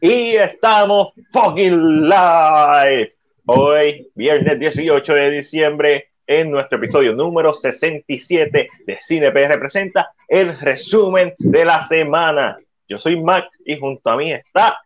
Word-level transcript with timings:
Y 0.00 0.36
estamos 0.36 1.12
fucking 1.32 2.08
live. 2.08 3.14
Hoy, 3.46 4.10
viernes 4.14 4.58
18 4.58 5.14
de 5.14 5.30
diciembre, 5.30 6.08
en 6.26 6.50
nuestro 6.50 6.78
episodio 6.78 7.12
número 7.12 7.54
67 7.54 8.68
de 8.84 8.96
Cine 9.00 9.30
PR 9.30 9.58
presenta 9.58 10.10
el 10.28 10.58
resumen 10.58 11.34
de 11.38 11.64
la 11.64 11.80
semana. 11.82 12.56
Yo 12.88 12.98
soy 12.98 13.20
Mac 13.20 13.48
y 13.64 13.78
junto 13.78 14.10
a 14.10 14.16
mí 14.16 14.32
está 14.32 14.80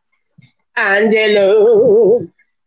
Angelo. 0.74 2.20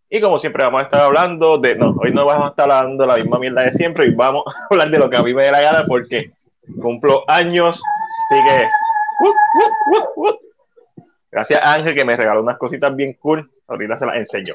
Y 0.10 0.22
como 0.22 0.40
siempre 0.40 0.64
vamos 0.64 0.82
a 0.82 0.86
estar 0.86 1.02
hablando 1.02 1.58
de, 1.58 1.76
no, 1.76 1.96
hoy 2.00 2.12
no 2.12 2.26
vamos 2.26 2.46
a 2.46 2.50
estar 2.50 2.70
hablando 2.70 3.06
la 3.06 3.18
misma 3.18 3.40
mierda 3.40 3.64
de 3.64 3.74
siempre 3.74 4.08
y 4.08 4.12
vamos 4.12 4.44
a 4.48 4.68
hablar 4.70 4.90
de 4.90 5.00
lo 5.00 5.10
que 5.10 5.18
a 5.18 5.24
mí 5.24 5.34
me 5.34 5.46
dé 5.46 5.52
la 5.52 5.62
gana 5.62 5.86
porque 5.88 6.32
cumplo 6.82 7.24
años, 7.28 7.82
así 8.32 8.42
que 8.48 8.68
Gracias 11.34 11.64
a 11.64 11.74
Ángel 11.74 11.96
que 11.96 12.06
me 12.06 12.16
regaló 12.16 12.44
unas 12.44 12.60
cositas 12.60 12.96
bien 12.96 13.14
cool. 13.14 13.50
Ahorita 13.68 13.98
se 13.98 14.06
las 14.06 14.18
enseño. 14.18 14.54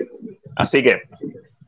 Así 0.55 0.81
que, 0.81 1.03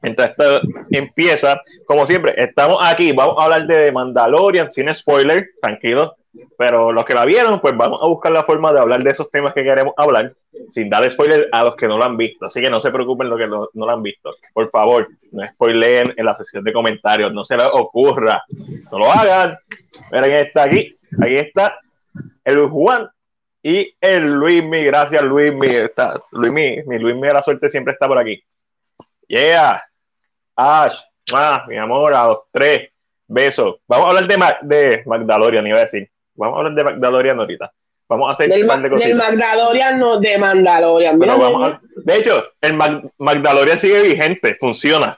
mientras 0.03 0.31
esto 0.31 0.61
empieza, 0.93 1.61
como 1.85 2.07
siempre, 2.07 2.33
estamos 2.37 2.79
aquí. 2.81 3.11
Vamos 3.11 3.35
a 3.39 3.45
hablar 3.45 3.67
de 3.67 3.91
Mandalorian 3.91 4.73
sin 4.73 4.95
spoiler, 4.95 5.49
tranquilo. 5.61 6.15
Pero 6.57 6.93
los 6.93 7.05
que 7.05 7.15
la 7.15 7.25
vieron, 7.25 7.61
pues 7.61 7.77
vamos 7.77 7.99
a 8.01 8.07
buscar 8.07 8.31
la 8.31 8.45
forma 8.45 8.73
de 8.73 8.79
hablar 8.79 9.03
de 9.03 9.11
esos 9.11 9.29
temas 9.33 9.53
que 9.53 9.65
queremos 9.65 9.95
hablar, 9.97 10.33
sin 10.71 10.89
dar 10.89 11.11
spoiler 11.11 11.49
a 11.51 11.65
los 11.65 11.75
que 11.75 11.89
no 11.89 11.99
lo 11.99 12.05
han 12.05 12.17
visto. 12.17 12.47
Así 12.47 12.61
que 12.61 12.71
no 12.71 12.81
se 12.81 12.93
preocupen 12.93 13.29
los 13.29 13.37
que 13.37 13.49
no, 13.49 13.69
lo 13.75 13.91
han 13.91 14.05
visto. 14.05 14.31
Por 14.55 14.71
favor, 14.71 15.09
no 15.33 15.45
spoileen 15.55 16.15
en 16.17 16.25
la 16.25 16.37
sección 16.37 16.63
de 16.63 16.73
comentarios. 16.73 17.33
No 17.33 17.43
se 17.43 17.57
les 17.57 17.67
ocurra. 17.73 18.45
No 18.93 18.99
lo 19.01 19.11
hagan. 19.11 19.59
Miren, 20.13 20.31
está 20.47 20.63
aquí. 20.63 20.95
Ahí 21.21 21.35
está 21.35 21.81
el 22.45 22.69
Juan 22.69 23.09
y 23.63 23.95
el 24.01 24.27
Luismi, 24.27 24.85
gracias 24.85 25.23
Luismi, 25.23 25.67
está, 25.69 26.19
Luismi, 26.33 26.83
mi 26.87 26.99
Luismi 26.99 27.27
de 27.27 27.35
la 27.35 27.43
suerte 27.43 27.69
siempre 27.69 27.93
está 27.93 28.09
por 28.09 28.19
aquí. 28.19 28.43
Yeah, 29.29 29.83
Ash, 30.57 30.99
ah, 31.33 31.65
mi 31.69 31.77
amor, 31.77 32.15
a 32.15 32.27
los 32.27 32.41
tres, 32.51 32.91
besos. 33.27 33.77
Vamos 33.87 34.07
a 34.07 34.09
hablar 34.09 34.27
de, 34.27 34.77
de 34.77 35.03
Magdalorian, 35.07 35.67
iba 35.67 35.79
a 35.79 35.83
decir. 35.83 36.11
Vamos 36.35 36.57
a 36.57 36.59
hablar 36.59 36.75
de 36.75 36.85
Magdalorian 36.85 37.39
ahorita. 37.39 37.73
Vamos 38.09 38.29
a 38.29 38.33
hacer 38.33 38.49
del, 38.49 38.69
un 38.69 38.83
de 38.83 38.89
Del 38.89 39.15
Magdalorian, 39.15 39.99
no 39.99 40.19
de 40.19 40.37
Mandalorian. 40.37 41.19
vamos 41.19 41.79
de 42.05 42.17
hecho, 42.17 42.45
el 42.61 42.77
Magdalorian 43.19 43.79
sigue 43.79 44.03
vigente, 44.03 44.57
funciona. 44.59 45.17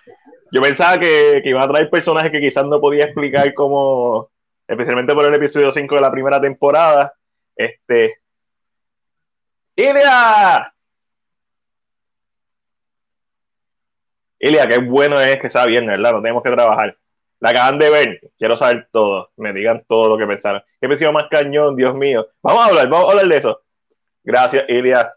Yo 0.50 0.60
pensaba 0.60 1.00
que, 1.00 1.40
que 1.42 1.48
iba 1.48 1.62
a 1.62 1.68
traer 1.68 1.88
personajes 1.88 2.30
que 2.30 2.40
quizás 2.40 2.66
no 2.66 2.80
podía 2.80 3.04
explicar 3.04 3.54
como, 3.54 4.28
especialmente 4.68 5.14
por 5.14 5.24
el 5.24 5.34
episodio 5.34 5.72
5 5.72 5.94
de 5.94 6.00
la 6.02 6.12
primera 6.12 6.38
temporada. 6.38 7.14
Este, 7.56 8.21
Ilia. 9.76 10.72
Ilia, 14.38 14.66
qué 14.68 14.78
bueno 14.78 15.20
es 15.20 15.40
que 15.40 15.48
sea 15.48 15.66
bien, 15.66 15.86
¿verdad? 15.86 16.12
No 16.12 16.22
tenemos 16.22 16.42
que 16.42 16.50
trabajar. 16.50 16.96
La 17.40 17.50
acaban 17.50 17.78
de 17.78 17.90
ver, 17.90 18.20
quiero 18.38 18.56
saber 18.56 18.88
todo, 18.92 19.30
me 19.36 19.52
digan 19.52 19.84
todo 19.88 20.10
lo 20.10 20.18
que 20.18 20.26
pensaron. 20.26 20.62
¿Qué 20.80 20.86
episodio 20.86 21.12
más 21.12 21.26
cañón, 21.28 21.76
Dios 21.76 21.94
mío? 21.94 22.28
Vamos 22.42 22.62
a 22.62 22.66
hablar, 22.66 22.88
vamos 22.88 23.06
a 23.06 23.10
hablar 23.10 23.26
de 23.26 23.36
eso. 23.36 23.62
Gracias, 24.22 24.64
Ilia. 24.68 25.12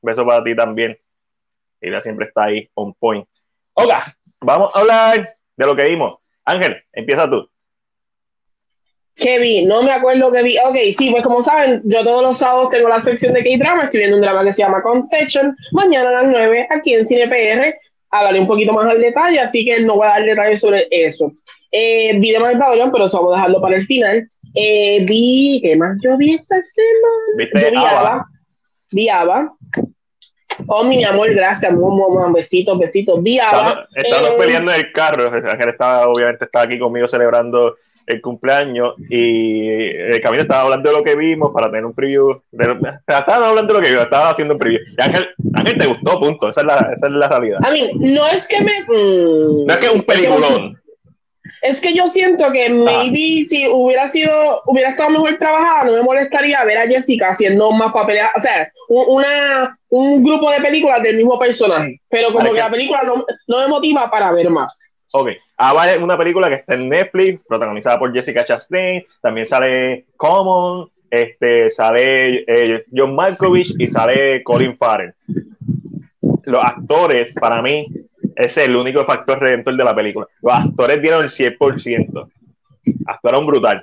beso 0.00 0.26
para 0.26 0.42
ti 0.42 0.56
también. 0.56 0.98
Ilia 1.80 2.00
siempre 2.00 2.26
está 2.26 2.44
ahí, 2.44 2.68
on 2.74 2.94
point. 2.94 3.28
Oga, 3.74 4.16
vamos 4.40 4.74
a 4.74 4.80
hablar 4.80 5.36
de 5.56 5.66
lo 5.66 5.76
que 5.76 5.84
vimos. 5.84 6.18
Ángel, 6.44 6.82
empieza 6.92 7.28
tú. 7.28 7.50
¿Qué 9.16 9.38
vi? 9.38 9.64
No 9.64 9.82
me 9.82 9.92
acuerdo 9.92 10.30
qué 10.30 10.42
vi. 10.42 10.58
Ok, 10.58 10.76
sí, 10.96 11.10
pues 11.10 11.22
como 11.22 11.42
saben, 11.42 11.80
yo 11.84 12.04
todos 12.04 12.22
los 12.22 12.38
sábados 12.38 12.68
tengo 12.68 12.88
la 12.88 13.00
sección 13.00 13.32
de 13.32 13.42
K-Drama, 13.42 13.84
estoy 13.84 14.00
viendo 14.00 14.16
un 14.16 14.22
drama 14.22 14.44
que 14.44 14.52
se 14.52 14.62
llama 14.62 14.82
Confession, 14.82 15.56
mañana 15.72 16.10
a 16.10 16.22
las 16.22 16.26
9 16.26 16.66
aquí 16.70 16.92
en 16.92 17.06
Cine 17.06 17.26
PR. 17.26 17.74
Hablaré 18.10 18.40
un 18.40 18.46
poquito 18.46 18.74
más 18.74 18.86
al 18.86 19.00
detalle, 19.00 19.40
así 19.40 19.64
que 19.64 19.80
no 19.80 19.96
voy 19.96 20.06
a 20.06 20.10
dar 20.10 20.24
detalles 20.24 20.60
sobre 20.60 20.86
eso. 20.90 21.32
Eh, 21.72 22.18
vi 22.18 22.30
de 22.30 22.38
Mandalorian, 22.38 22.92
pero 22.92 23.06
eso 23.06 23.18
vamos 23.18 23.32
a 23.32 23.36
dejarlo 23.36 23.60
para 23.60 23.76
el 23.76 23.86
final. 23.86 24.28
Eh, 24.54 25.04
vi, 25.06 25.60
¿qué 25.62 25.76
más 25.76 25.98
yo 26.02 26.16
vi 26.18 26.34
esta 26.34 26.62
semana? 26.62 27.36
¿Viste 27.38 27.60
yo 27.60 27.70
vi 27.70 27.76
Ava. 27.76 28.26
Vi 28.92 29.08
Ava. 29.08 29.52
Oh, 30.66 30.84
mi 30.84 31.02
amor, 31.04 31.32
gracias. 31.34 31.72
Besitos, 32.34 32.78
besitos. 32.78 33.22
Vi 33.22 33.38
Ava. 33.38 33.86
Estamos, 33.94 34.30
eh, 34.30 34.34
peleando 34.38 34.72
en 34.72 34.80
el 34.80 34.92
carro. 34.92 35.30
Ángel 35.32 35.68
estaba, 35.70 36.06
obviamente, 36.06 36.44
estaba 36.44 36.66
aquí 36.66 36.78
conmigo 36.78 37.08
celebrando 37.08 37.76
el 38.06 38.20
cumpleaños 38.20 38.94
y 39.10 39.68
el 39.68 40.20
camino 40.20 40.42
estaba 40.42 40.62
hablando 40.62 40.90
de 40.90 40.96
lo 40.96 41.04
que 41.04 41.16
vimos 41.16 41.50
para 41.52 41.66
tener 41.68 41.84
un 41.84 41.94
preview. 41.94 42.40
estaba 43.06 43.48
hablando 43.48 43.72
de 43.72 43.80
lo 43.80 43.84
que 43.84 43.90
vimos, 43.90 44.04
estaba 44.04 44.30
haciendo 44.30 44.54
un 44.54 44.60
preview. 44.60 44.80
Y 44.96 45.02
Ángel, 45.02 45.28
Ángel 45.54 45.78
te 45.78 45.86
gustó, 45.86 46.20
punto. 46.20 46.48
Esa 46.48 46.60
es 46.60 46.66
la, 46.66 46.76
esa 46.96 47.06
es 47.06 47.12
la 47.12 47.28
realidad. 47.28 47.58
A 47.64 47.70
mí, 47.70 47.90
no 47.94 48.26
es 48.28 48.46
que 48.46 48.60
me. 48.60 48.72
no 48.86 49.66
es 49.66 49.76
que 49.78 49.86
es 49.86 49.92
un 49.92 50.02
peliculón. 50.02 50.80
Es 51.62 51.80
que 51.80 51.94
yo 51.94 52.08
siento 52.08 52.52
que 52.52 52.70
maybe 52.70 53.44
si 53.44 53.66
hubiera 53.66 54.08
sido, 54.08 54.62
hubiera 54.66 54.90
estado 54.90 55.10
mejor 55.10 55.36
trabajada, 55.36 55.84
no 55.84 55.92
me 55.92 56.02
molestaría 56.02 56.64
ver 56.64 56.78
a 56.78 56.86
Jessica 56.86 57.30
haciendo 57.30 57.72
más 57.72 57.92
papeles, 57.92 58.22
o 58.36 58.40
sea, 58.40 58.70
un, 58.88 59.04
una, 59.08 59.76
un 59.88 60.22
grupo 60.22 60.50
de 60.50 60.60
películas 60.60 61.02
del 61.02 61.16
mismo 61.16 61.38
personaje. 61.38 62.00
Pero 62.08 62.32
como 62.32 62.52
que 62.52 62.60
la 62.60 62.70
película 62.70 63.02
no, 63.02 63.24
no 63.48 63.58
me 63.58 63.68
motiva 63.68 64.08
para 64.10 64.30
ver 64.32 64.48
más. 64.48 64.80
Ok, 65.12 65.30
Ava 65.56 65.90
es 65.90 66.02
una 66.02 66.18
película 66.18 66.48
que 66.48 66.56
está 66.56 66.74
en 66.74 66.88
Netflix, 66.88 67.40
protagonizada 67.46 67.98
por 67.98 68.12
Jessica 68.12 68.44
Chastain, 68.44 69.04
también 69.22 69.46
sale 69.46 70.06
Common, 70.16 70.90
este, 71.10 71.70
sale 71.70 72.44
eh, 72.46 72.84
John 72.94 73.14
Malkovich 73.14 73.74
y 73.78 73.88
sale 73.88 74.42
Colin 74.42 74.76
Farrell. 74.76 75.14
Los 76.44 76.60
actores, 76.62 77.32
para 77.34 77.62
mí, 77.62 77.86
es 78.34 78.56
el 78.58 78.76
único 78.76 79.04
factor 79.04 79.40
redentor 79.40 79.76
de 79.76 79.84
la 79.84 79.94
película. 79.94 80.26
Los 80.42 80.54
actores 80.54 81.00
dieron 81.00 81.24
el 81.24 81.30
100%. 81.30 82.30
Actuaron 83.06 83.46
brutal. 83.46 83.82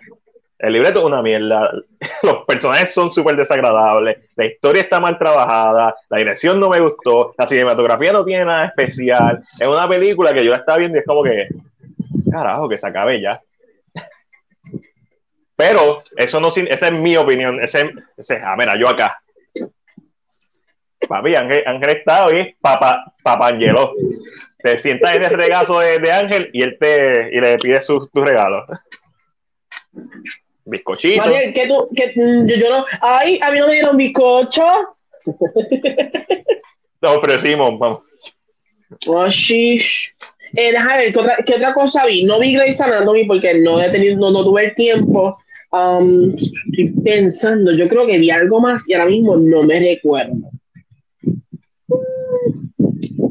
El 0.63 0.71
libreto 0.71 0.99
es 0.99 1.05
una 1.05 1.21
mierda. 1.21 1.73
Los 2.23 2.45
personajes 2.45 2.93
son 2.93 3.11
súper 3.11 3.35
desagradables. 3.35 4.17
La 4.37 4.45
historia 4.45 4.81
está 4.81 4.97
mal 4.97 5.19
trabajada. 5.19 5.93
La 6.09 6.17
dirección 6.17 6.57
no 6.57 6.69
me 6.69 6.79
gustó. 6.79 7.35
La 7.37 7.47
cinematografía 7.47 8.13
no 8.13 8.23
tiene 8.23 8.45
nada 8.45 8.67
especial. 8.67 9.43
Es 9.59 9.67
una 9.67 9.89
película 9.89 10.33
que 10.33 10.45
yo 10.45 10.51
la 10.51 10.57
estaba 10.57 10.77
viendo 10.77 10.97
y 10.97 11.01
es 11.01 11.05
como 11.05 11.21
que. 11.21 11.49
Carajo, 12.31 12.69
que 12.69 12.77
se 12.77 12.87
acabe 12.87 13.19
ya. 13.19 13.41
Pero 15.57 16.01
eso 16.15 16.39
no 16.39 16.47
esa 16.47 16.87
es 16.87 16.93
mi 16.93 17.17
opinión. 17.17 17.61
Ese, 17.61 17.91
ese 18.15 18.41
ah, 18.41 18.55
mira, 18.57 18.79
yo 18.79 18.87
acá. 18.87 19.21
Papi, 21.09 21.35
Ángel, 21.35 21.63
Ángel 21.65 21.89
está 21.89 22.25
hoy, 22.25 22.55
papá, 22.61 23.13
Angelo. 23.25 23.95
Te 24.59 24.79
sientas 24.79 25.13
en 25.17 25.23
el 25.23 25.31
regazo 25.31 25.81
de, 25.81 26.09
Ángel 26.09 26.49
y 26.53 26.63
él 26.63 26.77
te 26.79 27.35
y 27.35 27.41
le 27.41 27.57
pide 27.57 27.81
su, 27.81 28.07
tu 28.07 28.23
regalo. 28.23 28.65
Bizcochito. 30.65 31.23
que 31.53 31.67
tú, 31.67 31.89
que, 31.95 32.13
mm, 32.15 32.47
yo, 32.47 32.55
yo, 32.55 32.69
no. 32.69 32.85
Ay, 33.01 33.39
a 33.41 33.51
mí 33.51 33.59
no 33.59 33.67
me 33.67 33.73
dieron 33.73 33.97
bizcocho. 33.97 34.63
pero 36.99 37.39
sí, 37.39 37.55
vamos. 37.55 38.01
Oh, 39.07 39.27
shish. 39.27 40.13
Eh, 40.55 40.71
déjame 40.71 40.97
ver, 40.97 41.13
¿qué 41.13 41.19
otra, 41.19 41.37
¿qué 41.45 41.55
otra, 41.55 41.73
cosa 41.73 42.05
vi? 42.05 42.23
No 42.23 42.39
vi 42.39 42.53
Grey's 42.53 42.79
Anatomy 42.79 43.25
porque 43.25 43.55
no, 43.55 43.81
he 43.81 43.89
tenido, 43.89 44.17
no, 44.17 44.31
no 44.31 44.43
tuve 44.43 44.65
el 44.65 44.75
tiempo. 44.75 45.37
Um, 45.71 46.29
estoy 46.29 46.93
pensando, 47.03 47.71
yo 47.71 47.87
creo 47.87 48.05
que 48.05 48.19
vi 48.19 48.29
algo 48.29 48.59
más 48.59 48.87
y 48.87 48.93
ahora 48.93 49.07
mismo 49.07 49.35
no 49.35 49.63
me 49.63 49.79
recuerdo. 49.79 50.51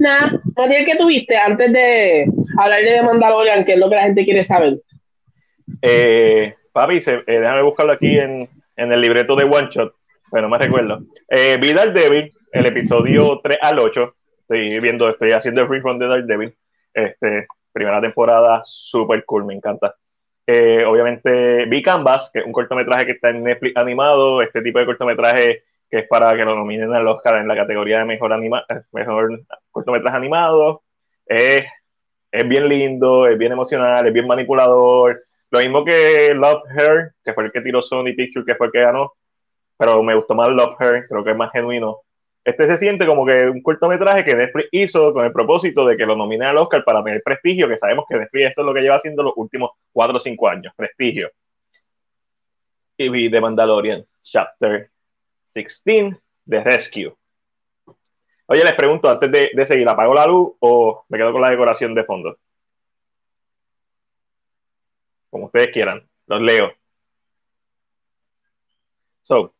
Nada, 0.01 0.43
Mariel, 0.57 0.85
¿qué 0.85 0.97
tuviste 0.97 1.37
antes 1.37 1.73
de 1.73 2.27
hablar 2.59 2.83
de 2.83 3.03
Mandalorian, 3.03 3.65
que 3.65 3.75
es 3.75 3.79
lo 3.79 3.89
que 3.89 3.95
la 3.95 4.03
gente 4.03 4.25
quiere 4.25 4.43
saber? 4.43 4.81
Eh, 5.83 6.53
Papi, 6.73 7.01
se, 7.01 7.15
eh, 7.15 7.23
déjame 7.27 7.63
buscarlo 7.63 7.93
aquí 7.93 8.19
en, 8.19 8.49
en, 8.77 8.93
el 8.93 9.01
libreto 9.01 9.37
de 9.37 9.45
One 9.45 9.69
Shot, 9.71 9.95
pero 10.31 10.43
no 10.43 10.49
me 10.49 10.59
recuerdo. 10.59 11.01
Eh, 11.29 11.59
vi 11.61 11.73
Daredevil, 11.73 12.33
el 12.51 12.67
episodio 12.67 13.41
3 13.43 13.59
al 13.61 13.79
8. 13.79 14.15
Estoy 14.41 14.81
viendo, 14.81 15.09
estoy 15.09 15.33
haciendo 15.33 15.63
el 15.63 15.83
run 15.83 15.99
de 15.99 16.09
Daredevil. 16.09 16.55
Este, 16.95 17.47
primera 17.73 18.01
temporada, 18.01 18.63
super 18.65 19.23
cool, 19.27 19.45
me 19.45 19.55
encanta. 19.55 19.95
Eh, 20.47 20.85
obviamente 20.85 21.67
vi 21.67 21.83
Canvas, 21.83 22.31
que 22.33 22.41
es 22.41 22.47
un 22.47 22.53
cortometraje 22.53 23.07
que 23.07 23.13
está 23.13 23.31
en 23.31 23.45
Netflix 23.45 23.77
animado, 23.77 24.43
este 24.43 24.63
tipo 24.63 24.79
de 24.79 24.87
cortometraje 24.87 25.65
que 25.91 25.99
es 26.01 26.09
para 26.09 26.35
que 26.35 26.45
lo 26.45 26.57
nominen 26.57 26.93
al 26.95 27.07
Oscar 27.07 27.37
en 27.37 27.47
la 27.47 27.55
categoría 27.55 27.99
de 27.99 28.07
mejor, 28.07 28.33
anima 28.33 28.65
mejor 28.93 29.43
cortometraje 29.71 30.17
animado. 30.17 30.83
es 31.27 31.67
bien 32.49 32.67
lindo, 32.67 33.27
es 33.27 33.37
bien 33.37 33.53
emocional, 33.53 34.07
es 34.07 34.13
bien 34.13 34.27
manipulador, 34.27 35.23
lo 35.53 35.59
mismo 35.61 35.85
que 35.85 36.33
Love 36.35 36.63
Her, 36.75 37.13
que 37.23 37.35
fue 37.35 37.45
el 37.45 37.53
que 37.53 37.61
tiró 37.61 37.83
Sony 37.83 38.15
Pictures, 38.17 38.47
que 38.47 38.55
fue 38.55 38.69
el 38.69 38.73
que 38.73 38.81
ganó, 38.81 39.13
pero 39.77 40.03
me 40.03 40.15
gustó 40.15 40.35
más 40.35 40.49
Love 40.49 40.77
Her, 40.81 41.07
creo 41.07 41.23
que 41.23 41.33
es 41.33 41.37
más 41.37 41.53
genuino. 41.53 42.01
Este 42.43 42.67
se 42.67 42.79
siente 42.79 43.07
como 43.07 43.27
que 43.27 43.45
un 43.45 43.63
cortometraje 43.63 44.25
que 44.25 44.35
Netflix 44.35 44.69
hizo 44.73 45.13
con 45.13 45.27
el 45.27 45.33
propósito 45.33 45.87
de 45.87 45.97
que 45.97 46.07
lo 46.07 46.17
nomine 46.17 46.47
al 46.47 46.57
Oscar 46.57 46.83
para 46.85 47.05
tener 47.05 47.23
prestigio, 47.23 47.69
que 47.69 47.77
sabemos 47.77 48.07
que 48.09 48.17
Netflix 48.17 48.49
esto 48.49 48.63
es 48.63 48.67
lo 48.67 48.75
que 48.75 48.81
lleva 48.81 48.97
haciendo 48.97 49.23
los 49.23 49.35
últimos 49.37 49.73
4 49.93 50.17
o 50.17 50.21
5 50.21 50.49
años, 50.49 50.73
prestigio. 50.75 51.31
Y 52.97 53.11
vi 53.11 53.31
The 53.31 53.41
Mandalorian, 53.41 54.07
Chapter 54.23 54.91
16, 55.55 56.17
The 56.49 56.65
Rescue. 56.65 57.15
Oye, 58.47 58.65
les 58.65 58.75
pregunto, 58.75 59.11
antes 59.11 59.31
de, 59.31 59.51
de 59.53 59.67
seguir, 59.67 59.87
¿apago 59.87 60.15
la 60.15 60.27
luz 60.27 60.53
o 60.61 61.05
me 61.11 61.19
quedo 61.19 61.33
con 61.33 61.43
la 61.43 61.51
decoración 61.51 61.95
de 61.95 62.05
fondo? 62.05 62.39
Como 65.33 65.47
ustedes 65.47 65.71
quieran, 65.71 66.07
los 66.27 66.43
leo. 66.43 66.75
So, 69.23 69.55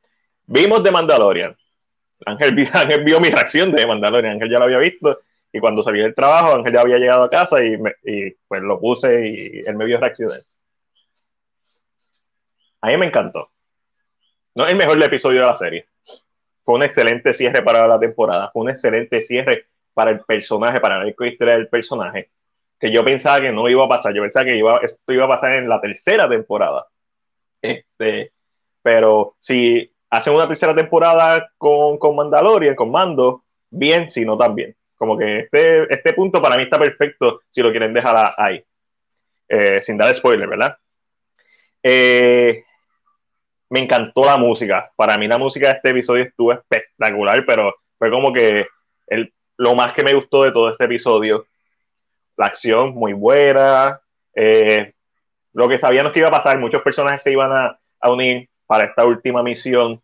vimos 0.47 0.85
de 0.85 0.91
Mandalorian. 0.91 1.57
Ángel, 2.27 2.55
vio 3.03 3.21
mi 3.21 3.31
reacción 3.31 3.73
de 3.73 3.87
Mandalorian. 3.87 4.35
Ángel 4.35 4.51
ya 4.51 4.59
lo 4.59 4.67
había 4.67 4.77
visto. 4.77 5.21
Y 5.51 5.61
cuando 5.61 5.83
salí 5.83 6.01
del 6.01 6.15
trabajo, 6.15 6.55
Ángel 6.55 6.75
ya 6.75 6.83
había 6.83 6.99
llegado 6.99 7.25
a 7.25 7.31
casa 7.31 7.65
y, 7.65 7.79
pues 8.47 8.63
lo 8.63 8.79
puse 8.79 9.27
y 9.27 9.61
él 9.67 9.77
me 9.79 9.87
vio 9.87 9.99
reaccionar. 9.99 10.41
A 12.83 12.89
mí 12.89 12.97
me 12.99 13.07
encantó. 13.07 13.51
No 14.55 14.67
es 14.67 14.73
el 14.73 14.79
mejor 14.79 15.03
episodio 15.03 15.41
de 15.41 15.47
la 15.47 15.57
serie. 15.57 15.87
Fue 16.65 16.75
un 16.75 16.83
excelente 16.83 17.33
cierre 17.33 17.63
para 17.63 17.89
la 17.89 17.99
temporada. 17.99 18.51
Fue 18.53 18.61
un 18.61 18.69
excelente 18.69 19.23
cierre 19.23 19.69
para 19.95 20.11
el 20.11 20.21
personaje, 20.21 20.81
para 20.81 21.03
la 21.03 21.09
historia 21.09 21.55
del 21.55 21.69
personaje. 21.69 22.31
Que 22.83 22.91
yo 22.91 23.05
pensaba 23.05 23.41
que 23.41 23.53
no 23.53 23.69
iba 23.69 23.85
a 23.85 23.89
pasar. 23.89 24.13
Yo 24.13 24.23
pensaba 24.23 24.45
que 24.45 24.59
esto 24.59 25.13
iba 25.13 25.25
a 25.25 25.29
pasar 25.29 25.53
en 25.53 25.69
la 25.69 25.81
tercera 25.81 26.29
temporada. 26.29 26.89
Este, 27.61 28.33
pero 28.83 29.37
si 29.39 29.89
hacen 30.11 30.35
una 30.35 30.49
tercera 30.49 30.75
temporada 30.75 31.49
con, 31.57 31.97
con 31.97 32.17
Mandalorian, 32.17 32.75
con 32.75 32.91
Mando, 32.91 33.45
bien, 33.71 34.11
si 34.11 34.25
no 34.25 34.37
también. 34.37 34.75
Como 34.97 35.17
que 35.17 35.41
este, 35.41 35.95
este 35.95 36.13
punto 36.13 36.43
para 36.43 36.57
mí 36.57 36.65
está 36.65 36.77
perfecto 36.77 37.43
si 37.53 37.63
lo 37.63 37.71
quieren 37.71 37.95
dejar 37.95 38.35
ahí. 38.37 38.65
Eh, 39.49 39.81
sin 39.81 39.97
dar 39.97 40.13
spoiler, 40.13 40.49
¿verdad? 40.49 40.77
Eh, 41.85 42.65
me 43.71 43.81
encantó 43.81 44.25
la 44.25 44.39
música. 44.39 44.91
Para 44.97 45.17
mí 45.19 45.29
la 45.29 45.39
música 45.39 45.69
de 45.69 45.75
este 45.75 45.91
episodio 45.91 46.25
estuvo 46.25 46.53
espectacular, 46.53 47.45
pero 47.47 47.77
fue 47.97 48.11
como 48.11 48.33
que 48.33 48.67
el, 49.07 49.33
lo 49.57 49.77
más 49.77 49.93
que 49.93 50.03
me 50.03 50.15
gustó 50.15 50.43
de 50.43 50.53
todo 50.53 50.71
este 50.71 50.85
episodio. 50.85 51.47
La 52.37 52.47
acción 52.47 52.95
muy 52.95 53.13
buena. 53.13 54.01
Eh, 54.35 54.93
lo 55.53 55.69
que 55.69 55.79
sabíamos 55.79 56.13
que 56.13 56.21
iba 56.21 56.29
a 56.29 56.33
pasar, 56.33 56.59
muchos 56.59 56.83
personajes 56.83 57.23
se 57.23 57.33
iban 57.33 57.53
a, 57.53 57.79
unir 58.11 58.49
para 58.67 58.85
esta 58.85 59.05
última 59.05 59.43
misión. 59.43 60.03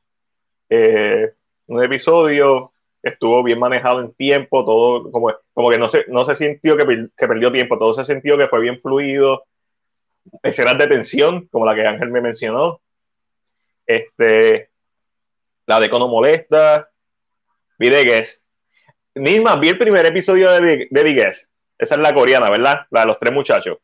Eh, 0.69 1.33
un 1.67 1.83
episodio 1.83 2.73
estuvo 3.03 3.43
bien 3.43 3.59
manejado 3.59 4.01
en 4.01 4.13
tiempo, 4.13 4.65
todo 4.65 5.11
como, 5.11 5.35
como 5.53 5.71
que 5.71 5.79
no 5.79 5.89
se, 5.89 6.05
no 6.09 6.25
se 6.25 6.37
sintió 6.37 6.77
que, 6.77 7.09
que, 7.17 7.29
perdió 7.29 7.51
tiempo, 7.51 7.79
todo 7.79 7.95
se 7.95 8.05
sintió 8.05 8.37
que 8.37 8.49
fue 8.49 8.61
bien 8.61 8.81
fluido. 8.81 9.45
Escenas 10.43 10.77
de 10.79 10.89
tensión, 10.89 11.47
como 11.51 11.65
la 11.65 11.75
que 11.75 11.87
Ángel 11.87 12.11
me 12.11 12.21
mencionó. 12.21 12.81
Este, 13.87 14.71
la 15.67 15.81
de 15.81 15.91
Cono 15.91 16.09
Molesta. 16.09 16.91
Vi 17.79 17.89
de 17.89 18.05
Guess. 18.05 18.45
Nisma, 19.15 19.57
vi 19.57 19.69
el 19.69 19.79
primer 19.79 20.05
episodio 20.05 20.51
de, 20.51 20.89
de. 20.91 21.33
Esa 21.79 21.95
es 21.95 22.01
la 22.01 22.13
coreana, 22.13 22.51
¿verdad? 22.51 22.81
La 22.91 23.01
de 23.01 23.07
los 23.07 23.19
tres 23.19 23.33
muchachos. 23.33 23.79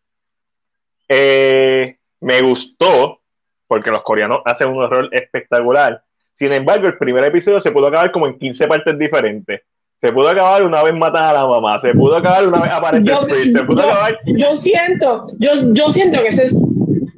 Eh, 1.08 1.96
me 2.20 2.40
gustó 2.42 3.20
porque 3.66 3.90
los 3.90 4.02
coreanos 4.02 4.42
hacen 4.44 4.68
un 4.68 4.88
rol 4.88 5.08
espectacular. 5.12 6.02
Sin 6.34 6.52
embargo, 6.52 6.86
el 6.86 6.98
primer 6.98 7.24
episodio 7.24 7.60
se 7.60 7.70
pudo 7.70 7.86
acabar 7.86 8.10
como 8.10 8.26
en 8.26 8.38
15 8.38 8.66
partes 8.66 8.98
diferentes. 8.98 9.62
Se 10.00 10.12
pudo 10.12 10.28
acabar 10.28 10.64
una 10.64 10.82
vez 10.82 10.92
matan 10.92 11.24
a 11.24 11.32
la 11.32 11.46
mamá, 11.46 11.80
se 11.80 11.94
pudo 11.94 12.16
acabar 12.16 12.46
una 12.46 12.60
vez 12.60 12.72
aparece 12.72 13.04
yo, 13.04 13.26
se 13.26 13.64
pudo 13.64 13.82
acabar... 13.82 14.18
Yo 14.26 14.60
siento, 14.60 15.28
yo, 15.38 15.50
yo 15.72 15.92
siento 15.92 16.20
que 16.20 16.28
eso 16.28 16.42
es 16.42 16.54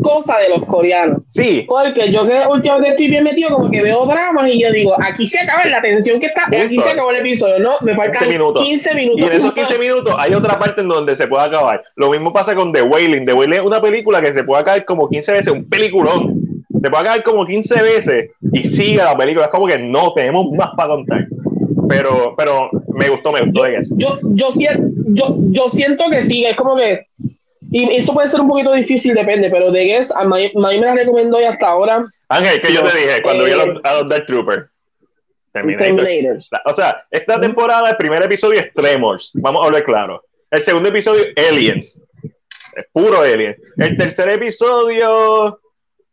cosa 0.07 0.39
de 0.39 0.49
los 0.51 0.65
coreanos. 0.67 1.23
Sí. 1.29 1.65
Porque 1.67 2.13
yo 2.13 2.27
que 2.27 2.41
últimamente 2.49 2.91
estoy 2.91 3.09
bien 3.09 3.25
metido, 3.25 3.51
como 3.51 3.71
que 3.71 3.83
veo 3.83 4.07
dramas 4.07 4.49
y 4.49 4.61
yo 4.61 4.71
digo, 4.73 4.95
aquí 5.03 5.27
se 5.27 5.41
acaba 5.41 5.65
la 5.65 5.81
tensión 5.83 6.21
que 6.21 6.27
está, 6.27 6.45
aquí 6.47 6.79
se 6.79 6.91
acabó 6.91 7.11
el 7.11 7.19
episodio, 7.19 7.59
¿no? 7.59 7.73
Me 7.81 7.95
faltan 7.95 8.25
15 8.25 8.29
minutos. 8.29 8.63
15 8.63 8.95
minutos. 8.95 9.21
Y 9.21 9.25
en 9.25 9.33
esos 9.33 9.55
15 9.55 9.79
minutos 9.79 10.15
hay 10.19 10.35
otra 10.35 10.59
parte 10.59 10.81
en 10.81 10.89
donde 10.89 11.17
se 11.17 11.27
puede 11.27 11.45
acabar. 11.45 11.83
Lo 11.97 12.11
mismo 12.11 12.33
pasa 12.33 12.55
con 12.55 12.73
The 12.73 12.83
Wailing. 12.83 13.27
The 13.27 13.33
Wailing 13.33 13.59
es 13.59 13.65
una 13.65 13.81
película 13.81 14.21
que 14.21 14.33
se 14.33 14.45
puede 14.45 14.63
acabar 14.63 14.85
como 14.85 15.09
15 15.09 15.33
veces, 15.33 15.49
un 15.49 15.69
peliculón 15.69 16.47
te 16.83 16.91
puede 16.91 17.05
caer 17.05 17.23
como 17.23 17.45
15 17.45 17.83
veces 17.83 18.31
y 18.53 18.63
sigue 18.63 18.99
la 18.99 19.17
película. 19.17 19.47
Es 19.47 19.51
como 19.51 19.67
que 19.67 19.79
no, 19.79 20.13
tenemos 20.13 20.51
más 20.53 20.71
para 20.77 20.91
contar. 20.91 21.27
Pero, 21.89 22.35
pero 22.37 22.71
me 22.89 23.09
gustó, 23.09 23.33
me 23.33 23.43
gustó 23.43 23.63
de 23.63 23.77
eso. 23.77 23.95
Yo, 23.97 24.19
yo, 24.23 24.49
yo, 25.09 25.37
yo 25.51 25.69
siento 25.71 26.05
que 26.11 26.23
sí, 26.23 26.45
es 26.45 26.57
como 26.57 26.77
que. 26.77 27.07
Y 27.71 27.97
eso 27.97 28.15
puede 28.15 28.29
ser 28.29 28.41
un 28.41 28.49
poquito 28.49 28.73
difícil, 28.73 29.15
depende, 29.15 29.51
pero 29.51 29.71
de 29.71 29.85
Guess, 29.85 30.11
a 30.13 30.25
mí, 30.25 30.53
me 30.55 30.79
la 30.79 30.95
recomiendo 30.95 31.41
ya 31.41 31.51
hasta 31.51 31.69
ahora. 31.69 32.07
Ángel, 32.29 32.61
que 32.61 32.73
yo 32.73 32.83
te 32.83 32.97
dije 32.97 33.23
cuando 33.23 33.45
vi 33.45 33.53
a 33.53 33.57
los, 33.57 33.81
a 33.85 33.95
los 33.95 34.09
Dark 34.09 34.27
Troopers. 34.27 34.67
Terminator. 35.53 36.39
O 36.67 36.75
sea, 36.75 37.05
esta 37.11 37.41
temporada, 37.41 37.91
el 37.91 37.97
primer 37.97 38.23
episodio 38.23 38.61
es 38.61 38.73
Tremors. 38.75 39.31
Vamos 39.35 39.63
a 39.63 39.67
hablar 39.67 39.85
claro. 39.85 40.23
El 40.51 40.61
segundo 40.61 40.91
episodio, 40.91 41.25
Aliens. 41.49 42.01
Es 42.75 42.87
puro 42.93 43.23
Aliens. 43.23 43.57
El 43.79 43.97
tercer 43.97 44.29
episodio, 44.29 45.59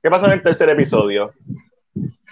¿Qué 0.04 0.10
pasa 0.10 0.26
en 0.26 0.34
el 0.34 0.44
tercer 0.44 0.70
episodio? 0.70 1.34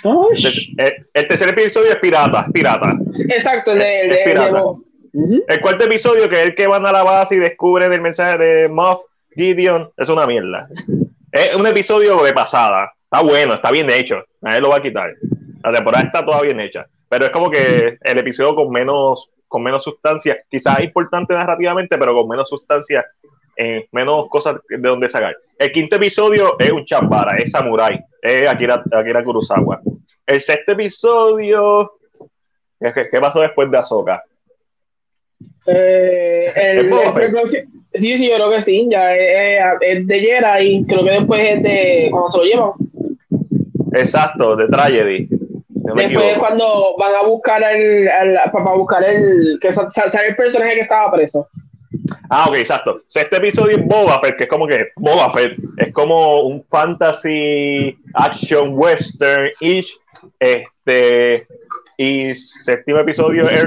El, 0.03 1.27
tercer 1.27 1.49
episodio 1.49 1.91
es 1.91 1.95
pirata, 1.97 2.45
pirata. 2.53 2.97
Exacto, 3.29 3.71
el 3.71 3.79
de, 3.79 4.21
pirata. 4.25 4.63
El 5.47 5.61
cuarto 5.61 5.85
episodio, 5.85 6.27
que 6.27 6.35
es 6.35 6.45
el 6.47 6.55
que 6.55 6.67
van 6.67 6.85
a 6.85 6.91
la 6.91 7.03
base 7.03 7.35
y 7.35 7.39
descubren 7.39 7.93
el 7.93 8.01
mensaje 8.01 8.37
de 8.37 8.67
Moff 8.67 9.05
Gideon, 9.33 9.91
es 9.97 10.09
una 10.09 10.25
mierda. 10.25 10.67
Es 11.31 11.55
un 11.55 11.65
episodio 11.65 12.21
de 12.23 12.33
pasada. 12.33 12.91
Está 13.03 13.21
bueno, 13.21 13.53
está 13.53 13.71
bien 13.71 13.89
hecho. 13.89 14.23
Nadie 14.41 14.61
lo 14.61 14.69
va 14.69 14.77
a 14.77 14.81
quitar. 14.81 15.13
La 15.63 15.73
temporada 15.73 16.05
está 16.05 16.25
toda 16.25 16.41
bien 16.41 16.59
hecha. 16.59 16.85
Pero 17.09 17.25
es 17.25 17.31
como 17.31 17.49
que 17.49 17.97
el 18.01 18.17
episodio 18.17 18.55
con 18.55 18.69
menos, 18.71 19.29
con 19.47 19.63
menos 19.63 19.83
sustancia, 19.83 20.37
quizás 20.49 20.79
importante 20.81 21.33
narrativamente, 21.33 21.97
pero 21.97 22.13
con 22.13 22.27
menos 22.27 22.49
sustancia 22.49 23.05
menos 23.91 24.27
cosas 24.29 24.57
de 24.67 24.77
donde 24.77 25.09
sacar. 25.09 25.35
El 25.57 25.71
quinto 25.71 25.95
episodio 25.97 26.55
es 26.59 26.71
un 26.71 26.85
chambara, 26.85 27.37
es 27.37 27.51
Samurai, 27.51 27.99
es 28.21 28.49
Akira, 28.49 28.83
Akira 28.91 29.23
Kurosawa. 29.23 29.81
El 30.25 30.41
sexto 30.41 30.71
episodio, 30.73 31.93
¿qué, 32.79 33.19
pasó 33.19 33.41
después 33.41 33.69
de 33.69 33.77
Ahsoka? 33.77 34.23
Eh, 35.67 36.51
el, 36.55 36.91
sí, 37.93 38.17
sí, 38.17 38.29
yo 38.29 38.35
creo 38.35 38.51
que 38.51 38.61
sí, 38.61 38.87
ya 38.89 39.15
es, 39.15 40.07
de 40.07 40.19
Jera 40.19 40.61
y 40.61 40.83
creo 40.85 41.03
que 41.03 41.11
después 41.11 41.41
es 41.43 41.63
de 41.63 42.07
cuando 42.11 42.29
se 42.29 42.37
lo 42.37 42.43
llevan. 42.43 42.71
Exacto, 43.93 44.55
de 44.55 44.67
Tragedy. 44.67 45.27
después 45.95 46.37
cuando 46.39 46.95
van 46.97 47.15
a 47.15 47.27
buscar 47.27 47.61
el, 47.63 48.09
para 48.51 48.73
buscar 48.75 49.03
el 49.03 49.59
que 49.61 49.73
sale 49.73 50.27
el 50.29 50.35
personaje 50.35 50.75
que 50.75 50.81
estaba 50.81 51.11
preso. 51.11 51.47
Ah, 52.29 52.45
ok, 52.47 52.55
exacto. 52.55 53.01
este 53.13 53.35
episodio 53.35 53.77
es 53.77 53.85
Boba 53.85 54.19
Fett, 54.19 54.37
que 54.37 54.43
es 54.45 54.49
como 54.49 54.65
que 54.65 54.87
Boba 54.95 55.29
Fett, 55.31 55.57
es 55.77 55.93
como 55.93 56.43
un 56.43 56.63
fantasy 56.69 57.97
action 58.13 58.73
western-ish. 58.73 59.99
Este, 60.39 61.47
y 62.01 62.33
séptimo 62.33 62.97
episodio 62.97 63.47
es, 63.47 63.63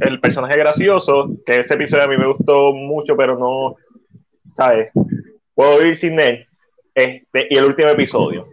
el 0.00 0.20
personaje 0.20 0.58
gracioso, 0.58 1.30
que 1.46 1.60
ese 1.60 1.74
episodio 1.74 2.02
a 2.02 2.08
mí 2.08 2.16
me 2.16 2.26
gustó 2.26 2.72
mucho, 2.72 3.16
pero 3.16 3.38
no, 3.38 3.76
¿sabes? 4.56 4.90
Puedo 5.54 5.86
ir 5.86 5.94
sin 5.94 6.18
él. 6.18 6.44
Este, 6.92 7.46
y 7.50 7.56
el 7.56 7.66
último 7.66 7.88
episodio, 7.88 8.46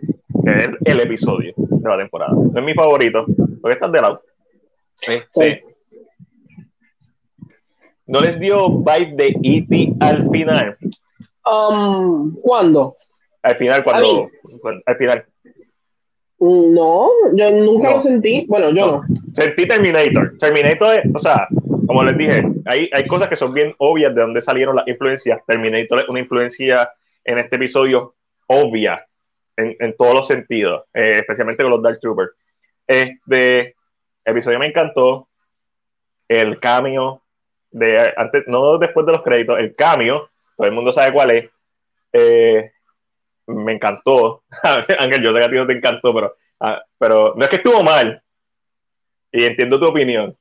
que 0.43 0.51
es 0.51 0.69
el, 0.85 0.99
episodio 0.99 1.55
de 1.57 1.89
la 1.89 1.97
temporada. 1.97 2.33
No 2.33 2.59
es 2.59 2.63
mi 2.63 2.75
favorito, 2.75 3.25
porque 3.61 3.73
está 3.73 3.87
de 3.87 4.01
lado. 4.01 4.21
sí. 4.95 5.59
¿No 8.05 8.21
les 8.21 8.39
dio 8.39 8.69
vibe 8.69 9.13
de 9.15 9.35
E.T. 9.43 9.93
al 9.99 10.29
final? 10.29 10.77
Um, 11.45 12.35
¿Cuándo? 12.41 12.93
Al 13.41 13.55
final, 13.55 13.83
cuando, 13.83 14.29
al 14.85 14.97
final. 14.97 15.25
No, 16.39 17.09
yo 17.33 17.51
nunca 17.51 17.91
lo 17.91 18.01
sentí. 18.01 18.45
Bueno, 18.47 18.69
yo 18.69 18.85
no. 18.85 19.01
Sentí 19.33 19.67
Terminator. 19.67 20.37
Terminator, 20.39 21.01
o 21.13 21.19
sea, 21.19 21.47
como 21.85 22.03
les 22.03 22.17
dije, 22.17 22.43
hay, 22.65 22.89
hay 22.93 23.05
cosas 23.07 23.27
que 23.27 23.35
son 23.35 23.53
bien 23.53 23.75
obvias 23.77 24.15
de 24.15 24.21
dónde 24.21 24.41
salieron 24.41 24.75
las 24.75 24.87
influencias. 24.87 25.41
Terminator 25.45 25.99
es 25.99 26.09
una 26.09 26.19
influencia 26.19 26.89
en 27.25 27.39
este 27.39 27.57
episodio 27.57 28.15
obvia 28.47 29.03
en, 29.57 29.75
en 29.79 29.95
todos 29.97 30.15
los 30.15 30.27
sentidos, 30.27 30.85
eh, 30.93 31.11
especialmente 31.15 31.63
con 31.63 31.71
los 31.71 31.83
Dark 31.83 31.99
Troopers. 31.99 32.31
Este 32.87 33.75
episodio 34.25 34.59
me 34.59 34.67
encantó. 34.67 35.27
El 36.27 36.59
cambio 36.59 37.23
de 37.71 38.13
antes, 38.15 38.43
no 38.47 38.77
después 38.77 39.03
de 39.05 39.13
los 39.13 39.23
créditos, 39.23 39.57
el 39.57 39.75
cambio, 39.75 40.29
todo 40.55 40.67
el 40.67 40.73
mundo 40.73 40.93
sabe 40.93 41.11
cuál 41.11 41.31
es. 41.31 41.49
Eh, 42.13 42.71
me 43.47 43.73
encantó. 43.73 44.43
Ángel, 44.99 45.21
yo 45.21 45.33
sé 45.33 45.39
que 45.39 45.45
a 45.45 45.49
ti 45.49 45.55
no 45.55 45.67
te 45.67 45.73
encantó, 45.73 46.13
pero, 46.13 46.35
ah, 46.59 46.81
pero 46.97 47.33
no 47.35 47.43
es 47.43 47.49
que 47.49 47.57
estuvo 47.57 47.83
mal. 47.83 48.21
Y 49.31 49.43
entiendo 49.43 49.79
tu 49.79 49.85
opinión. 49.85 50.35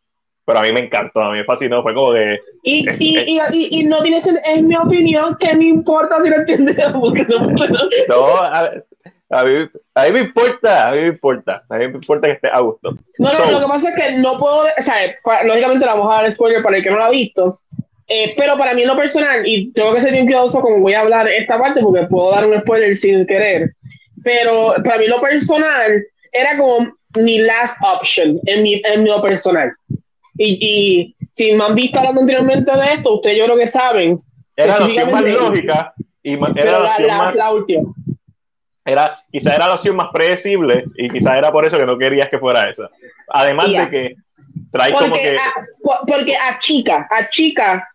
Pero 0.48 0.60
a 0.60 0.62
mí 0.62 0.72
me 0.72 0.80
encantó, 0.80 1.20
a 1.20 1.32
mí 1.32 1.38
me 1.38 1.44
fascinó. 1.44 1.82
Fue 1.82 1.92
como 1.92 2.14
que. 2.14 2.40
Y, 2.62 2.88
y, 2.98 3.38
y, 3.52 3.80
y, 3.80 3.84
no 3.84 4.02
tienes 4.02 4.24
que. 4.24 4.30
Es 4.46 4.62
mi 4.62 4.76
opinión, 4.76 5.36
que 5.38 5.54
me 5.54 5.66
importa 5.66 6.22
si 6.22 6.30
lo 6.30 6.36
entiendes. 6.36 6.76
no, 8.08 8.36
A 8.38 9.44
mí, 9.44 9.68
a 9.94 10.04
mí 10.04 10.12
me 10.12 10.20
importa, 10.20 10.88
a 10.88 10.92
mí 10.92 11.00
me 11.00 11.08
importa, 11.08 11.62
a 11.68 11.76
mí 11.76 11.88
me 11.88 11.94
importa 11.94 12.28
que 12.28 12.32
esté 12.32 12.48
a 12.48 12.60
gusto. 12.60 12.96
No, 13.18 13.30
no, 13.30 13.50
lo 13.50 13.60
que 13.60 13.66
pasa 13.66 13.90
es 13.90 13.94
que 13.94 14.12
no 14.16 14.38
puedo, 14.38 14.62
o 14.62 14.82
sea, 14.82 14.94
lógicamente 15.44 15.84
la 15.84 15.94
vamos 15.94 16.10
a 16.10 16.22
dar 16.22 16.32
spoiler 16.32 16.62
para 16.62 16.78
el 16.78 16.82
que 16.82 16.90
no 16.90 16.96
lo 16.96 17.04
ha 17.04 17.10
visto, 17.10 17.58
eh, 18.06 18.32
pero 18.38 18.56
para 18.56 18.72
mí 18.72 18.80
en 18.80 18.88
lo 18.88 18.96
personal, 18.96 19.46
y 19.46 19.70
tengo 19.72 19.92
que 19.92 20.00
ser 20.00 20.12
bien 20.12 20.24
cuidadoso 20.24 20.62
como 20.62 20.80
voy 20.80 20.94
a 20.94 21.00
hablar 21.00 21.28
esta 21.28 21.58
parte 21.58 21.82
porque 21.82 22.06
puedo 22.06 22.30
dar 22.30 22.46
un 22.46 22.58
spoiler 22.60 22.96
sin 22.96 23.26
querer, 23.26 23.74
pero 24.22 24.74
para 24.84 24.98
mí 24.98 25.06
lo 25.06 25.20
personal 25.20 26.04
era 26.32 26.56
como 26.56 26.92
mi 27.16 27.38
last 27.38 27.76
option 27.82 28.38
en 28.46 28.62
mi, 28.62 28.82
en 28.84 29.04
lo 29.04 29.22
personal. 29.22 29.72
Y, 30.36 30.58
y 30.60 31.16
si 31.32 31.52
me 31.52 31.64
han 31.64 31.74
visto 31.74 31.98
hablando 31.98 32.20
anteriormente 32.20 32.70
de 32.70 32.94
esto, 32.94 33.14
ustedes 33.14 33.38
yo 33.38 33.44
creo 33.44 33.56
que 33.56 33.66
saben. 33.66 34.18
Era 34.56 34.78
la 34.78 34.86
opción 34.86 35.10
más 35.10 35.22
lógica 35.22 35.94
y 36.22 36.34
era 36.34 36.80
la, 36.80 36.90
opción 36.90 37.16
más... 37.16 37.34
la 37.34 37.52
última 37.52 37.94
era, 38.88 39.22
quizá 39.30 39.54
era 39.54 39.68
la 39.68 39.74
opción 39.74 39.96
más 39.96 40.08
predecible 40.12 40.84
y 40.96 41.10
quizá 41.10 41.36
era 41.36 41.52
por 41.52 41.64
eso 41.64 41.76
que 41.76 41.86
no 41.86 41.98
querías 41.98 42.28
que 42.28 42.38
fuera 42.38 42.70
esa. 42.70 42.88
Además 43.28 43.70
de 43.70 43.90
que 43.90 44.16
trae 44.72 44.92
como 44.92 45.14
que... 45.14 45.36
porque 46.06 46.36
a 46.36 46.58
chica, 46.58 47.06
a 47.10 47.28
chica, 47.28 47.88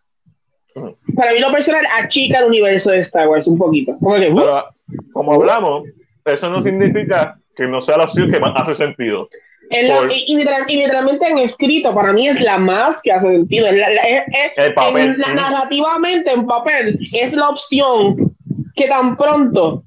para 1.16 1.32
mí 1.32 1.40
lo 1.40 1.50
personal, 1.52 1.84
a 1.98 2.08
chica 2.08 2.38
el 2.38 2.46
universo 2.46 2.90
de 2.92 2.98
Star 3.00 3.28
Wars 3.28 3.46
un 3.46 3.58
poquito. 3.58 3.96
Pero, 4.00 4.66
como 5.12 5.34
hablamos, 5.34 5.84
eso 6.24 6.50
no 6.50 6.62
significa 6.62 7.38
que 7.54 7.66
no 7.66 7.80
sea 7.80 7.98
la 7.98 8.04
opción 8.04 8.30
que 8.30 8.40
más 8.40 8.52
hace 8.56 8.74
sentido. 8.74 9.28
y, 9.70 10.36
literalmente 10.36 11.26
en 11.28 11.38
escrito, 11.38 11.94
para 11.94 12.12
mí 12.12 12.28
es 12.28 12.40
la 12.40 12.58
más 12.58 13.00
que 13.02 13.12
hace 13.12 13.30
sentido. 13.30 13.66
el 13.68 14.74
papel. 14.74 15.18
narrativamente, 15.18 16.30
en 16.30 16.46
papel, 16.46 16.98
es 17.12 17.32
la 17.32 17.48
opción 17.50 18.34
que 18.74 18.88
tan 18.88 19.16
pronto 19.16 19.84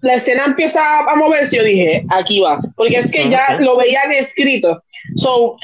la 0.00 0.14
escena 0.14 0.44
empieza 0.44 0.80
a 1.00 1.16
moverse, 1.16 1.56
yo 1.56 1.64
dije, 1.64 2.04
aquí 2.10 2.40
va, 2.40 2.60
porque 2.76 2.98
es 2.98 3.10
que 3.10 3.28
ya 3.28 3.58
lo 3.58 3.76
veían 3.76 4.12
escrito. 4.12 4.82
So, 5.16 5.56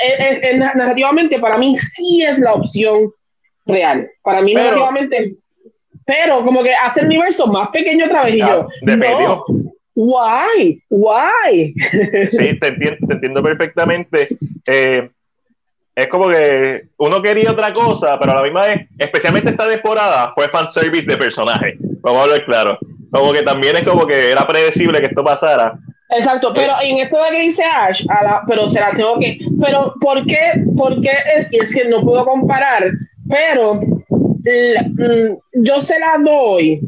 narrativamente, 0.75 1.39
para 1.39 1.59
mí 1.59 1.77
sí 1.79 2.23
es 2.23 2.41
la 2.41 2.55
opción 2.55 3.13
real. 3.67 4.09
Para 4.23 4.41
mí, 4.43 4.55
narrativamente, 4.55 5.37
pero 6.05 6.45
como 6.45 6.63
que 6.63 6.75
hace 6.75 7.01
el 7.01 7.07
universo 7.07 7.47
más 7.47 7.69
pequeño 7.69 8.07
otra 8.07 8.25
vez. 8.25 8.35
y 8.35 8.39
yo, 8.39 8.67
no, 8.83 9.45
why, 9.95 10.83
why. 10.91 11.75
sí, 12.31 12.59
te 12.59 12.69
entiendo, 12.69 13.07
te 13.07 13.15
entiendo 13.15 13.43
perfectamente. 13.43 14.29
Eh, 14.67 15.11
es 15.95 16.09
como 16.09 16.29
que 16.29 16.87
uno 16.97 17.23
quería 17.23 17.53
otra 17.53 17.73
cosa, 17.73 18.19
pero 18.19 18.33
a 18.33 18.37
la 18.37 18.43
misma 18.43 18.67
vez, 18.67 18.89
especialmente 18.99 19.51
esta 19.51 19.69
temporada, 19.69 20.33
fue 20.35 20.49
fanservice 20.49 21.07
de 21.07 21.17
personajes. 21.17 21.87
Vamos 22.01 22.21
a 22.21 22.25
hablar 22.25 22.45
claro 22.45 22.79
como 23.21 23.33
que 23.33 23.43
también 23.43 23.77
es 23.77 23.85
como 23.85 24.07
que 24.07 24.31
era 24.33 24.47
predecible 24.47 25.01
que 25.01 25.07
esto 25.07 25.25
pasara. 25.25 25.79
Exacto, 26.11 26.53
pero 26.55 26.73
eh, 26.81 26.91
en 26.91 26.99
esto 26.99 27.23
de 27.23 27.31
que 27.31 27.41
dice 27.43 27.65
Ash, 27.65 28.05
pero 28.47 28.69
se 28.69 28.81
la 28.81 28.91
tengo 28.91 29.19
que, 29.19 29.39
pero 29.61 29.95
¿por 30.01 30.25
qué? 30.27 30.65
¿Por 30.77 31.01
qué 31.01 31.13
es, 31.37 31.49
es 31.53 31.75
que 31.75 31.89
no 31.89 32.03
puedo 32.03 32.25
comparar? 32.25 32.91
Pero 33.29 33.81
yo 34.45 35.81
se 35.81 35.99
la 35.99 36.19
doy 36.19 36.81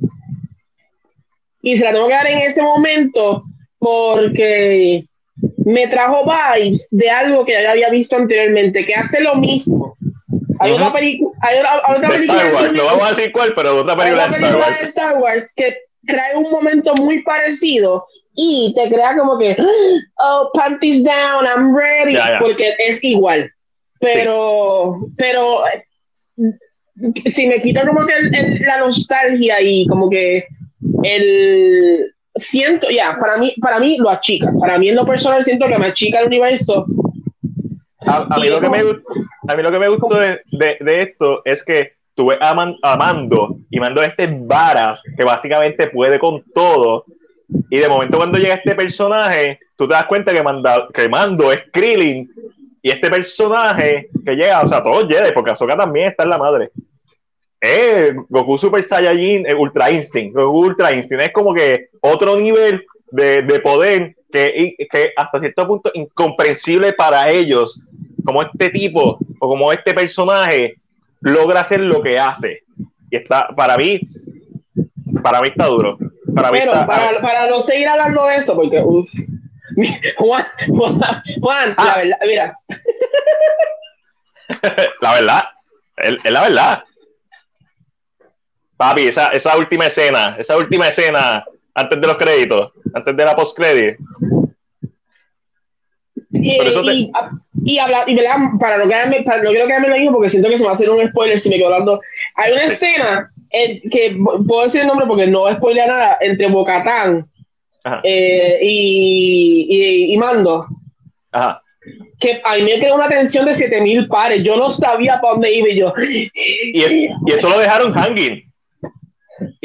y 1.63 1.77
se 1.77 1.85
la 1.85 1.93
tengo 1.93 2.09
que 2.09 2.15
dar 2.15 2.27
en 2.27 2.39
este 2.41 2.63
momento 2.63 3.45
porque 3.79 5.05
me 5.65 5.89
trajo 5.89 6.25
vibes 6.25 6.89
de 6.91 7.11
algo 7.11 7.45
que 7.45 7.61
ya 7.61 7.73
había 7.73 7.91
visto 7.91 8.17
anteriormente, 8.17 8.85
que 8.85 8.95
hace 8.95 9.21
lo 9.21 9.35
mismo. 9.37 9.97
Hay 10.59 10.73
una, 10.73 10.93
película, 10.93 11.37
hay 11.43 11.59
otra 11.59 12.09
película. 12.09 12.41
Star 12.41 12.55
Wars, 12.55 12.73
no 12.73 12.85
vamos 12.85 13.07
a 13.07 13.15
decir 13.15 13.33
cuál, 13.33 13.53
pero 13.55 13.81
otra 13.81 13.97
película, 13.97 14.29
de 14.29 14.37
Star 14.37 14.57
Wars. 14.57 14.79
De 14.79 14.87
Star 14.87 15.19
Wars 15.19 15.53
que 15.55 15.77
trae 16.07 16.37
un 16.37 16.51
momento 16.51 16.95
muy 16.95 17.23
parecido 17.23 18.07
y 18.35 18.73
te 18.75 18.89
crea 18.89 19.17
como 19.17 19.39
que, 19.39 19.57
oh, 20.19 20.51
panties 20.55 21.03
down, 21.03 21.45
I'm 21.45 21.75
ready, 21.75 22.17
porque 22.39 22.75
es 22.79 23.03
igual. 23.03 23.51
Pero, 24.01 25.01
pero 25.17 25.65
si 27.27 27.47
me 27.47 27.61
quita 27.61 27.87
como 27.87 28.07
que 28.07 28.15
la 28.65 28.79
nostalgia 28.79 29.61
y 29.61 29.87
como 29.87 30.09
que 30.09 30.47
el 31.03 32.13
siento, 32.37 32.89
ya, 32.91 33.17
para 33.19 33.39
mí, 33.39 33.55
para 33.61 33.79
mí 33.79 33.97
lo 33.99 34.11
achica. 34.11 34.51
Para 34.59 34.79
mí 34.79 34.89
en 34.89 34.97
lo 34.97 35.07
personal 35.07 35.45
siento 35.45 35.67
que 35.67 35.79
me 35.79 35.87
achica 35.87 36.21
el 36.21 36.27
universo. 36.27 36.87
A, 38.01 38.39
mí, 38.39 38.49
lo 38.49 38.61
que 38.61 38.69
me, 38.69 38.79
a 38.79 39.57
mí 39.57 39.63
lo 39.63 39.71
que 39.71 39.79
me 39.79 39.89
gustó 39.89 40.15
de, 40.19 40.41
de 40.53 41.03
esto 41.03 41.43
es 41.45 41.65
que 41.65 41.97
estuve 42.17 42.39
amando 42.41 43.59
y 43.69 43.79
mando 43.79 44.03
este 44.03 44.27
varas 44.27 45.03
que 45.17 45.25
básicamente 45.25 45.89
puede 45.89 46.19
con 46.19 46.43
todo. 46.55 47.05
Y 47.69 47.79
de 47.79 47.89
momento 47.89 48.17
cuando 48.17 48.39
llega 48.39 48.55
este 48.55 48.75
personaje, 48.75 49.59
tú 49.77 49.87
te 49.87 49.95
das 49.95 50.07
cuenta 50.07 50.33
que, 50.33 50.43
manda, 50.43 50.89
que 50.93 51.09
Mando 51.09 51.53
es 51.53 51.61
Krillin 51.73 52.29
y 52.83 52.91
este 52.91 53.11
personaje 53.11 54.09
que 54.25 54.35
llega, 54.35 54.63
o 54.63 54.69
sea, 54.69 54.83
todos 54.83 55.07
Jedi, 55.09 55.33
porque 55.33 55.51
Ahsoka 55.51 55.77
también 55.77 56.09
está 56.09 56.23
en 56.23 56.31
la 56.31 56.39
madre. 56.39 56.71
Es 57.61 58.15
Goku 58.29 58.59
Super 58.59 58.85
Saiyajin, 58.85 59.47
Ultra 59.57 59.91
Instinct. 59.91 60.35
Goku 60.35 60.67
Ultra 60.67 60.93
Instinct 60.93 61.25
es 61.25 61.33
como 61.33 61.55
que 61.55 61.89
otro 62.01 62.37
nivel 62.37 62.85
de, 63.11 63.43
de 63.43 63.61
poder 63.61 64.17
que, 64.31 64.77
que 64.91 65.13
hasta 65.17 65.41
cierto 65.41 65.67
punto 65.67 65.91
incomprensible 65.95 66.93
para 66.93 67.31
ellos, 67.31 67.83
como 68.25 68.43
este 68.43 68.71
tipo 68.71 69.19
o 69.39 69.49
como 69.49 69.73
este 69.73 69.95
personaje 69.95 70.77
logra 71.21 71.61
hacer 71.61 71.81
lo 71.81 72.03
que 72.03 72.19
hace. 72.19 72.65
Y 73.11 73.17
está, 73.17 73.49
para 73.49 73.77
mí, 73.77 74.01
para 75.23 75.41
mí 75.41 75.49
está 75.49 75.67
duro. 75.67 75.99
Para, 76.35 76.53
mí 76.53 76.59
está, 76.59 76.87
para, 76.87 77.21
para, 77.21 77.49
no 77.49 77.63
seguir 77.63 77.89
hablando 77.89 78.27
de 78.27 78.37
eso, 78.37 78.55
porque 78.55 78.83
Juan, 78.83 80.47
Juan, 80.69 81.23
Juan 81.41 81.69
la 81.71 81.75
ah. 81.77 81.95
verdad, 81.97 82.19
mira. 82.27 82.59
la 85.01 85.15
verdad, 85.15 85.45
es, 85.99 86.31
la 86.31 86.43
verdad. 86.43 86.85
Papi, 88.77 89.09
esa, 89.09 89.29
esa 89.29 89.57
última 89.57 89.87
escena, 89.87 90.37
esa 90.39 90.57
última 90.57 90.89
escena 90.89 91.45
antes 91.75 92.01
de 92.01 92.07
los 92.07 92.17
créditos, 92.17 92.73
antes 92.95 93.17
de 93.17 93.25
la 93.25 93.37
post 93.37 93.57
credit. 93.57 93.97
Y, 96.33 97.11
y 97.65 97.79
hablar, 97.79 98.09
y 98.09 98.17
para 98.59 98.79
no 98.79 98.89
quedarme, 98.89 99.23
para, 99.23 99.43
no 99.43 99.51
quiero 99.51 99.67
quedarme 99.67 99.89
lo 99.89 99.97
mismo 99.97 100.13
porque 100.13 100.31
siento 100.31 100.49
que 100.49 100.59
se 100.59 100.65
va 100.65 100.71
a 100.71 100.73
hacer 100.75 100.91
un 100.91 101.07
spoiler 101.09 101.41
si 101.41 101.49
me 101.49 101.57
quedo 101.57 101.67
hablando. 101.67 102.01
Hay 102.35 102.53
una 102.53 102.63
escena 102.63 103.31
que 103.51 104.17
puedo 104.47 104.65
decir 104.65 104.83
el 104.83 104.87
nombre 104.87 105.07
porque 105.07 105.27
no 105.27 105.53
spoiler 105.55 105.89
nada 105.89 106.19
entre 106.21 106.49
Bocatán 106.49 107.27
eh, 108.03 108.59
y, 108.63 110.13
y, 110.13 110.19
Mando. 110.19 110.67
Ajá. 111.33 111.63
Que 112.19 112.41
a 112.43 112.57
mí 112.57 112.63
me 112.63 112.79
creó 112.79 112.97
una 112.97 113.09
tensión 113.09 113.47
de 113.47 113.55
7000 113.55 114.09
pares. 114.09 114.43
Yo 114.43 114.57
no 114.57 114.73
sabía 114.73 115.21
para 115.21 115.35
dónde 115.35 115.53
iba 115.55 115.69
yo. 115.75 115.95
Y, 116.03 116.31
y 116.73 117.33
eso 117.33 117.49
lo 117.49 117.59
dejaron 117.59 117.93
hanging. 117.93 118.46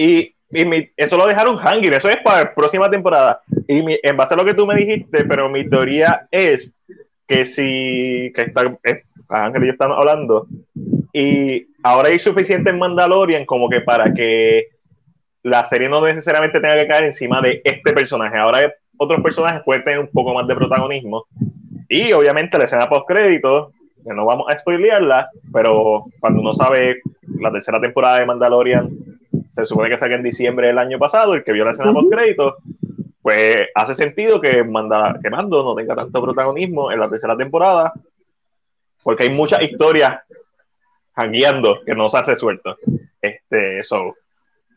Y, 0.02 0.36
y 0.52 0.92
eso 0.98 1.18
lo 1.18 1.28
dejaron 1.28 1.58
hanging. 1.58 1.94
Eso 1.94 2.10
es 2.10 2.18
para 2.18 2.46
la 2.46 2.54
próxima 2.56 2.90
temporada. 2.90 3.42
Y 3.68 3.84
en 4.02 4.18
base 4.18 4.34
a 4.34 4.38
lo 4.38 4.46
que 4.46 4.56
tú 4.56 4.66
me 4.66 4.76
dijiste, 4.76 5.26
pero 5.26 5.50
mi 5.50 5.70
teoría 5.70 6.28
es 6.32 6.74
que 7.28 7.46
si 7.46 8.32
que 8.36 8.42
está, 8.42 8.64
eh, 8.84 9.04
Ángel 9.30 9.64
y 9.64 9.68
yo 9.68 9.72
estamos 9.74 9.98
hablando, 9.98 10.48
y 11.14 11.68
ahora 11.84 12.10
hay 12.10 12.20
suficiente 12.20 12.72
en 12.72 12.80
Mandalorian 12.80 13.46
como 13.46 13.70
que 13.70 13.82
para 13.82 14.14
que 14.14 14.68
la 15.44 15.66
serie 15.66 15.88
no 15.88 16.02
necesariamente 16.02 16.60
tenga 16.60 16.76
que 16.76 16.88
caer 16.88 17.06
encima 17.06 17.42
de 17.42 17.62
este 17.64 17.94
personaje. 17.94 18.38
Ahora 18.38 18.74
otros 18.98 19.22
personajes 19.22 19.62
pueden 19.64 19.84
tener 19.84 20.00
un 20.00 20.08
poco 20.08 20.34
más 20.34 20.48
de 20.48 20.56
protagonismo. 20.56 21.26
Y 21.90 22.12
obviamente 22.14 22.58
la 22.58 22.66
escena 22.66 22.90
post 22.90 23.08
crédito, 23.08 23.72
que 24.04 24.14
no 24.14 24.26
vamos 24.26 24.48
a 24.50 24.58
spoilearla, 24.58 25.30
pero 25.54 26.06
cuando 26.20 26.42
uno 26.42 26.54
sabe 26.54 27.02
la 27.40 27.52
tercera 27.52 27.80
temporada 27.80 28.20
de 28.20 28.26
Mandalorian 28.26 28.90
se 29.52 29.66
supone 29.66 29.90
que 29.90 29.98
salió 29.98 30.16
en 30.16 30.24
diciembre 30.24 30.68
del 30.68 30.78
año 30.78 30.98
pasado, 30.98 31.34
el 31.34 31.44
que 31.44 31.52
vio 31.52 31.66
la 31.66 31.72
escena 31.72 31.94
post 31.94 32.12
crédito, 32.12 32.58
pues 33.22 33.68
hace 33.76 33.94
sentido 33.94 34.42
que, 34.42 34.64
manda, 34.64 35.20
que 35.22 35.30
Mando 35.30 35.64
no 35.64 35.76
tenga 35.76 35.96
tanto 35.96 36.22
protagonismo 36.22 36.92
en 36.92 37.00
la 37.00 37.10
tercera 37.10 37.38
temporada, 37.38 37.94
porque 39.04 39.24
hay 39.24 39.30
muchas 39.30 39.62
historias 39.62 40.20
jangueando 41.16 41.82
que 41.86 41.94
no 41.94 42.10
se 42.10 42.18
han 42.18 42.26
resuelto. 42.26 42.78
Este, 43.22 43.80
eso, 43.80 44.16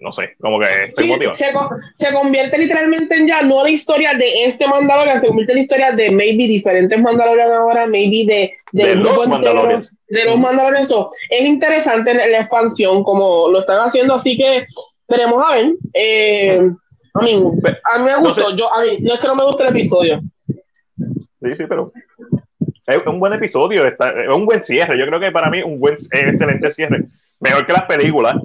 no 0.05 0.13
sé, 0.13 0.37
como 0.39 0.61
que 0.61 0.67
estoy 0.85 1.11
Se, 1.33 1.47
se, 1.95 2.13
convierte 2.13 2.59
literalmente 2.59 3.17
en 3.17 3.27
ya 3.27 3.41
no 3.41 3.63
la 3.63 3.71
historia 3.71 4.13
de 4.13 4.45
este 4.45 4.69
Mandalorian, 4.69 5.19
se 5.19 5.29
convierte 5.29 5.53
en 5.53 5.57
la 5.57 5.63
historia 5.63 5.93
de 5.93 6.11
maybe 6.11 6.47
diferentes 6.47 7.01
Mandalorian 7.01 7.51
ahora, 7.51 7.87
maybe 7.87 8.27
de, 8.27 8.53
de, 8.73 8.95
los 8.97 9.27
Mandalorian. 9.27 9.83
De 10.09 10.25
los 10.27 10.39
Mandalorian. 10.39 10.85
es 10.85 11.47
interesante 11.47 12.13
la 12.15 12.41
expansión 12.41 13.03
como 13.03 13.49
lo 13.49 13.61
están 13.61 13.79
haciendo, 13.79 14.15
así 14.15 14.37
que 14.37 14.67
veremos 15.09 15.43
a 15.43 15.55
ver. 15.55 15.73
Eh, 15.95 16.71
a 17.15 17.23
mí, 17.23 17.43
a 17.95 17.99
mí 17.99 18.05
me 18.05 18.17
gustó. 18.19 18.55
yo, 18.55 18.73
a 18.75 18.83
mí, 18.83 18.99
no 19.01 19.15
es 19.15 19.21
que 19.21 19.27
no 19.27 19.37
me 19.37 19.45
guste 19.45 19.63
el 19.63 19.71
episodio. 19.71 20.21
Sí, 20.47 21.57
sí, 21.57 21.65
pero 21.67 21.93
es 22.87 23.07
un 23.07 23.19
buen 23.19 23.33
episodio, 23.33 23.87
es 23.87 23.97
un 24.35 24.45
buen 24.45 24.63
cierre. 24.63 24.99
Yo 24.99 25.07
creo 25.07 25.19
que 25.19 25.33
para 25.33 25.49
mí 25.49 25.63
un 25.63 25.81
buen, 25.81 25.95
excelente 25.95 26.71
cierre. 26.73 27.07
Mejor 27.41 27.65
que 27.65 27.73
las 27.73 27.87
películas. 27.87 28.37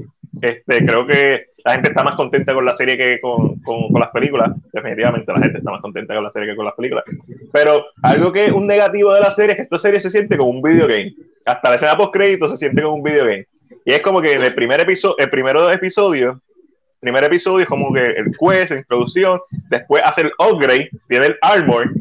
Este, 0.42 0.86
creo 0.86 1.06
que 1.06 1.49
la 1.66 1.74
gente 1.74 1.90
está 1.90 2.04
más 2.04 2.16
contenta 2.16 2.54
con 2.54 2.66
la 2.66 2.74
serie 2.74 2.98
que 2.98 3.20
con, 3.20 3.60
con, 3.60 4.00
las 4.00 4.10
películas. 4.10 4.52
Definitivamente 4.72 5.32
la 5.32 5.40
gente 5.40 5.58
está 5.60 5.72
más 5.72 5.82
contenta 5.82 6.16
con 6.16 6.24
la 6.24 6.32
serie 6.32 6.50
que 6.50 6.56
con 6.56 6.66
las 6.66 6.76
películas. 6.76 7.04
Pero 7.52 7.86
algo 8.02 8.32
que 8.32 8.46
es 8.46 8.52
un 8.52 8.68
negativo 8.68 9.14
de 9.14 9.20
la 9.22 9.32
serie 9.32 9.52
es 9.52 9.58
que 9.58 9.64
esta 9.64 9.80
serie 9.80 10.00
se 10.00 10.10
siente 10.10 10.38
como 10.38 10.52
un 10.52 10.62
videogame. 10.62 11.14
Hasta 11.46 11.70
la 11.70 11.76
escena 11.76 11.98
post 11.98 12.14
crédito 12.14 12.48
se 12.50 12.58
siente 12.58 12.82
como 12.82 12.96
un 12.96 13.04
videogame. 13.04 13.48
Y 13.86 13.92
es 13.92 14.02
como 14.02 14.22
que 14.22 14.34
el 14.34 14.54
primer 14.54 14.80
episodio, 14.80 15.16
el 15.20 15.30
primero 15.30 15.72
episodio, 15.72 16.42
primer 17.00 17.24
episodio 17.24 17.64
es 17.64 17.70
como 17.70 17.94
que 17.94 18.02
el 18.02 18.26
quest, 18.26 18.72
la 18.72 18.78
introducción, 18.80 19.40
después 19.70 20.02
hace 20.06 20.22
el 20.22 20.32
upgrade, 20.38 20.90
tiene 21.08 21.28
el 21.28 21.38
armor. 21.42 21.92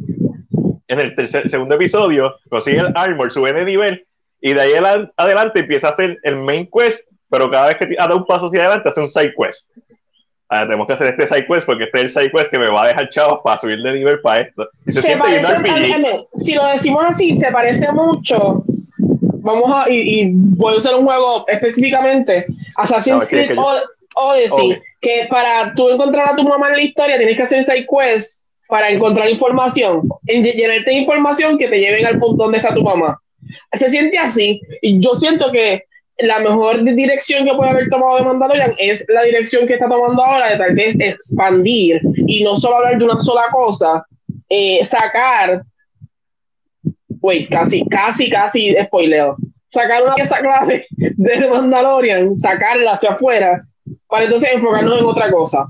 En 0.88 1.00
el 1.00 1.14
tercer, 1.14 1.48
segundo 1.50 1.74
episodio 1.74 2.34
consigue 2.48 2.80
el 2.80 2.92
armor, 2.94 3.30
sube 3.30 3.52
de 3.52 3.64
nivel 3.64 4.06
y 4.40 4.52
de 4.52 4.60
ahí 4.60 4.72
adelante 5.16 5.60
empieza 5.60 5.88
a 5.88 5.90
hacer 5.90 6.18
el 6.22 6.36
main 6.36 6.68
quest, 6.72 7.06
pero 7.30 7.50
cada 7.50 7.68
vez 7.68 7.76
que 7.76 7.96
da 7.96 8.14
un 8.14 8.24
paso 8.24 8.46
hacia 8.46 8.60
adelante 8.60 8.88
hace 8.88 9.00
un 9.00 9.08
side 9.08 9.34
quest. 9.36 9.70
Ahora 10.48 10.64
tenemos 10.64 10.86
que 10.86 10.92
hacer 10.94 11.08
este 11.08 11.26
side 11.26 11.46
quest 11.46 11.66
porque 11.66 11.84
este 11.84 11.98
es 11.98 12.04
el 12.04 12.10
side 12.10 12.30
quest 12.30 12.50
que 12.50 12.58
me 12.58 12.70
va 12.70 12.84
a 12.84 12.88
dejar 12.88 13.10
chavos 13.10 13.40
para 13.44 13.60
subir 13.60 13.82
de 13.82 13.92
nivel 13.92 14.20
para 14.20 14.42
esto. 14.42 14.68
Y 14.86 14.92
se, 14.92 15.02
siente 15.02 15.24
Si 16.32 16.54
lo 16.54 16.66
decimos 16.66 17.04
así, 17.06 17.36
se 17.36 17.50
parece 17.50 17.92
mucho. 17.92 18.64
Vamos 19.40 19.70
a, 19.74 19.90
y, 19.90 20.30
voy 20.56 20.74
a 20.74 20.76
usar 20.76 20.94
un 20.94 21.04
juego 21.04 21.44
específicamente, 21.48 22.46
Assassin's 22.76 23.26
Creed 23.28 23.56
Odyssey, 24.14 24.80
que 25.00 25.26
para 25.30 25.72
tú 25.74 25.88
encontrar 25.90 26.30
a 26.30 26.36
tu 26.36 26.42
mamá 26.42 26.68
en 26.68 26.76
la 26.76 26.82
historia 26.82 27.16
tienes 27.16 27.36
que 27.36 27.42
hacer 27.44 27.64
side 27.64 27.86
quest 27.86 28.42
para 28.68 28.90
encontrar 28.90 29.30
información, 29.30 30.08
llenarte 30.26 30.92
información 30.92 31.56
que 31.56 31.68
te 31.68 31.78
lleven 31.78 32.04
al 32.04 32.18
punto 32.18 32.44
donde 32.44 32.58
está 32.58 32.74
tu 32.74 32.82
mamá 32.82 33.18
se 33.72 33.90
siente 33.90 34.18
así. 34.18 34.60
Y 34.82 35.00
yo 35.00 35.16
siento 35.16 35.50
que 35.52 35.84
la 36.20 36.40
mejor 36.40 36.82
dirección 36.82 37.44
que 37.44 37.54
puede 37.54 37.70
haber 37.70 37.88
tomado 37.88 38.16
de 38.16 38.24
Mandalorian 38.24 38.74
es 38.78 39.04
la 39.08 39.22
dirección 39.22 39.66
que 39.66 39.74
está 39.74 39.88
tomando 39.88 40.22
ahora 40.22 40.50
de 40.50 40.58
tal 40.58 40.74
vez 40.74 40.98
expandir 40.98 42.00
y 42.26 42.42
no 42.42 42.56
solo 42.56 42.76
hablar 42.76 42.98
de 42.98 43.04
una 43.04 43.18
sola 43.18 43.44
cosa, 43.52 44.04
eh, 44.48 44.84
sacar, 44.84 45.62
wait, 47.20 47.48
casi, 47.50 47.84
casi, 47.88 48.28
casi 48.28 48.74
spoileo, 48.84 49.36
sacar 49.68 50.02
una 50.02 50.14
pieza 50.14 50.38
clave 50.38 50.86
de 50.90 51.48
Mandalorian, 51.48 52.34
sacarla 52.34 52.92
hacia 52.92 53.10
afuera 53.10 53.62
para 54.08 54.24
entonces 54.24 54.50
enfocarnos 54.54 54.98
en 54.98 55.04
otra 55.04 55.30
cosa. 55.30 55.66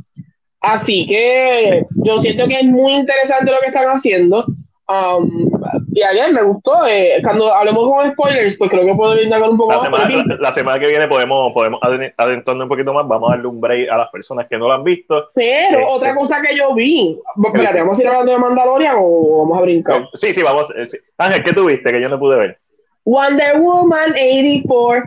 Así 0.60 1.06
que 1.06 1.84
yo 2.04 2.20
siento 2.20 2.48
que 2.48 2.60
es 2.60 2.64
muy 2.64 2.94
interesante 2.94 3.52
lo 3.52 3.60
que 3.60 3.66
están 3.66 3.86
haciendo. 3.86 4.46
Um, 4.88 5.50
y 5.92 6.02
ayer 6.02 6.32
me 6.32 6.42
gustó. 6.42 6.86
Eh, 6.86 7.20
cuando 7.22 7.52
hablemos 7.52 7.90
con 7.90 8.10
spoilers, 8.10 8.56
pues 8.56 8.70
creo 8.70 8.86
que 8.86 8.94
puedo 8.94 9.20
indagar 9.20 9.50
un 9.50 9.58
poco 9.58 9.72
la 9.72 9.90
más. 9.90 10.06
Semana, 10.06 10.36
la, 10.40 10.52
semana 10.52 10.80
que 10.80 10.86
viene 10.86 11.06
podemos, 11.08 11.52
podemos 11.52 11.78
adentrarnos 11.82 12.62
un 12.62 12.68
poquito 12.68 12.94
más. 12.94 13.06
Vamos 13.06 13.28
a 13.28 13.34
darle 13.34 13.48
un 13.48 13.60
break 13.60 13.90
a 13.90 13.98
las 13.98 14.08
personas 14.08 14.46
que 14.48 14.56
no 14.56 14.66
lo 14.66 14.72
han 14.72 14.84
visto. 14.84 15.30
Pero 15.34 15.80
este, 15.80 15.90
otra 15.90 16.14
cosa 16.14 16.40
que 16.40 16.56
yo 16.56 16.74
vi. 16.74 17.18
Espérate, 17.44 17.80
¿vamos 17.80 17.98
a 17.98 18.02
ir 18.02 18.08
hablando 18.08 18.32
de 18.32 18.38
Mandalorian 18.38 18.96
o 18.98 19.44
vamos 19.44 19.58
a 19.58 19.62
brincar? 19.62 20.08
Sí, 20.14 20.32
sí, 20.32 20.42
vamos. 20.42 20.68
Eh, 20.74 20.86
Ángel, 21.18 21.42
¿qué 21.42 21.52
tuviste 21.52 21.92
que 21.92 22.00
yo 22.00 22.08
no 22.08 22.18
pude 22.18 22.38
ver? 22.38 22.58
Wonder 23.04 23.58
Woman 23.60 24.12
84. 24.12 25.06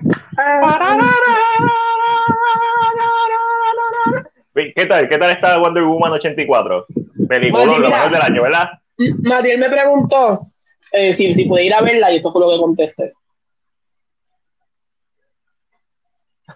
¿Qué 4.75 4.85
tal? 4.85 5.09
¿Qué 5.09 5.17
tal 5.17 5.31
está 5.31 5.57
Wonder 5.57 5.83
Woman 5.83 6.11
84? 6.11 6.85
Película, 7.27 7.65
lo 7.65 7.89
mejor 7.89 8.11
del 8.11 8.21
año, 8.21 8.43
¿verdad? 8.43 8.80
Matiel 8.97 9.59
me 9.59 9.69
preguntó 9.69 10.47
eh, 10.91 11.13
si, 11.13 11.33
si 11.33 11.45
puede 11.45 11.65
ir 11.65 11.73
a 11.73 11.81
verla 11.81 12.11
y 12.11 12.17
esto 12.17 12.31
fue 12.31 12.41
lo 12.41 12.51
que 12.51 12.57
contesté. 12.57 13.13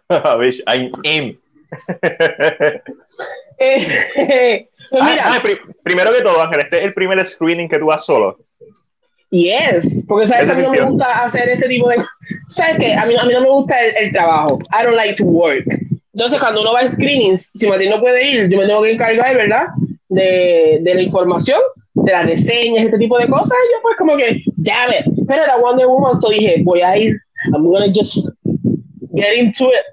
I'm 0.67 0.91
in. 1.03 1.39
eh, 3.59 4.67
pues 4.89 5.01
ah, 5.01 5.17
ah, 5.25 5.43
primero 5.83 6.13
que 6.13 6.21
todo, 6.21 6.41
Ángel, 6.41 6.61
este 6.61 6.77
es 6.77 6.83
el 6.83 6.93
primer 6.93 7.25
screening 7.25 7.67
que 7.69 7.79
tú 7.79 7.91
has 7.91 8.05
solo. 8.05 8.37
Yes, 9.31 9.87
porque 10.07 10.27
sabes 10.27 10.45
que 10.45 10.51
a 10.51 10.55
mí 10.55 10.61
no 10.61 10.71
me 10.71 10.81
gusta 10.81 11.23
hacer 11.23 11.49
este 11.49 11.67
tipo 11.67 11.89
de 11.89 11.97
sabes 12.47 12.77
que 12.77 12.93
a 12.93 13.05
mí, 13.05 13.15
a 13.17 13.25
mí 13.25 13.33
no 13.33 13.41
me 13.41 13.49
gusta 13.49 13.83
el, 13.83 13.95
el, 13.97 14.11
trabajo. 14.11 14.59
I 14.71 14.83
don't 14.83 14.95
like 14.95 15.15
to 15.15 15.25
work. 15.25 15.65
Entonces, 16.13 16.39
cuando 16.39 16.61
uno 16.61 16.73
va 16.73 16.81
a 16.81 16.87
screenings, 16.87 17.51
si 17.55 17.67
Martín 17.67 17.89
no 17.89 17.99
puede 17.99 18.25
ir, 18.25 18.47
yo 18.49 18.57
me 18.57 18.67
tengo 18.67 18.83
que 18.83 18.93
encargar, 18.93 19.35
¿verdad? 19.35 19.65
De, 20.07 20.77
de 20.81 20.95
la 20.95 21.01
información 21.01 21.59
de 21.95 22.11
las 22.11 22.25
reseñas, 22.25 22.85
este 22.85 22.99
tipo 22.99 23.17
de 23.17 23.27
cosas, 23.27 23.49
y 23.49 23.73
yo 23.73 23.81
pues 23.81 23.95
como 23.97 24.17
que, 24.17 24.41
damn 24.57 24.91
it, 24.91 25.25
pero 25.27 25.43
era 25.43 25.57
Wonder 25.57 25.87
Woman, 25.87 26.15
so 26.15 26.29
dije, 26.29 26.61
voy 26.63 26.81
a 26.81 26.97
ir, 26.97 27.13
I'm 27.53 27.63
gonna 27.63 27.87
just 27.93 28.27
get 29.15 29.33
into 29.37 29.65
it. 29.65 29.85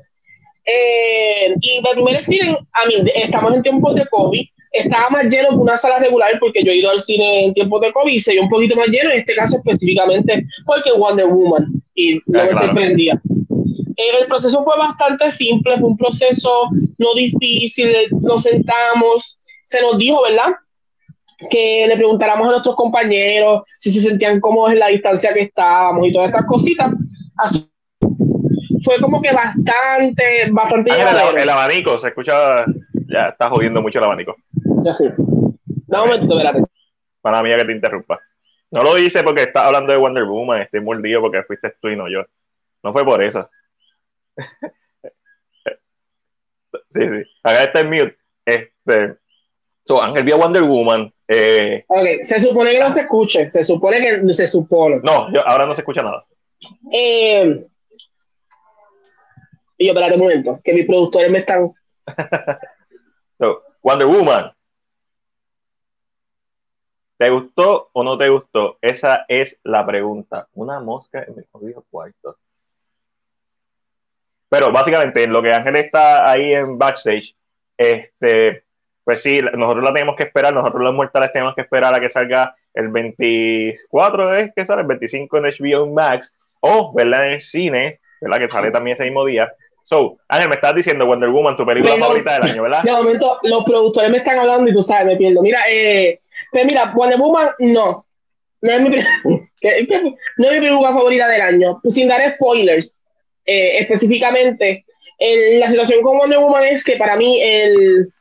Eh, 0.65 1.55
y 1.61 1.77
el 1.79 1.95
primer 1.95 2.21
cine, 2.21 2.57
a 2.73 2.87
mí, 2.87 2.95
estamos 3.15 3.55
en 3.55 3.63
tiempos 3.63 3.95
de 3.95 4.07
COVID, 4.07 4.47
estaba 4.73 5.11
más 5.11 5.25
lleno 5.27 5.51
que 5.51 5.57
una 5.57 5.77
sala 5.77 5.99
regular 5.99 6.39
porque 6.41 6.65
yo 6.65 6.73
he 6.73 6.77
ido 6.77 6.91
al 6.91 7.01
cine 7.01 7.47
en 7.47 7.55
tiempos 7.55 7.81
de 7.83 7.93
COVID 7.93 8.13
y 8.13 8.21
se 8.21 8.39
un 8.39 8.49
poquito 8.49 8.75
más 8.77 8.89
lleno, 8.89 9.11
en 9.11 9.21
este 9.21 9.35
caso 9.35 9.57
específicamente 9.57 10.45
porque 10.65 10.93
Wonder 10.93 11.27
Woman, 11.27 11.67
y 11.95 12.15
no 12.27 12.41
ah, 12.41 12.47
me 12.47 12.55
sorprendía. 12.55 13.21
Eh, 13.97 14.21
el 14.21 14.27
proceso 14.27 14.65
fue 14.65 14.77
bastante 14.79 15.31
simple, 15.31 15.79
fue 15.79 15.91
un 15.91 15.97
proceso 15.97 16.69
no 16.99 17.15
difícil, 17.15 17.93
nos 18.23 18.43
sentamos, 18.43 19.41
se 19.65 19.81
nos 19.83 19.99
dijo, 19.99 20.23
¿verdad? 20.23 20.53
Que 21.51 21.87
le 21.87 21.97
preguntáramos 21.97 22.47
a 22.47 22.51
nuestros 22.51 22.75
compañeros 22.75 23.63
si 23.79 23.93
se 23.93 24.01
sentían 24.01 24.41
cómodos 24.41 24.73
en 24.73 24.79
la 24.79 24.89
distancia 24.89 25.33
que 25.35 25.43
estábamos 25.43 26.09
y 26.09 26.13
todas 26.13 26.29
estas 26.29 26.47
cositas. 26.47 26.93
Así, 27.37 27.71
fue 28.85 29.01
como 29.01 29.21
que 29.21 29.33
bastante, 29.33 30.51
bastante. 30.51 30.93
Ah, 30.93 31.33
el, 31.37 31.49
abanico, 31.49 31.99
se 31.99 32.09
escucha, 32.09 32.65
ya 33.09 33.29
está 33.29 33.49
jodiendo 33.49 33.81
mucho 33.81 33.99
el 33.99 34.05
abanico. 34.05 34.37
Ya 34.85 34.95
sí. 34.95 35.05
No, 35.89 36.03
un 36.03 36.09
momentito, 36.09 36.39
espérate. 36.39 36.65
Para 37.21 37.43
mí 37.43 37.51
que 37.57 37.65
te 37.65 37.73
interrumpa. 37.73 38.21
No 38.71 38.83
lo 38.83 38.99
hice 38.99 39.23
porque 39.23 39.43
estás 39.43 39.65
hablando 39.65 39.93
de 39.93 39.99
Wonder 39.99 40.25
Woman, 40.25 40.63
estoy 40.63 40.81
mordido 40.81 41.21
porque 41.21 41.43
fuiste 41.43 41.75
tú 41.81 41.89
y 41.89 41.97
no 41.97 42.09
yo. 42.09 42.25
No 42.83 42.93
fue 42.93 43.05
por 43.05 43.23
eso. 43.23 43.49
sí, 46.91 47.09
sí. 47.09 47.23
Acá 47.43 47.65
está 47.65 47.81
el 47.81 47.89
mute. 47.89 48.17
Este. 48.45 49.17
So, 49.85 50.01
Ángel 50.01 50.25
vio 50.25 50.39
Wonder 50.39 50.63
Woman, 50.63 51.13
eh, 51.27 51.85
ok, 51.89 52.23
se 52.23 52.41
supone 52.41 52.73
que 52.73 52.79
no 52.79 52.91
se 52.91 53.01
escuche, 53.01 53.51
se 53.51 53.65
supone 53.65 54.01
que 54.01 54.33
se 54.33 54.47
supone. 54.47 55.01
No, 55.03 55.29
ahora 55.47 55.67
no 55.67 55.75
se 55.75 55.81
escucha 55.81 56.03
nada. 56.03 56.25
Eh, 56.93 57.67
y 59.79 59.87
yo, 59.87 59.93
espérate 59.93 60.15
un 60.15 60.21
momento, 60.21 60.61
que 60.63 60.73
mis 60.73 60.87
productores 60.87 61.31
me 61.31 61.39
están. 61.39 61.73
Wonder 63.83 64.07
Woman. 64.07 64.53
¿Te 67.17 67.31
gustó 67.31 67.91
o 67.93 68.05
no 68.05 68.17
te 68.17 68.29
gustó? 68.29 68.79
Esa 68.81 69.25
es 69.29 69.59
la 69.65 69.85
pregunta. 69.87 70.49
Una 70.55 70.81
mosca 70.81 71.25
en 71.25 71.37
mi 71.37 71.43
jodido 71.51 71.85
cuarto. 71.91 72.39
Pero 74.49 74.71
básicamente, 74.71 75.25
en 75.25 75.33
lo 75.33 75.43
que 75.43 75.53
Ángel 75.53 75.77
está 75.77 76.31
ahí 76.31 76.53
en 76.53 76.79
backstage, 76.79 77.35
este, 77.77 78.65
pues 79.05 79.23
sí, 79.23 79.41
nosotros 79.55 79.85
la 79.85 79.93
tenemos 79.93 80.17
que 80.17 80.25
esperar, 80.25 80.53
nosotros 80.53 80.83
los 80.83 80.95
mortales 80.95 81.33
tenemos 81.33 81.55
que 81.55 81.63
esperar 81.63 81.95
a 81.95 82.01
que 82.01 82.11
salga 82.11 82.55
el 82.75 82.89
24, 82.89 84.35
¿es 84.37 84.53
que 84.55 84.65
sale? 84.65 84.83
El 84.83 84.89
25 84.89 85.39
en 85.39 85.45
HBO 85.45 85.87
Max, 85.93 86.39
o 86.61 86.93
verla 86.95 87.27
en 87.27 87.33
el 87.33 87.41
cine, 87.41 88.01
¿verdad? 88.21 88.39
Que 88.39 88.51
sale 88.51 88.71
también 88.71 88.95
ese 88.95 89.05
mismo 89.05 89.25
día. 89.25 89.53
So, 89.85 90.19
Ángel, 90.29 90.49
me 90.49 90.55
estás 90.55 90.75
diciendo 90.75 91.07
Wonder 91.07 91.29
Woman, 91.29 91.57
tu 91.57 91.67
película 91.67 91.97
favorita 91.97 92.35
del 92.35 92.51
año, 92.51 92.63
¿verdad? 92.63 92.83
De 92.83 92.93
momento, 92.93 93.39
los 93.43 93.65
productores 93.65 94.11
me 94.11 94.19
están 94.19 94.39
hablando 94.39 94.71
y 94.71 94.73
tú 94.73 94.81
sabes, 94.81 95.07
me 95.07 95.17
pierdo. 95.17 95.43
Mira, 95.43 95.61
eh, 95.69 96.21
pues 96.53 96.65
mira, 96.65 96.93
Wonder 96.95 97.19
Woman, 97.19 97.51
no. 97.59 98.07
No 98.61 98.71
es 98.71 98.81
mi, 98.81 98.89
no 99.27 100.49
es 100.49 100.53
mi 100.53 100.61
película 100.61 100.93
favorita 100.93 101.27
del 101.29 101.41
año. 101.41 101.81
Pues 101.83 101.95
sin 101.95 102.07
dar 102.09 102.35
spoilers, 102.35 103.03
eh, 103.45 103.81
específicamente, 103.81 104.85
la 105.19 105.69
situación 105.69 106.01
con 106.03 106.19
Wonder 106.19 106.39
Woman 106.39 106.65
es 106.65 106.85
que 106.85 106.97
para 106.97 107.17
mí 107.17 107.41
el 107.43 108.13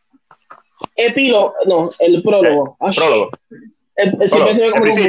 epílogo, 0.95 1.53
no, 1.65 1.89
el 1.99 2.21
prólogo. 2.21 2.77
El 2.81 2.95
prólogo. 2.95 3.29
El, 3.95 4.17
principio, 4.17 4.65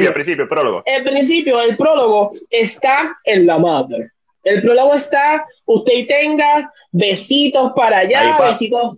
el 0.07 0.13
principio, 0.13 0.43
el 0.43 0.49
prólogo. 0.49 0.83
El 0.85 1.03
principio, 1.03 1.61
el 1.61 1.77
prólogo 1.77 2.31
está 2.49 3.17
en 3.25 3.47
la 3.47 3.57
madre. 3.57 4.11
El 4.43 4.61
prólogo 4.61 4.93
está, 4.95 5.45
usted 5.65 6.05
tenga 6.07 6.71
besitos 6.91 7.71
para 7.75 7.99
allá, 7.99 8.37
besitos. 8.39 8.97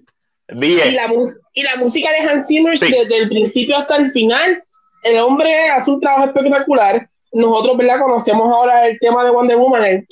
Y 0.49 0.75
la, 0.91 1.11
y 1.53 1.63
la, 1.63 1.75
música 1.77 2.11
de 2.11 2.17
Hans 2.17 2.47
Zimmer 2.47 2.77
desde 2.77 3.17
el 3.17 3.29
principio 3.29 3.77
hasta 3.77 3.97
el 3.97 4.11
final. 4.11 4.61
El 5.03 5.19
hombre 5.19 5.69
hace 5.69 5.91
un 5.91 5.99
trabajo 5.99 6.25
espectacular. 6.25 7.07
Nosotros, 7.31 7.77
¿verdad? 7.77 7.99
Conocemos 7.99 8.47
ahora 8.47 8.87
el 8.87 8.97
tema 8.99 9.23
de 9.23 9.31
Wonder 9.31 9.57
Woman, 9.57 9.83
el 9.83 10.07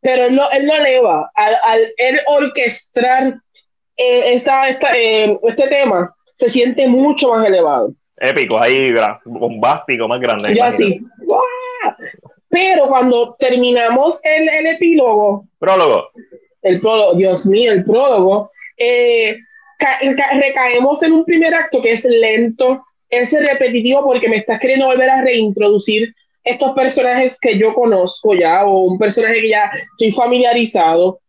pero 0.00 0.26
él 0.26 0.36
lo, 0.36 0.50
él 0.52 0.66
lo 0.66 0.74
eleva 0.74 1.30
al, 1.34 1.56
al 1.64 1.92
él 1.96 2.20
orquestar 2.28 3.40
eh, 3.96 4.34
esta, 4.34 4.68
eh, 4.70 5.38
este 5.42 5.68
tema 5.68 6.14
se 6.34 6.48
siente 6.48 6.86
mucho 6.86 7.30
más 7.30 7.46
elevado. 7.46 7.92
Épico, 8.18 8.60
ahí, 8.60 8.94
bombástico, 9.24 10.08
más 10.08 10.20
grande. 10.20 10.54
Ya 10.54 10.72
sí. 10.72 11.00
Pero 12.48 12.88
cuando 12.88 13.34
terminamos 13.38 14.20
el, 14.22 14.48
el 14.48 14.66
epílogo. 14.66 15.46
Prólogo. 15.58 16.08
el 16.62 16.80
prólogo, 16.80 17.14
Dios 17.14 17.46
mío, 17.46 17.72
el 17.72 17.84
prólogo, 17.84 18.50
eh, 18.76 19.36
recaemos 20.32 21.02
en 21.02 21.12
un 21.12 21.24
primer 21.24 21.54
acto 21.54 21.82
que 21.82 21.92
es 21.92 22.04
lento, 22.04 22.82
es 23.10 23.32
repetitivo 23.32 24.04
porque 24.04 24.28
me 24.28 24.36
estás 24.36 24.58
queriendo 24.58 24.86
volver 24.86 25.10
a 25.10 25.22
reintroducir 25.22 26.14
estos 26.44 26.72
personajes 26.72 27.38
que 27.40 27.58
yo 27.58 27.74
conozco 27.74 28.34
ya 28.34 28.64
o 28.64 28.84
un 28.84 28.98
personaje 28.98 29.40
que 29.40 29.50
ya 29.50 29.70
estoy 29.92 30.12
familiarizado. 30.12 31.20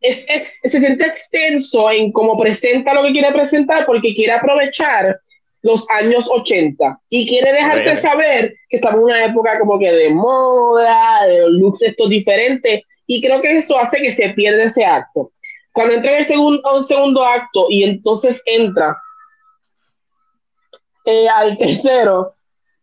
Es, 0.00 0.26
se 0.62 0.80
siente 0.80 1.06
extenso 1.06 1.90
en 1.90 2.12
cómo 2.12 2.38
presenta 2.38 2.94
lo 2.94 3.02
que 3.02 3.12
quiere 3.12 3.32
presentar 3.32 3.84
porque 3.84 4.14
quiere 4.14 4.32
aprovechar 4.32 5.18
los 5.62 5.90
años 5.90 6.28
80 6.30 7.00
y 7.10 7.26
quiere 7.28 7.52
dejarte 7.52 7.94
saber 7.96 8.54
que 8.68 8.76
estamos 8.76 9.00
en 9.00 9.04
una 9.04 9.24
época 9.24 9.58
como 9.58 9.78
que 9.78 9.90
de 9.90 10.10
moda, 10.10 11.26
de 11.26 11.50
looks 11.50 11.82
estos 11.82 12.08
diferentes 12.08 12.82
y 13.06 13.20
creo 13.20 13.40
que 13.40 13.56
eso 13.56 13.76
hace 13.76 14.00
que 14.00 14.12
se 14.12 14.30
pierda 14.30 14.64
ese 14.64 14.84
acto. 14.84 15.32
Cuando 15.72 15.94
entra 15.94 16.12
en 16.12 16.18
el 16.18 16.24
segundo, 16.24 16.82
segundo 16.82 17.24
acto 17.24 17.66
y 17.68 17.82
entonces 17.82 18.40
entra 18.46 18.96
eh, 21.04 21.28
al 21.28 21.58
tercero, 21.58 22.34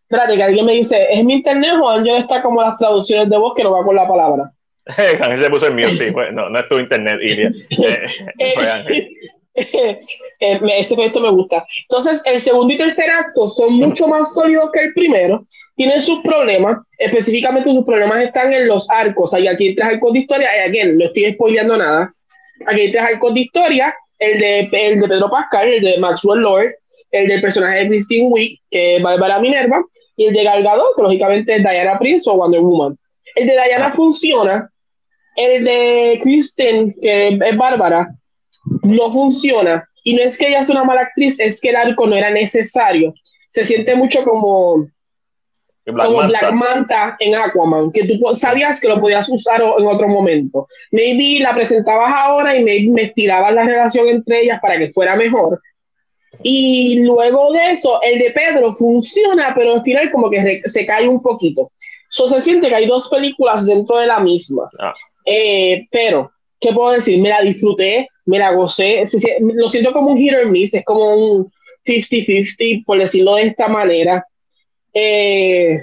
Espérate, 0.08 0.36
que 0.36 0.44
alguien 0.44 0.66
me 0.68 0.74
dice, 0.74 1.08
¿es 1.10 1.24
mi 1.26 1.34
internet 1.34 1.74
o 1.82 1.90
Ángel 1.90 2.18
está 2.18 2.44
como 2.44 2.62
las 2.62 2.78
traducciones 2.78 3.28
de 3.28 3.38
voz 3.38 3.56
que 3.56 3.64
no 3.64 3.72
va 3.72 3.84
con 3.84 3.96
la 3.96 4.08
palabra? 4.08 4.52
Ángel 5.22 5.38
se 5.38 5.50
puso 5.50 5.68
el 5.68 5.76
mío, 5.76 5.90
sí, 5.90 6.06
no, 6.34 6.50
no 6.50 6.60
es 6.60 6.70
tu 6.70 6.78
internet, 6.78 7.20
Iria. 7.22 7.52
Eh, 9.58 9.66
eh, 10.42 10.60
ese 10.78 10.94
efecto 10.96 11.22
me 11.22 11.30
gusta. 11.30 11.66
Entonces, 11.90 12.22
el 12.26 12.42
segundo 12.42 12.74
y 12.74 12.78
tercer 12.78 13.10
acto 13.10 13.48
son 13.48 13.74
mucho 13.76 14.06
más 14.06 14.34
sólidos 14.34 14.70
que 14.74 14.82
el 14.82 14.94
primero. 14.94 15.46
Tienen 15.78 16.02
sus 16.02 16.20
problemas, 16.24 16.80
específicamente 16.98 17.72
sus 17.72 17.86
problemas 17.86 18.22
están 18.22 18.52
en 18.52 18.68
los 18.68 18.90
arcos. 18.90 19.34
Hay 19.34 19.48
aquí 19.48 19.74
tres 19.74 19.94
arcos 19.94 20.12
de 20.12 20.20
historia, 20.20 20.50
y 20.58 20.70
aquí 20.70 20.92
no 20.92 21.06
estoy 21.06 21.34
spoileando 21.34 21.78
nada. 21.78 22.10
Aquí 22.68 22.82
hay 22.82 22.92
tres 22.92 23.04
arcos 23.04 23.34
de 23.34 23.40
historia: 23.40 23.96
el 24.20 24.40
de, 24.40 24.60
el 24.72 25.00
de 25.00 25.08
Pedro 25.08 25.30
Pascal, 25.30 25.70
el 25.70 25.82
de 25.82 25.98
Maxwell 26.00 26.42
Lord, 26.42 26.74
el 27.12 27.28
del 27.30 27.42
personaje 27.42 27.80
de 27.80 27.88
Christine 27.88 28.28
Wick, 28.28 28.60
que 28.70 28.98
es 28.98 29.04
Bárbara 29.04 29.40
Minerva, 29.40 29.82
y 30.18 30.26
el 30.26 30.34
de 30.34 30.44
Galgado, 30.44 30.84
que 30.98 31.02
lógicamente 31.02 31.56
es 31.56 31.64
Diana 31.64 31.98
Prince 31.98 32.30
o 32.30 32.36
Wonder 32.36 32.60
Woman. 32.60 32.98
El 33.36 33.48
de 33.48 33.54
Diana 33.54 33.94
funciona, 33.94 34.70
el 35.36 35.64
de 35.64 36.20
Kristen, 36.22 36.96
que 37.02 37.28
es 37.28 37.58
Bárbara, 37.58 38.10
no 38.84 39.12
funciona. 39.12 39.88
Y 40.04 40.16
no 40.16 40.22
es 40.22 40.38
que 40.38 40.48
ella 40.48 40.64
sea 40.64 40.76
una 40.76 40.86
mala 40.86 41.02
actriz, 41.02 41.40
es 41.40 41.60
que 41.60 41.70
el 41.70 41.76
arco 41.76 42.06
no 42.06 42.16
era 42.16 42.30
necesario. 42.30 43.14
Se 43.50 43.66
siente 43.66 43.96
mucho 43.96 44.24
como 44.24 44.88
Black, 45.86 46.08
como 46.08 46.18
Manta. 46.18 46.40
Black 46.40 46.54
Manta 46.54 47.18
en 47.20 47.36
Aquaman, 47.36 47.92
que 47.92 48.06
tú 48.06 48.20
sabías 48.36 48.80
que 48.80 48.88
lo 48.88 49.00
podías 49.00 49.28
usar 49.30 49.62
en 49.62 49.88
otro 49.88 50.08
momento. 50.08 50.68
Maybe 50.92 51.44
la 51.44 51.54
presentabas 51.54 52.12
ahora 52.14 52.56
y 52.56 52.64
me, 52.64 52.80
me 52.92 53.04
estirabas 53.04 53.54
la 53.54 53.64
relación 53.64 54.08
entre 54.10 54.42
ellas 54.42 54.60
para 54.62 54.78
que 54.78 54.92
fuera 54.92 55.16
mejor, 55.16 55.60
y 56.44 57.00
luego 57.00 57.52
de 57.54 57.72
eso, 57.72 58.00
el 58.02 58.20
de 58.20 58.32
Pedro 58.32 58.74
funciona, 58.74 59.54
pero 59.56 59.74
al 59.74 59.84
final 59.84 60.12
como 60.12 60.30
que 60.30 60.62
se 60.66 60.86
cae 60.86 61.08
un 61.08 61.22
poquito. 61.22 61.72
So, 62.10 62.28
se 62.28 62.42
siente 62.42 62.70
que 62.70 62.76
hay 62.76 62.88
dos 62.88 63.10
películas 63.10 63.66
dentro 63.66 63.98
de 63.98 64.08
la 64.08 64.20
misma. 64.20 64.70
Ah. 64.80 64.94
Eh, 65.26 65.88
pero, 65.92 66.32
¿qué 66.60 66.72
puedo 66.72 66.92
decir? 66.92 67.20
Me 67.20 67.30
la 67.30 67.42
disfruté, 67.42 68.08
me 68.26 68.40
la 68.40 68.52
gocé. 68.52 69.04
lo 69.40 69.70
siento 69.70 69.92
como 69.92 70.12
un 70.12 70.18
hit 70.18 70.34
or 70.34 70.50
miss, 70.50 70.74
es 70.74 70.86
como 70.86 71.16
un 71.16 71.52
50-50, 71.86 72.86
por 72.86 73.00
decirlo 73.00 73.36
de 73.36 73.44
esta 73.44 73.68
manera. 73.68 74.26
Eh, 74.94 75.82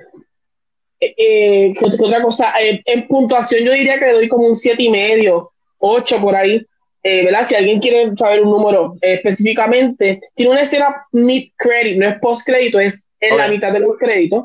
eh, 1.01 1.73
¿qué, 1.79 1.85
otra 1.85 2.23
cosa? 2.23 2.55
en 2.61 3.07
puntuación 3.09 3.65
yo 3.65 3.73
diría 3.73 3.99
que 3.99 4.07
le 4.07 4.13
doy 4.13 4.29
como 4.29 4.47
un 4.47 4.55
siete 4.55 4.85
y 4.85 4.89
medio, 4.89 5.51
8 5.79 6.21
por 6.21 6.37
ahí. 6.37 6.65
Eh, 7.05 7.25
¿verdad? 7.25 7.45
Si 7.45 7.57
alguien 7.57 7.81
quiere 7.81 8.15
saber 8.17 8.43
un 8.43 8.51
número 8.51 8.97
eh, 9.01 9.15
específicamente, 9.15 10.21
tiene 10.35 10.53
una 10.53 10.61
escena 10.61 11.05
mid-credit, 11.11 11.99
no 11.99 12.09
es 12.09 12.19
post-crédito, 12.21 12.79
es 12.79 13.09
en 13.19 13.37
la 13.37 13.49
mitad 13.49 13.73
de 13.73 13.81
los 13.81 13.99
créditos, 13.99 14.45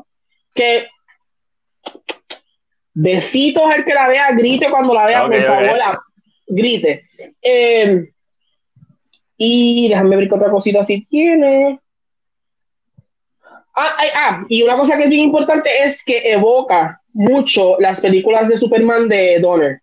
que 0.54 0.88
besitos 3.00 3.62
al 3.64 3.84
que 3.84 3.94
la 3.94 4.08
vea, 4.08 4.32
grite 4.32 4.68
cuando 4.70 4.92
la 4.92 5.06
vea, 5.06 5.26
por 5.26 5.36
favor, 5.36 5.78
grite. 6.48 7.04
Em, 7.40 8.08
y 9.36 9.88
déjame 9.88 10.16
ver 10.16 10.28
qué 10.28 10.34
otra 10.34 10.50
cosita 10.50 10.84
si 10.84 11.06
tiene. 11.06 11.78
Ah, 13.74 13.96
ah, 14.14 14.44
y 14.48 14.62
una 14.64 14.76
cosa 14.76 14.96
que 14.96 15.04
es 15.04 15.10
bien 15.10 15.22
importante 15.22 15.70
es 15.84 16.02
que 16.02 16.32
evoca 16.32 17.00
mucho 17.12 17.78
las 17.78 18.00
películas 18.00 18.48
de 18.48 18.58
Superman 18.58 19.08
de 19.08 19.38
Donner. 19.38 19.78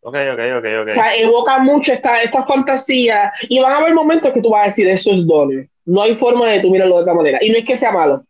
Ok, 0.00 0.16
ok, 0.32 0.40
ok, 0.56 0.64
ok. 0.82 0.88
O 0.88 0.94
sea, 0.94 1.14
evoca 1.16 1.58
mucho 1.58 1.92
esta, 1.92 2.22
esta 2.22 2.44
fantasía 2.44 3.30
y 3.42 3.60
van 3.60 3.72
a 3.72 3.76
haber 3.76 3.92
momentos 3.92 4.32
que 4.32 4.40
tú 4.40 4.48
vas 4.48 4.62
a 4.62 4.66
decir, 4.66 4.88
eso 4.88 5.10
es 5.10 5.26
Donner. 5.26 5.68
No 5.84 6.00
hay 6.00 6.16
forma 6.16 6.46
de 6.46 6.60
tú 6.60 6.70
mirarlo 6.70 6.96
de 6.96 7.02
otra 7.02 7.12
manera. 7.12 7.38
Y 7.42 7.50
no 7.50 7.58
es 7.58 7.66
que 7.66 7.76
sea 7.76 7.92
malo. 7.92 8.24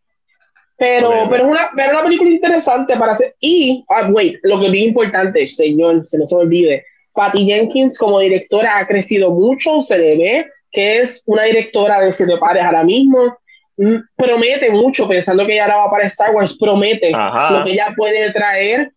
Pero, 0.80 1.28
pero, 1.28 1.44
es 1.44 1.50
una, 1.50 1.70
pero 1.76 1.92
una 1.92 2.04
película 2.04 2.30
interesante 2.30 2.96
para 2.96 3.12
hacer. 3.12 3.36
Y, 3.38 3.84
ah, 3.90 4.08
wait, 4.10 4.38
lo 4.42 4.58
que 4.58 4.66
es 4.66 4.72
bien 4.72 4.88
importante, 4.88 5.46
señor, 5.46 6.06
se 6.06 6.16
no 6.16 6.26
se 6.26 6.34
olvide. 6.34 6.86
Patty 7.12 7.44
Jenkins 7.44 7.98
como 7.98 8.18
directora 8.18 8.78
ha 8.78 8.86
crecido 8.86 9.30
mucho, 9.30 9.82
se 9.82 9.98
le 9.98 10.16
ve 10.16 10.46
que 10.72 11.00
es 11.00 11.22
una 11.26 11.42
directora 11.42 12.00
de 12.00 12.10
siete 12.12 12.38
pares 12.38 12.64
ahora 12.64 12.82
mismo. 12.82 13.36
Mm, 13.76 13.96
promete 14.16 14.70
mucho, 14.70 15.06
pensando 15.06 15.44
que 15.44 15.52
ella 15.52 15.64
ahora 15.64 15.76
va 15.84 15.90
para 15.90 16.04
Star 16.06 16.34
Wars, 16.34 16.56
promete 16.58 17.10
lo 17.10 17.62
que 17.62 17.72
ella 17.72 17.92
puede 17.94 18.32
traer 18.32 18.90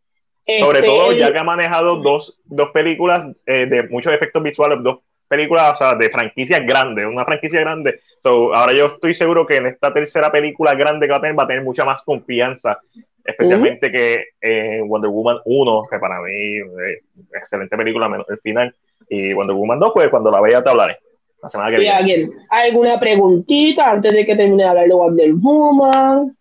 sobre 0.62 0.80
este, 0.80 0.88
todo, 0.90 1.12
ya 1.12 1.34
que 1.34 1.40
ha 1.40 1.44
manejado 1.44 1.98
dos, 1.98 2.42
dos 2.46 2.70
películas 2.72 3.26
eh, 3.46 3.66
de 3.66 3.84
muchos 3.90 4.14
efectos 4.14 4.42
visuales, 4.42 4.80
dos 4.82 5.00
películas 5.36 5.74
o 5.74 5.76
sea, 5.76 5.96
de 5.96 6.10
franquicias 6.10 6.66
grandes, 6.66 7.06
una 7.06 7.26
franquicia 7.26 7.60
grande. 7.62 8.00
ahora 8.24 8.74
yo 8.74 8.86
estoy 8.88 9.14
seguro 9.14 9.46
que 9.46 9.58
en 9.58 9.68
esta 9.68 9.94
tercera 9.94 10.32
película 10.32 10.76
grande 10.76 11.08
que 11.08 11.12
va 11.12 11.18
a 11.18 11.22
tener, 11.22 11.38
va 11.38 11.44
a 11.44 11.48
tener 11.48 11.64
mucha 11.64 11.84
más 11.84 12.04
confianza, 12.04 12.80
especialmente 13.24 13.92
que 13.92 14.26
en 14.42 14.88
Wonder 14.88 15.10
Woman 15.10 15.38
1, 15.46 15.84
que 15.90 16.00
para 16.00 16.22
mí 16.22 16.58
es 16.58 17.04
excelente 17.34 17.76
película, 17.76 18.10
menos 18.10 18.30
el 18.30 18.38
final, 18.40 18.76
y 19.10 19.34
Wonder 19.34 19.56
Woman 19.56 19.80
2, 19.80 19.92
pues 19.94 20.10
cuando 20.10 20.30
la 20.30 20.42
vea 20.42 20.64
te 20.64 20.70
hablaré. 20.70 20.98
La 21.42 21.50
semana 21.50 21.72
que 21.72 21.80
viene. 21.80 22.30
¿Alguna 22.50 23.00
preguntita 23.00 23.92
antes 23.92 24.14
de 24.14 24.26
que 24.26 24.36
termine 24.36 24.64
de 24.64 24.70
hablar 24.70 24.88
de 24.88 24.94
Wonder 24.94 25.34
Woman? 25.34 26.38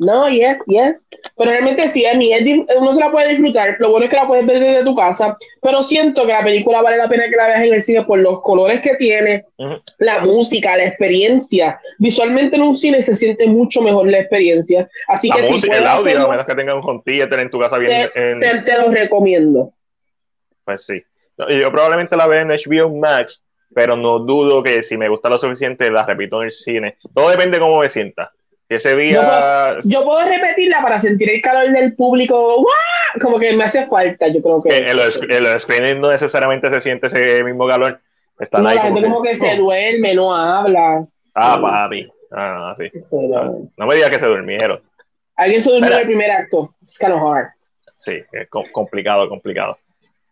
No, 0.00 0.30
yes, 0.30 0.56
yes. 0.64 1.06
Pero 1.36 1.50
realmente 1.50 1.86
sí, 1.88 2.06
a 2.06 2.14
mí 2.14 2.32
uno 2.78 2.94
se 2.94 3.00
la 3.00 3.10
puede 3.10 3.32
disfrutar. 3.32 3.76
Lo 3.80 3.90
bueno 3.90 4.04
es 4.04 4.10
que 4.10 4.16
la 4.16 4.26
puedes 4.26 4.46
ver 4.46 4.58
desde 4.58 4.82
tu 4.82 4.94
casa. 4.94 5.36
Pero 5.60 5.82
siento 5.82 6.22
que 6.22 6.32
la 6.32 6.42
película 6.42 6.80
vale 6.80 6.96
la 6.96 7.06
pena 7.06 7.28
que 7.28 7.36
la 7.36 7.48
veas 7.48 7.64
en 7.64 7.74
el 7.74 7.82
cine 7.82 8.04
por 8.04 8.18
los 8.18 8.40
colores 8.40 8.80
que 8.80 8.94
tiene, 8.94 9.44
la 9.98 10.20
música, 10.20 10.74
la 10.78 10.84
experiencia. 10.84 11.78
Visualmente 11.98 12.56
en 12.56 12.62
un 12.62 12.78
cine 12.78 13.02
se 13.02 13.14
siente 13.14 13.46
mucho 13.46 13.82
mejor 13.82 14.08
la 14.08 14.20
experiencia. 14.20 14.88
Así 15.06 15.28
que 15.28 15.42
si 15.42 15.70
el 15.70 15.86
audio, 15.86 16.24
a 16.24 16.30
menos 16.30 16.46
que 16.46 16.54
tengas 16.54 16.76
un 16.76 16.82
home 16.82 17.02
en 17.06 17.50
tu 17.50 17.60
casa 17.60 17.76
bien. 17.76 18.08
Te, 18.14 18.62
te, 18.62 18.78
lo 18.78 18.90
recomiendo. 18.90 19.74
Pues 20.64 20.86
sí. 20.86 21.02
Yo 21.36 21.70
probablemente 21.70 22.16
la 22.16 22.26
vea 22.26 22.40
en 22.40 22.48
HBO 22.48 22.88
Max, 22.88 23.42
pero 23.74 23.96
no 23.96 24.18
dudo 24.20 24.62
que 24.62 24.82
si 24.82 24.96
me 24.96 25.10
gusta 25.10 25.28
lo 25.28 25.36
suficiente 25.36 25.90
la 25.90 26.06
repito 26.06 26.38
en 26.38 26.46
el 26.46 26.52
cine. 26.52 26.96
Todo 27.14 27.28
depende 27.28 27.58
de 27.58 27.60
cómo 27.60 27.80
me 27.80 27.90
sienta 27.90 28.32
ese 28.70 28.96
día. 28.96 29.78
Yo 29.82 30.04
puedo, 30.04 30.28
repetirla 30.28 30.80
para 30.80 31.00
sentir 31.00 31.28
el 31.28 31.40
calor 31.40 31.70
del 31.70 31.94
público. 31.94 32.64
Como 33.20 33.38
que 33.38 33.52
me 33.52 33.64
hace 33.64 33.86
falta, 33.88 34.28
yo 34.28 34.40
creo 34.40 34.62
que. 34.62 34.76
En 34.76 34.96
los, 34.96 35.14
screenings 35.62 35.98
no 35.98 36.10
necesariamente 36.10 36.70
se 36.70 36.80
siente 36.80 37.08
ese 37.08 37.42
mismo 37.42 37.66
calor. 37.66 38.00
Está 38.38 38.62
la 38.62 38.80
gente 38.80 39.02
como 39.02 39.22
que 39.22 39.34
se 39.34 39.56
duerme, 39.56 40.14
no 40.14 40.34
habla. 40.34 41.04
Ah, 41.34 41.58
papi. 41.60 42.08
Ah, 42.30 42.74
sí. 42.78 42.88
No, 43.10 43.86
me 43.86 43.94
digas 43.96 44.10
que 44.10 44.20
se 44.20 44.26
durmieron. 44.26 44.80
Alguien 45.36 45.60
se 45.60 45.70
durmió 45.70 45.90
en 45.92 45.98
el 45.98 46.06
primer 46.06 46.30
acto. 46.30 46.74
Es 46.84 46.98
kind 46.98 47.12
of 47.12 47.22
hard. 47.22 47.48
Sí, 47.96 48.22
es 48.32 48.48
complicado, 48.48 49.28
complicado. 49.28 49.76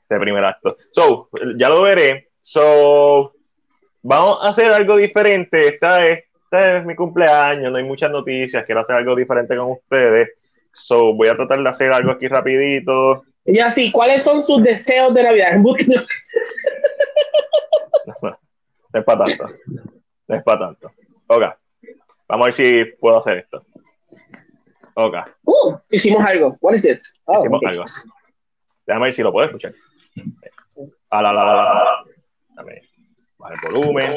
Ese 0.09 0.21
primer 0.21 0.45
acto. 0.45 0.77
So, 0.93 1.29
ya 1.57 1.69
lo 1.69 1.83
veré. 1.83 2.29
So, 2.41 3.33
vamos 4.03 4.39
a 4.43 4.51
hacer 4.51 4.73
algo 4.73 4.97
diferente. 4.97 5.69
Esta 5.69 6.07
es 6.07 6.25
es 6.51 6.85
mi 6.85 6.95
cumpleaños, 6.95 7.71
no 7.71 7.79
hay 7.79 7.85
muchas 7.85 8.11
noticias, 8.11 8.65
quiero 8.65 8.81
hacer 8.81 8.97
algo 8.97 9.15
diferente 9.15 9.57
con 9.57 9.73
ustedes. 9.73 10.31
So, 10.73 11.15
voy 11.15 11.29
a 11.29 11.37
tratar 11.37 11.63
de 11.63 11.69
hacer 11.69 11.93
algo 11.93 12.13
aquí 12.13 12.27
rapidito. 12.27 13.25
Ya 13.45 13.71
sí, 13.71 13.91
¿cuáles 13.91 14.23
son 14.23 14.43
sus 14.43 14.63
deseos 14.63 15.15
de 15.15 15.23
Navidad? 15.23 15.53
no, 15.59 15.75
es 18.93 19.05
para 19.05 19.25
tanto. 19.25 19.49
No 20.27 20.37
es 20.37 20.43
para 20.43 20.59
tanto. 20.59 20.93
Ok. 21.29 21.43
Vamos 22.29 22.45
a 22.45 22.47
ver 22.47 22.53
si 22.53 22.85
puedo 23.01 23.19
hacer 23.19 23.39
esto. 23.39 23.65
Ok. 24.95 25.17
Uh, 25.45 25.77
hicimos 25.91 26.23
algo. 26.25 26.57
What 26.61 26.75
is 26.75 26.83
this? 26.83 27.13
Oh, 27.25 27.39
hicimos 27.39 27.61
algo. 27.65 27.85
Déjame 28.87 29.07
ver 29.07 29.15
si 29.15 29.23
lo 29.23 29.33
puedo 29.33 29.47
escuchar. 29.47 29.73
A 31.11 31.23
la, 31.23 31.33
la, 31.33 31.45
la, 31.45 31.55
la. 31.55 32.05
Dame. 32.55 32.83
Baja 33.39 33.55
el 33.55 33.73
volumen 33.73 34.15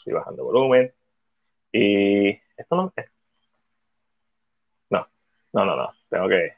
estoy 0.00 0.14
bajando 0.14 0.44
volumen. 0.44 0.92
Y 1.72 2.30
esto 2.56 2.76
no 2.76 2.92
No, 4.90 5.06
no, 5.52 5.64
no, 5.64 5.76
no. 5.76 5.92
Tengo 6.08 6.28
que. 6.28 6.52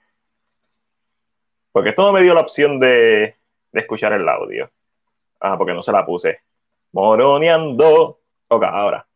Porque 1.73 1.91
esto 1.91 2.03
no 2.03 2.13
me 2.13 2.23
dio 2.23 2.35
la 2.35 2.41
opción 2.41 2.81
de, 2.81 3.37
de 3.73 3.81
escuchar 3.81 4.13
el 4.13 4.29
audio. 4.29 4.71
Ah, 5.41 5.57
porque 5.59 5.75
no 5.75 5.83
se 5.83 5.93
la 5.93 6.05
puse. 6.07 6.41
Moroneando. 6.93 8.21
Ok, 8.49 8.65
ahora. 8.65 9.07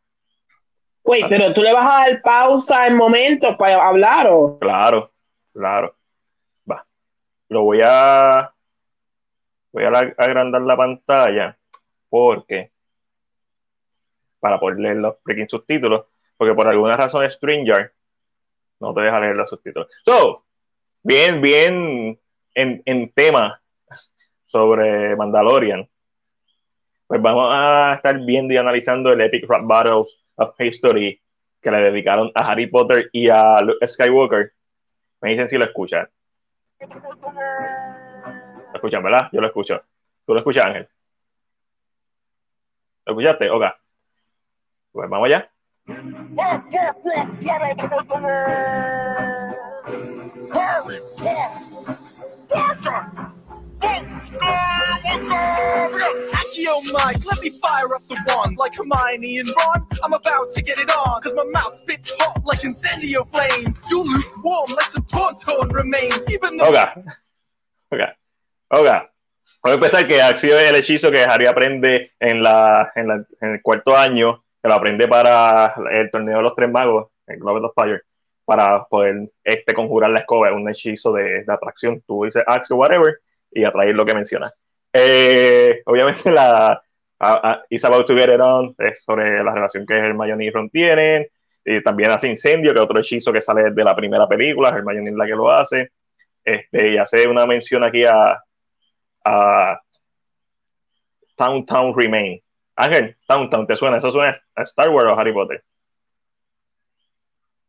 Güey, 1.03 1.23
pero 1.29 1.55
tú 1.55 1.63
le 1.63 1.73
vas 1.73 1.87
a 1.87 2.09
dar 2.09 2.23
pausa 2.23 2.87
en 2.87 2.97
momentos 2.97 3.57
para 3.57 3.87
hablar 3.87 4.27
o. 4.29 4.59
Claro, 4.59 5.13
claro. 5.53 5.95
Va. 6.69 6.85
Lo 7.49 7.63
voy 7.63 7.81
a. 7.85 8.53
Voy 9.73 9.85
a 9.85 9.89
agrandar 9.89 10.63
la 10.63 10.77
pantalla 10.77 11.57
porque. 12.09 12.73
Para 14.47 14.61
poder 14.61 14.79
leer 14.79 14.99
los 14.99 15.17
freaking 15.25 15.49
subtítulos. 15.49 16.05
Porque 16.37 16.55
por 16.55 16.69
alguna 16.69 16.97
razón 16.97 17.29
Stranger 17.29 17.93
no 18.79 18.95
te 18.95 19.01
deja 19.01 19.19
leer 19.19 19.35
los 19.35 19.51
subtítulos. 19.51 19.89
So, 20.05 20.45
bien, 21.03 21.41
bien 21.41 22.17
en, 22.55 22.81
en 22.85 23.11
tema 23.11 23.61
sobre 24.45 25.17
Mandalorian. 25.17 25.89
Pues 27.09 27.21
vamos 27.21 27.49
a 27.53 27.95
estar 27.97 28.21
viendo 28.21 28.55
y 28.55 28.57
analizando 28.57 29.13
el 29.13 29.21
Epic 29.21 29.49
Rap 29.49 29.63
Battles 29.65 30.17
of 30.37 30.55
History 30.61 31.21
que 31.61 31.71
le 31.73 31.83
dedicaron 31.83 32.31
a 32.37 32.53
Harry 32.53 32.69
Potter 32.69 33.11
y 33.11 33.29
a 33.29 33.59
Skywalker. 33.85 34.53
Me 35.23 35.31
dicen 35.31 35.49
si 35.49 35.59
lo 35.59 35.65
escuchan. 35.65 36.09
¿Lo 36.79 38.75
escuchan, 38.75 39.03
verdad? 39.03 39.29
Yo 39.33 39.41
lo 39.41 39.49
escucho. 39.49 39.83
¿Tú 40.25 40.35
lo 40.35 40.39
escuchas, 40.39 40.67
Ángel? 40.67 40.89
¿Lo 43.07 43.13
escuchaste? 43.13 43.51
Ok. 43.51 43.65
Pues 44.97 45.11
vamos 45.11 45.27
allá. 45.27 45.51
Accio 56.33 56.81
Mike, 56.95 57.27
let 57.27 57.41
me 57.43 57.51
fire 57.61 57.95
up 57.95 58.01
the 58.09 58.17
wand 58.27 58.57
like 58.57 58.75
Hermione 58.75 59.41
and 59.41 59.49
Ron. 59.51 59.87
I'm 60.03 60.15
about 60.15 60.49
to 60.55 60.63
get 60.63 60.79
it 60.79 60.89
on, 60.89 61.21
cause 61.21 61.35
my 61.35 61.45
mouth 61.45 61.77
spits 61.77 62.11
hot 62.19 62.43
like 62.47 62.61
incendio 62.61 63.27
flames. 63.27 63.85
You 63.91 64.03
lukewarm 64.03 64.71
like 64.71 64.87
some 64.87 65.03
tauntaun 65.03 65.75
remains. 65.75 66.25
Even 66.33 66.57
though. 66.57 66.71
Oga. 66.71 66.95
Oga. 67.93 68.15
Oga. 68.71 69.11
Voy 69.63 69.73
a 69.73 69.75
empezar 69.75 70.09
que 70.09 70.23
Accio 70.23 70.59
es 70.59 70.71
el 70.71 70.77
hechizo 70.77 71.11
que 71.11 71.23
Harry 71.23 71.45
aprende 71.45 72.13
en, 72.19 72.43
la, 72.43 72.93
en, 72.95 73.09
la, 73.09 73.27
en 73.43 73.51
el 73.51 73.61
cuarto 73.61 73.95
año, 73.95 74.46
lo 74.67 74.75
aprende 74.75 75.09
para 75.09 75.75
el 75.91 76.11
torneo 76.11 76.39
de 76.39 76.43
los 76.43 76.55
tres 76.55 76.71
magos, 76.71 77.09
el 77.27 77.39
Globe 77.39 77.67
of 77.67 77.73
Fire, 77.75 78.03
para 78.45 78.85
poder 78.85 79.31
este, 79.43 79.75
conjurar 79.75 80.11
la 80.11 80.21
escoba, 80.21 80.49
es 80.49 80.55
un 80.55 80.69
hechizo 80.69 81.13
de, 81.13 81.45
atracción. 81.49 82.01
Tú 82.07 82.25
dices 82.25 82.45
Axio, 82.47 82.77
whatever, 82.77 83.19
y 83.51 83.65
atraer 83.65 83.95
lo 83.95 84.07
que 84.07 84.15
menciona. 84.15 84.51
Eh, 84.93 85.83
obviamente 85.85 86.31
la 86.31 86.81
About 87.19 88.07
to 88.07 88.15
Get 88.15 88.35
It 88.35 88.41
On 88.41 88.75
es 88.79 89.03
sobre 89.03 89.43
la 89.43 89.55
relación 89.55 89.87
que 89.87 89.95
Hermione 89.95 90.45
y 90.45 90.51
Ron 90.51 90.71
tienen, 90.71 91.27
también 91.83 92.11
hace 92.11 92.29
Incendio, 92.29 92.73
que 92.73 92.79
es 92.79 92.85
otro 92.85 93.01
hechizo 93.01 93.33
que 93.33 93.41
sale 93.41 93.71
de 93.71 93.85
la 93.85 93.97
primera 93.97 94.29
película, 94.29 94.69
Hermione 94.69 95.11
es 95.11 95.17
la 95.17 95.27
que 95.27 95.33
lo 95.33 95.51
hace, 95.51 95.91
este, 96.45 96.93
y 96.93 96.99
hace 96.99 97.27
una 97.27 97.47
mención 97.47 97.83
aquí 97.83 98.05
a, 98.05 98.41
a 99.25 99.81
Town 101.35 101.67
Town 101.67 101.95
Remain. 101.97 102.41
Ángel, 102.77 103.17
Town 103.27 103.51
Town, 103.51 103.67
¿te 103.67 103.77
suena? 103.77 103.99
¿Eso 103.99 104.13
suena 104.13 104.41
a 104.55 104.63
Star 104.63 104.91
Wars 104.91 105.11
o 105.11 105.19
Harry 105.19 105.33
Potter? 105.33 105.65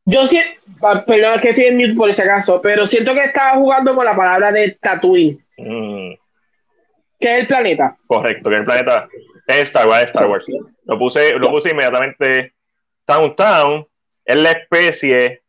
Yo 0.05 0.25
siento, 0.27 0.61
perdón 1.05 1.39
que 1.41 1.49
estoy 1.49 1.65
en 1.65 1.77
mute 1.77 1.95
por 1.95 2.09
ese 2.09 2.25
caso, 2.25 2.61
pero 2.61 2.85
siento 2.85 3.13
que 3.13 3.25
estaba 3.25 3.57
jugando 3.57 3.95
con 3.95 4.05
la 4.05 4.15
palabra 4.15 4.51
de 4.51 4.77
Tatooine. 4.79 5.43
Mm. 5.57 6.13
¿Qué 7.19 7.33
es 7.33 7.41
el 7.41 7.47
planeta? 7.47 7.97
Correcto, 8.05 8.49
que 8.49 8.55
el 8.57 8.65
planeta 8.65 9.07
es 9.47 9.63
Star 9.63 9.87
Wars, 9.87 10.03
es 10.03 10.09
Star 10.11 10.27
Wars. 10.27 10.45
Lo 10.85 10.97
puse, 10.97 11.33
lo 11.37 11.49
puse 11.49 11.71
inmediatamente. 11.71 12.53
Town 13.05 13.35
Town 13.35 13.87
es 14.23 14.35
la 14.35 14.51
especie 14.51 15.41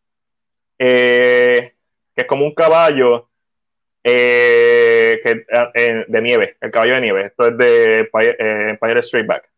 eh, 0.78 1.74
que 2.14 2.22
es 2.22 2.26
como 2.26 2.44
un 2.44 2.54
caballo 2.54 3.28
eh, 4.08 5.20
que, 5.22 5.46
eh, 5.74 6.04
de 6.06 6.22
nieve, 6.22 6.56
el 6.60 6.70
caballo 6.70 6.94
de 6.94 7.00
nieve. 7.00 7.26
Esto 7.26 7.48
es 7.48 7.58
de 7.58 7.98
Empire, 8.00 8.36
eh, 8.38 8.70
Empire 8.70 9.00
Straight 9.00 9.26
Back. 9.26 9.48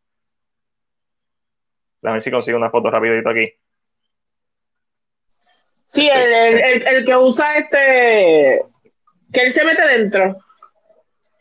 A 2.02 2.12
ver 2.12 2.22
si 2.22 2.30
consigo 2.30 2.56
una 2.56 2.70
foto 2.70 2.90
rapidito 2.90 3.28
aquí. 3.28 3.52
Sí, 5.86 6.08
el, 6.08 6.32
el, 6.32 6.60
el, 6.60 6.86
el 6.86 7.04
que 7.04 7.16
usa 7.16 7.56
este. 7.56 8.62
Que 9.32 9.42
él 9.42 9.52
se 9.52 9.64
mete 9.64 9.86
dentro. 9.86 10.36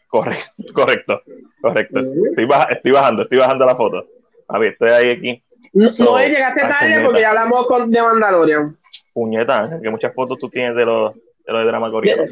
Correcto, 0.08 0.52
correcto, 0.74 1.22
correcto. 1.62 2.00
Estoy, 2.30 2.46
baja, 2.46 2.68
estoy, 2.72 2.92
bajando, 2.92 3.24
estoy 3.24 3.38
bajando 3.38 3.66
la 3.66 3.76
foto. 3.76 4.08
A 4.48 4.58
ver, 4.58 4.74
estoy 4.74 4.90
ahí 4.90 5.10
aquí. 5.12 5.44
No, 5.72 5.92
so, 5.92 6.04
no 6.04 6.20
llegaste 6.20 6.62
tarde 6.62 6.78
puñeta. 6.80 7.06
porque 7.06 7.22
ya 7.22 7.30
hablamos 7.30 7.68
con, 7.68 7.92
de 7.92 8.02
Mandalorian. 8.02 8.78
Puñeta, 9.14 9.64
que 9.82 9.90
muchas 9.92 10.14
fotos 10.14 10.40
tú 10.40 10.50
tienes 10.50 10.76
de 10.76 10.86
los 10.86 11.16
de, 11.16 11.54
lo 11.54 11.60
de 11.60 11.66
drama 11.66 11.92
coreano. 11.92 12.24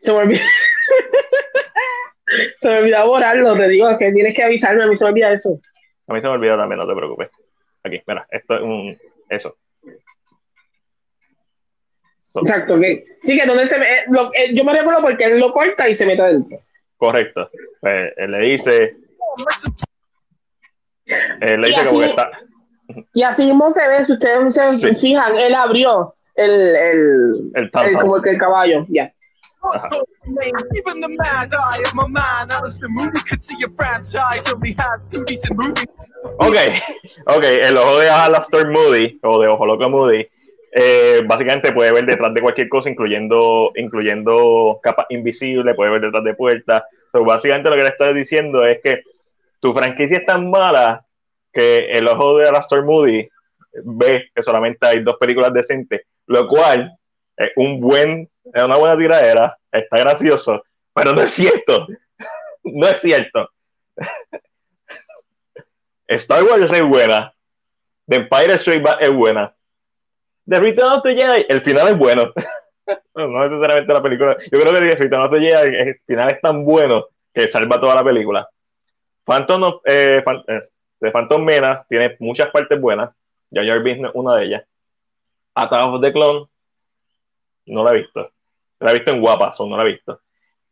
Se 0.00 0.12
me 0.12 0.18
olvidó. 0.18 0.40
se 2.60 2.68
me 2.68 2.78
olvidó 2.78 3.06
borrarlo, 3.06 3.56
te 3.56 3.68
digo 3.68 3.98
que 3.98 4.12
tienes 4.12 4.34
que 4.34 4.42
avisarme, 4.42 4.82
a 4.82 4.86
mí 4.86 4.96
se 4.96 5.04
me 5.04 5.10
olvida 5.10 5.32
eso. 5.32 5.60
A 6.06 6.14
mí 6.14 6.20
se 6.20 6.26
me 6.26 6.34
olvida 6.34 6.56
también, 6.56 6.78
no 6.78 6.88
te 6.88 6.94
preocupes. 6.94 7.28
Aquí, 7.84 8.02
mira, 8.06 8.26
esto 8.30 8.56
es 8.56 8.62
un. 8.62 8.98
Eso. 9.28 9.56
So. 12.32 12.40
Exacto, 12.40 12.78
que 12.78 13.04
sí, 13.22 13.36
que 13.36 13.46
donde 13.46 13.66
se 13.66 13.76
me, 13.76 13.86
lo, 14.08 14.32
eh, 14.34 14.54
yo 14.54 14.64
me 14.64 14.72
recuerdo 14.72 15.02
porque 15.02 15.24
él 15.24 15.40
lo 15.40 15.52
corta 15.52 15.88
y 15.88 15.94
se 15.94 16.06
mete 16.06 16.22
adentro. 16.22 16.60
Correcto. 16.96 17.50
Pues, 17.80 18.12
él 18.16 18.30
le 18.30 18.40
dice. 18.40 18.96
Él 21.40 21.60
le 21.60 21.68
dice 21.68 21.86
como 21.86 22.00
que 22.00 22.06
está. 22.06 22.30
Y 23.14 23.22
así 23.22 23.44
mismo 23.44 23.72
se 23.72 23.88
ve, 23.88 24.04
si 24.04 24.12
ustedes 24.12 24.54
se 24.54 24.74
sí. 24.74 24.96
fijan, 24.96 25.36
él 25.36 25.54
abrió 25.54 26.14
el, 26.36 26.50
el, 26.50 27.52
el, 27.54 27.70
el 27.72 27.98
como 27.98 28.22
que 28.22 28.30
el 28.30 28.38
caballo, 28.38 28.84
ya. 28.88 28.92
Yeah. 28.92 29.14
Even 29.60 31.00
the 31.00 31.08
mad 31.18 31.52
eye 31.52 31.82
of 31.86 31.94
my 31.94 32.08
man, 32.08 32.48
could 33.28 33.42
see 33.42 33.62
a 33.62 33.68
franchise 33.76 34.44
only 34.52 34.72
had 34.72 34.98
two 35.10 35.24
decent 35.24 35.56
movies. 35.56 35.86
Ok, 36.38 36.56
ok, 37.26 37.44
el 37.44 37.76
ojo 37.76 37.98
de 37.98 38.10
Alastair 38.10 38.68
Moody, 38.68 39.18
o 39.22 39.40
de 39.40 39.48
Ojo 39.48 39.66
Loco 39.66 39.88
Moody, 39.88 40.26
eh, 40.72 41.22
básicamente 41.26 41.72
puede 41.72 41.92
ver 41.92 42.06
detrás 42.06 42.32
de 42.32 42.40
cualquier 42.40 42.68
cosa, 42.68 42.88
incluyendo, 42.88 43.72
incluyendo 43.74 44.78
capas 44.82 45.06
invisibles, 45.10 45.74
puede 45.74 45.90
ver 45.90 46.02
detrás 46.02 46.24
de 46.24 46.34
puertas. 46.34 46.82
So, 47.12 47.24
básicamente 47.24 47.70
lo 47.70 47.76
que 47.76 47.82
le 47.82 47.88
está 47.88 48.12
diciendo 48.12 48.64
es 48.64 48.80
que 48.82 49.02
tu 49.60 49.72
franquicia 49.72 50.18
es 50.18 50.26
tan 50.26 50.50
mala 50.50 51.04
que 51.52 51.90
el 51.90 52.06
ojo 52.06 52.38
de 52.38 52.48
Alastair 52.48 52.84
Moody 52.84 53.28
ve 53.84 54.30
que 54.34 54.42
solamente 54.42 54.86
hay 54.86 55.02
dos 55.02 55.16
películas 55.16 55.52
decentes, 55.52 56.02
lo 56.26 56.48
cual 56.48 56.96
es 57.36 57.50
un 57.56 57.80
buen, 57.80 58.28
es 58.52 58.62
una 58.62 58.76
buena 58.76 58.96
tiradera, 58.96 59.58
está 59.70 59.98
gracioso, 59.98 60.62
pero 60.94 61.12
no 61.12 61.22
es 61.22 61.30
cierto. 61.32 61.86
no 62.64 62.86
es 62.86 63.00
cierto. 63.00 63.48
Star 66.06 66.42
Wars 66.44 66.72
es 66.72 66.84
buena. 66.84 67.32
The 68.08 68.16
Empire 68.16 68.54
Straight 68.54 68.82
Back 68.82 69.00
es 69.00 69.12
buena. 69.12 69.54
The 70.46 70.58
Return 70.58 70.92
of 70.92 71.02
the 71.02 71.14
Jedi, 71.14 71.46
el 71.48 71.60
final 71.60 71.88
es 71.88 71.96
bueno. 71.96 72.32
no 73.14 73.42
necesariamente 73.44 73.92
la 73.92 74.02
película. 74.02 74.36
Yo 74.50 74.60
creo 74.60 74.72
que 74.72 74.80
The 74.80 74.94
Return 74.96 75.22
of 75.22 75.30
the 75.30 75.40
Jedi, 75.40 75.76
el 75.76 76.00
final 76.06 76.30
es 76.32 76.40
tan 76.40 76.64
bueno 76.64 77.06
que 77.32 77.46
salva 77.46 77.80
toda 77.80 77.94
la 77.94 78.04
película. 78.04 78.48
Phantom 79.24 79.62
of, 79.62 79.82
eh, 79.84 80.22
de 81.00 81.10
Phantom 81.10 81.44
Menace 81.44 81.84
tiene 81.88 82.16
muchas 82.18 82.50
partes 82.50 82.80
buenas. 82.80 83.10
Jar 83.52 83.64
Jar 83.64 83.82
Binks 83.82 84.08
es 84.08 84.14
una 84.14 84.36
de 84.36 84.44
ellas. 84.46 84.64
Attack 85.54 85.80
of 85.82 86.00
the 86.00 86.12
Clone, 86.12 86.48
no 87.66 87.84
la 87.84 87.92
he 87.92 87.98
visto. 87.98 88.32
La 88.80 88.90
he 88.90 88.94
visto 88.94 89.10
en 89.10 89.20
Guapa, 89.20 89.52
so 89.52 89.66
no 89.66 89.76
la 89.76 89.84
he 89.84 89.92
visto. 89.92 90.20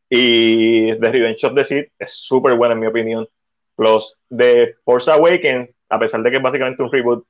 Y 0.08 0.98
The 0.98 1.12
Revenge 1.12 1.44
of 1.44 1.54
the 1.54 1.64
Sith 1.64 1.92
es 1.98 2.12
súper 2.14 2.54
buena 2.54 2.72
en 2.72 2.80
mi 2.80 2.86
opinión. 2.86 3.28
Plus, 3.76 4.18
The 4.34 4.76
Force 4.84 5.10
Awakens, 5.10 5.74
a 5.88 5.98
pesar 5.98 6.22
de 6.22 6.30
que 6.30 6.38
es 6.38 6.42
básicamente 6.42 6.82
un 6.82 6.90
reboot, 6.90 7.24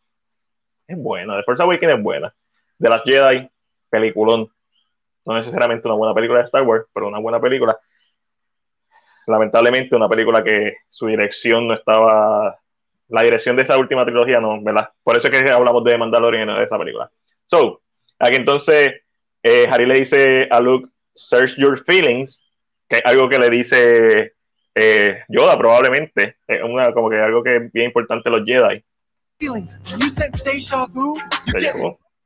es 0.87 0.97
buena. 0.97 1.37
The 1.37 1.43
Force 1.43 1.63
Awakens 1.63 1.95
es 1.95 2.03
buena. 2.03 2.35
The 2.79 2.89
Last 2.89 3.07
Jedi, 3.07 3.51
peliculón. 3.91 4.49
No 5.25 5.35
necesariamente 5.35 5.89
una 5.89 5.97
buena 5.97 6.15
película 6.15 6.39
de 6.39 6.47
Star 6.47 6.63
Wars, 6.63 6.87
pero 6.95 7.09
una 7.09 7.19
buena 7.19 7.41
película. 7.41 7.79
Lamentablemente, 9.27 9.95
una 9.95 10.09
película 10.09 10.43
que 10.43 10.77
su 10.89 11.07
dirección 11.07 11.69
no 11.69 11.75
estaba. 11.75 12.59
La 13.09 13.23
dirección 13.23 13.57
de 13.57 13.63
esa 13.63 13.77
última 13.77 14.05
trilogía 14.05 14.41
no, 14.41 14.63
¿verdad? 14.63 14.91
Por 15.03 15.17
eso 15.17 15.29
es 15.29 15.43
que 15.43 15.51
hablamos 15.51 15.83
de 15.85 15.99
Mandalorian 15.99 16.49
de 16.49 16.63
esa 16.63 16.79
película. 16.79 17.11
So, 17.47 17.83
aquí 18.19 18.37
entonces, 18.37 19.03
eh, 19.49 19.67
Harry 19.69 19.87
le 19.87 19.95
dice 19.95 20.49
a 20.51 20.61
Luke, 20.61 20.89
search 21.15 21.57
your 21.57 21.83
feelings, 21.85 22.45
que 22.89 22.99
es 22.99 23.03
algo 23.05 23.29
que 23.29 23.39
le 23.39 23.51
dice 23.51 24.35
eh, 24.75 25.23
Yoda 25.29 25.59
probablemente. 25.59 26.37
Es 26.47 26.63
una, 26.63 26.93
como 26.93 27.11
que 27.11 27.17
algo 27.17 27.43
que 27.43 27.57
es 27.57 27.73
bien 27.73 27.87
importante 27.87 28.31
los 28.31 28.45
Jedi. 28.45 28.85
Feelings. 29.39 29.81
You 29.99 30.11
sense 30.11 30.43
deja 30.43 30.87
vu? 30.87 31.17
You 31.47 31.61
get 31.61 31.75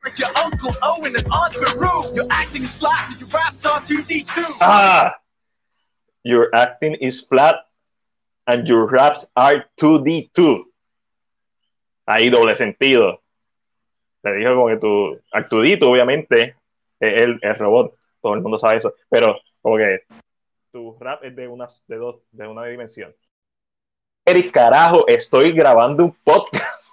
Like 0.04 0.18
your 0.18 0.30
Uncle 0.44 0.72
Owen 0.82 1.14
and 1.14 1.26
Aunt 1.30 1.54
Beru. 1.54 2.02
Your 2.16 2.26
acting 2.30 2.64
is 2.64 2.74
flat 2.74 3.08
and 3.08 3.20
your 3.20 3.28
raps 3.30 3.64
are 3.64 3.80
2D2. 3.80 4.56
Ah, 4.60 5.14
your 6.24 6.48
acting 6.52 6.96
is 7.00 7.20
flat 7.20 7.60
and 8.48 8.66
your 8.66 8.86
raps 8.86 9.26
are 9.36 9.64
2D2. 9.78 10.64
Ahí 12.08 12.30
doble 12.30 12.56
sentido. 12.56 13.22
Le 14.24 14.32
dijo 14.34 14.54
como 14.56 14.68
que 14.68 14.76
tu 14.76 15.20
Artudito, 15.32 15.88
obviamente, 15.88 16.56
el, 17.02 17.38
el 17.42 17.54
robot. 17.56 17.96
Todo 18.20 18.34
el 18.34 18.40
mundo 18.40 18.58
sabe 18.58 18.76
eso. 18.78 18.94
Pero 19.08 19.38
como 19.60 19.76
que 19.76 20.02
tu 20.72 20.96
rap 20.98 21.22
es 21.24 21.36
de 21.36 21.48
una, 21.48 21.66
de 21.86 21.96
dos, 21.96 22.22
de 22.30 22.46
una 22.46 22.64
dimensión. 22.64 23.14
Eric, 24.24 24.52
carajo, 24.52 25.06
estoy 25.08 25.52
grabando 25.52 26.04
un 26.04 26.14
podcast. 26.24 26.92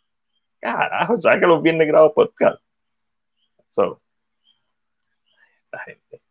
Carajo, 0.60 1.20
¿sabes 1.20 1.40
que 1.40 1.46
los 1.46 1.62
viernes 1.62 1.86
grabo 1.88 2.14
podcast? 2.14 2.62
So, 3.70 4.00
esta 5.64 5.78
gente. 5.80 6.21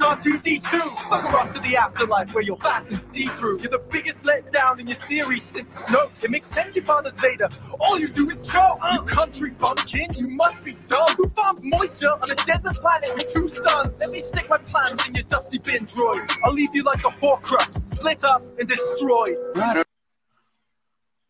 Star 0.00 0.16
2D2. 0.16 1.10
Welcome 1.10 1.34
off 1.34 1.52
to 1.52 1.60
the 1.60 1.76
afterlife 1.76 2.32
where 2.32 2.42
your 2.42 2.56
fats 2.56 2.90
and 2.90 3.04
see 3.12 3.26
through. 3.36 3.60
You're 3.60 3.68
the 3.68 3.84
biggest 3.90 4.24
letdown 4.24 4.80
in 4.80 4.86
your 4.86 4.94
series 4.94 5.42
since 5.42 5.82
Snoke. 5.82 6.24
It 6.24 6.30
makes 6.30 6.46
sense 6.46 6.74
your 6.74 6.86
father's 6.86 7.20
Vader. 7.20 7.50
All 7.80 7.98
you 8.00 8.08
do 8.08 8.26
is 8.30 8.40
choke. 8.40 8.80
You 8.94 9.02
country 9.02 9.50
bumpkin, 9.50 10.06
you 10.16 10.30
must 10.30 10.64
be 10.64 10.74
dumb. 10.88 11.06
Who 11.18 11.28
farms 11.28 11.60
moisture 11.66 12.12
on 12.12 12.30
a 12.30 12.34
desert 12.34 12.76
planet 12.76 13.10
with 13.12 13.30
two 13.30 13.46
suns? 13.46 14.00
Let 14.00 14.10
me 14.10 14.20
stick 14.20 14.48
my 14.48 14.56
plans 14.56 15.06
in 15.06 15.16
your 15.16 15.24
dusty 15.24 15.58
bin 15.58 15.84
droid. 15.84 16.32
I'll 16.46 16.54
leave 16.54 16.74
you 16.74 16.82
like 16.82 17.00
a 17.00 17.10
Horcrux, 17.20 17.74
split 17.74 18.24
up 18.24 18.42
and 18.58 18.66
destroyed. 18.66 19.36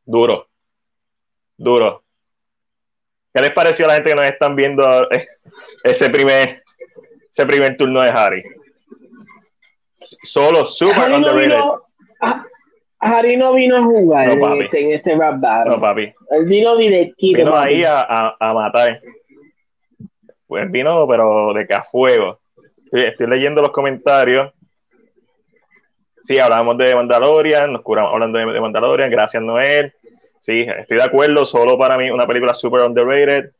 Duro. 0.06 0.46
Duro. 1.58 2.04
¿Qué 3.34 3.42
les 3.42 3.50
pareció 3.50 3.86
a 3.86 3.88
la 3.88 3.94
gente 3.94 4.10
que 4.10 4.14
nos 4.14 4.26
están 4.26 4.54
viendo 4.54 5.10
eh, 5.10 5.26
ese 5.82 6.08
primer, 6.08 6.62
ese 7.32 7.46
primer 7.46 7.76
turno 7.76 8.00
de 8.02 8.10
Harry? 8.10 8.44
Solo 10.22 10.64
super 10.64 10.98
Harry 10.98 11.10
no 11.12 11.16
underrated. 11.18 11.48
vino, 11.50 11.82
a- 12.20 12.44
Harry 13.02 13.36
no 13.36 13.54
vino 13.54 13.76
a 13.76 13.82
jugar 13.82 14.36
No, 14.36 14.54
en, 14.54 14.62
este, 14.62 14.80
en 14.80 14.90
este 14.92 15.14
rap 15.16 15.40
battle. 15.40 15.72
No, 15.74 15.80
papi. 15.80 16.12
Él 16.30 16.44
vino 16.46 16.76
directito. 16.76 17.38
Vino 17.38 17.50
papi. 17.52 17.68
ahí 17.74 17.84
a, 17.84 18.00
a, 18.02 18.36
a 18.38 18.54
matar. 18.54 19.00
Pues 20.46 20.70
vino, 20.70 21.06
pero 21.08 21.52
de 21.54 21.66
que 21.66 21.74
a 21.74 21.82
fuego. 21.84 22.40
Estoy, 22.84 23.02
estoy 23.04 23.26
leyendo 23.28 23.62
los 23.62 23.70
comentarios. 23.70 24.52
Sí, 26.24 26.38
hablamos 26.38 26.76
de 26.76 26.94
Mandalorian, 26.94 27.72
nos 27.72 27.82
curamos 27.82 28.12
hablando 28.12 28.38
de, 28.38 28.46
de 28.52 28.60
Mandalorian, 28.60 29.10
gracias 29.10 29.42
Noel. 29.42 29.92
Sí, 30.40 30.66
estoy 30.68 30.98
de 30.98 31.02
acuerdo, 31.02 31.44
solo 31.44 31.78
para 31.78 31.96
mí 31.98 32.10
una 32.10 32.26
película 32.26 32.52
super 32.54 32.82
underrated. 32.82 33.50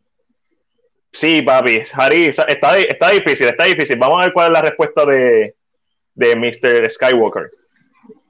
Sí, 1.13 1.43
papi, 1.43 1.83
Harry, 1.95 2.27
está, 2.27 2.45
está 2.79 3.11
difícil, 3.11 3.49
está 3.49 3.65
difícil. 3.65 3.97
Vamos 3.99 4.21
a 4.21 4.25
ver 4.25 4.33
cuál 4.33 4.47
es 4.49 4.53
la 4.53 4.63
respuesta 4.63 5.05
de, 5.07 5.55
de 6.21 6.35
Mr. 6.37 6.87
Skywalker. 6.97 7.49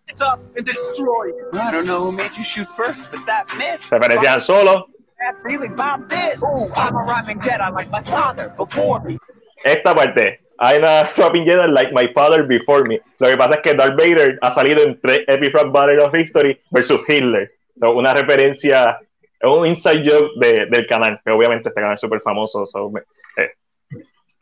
Split 0.09 0.23
up 0.23 0.41
and 0.57 0.65
destroyed. 0.65 1.35
I 1.55 1.71
don't 1.71 1.87
know 1.87 2.01
who 2.05 2.13
made 2.13 2.31
you 2.39 2.45
shoot 2.45 2.69
first, 2.69 3.03
but 3.11 3.25
that 3.27 3.45
missed. 3.59 3.91
Referencia 3.93 4.31
Han 4.31 4.41
Solo. 4.41 4.87
That 5.21 5.37
feeling 5.47 5.73
about 5.75 6.09
this. 6.09 6.41
Ooh, 6.43 6.71
I'm 6.75 6.95
a 6.97 7.03
rhyming 7.05 7.41
Jedi 7.41 7.69
like 7.75 7.91
my 7.91 8.03
father 8.03 8.47
before 8.57 9.01
me. 9.05 9.19
esta 9.65 9.95
parte. 9.95 10.39
I'm 10.63 10.85
a 10.85 11.09
rapping 11.19 11.45
Jedi 11.47 11.69
like 11.73 11.93
my 11.93 12.07
father 12.15 12.45
before 12.45 12.85
me. 12.85 12.99
Lo 13.19 13.29
que 13.31 13.37
pasa 13.37 13.55
es 13.57 13.61
que 13.63 13.75
Darth 13.75 13.97
Vader 13.97 14.39
ha 14.43 14.55
salido 14.55 14.83
en 14.83 14.99
tres 15.01 15.21
Epic 15.29 15.55
Rap 15.55 15.73
Battle 15.73 16.01
of 16.03 16.15
History 16.15 16.59
versus 16.71 17.01
Hitler. 17.09 17.51
So, 17.79 17.93
una 17.93 18.13
referencia, 18.15 18.99
es 19.41 19.51
un 19.51 19.67
inside 19.67 20.03
joke 20.05 20.33
de- 20.37 20.67
del 20.67 20.87
canal, 20.87 21.19
que 21.25 21.31
obviamente 21.33 21.69
este 21.71 21.81
canal 21.81 21.95
es 21.95 22.01
súper 22.01 22.21
famoso. 22.21 22.67
So, 22.67 22.91
me- 22.91 23.03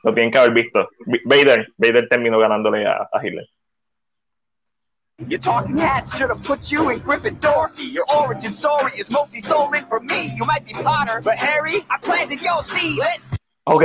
lo 0.04 0.14
tienen 0.14 0.30
que 0.30 0.38
haber 0.38 0.52
visto. 0.52 0.88
Vader, 1.24 1.68
Vader 1.76 2.08
terminó 2.08 2.38
ganándole 2.38 2.86
a, 2.86 3.08
a 3.12 3.20
Hitler. 3.20 3.46
Your 5.26 5.40
talking 5.40 5.76
hat 5.76 6.06
should 6.06 6.30
have 6.30 6.44
put 6.44 6.70
you 6.70 6.90
in 6.90 7.00
Gryffindor. 7.00 7.72
Your 7.76 8.04
origin 8.16 8.52
story 8.52 8.92
is 8.96 9.10
mostly 9.10 9.40
stolen 9.40 9.84
from 9.86 10.06
me. 10.06 10.32
You 10.36 10.44
might 10.44 10.64
be 10.64 10.72
Potter, 10.72 11.20
but 11.24 11.36
Harry, 11.36 11.84
I 11.90 11.98
planted 12.00 12.40
your 12.40 12.62
seed. 12.62 13.00
Let's 13.00 13.36
Ok. 13.64 13.84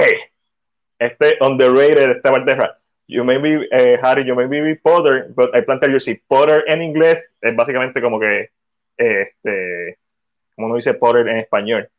Este 1.00 1.38
underrated, 1.42 2.12
esta 2.12 2.30
parte 2.30 2.56
de. 2.56 2.70
You 3.08 3.24
may 3.24 3.38
be, 3.38 3.68
eh, 3.72 3.98
Harry, 4.02 4.26
you 4.26 4.36
may 4.36 4.46
be 4.46 4.76
Potter, 4.76 5.34
but 5.36 5.56
I 5.56 5.62
planted 5.62 5.90
your 5.90 6.00
seed. 6.00 6.22
Potter 6.28 6.64
en 6.68 6.84
inglés 6.84 7.32
es 7.42 7.56
básicamente 7.56 8.00
como 8.00 8.20
que, 8.20 8.52
eh, 8.98 9.22
este, 9.22 9.98
como 10.56 10.68
uno 10.68 10.76
dice 10.76 10.94
Potter 10.94 11.28
en 11.28 11.38
español, 11.38 11.90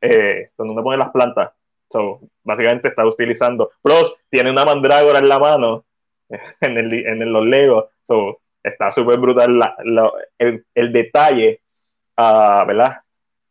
eh, 0.00 0.50
donde 0.56 0.72
uno 0.72 0.82
pone 0.84 0.98
las 0.98 1.10
plantas. 1.10 1.50
So, 1.90 2.20
básicamente 2.42 2.88
está 2.88 3.06
utilizando. 3.06 3.70
Plus, 3.82 4.14
tiene 4.30 4.50
una 4.50 4.64
mandrágora 4.64 5.18
en 5.18 5.28
la 5.28 5.38
mano, 5.38 5.84
en, 6.60 6.76
el, 6.78 6.92
en 7.06 7.32
los 7.32 7.44
Legos. 7.46 7.86
So, 8.04 8.40
está 8.62 8.90
súper 8.92 9.18
brutal 9.18 9.58
la- 9.58 9.76
la- 9.84 10.12
el, 10.38 10.64
el 10.74 10.92
detalle, 10.92 11.60
ah, 12.16 12.64
¿verdad? 12.66 12.98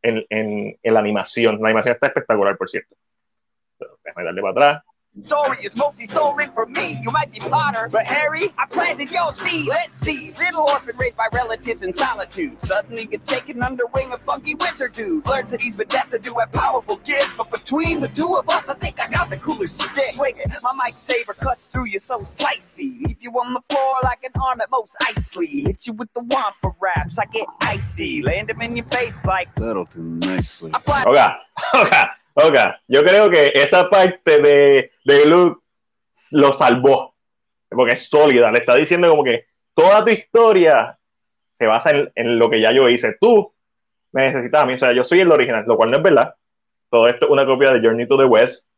En, 0.02 0.26
en, 0.30 0.78
en 0.82 0.94
la 0.94 1.00
animación. 1.00 1.60
La 1.62 1.68
animación 1.70 1.96
está 1.96 2.08
espectacular, 2.08 2.58
por 2.58 2.70
cierto. 2.70 2.96
So, 3.80 4.00
déjame 4.04 4.26
darle 4.26 4.42
para 4.42 4.52
atrás. 4.52 4.84
Story 5.24 5.58
is 5.64 5.76
mostly 5.76 6.08
stolen 6.08 6.52
from 6.52 6.74
me. 6.74 7.00
You 7.04 7.12
might 7.12 7.32
be 7.32 7.40
Potter, 7.40 7.90
but 7.92 8.06
Harry, 8.06 8.54
I 8.58 8.66
planted 8.66 9.12
your 9.12 9.32
seed. 9.34 9.68
Let's 9.68 9.94
see. 9.94 10.34
Little 10.40 10.62
orphan 10.62 10.96
raised 10.98 11.18
by 11.18 11.28
relatives 11.34 11.84
in 11.84 11.94
solitude. 11.94 12.62
Suddenly 12.64 13.06
gets 13.06 13.28
taken 13.28 13.62
under 13.64 13.86
wing 13.88 14.12
of 14.12 14.22
funky 14.22 14.56
wizard 14.56 14.94
dude. 14.94 15.26
Learns 15.28 15.52
that 15.52 15.62
he's 15.62 15.76
been 15.76 15.88
destined 15.88 16.24
to 16.26 16.34
have 16.36 16.52
powerful 16.52 16.98
gifts. 16.98 17.36
But 17.38 17.52
between 17.52 18.00
the 18.00 18.08
two 18.08 18.36
of 18.36 18.48
us, 18.50 18.68
I 18.70 18.74
think 18.76 19.00
I 19.00 19.10
got 19.10 19.30
the 19.30 19.38
cooler 19.38 19.68
stick. 19.68 20.16
Swing 20.16 20.38
it. 20.38 20.52
My 20.64 20.72
mic 20.86 20.94
saber 20.94 21.34
cuts 21.34 21.66
through 21.68 21.86
you 21.86 22.00
so 22.00 22.20
slicey. 22.20 23.02
Leave 23.06 23.18
you 23.22 23.32
on 23.32 23.54
the 23.54 23.62
floor 23.70 23.96
like 24.04 24.24
an 24.24 24.32
arm 24.48 24.62
at 24.62 24.72
most 24.72 24.96
icely. 25.08 25.48
Hit 25.48 25.88
you 25.88 25.94
with 25.94 26.12
the 26.14 26.22
wampa 26.22 26.74
raps. 26.80 27.18
I 27.18 27.26
get 27.26 27.48
icy. 27.62 28.22
Land 28.22 28.50
him 28.50 28.62
in 28.62 28.76
your 28.76 28.86
face 28.86 29.26
like. 29.26 29.54
That'll 29.56 29.86
do 29.86 30.02
nicely. 30.02 30.72
I 30.74 30.80
fly 30.80 31.04
Oga, 31.06 31.36
oga, 31.74 32.10
oga. 32.38 32.82
Yo 32.88 33.04
creo 33.04 33.30
que 33.30 33.52
esa 33.56 33.90
parte 33.90 34.42
de, 34.42 34.92
de 35.04 35.26
Luke 35.26 35.62
lo 36.32 36.54
salvó. 36.54 37.16
Porque 37.70 37.94
es 37.94 38.08
sólida. 38.10 38.52
Le 38.52 38.60
está 38.60 38.76
diciendo 38.76 39.10
como 39.10 39.24
que 39.24 39.46
toda 39.74 40.04
tu 40.04 40.12
historia 40.12 40.98
se 41.58 41.66
basa 41.66 41.92
en, 41.92 42.12
en 42.16 42.40
lo 42.40 42.50
que 42.50 42.62
ya 42.62 42.72
yo 42.72 42.88
hice. 42.90 43.16
Tú 43.20 43.54
me 44.12 44.28
necesitas 44.32 44.62
a 44.64 44.66
mí. 44.66 44.74
O 44.74 44.78
sea, 44.78 44.94
yo 44.94 45.04
soy 45.04 45.20
el 45.22 45.32
original, 45.32 45.66
lo 45.68 45.76
cual 45.78 45.92
no 45.92 45.98
es 45.98 46.04
verdad. 46.04 46.36
Todo 46.90 47.08
esto 47.08 47.26
es 47.26 47.32
una 47.32 47.46
copia 47.46 47.72
de 47.72 47.82
Journey 47.82 48.08
to 48.08 48.18
the 48.18 48.26
West. 48.26 48.70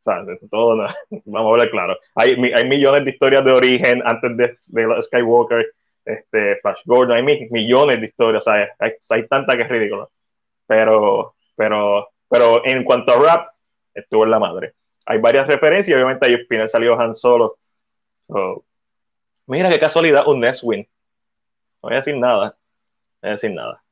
O 0.00 0.02
sea, 0.04 0.24
todo, 0.50 0.76
no, 0.76 0.88
vamos 1.26 1.50
a 1.50 1.52
hablar 1.52 1.70
claro. 1.70 1.96
Hay, 2.14 2.30
hay 2.54 2.66
millones 2.68 3.04
de 3.04 3.10
historias 3.10 3.44
de 3.44 3.52
origen 3.52 4.02
antes 4.06 4.36
de, 4.36 4.56
de 4.68 5.02
Skywalker, 5.02 5.66
este, 6.04 6.56
Flash 6.62 6.82
Gordon, 6.86 7.16
hay 7.16 7.22
mi- 7.22 7.48
millones 7.50 8.00
de 8.00 8.06
historias, 8.06 8.46
o 8.46 8.50
sea, 8.50 8.68
hay, 8.78 8.92
hay 9.10 9.26
tanta 9.28 9.56
que 9.56 9.64
es 9.64 9.68
ridículo. 9.68 10.10
Pero, 10.66 11.34
pero, 11.56 12.08
pero 12.28 12.62
en 12.64 12.84
cuanto 12.84 13.12
a 13.12 13.18
rap, 13.18 13.48
estuvo 13.94 14.24
en 14.24 14.30
la 14.30 14.38
madre. 14.38 14.74
Hay 15.06 15.18
varias 15.18 15.46
referencias, 15.46 15.96
obviamente 15.96 16.26
ahí 16.26 16.34
al 16.34 16.46
final 16.46 16.68
salió 16.68 16.98
Han 17.00 17.14
Solo. 17.14 17.58
So, 18.28 18.64
mira 19.46 19.70
qué 19.70 19.80
casualidad, 19.80 20.26
un 20.26 20.40
Nest 20.40 20.62
Win. 20.62 20.86
No 21.82 21.88
voy 21.88 21.94
a 21.94 21.96
decir 21.96 22.16
nada. 22.16 22.44
No 22.44 22.52
voy 23.22 23.28
a 23.28 23.32
decir 23.32 23.50
nada. 23.52 23.82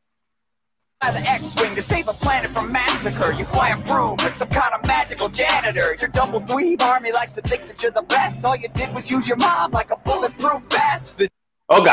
The 1.00 1.20
X-Wing 1.20 1.74
to 1.74 1.82
save 1.82 2.08
a 2.08 2.12
planet 2.12 2.50
from 2.50 2.72
massacre. 2.72 3.32
You 3.32 3.44
fly 3.44 3.68
a 3.68 3.76
broom 3.76 4.16
like 4.24 4.34
some 4.34 4.48
kind 4.48 4.74
of 4.74 4.84
magical 4.86 5.28
janitor. 5.28 5.94
Your 6.00 6.08
double 6.08 6.40
dweeb 6.40 6.82
army 6.82 7.12
likes 7.12 7.34
to 7.34 7.42
think 7.42 7.66
that 7.66 7.82
you're 7.82 7.92
the 7.92 8.02
best. 8.02 8.44
All 8.44 8.56
you 8.56 8.68
did 8.74 8.92
was 8.94 9.10
use 9.10 9.28
your 9.28 9.36
mom 9.36 9.72
like 9.72 9.90
a 9.90 9.96
bulletproof 9.96 10.62
vest. 10.70 11.18
The 11.18 11.28
Ok, 11.68 11.88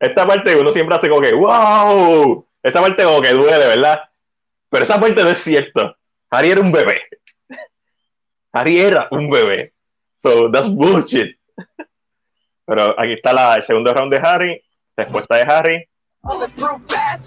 esta 0.00 0.26
parte 0.26 0.56
uno 0.56 0.72
siempre 0.72 0.96
hace 0.96 1.08
como 1.08 1.20
que, 1.20 1.34
wow, 1.34 2.46
esta 2.62 2.80
parte 2.80 3.04
como 3.04 3.20
que 3.20 3.32
duele, 3.32 3.66
¿verdad? 3.66 4.00
Pero 4.68 4.84
esa 4.84 5.00
parte 5.00 5.22
no 5.22 5.30
es 5.30 5.38
cierto. 5.38 5.96
Harry 6.30 6.50
era 6.50 6.60
un 6.60 6.72
bebé. 6.72 7.02
Harry 8.52 8.78
era 8.78 9.08
un 9.10 9.30
bebé. 9.30 9.72
So, 10.18 10.50
that's 10.50 10.68
bullshit. 10.68 11.38
Pero 12.66 12.98
aquí 12.98 13.12
está 13.12 13.32
la, 13.32 13.54
el 13.54 13.62
segundo 13.62 13.94
round 13.94 14.12
de 14.12 14.18
Harry, 14.18 14.62
respuesta 14.96 15.36
de 15.36 15.42
Harry. 15.42 15.88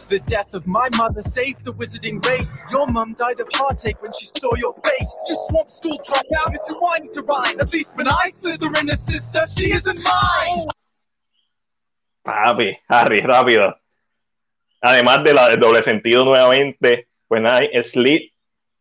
The 0.10 0.22
death 0.26 0.54
of 0.54 0.68
my 0.68 0.90
mother 0.98 1.22
saved 1.22 1.64
the 1.64 1.72
wizarding 1.72 2.20
race. 2.26 2.66
Your 2.70 2.86
mum 2.88 3.16
died 3.18 3.40
of 3.40 3.48
heartache 3.54 4.02
when 4.02 4.12
she 4.12 4.26
saw 4.26 4.54
your 4.56 4.74
face. 4.84 5.16
You 5.30 5.36
swamp 5.48 5.72
school 5.72 5.98
dropout 6.00 6.52
into 6.52 6.74
whining 6.82 7.14
to 7.14 7.22
rhyme. 7.22 7.60
At 7.62 7.72
least 7.72 7.96
when 7.96 8.08
I 8.10 8.30
slither 8.30 8.68
in 8.82 8.90
a 8.90 8.98
sister, 8.98 9.46
she 9.48 9.72
isn't 9.72 10.00
mine. 10.04 10.66
Papi, 12.26 12.76
Harry, 12.90 13.22
rápido. 13.22 13.76
Además 14.82 15.24
de 15.24 15.34
la 15.34 15.50
del 15.50 15.60
doble 15.60 15.82
sentido 15.82 16.26
nuevamente, 16.26 17.09
when 17.30 17.46
I 17.46 17.70
slit, 17.84 18.34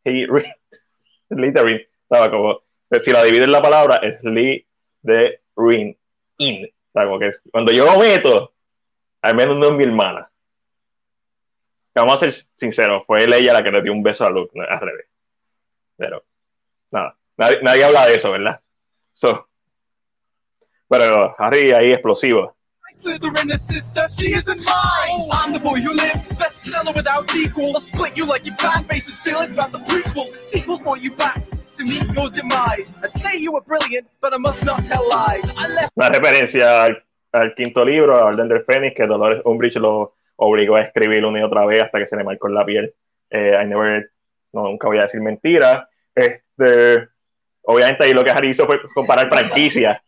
he 0.05 0.26
re- 0.26 0.55
Slytherin, 1.30 1.80
estaba 2.03 2.30
como, 2.30 2.62
pues, 2.88 3.03
si 3.05 3.12
la 3.12 3.22
dividen 3.22 3.53
la 3.53 3.62
palabra, 3.62 4.01
slit 4.20 4.66
de 5.03 5.40
ring, 5.57 5.96
in. 6.38 6.64
O 6.64 6.92
sea, 6.92 7.05
como 7.05 7.18
que 7.18 7.30
cuando 7.53 7.70
yo 7.70 7.84
lo 7.84 7.99
meto, 7.99 8.55
al 9.22 9.34
menos 9.34 9.57
no 9.57 9.66
es 9.66 9.72
mi 9.72 9.84
hermana. 9.84 10.30
Vamos 11.94 12.14
a 12.14 12.18
ser 12.18 12.32
sinceros, 12.55 13.05
fue 13.07 13.24
ella 13.24 13.53
la 13.53 13.62
que 13.62 13.70
le 13.70 13.82
dio 13.82 13.92
un 13.92 14.03
beso 14.03 14.24
a 14.24 14.30
Luke, 14.30 14.59
al 14.59 14.80
revés. 14.80 15.07
Pero, 15.96 16.24
nada, 16.90 17.16
nadie, 17.36 17.61
nadie 17.62 17.84
habla 17.84 18.07
de 18.07 18.14
eso, 18.14 18.30
¿verdad? 18.30 18.61
So, 19.12 19.49
pero 20.88 21.34
Harry 21.38 21.72
ahí 21.72 21.92
explosivo. 21.92 22.57
Slytherin 22.96 23.59
sister, 23.59 24.09
she 24.09 24.32
isn't 24.32 24.64
mine. 24.64 25.28
I'm 25.30 25.53
the 25.53 25.61
boy 25.61 25.80
who 25.80 25.92
lived, 25.92 26.38
bestseller 26.69 26.95
without 26.95 27.35
equal. 27.35 27.75
I'll 27.75 27.81
split 27.81 28.16
you 28.16 28.27
like 28.27 28.47
your 28.47 28.57
fan 28.57 28.85
base's 28.85 29.19
feelings 29.19 29.53
about 29.53 29.73
the 29.73 29.79
prequels. 29.79 30.31
Sequels 30.31 30.81
brought 30.81 31.01
you 31.01 31.12
back 31.12 31.43
to 31.77 31.85
meet 31.85 32.05
your 32.14 32.31
demise. 32.31 32.95
I'd 33.03 33.16
say 33.19 33.37
you 33.37 33.53
were 33.53 33.61
brilliant, 33.61 34.07
but 34.21 34.35
I 34.35 34.39
must 34.39 34.64
not 34.64 34.85
tell 34.85 35.09
lies. 35.09 35.55
I 35.57 35.69
left 35.69 35.93
Una 35.97 36.09
referencia 36.11 36.85
al, 36.85 37.03
al 37.33 37.55
quinto 37.55 37.85
libro, 37.85 38.16
a 38.16 38.25
Orden 38.25 38.49
del 38.49 38.64
Fénix, 38.64 38.95
que 38.97 39.07
Dolores 39.07 39.41
Umbridge 39.45 39.77
lo 39.77 40.14
obligó 40.37 40.77
a 40.77 40.83
escribir 40.83 41.25
una 41.25 41.41
y 41.41 41.43
otra 41.43 41.66
vez 41.66 41.83
hasta 41.83 41.99
que 41.99 42.07
se 42.07 42.16
le 42.16 42.25
marcó 42.25 42.49
en 42.49 42.55
la 42.55 42.64
piel. 42.64 42.95
Eh, 43.31 43.59
I 43.61 43.66
never, 43.66 44.11
no, 44.53 44.64
nunca 44.64 44.89
voy 44.89 44.99
a 44.99 45.03
decir 45.03 45.21
mentira. 45.21 45.89
Este, 46.14 47.09
obviamente 47.62 48.05
ahí 48.05 48.12
lo 48.12 48.25
que 48.25 48.31
Harry 48.31 48.51
hizo 48.51 48.66
fue 48.66 48.81
comparar 48.95 49.29
franquicias. 49.29 50.01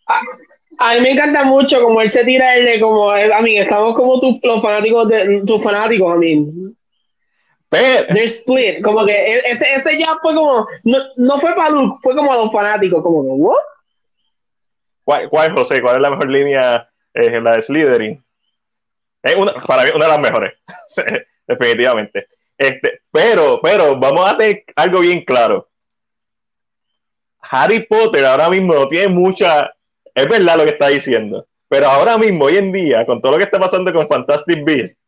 A 0.83 0.95
mí 0.95 1.01
me 1.03 1.11
encanta 1.11 1.45
mucho 1.45 1.83
como 1.83 2.01
él 2.01 2.09
se 2.09 2.25
tira 2.25 2.57
el 2.57 2.65
de 2.65 2.81
como, 2.81 3.11
a 3.11 3.41
mí, 3.43 3.59
estamos 3.59 3.95
como 3.95 4.19
tus, 4.19 4.41
los 4.43 4.63
fanáticos 4.63 5.09
de 5.11 5.43
tus 5.47 5.63
fanáticos, 5.63 6.15
a 6.15 6.17
mí. 6.17 6.75
Pero, 7.69 8.07
They're 8.07 8.25
split, 8.25 8.83
como 8.83 9.05
que 9.05 9.13
e- 9.13 9.51
ese, 9.51 9.75
ese 9.75 9.99
ya 9.99 10.17
fue 10.23 10.35
como, 10.35 10.67
no, 10.85 10.99
no 11.17 11.39
fue 11.39 11.55
para 11.55 11.69
Luke, 11.69 11.99
fue 12.03 12.17
como 12.17 12.33
a 12.33 12.37
los 12.37 12.51
fanáticos, 12.51 13.03
como 13.03 13.23
que, 13.23 13.29
¿what? 13.29 13.59
¿cuál, 15.05 15.29
cuál, 15.29 15.53
José? 15.53 15.83
¿Cuál 15.83 15.97
es 15.97 16.01
la 16.03 16.11
mejor 16.11 16.31
línea? 16.31 16.89
Eh, 17.13 17.41
la 17.43 17.57
de 17.57 17.63
Slytherin. 17.63 18.25
Es 19.23 19.35
una, 19.37 19.53
para 19.53 19.85
mí, 19.85 19.91
una 19.95 20.07
de 20.07 20.11
las 20.13 20.21
mejores, 20.21 20.55
definitivamente. 21.47 22.27
Este, 22.57 23.03
pero, 23.13 23.61
pero, 23.63 23.99
vamos 23.99 24.25
a 24.25 24.39
tener 24.39 24.65
algo 24.77 25.01
bien 25.01 25.25
claro. 25.27 25.69
Harry 27.43 27.87
Potter 27.87 28.25
ahora 28.25 28.49
mismo 28.49 28.73
no 28.73 28.89
tiene 28.89 29.09
mucha. 29.09 29.71
Es 30.15 30.29
verdad 30.29 30.57
lo 30.57 30.65
que 30.65 30.71
está 30.71 30.89
diciendo. 30.89 31.47
Pero 31.69 31.87
ahora 31.87 32.19
mismo, 32.19 32.47
hoy 32.47 32.57
en 32.57 32.73
día, 32.73 33.07
con 33.07 33.21
todo 33.23 33.33
lo 33.33 33.39
que 33.39 33.45
está 33.45 33.59
pasando 33.61 33.93
con 33.93 34.09
Fantastic 34.09 34.65
Beasts, 34.65 34.99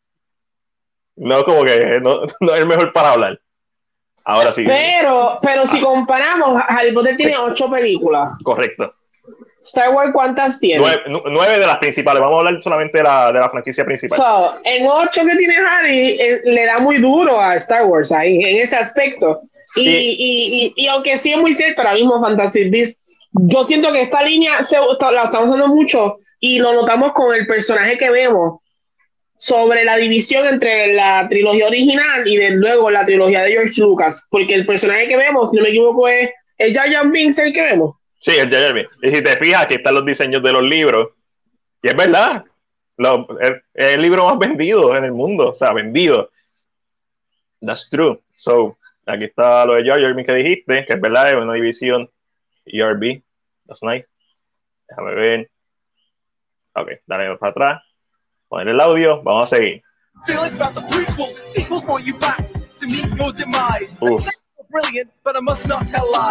no 1.17 1.45
como 1.45 1.65
que 1.65 2.01
no, 2.01 2.21
no 2.41 2.55
es 2.55 2.61
el 2.61 2.67
mejor 2.67 2.93
para 2.93 3.13
hablar. 3.13 3.41
Ahora 4.25 4.53
sí, 4.53 4.65
Pero, 4.65 5.41
pero 5.43 5.67
si 5.67 5.81
comparamos, 5.81 6.63
Harry 6.69 6.93
Potter 6.93 7.17
tiene 7.17 7.37
ocho 7.37 7.69
películas. 7.69 8.31
correcto. 8.45 8.95
Star 9.61 9.91
Wars, 9.95 10.11
¿cuántas 10.13 10.59
tiene? 10.61 10.81
Nueve, 10.81 11.03
nu- 11.09 11.23
nueve 11.27 11.59
de 11.59 11.67
las 11.67 11.79
principales. 11.79 12.21
Vamos 12.21 12.37
a 12.37 12.47
hablar 12.49 12.63
solamente 12.63 12.99
de 12.99 13.05
la, 13.05 13.33
de 13.33 13.39
la 13.41 13.51
franquicia 13.51 13.85
principal. 13.85 14.17
So, 14.19 14.55
en 14.65 14.87
ocho 14.89 15.25
que 15.25 15.37
tiene 15.37 15.55
Harry, 15.57 16.17
eh, 16.21 16.41
le 16.45 16.67
da 16.67 16.79
muy 16.79 16.99
duro 16.99 17.41
a 17.41 17.55
Star 17.57 17.85
Wars 17.87 18.11
ahí, 18.13 18.43
en 18.43 18.63
ese 18.63 18.77
aspecto. 18.77 19.43
Y, 19.77 19.85
Sí. 19.85 20.17
y, 20.19 20.73
y, 20.77 20.85
y 20.85 20.87
aunque 20.89 21.17
sí 21.17 21.33
es 21.33 21.39
muy 21.39 21.55
cierto, 21.55 21.81
ahora 21.83 21.95
mismo 21.95 22.21
Fantasy 22.21 22.69
Beasts, 22.71 23.02
yo 23.33 23.65
siento 23.65 23.93
que 23.93 24.03
esta 24.03 24.23
línea 24.23 24.63
se, 24.63 24.77
la 24.77 25.25
estamos 25.25 25.49
usando 25.49 25.69
mucho 25.69 26.19
y 26.41 26.59
lo 26.59 26.73
notamos 26.73 27.13
con 27.13 27.35
el 27.35 27.47
personaje 27.47 27.97
que 27.99 28.11
vemos 28.11 28.61
sobre 29.37 29.85
la 29.85 29.97
división 29.97 30.47
entre 30.47 30.95
la 30.95 31.27
trilogía 31.29 31.67
original 31.67 32.27
y 32.27 32.37
de 32.37 32.51
luego 32.51 32.91
la 32.91 33.05
trilogía 33.05 33.43
de 33.43 33.53
George 33.53 33.81
Lucas, 33.81 34.29
porque 34.31 34.55
el 34.55 34.67
personaje 34.67 35.09
que 35.09 35.17
vemos, 35.17 35.51
si 35.51 35.57
no 35.57 35.63
me 35.65 35.71
equivoco, 35.71 36.07
es 36.07 36.31
el 36.59 36.75
Jar 36.75 37.11
Binks 37.11 37.39
el 37.39 37.53
que 37.53 37.63
vemos. 37.63 37.97
Sí, 38.21 38.33
el 38.37 38.51
Jar 38.51 38.73
Binks. 38.73 38.91
Y 39.03 39.09
si 39.11 39.23
te 39.23 39.37
fijas, 39.37 39.63
aquí 39.65 39.75
están 39.75 39.95
los 39.95 40.05
diseños 40.05 40.43
de 40.43 40.53
los 40.53 40.63
libros. 40.63 41.09
Y 41.83 41.89
es 41.89 41.97
verdad. 41.97 42.45
Lo- 42.97 43.27
es, 43.41 43.51
es 43.75 43.89
el 43.95 44.03
libro 44.03 44.27
más 44.27 44.39
vendido 44.39 44.97
en 44.97 45.05
el 45.05 45.13
mundo. 45.13 45.51
O 45.51 45.55
sea, 45.55 45.73
vendido. 45.73 46.31
That's 47.61 47.89
true. 47.91 48.21
So, 48.37 48.77
aquí 49.07 49.25
está 49.25 49.67
lo 49.67 49.75
de 49.75 49.85
Jar 49.85 50.15
Binks 50.15 50.27
que 50.27 50.35
dijiste, 50.37 50.85
que 50.87 50.93
es 50.93 51.01
verdad, 51.01 51.31
es 51.31 51.37
una 51.37 51.55
división 51.55 52.09
ERB. 52.67 53.23
That's 53.67 53.83
nice. 53.83 54.09
Déjame 54.89 55.15
ver. 55.15 55.51
Ok, 56.75 56.89
dale 57.07 57.37
para 57.37 57.51
atrás. 57.51 57.83
Poner 58.49 58.69
el 58.69 58.81
audio. 58.81 59.23
Vamos 59.23 59.53
a 59.53 59.57
seguir. 59.57 59.83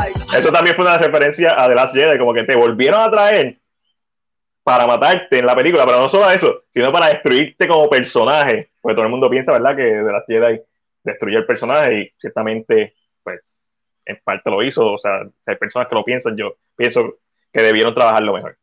lies. 0.07 0.34
Eso 0.34 0.51
también 0.51 0.75
fue 0.75 0.86
una 0.86 0.97
referencia 0.97 1.61
a 1.61 1.67
The 1.67 1.75
Last 1.75 1.95
Jedi, 1.95 2.17
como 2.17 2.34
que 2.34 2.43
te 2.43 2.55
volvieron 2.55 3.01
a 3.01 3.11
traer 3.11 3.59
para 4.63 4.88
matarte 4.88 5.39
en 5.39 5.45
la 5.45 5.55
película, 5.55 5.86
pero 5.86 5.99
no 5.99 6.09
solo 6.09 6.29
eso, 6.29 6.63
sino 6.73 6.91
para 6.91 7.07
destruirte 7.07 7.67
como 7.67 7.89
personaje. 7.89 8.71
Porque 8.82 8.95
todo 8.95 9.05
el 9.05 9.11
mundo 9.11 9.29
piensa, 9.29 9.51
¿verdad?, 9.51 9.75
que 9.75 9.84
The 9.84 10.11
Last 10.11 10.27
Jedi 10.27 10.61
destruyó 11.03 11.39
el 11.39 11.45
personaje 11.45 11.99
y 11.99 12.13
ciertamente, 12.17 12.95
en 14.05 14.19
parte 14.23 14.49
lo 14.49 14.63
hizo. 14.63 14.93
O 14.93 14.99
sea, 14.99 15.21
hay 15.45 15.55
personas 15.55 15.87
que 15.87 15.95
lo 15.95 16.03
piensan, 16.03 16.37
yo 16.37 16.55
pienso 16.75 17.05
que 17.51 17.61
debieron 17.61 17.93
trabajarlo 17.93 18.33
mejor. 18.33 18.57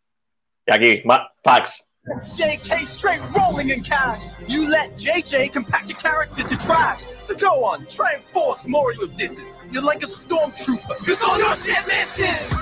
Y 0.67 0.73
aquí, 0.73 1.03
más 1.05 1.29
facts. 1.43 1.85
JK 2.09 2.87
straight 2.87 3.21
rolling 3.37 3.71
in 3.71 3.83
cash. 3.83 4.33
You 4.49 4.69
let 4.69 4.97
JJ 4.97 5.53
compact 5.53 5.91
your 5.91 5.99
character 5.99 6.43
to 6.43 6.57
trash. 6.57 7.03
So 7.21 7.35
go 7.35 7.65
on, 7.65 7.87
try 7.87 8.15
and 8.15 8.25
force 8.33 8.67
more 8.67 8.93
of 8.93 8.99
your 8.99 9.09
disses. 9.09 9.59
You're 9.71 9.85
like 9.85 10.03
a 10.03 10.07
stormtrooper, 10.07 10.89
cause 10.89 11.23
all 11.23 11.39
your 11.39 11.55
shit 11.55 11.85
misses. 11.87 12.53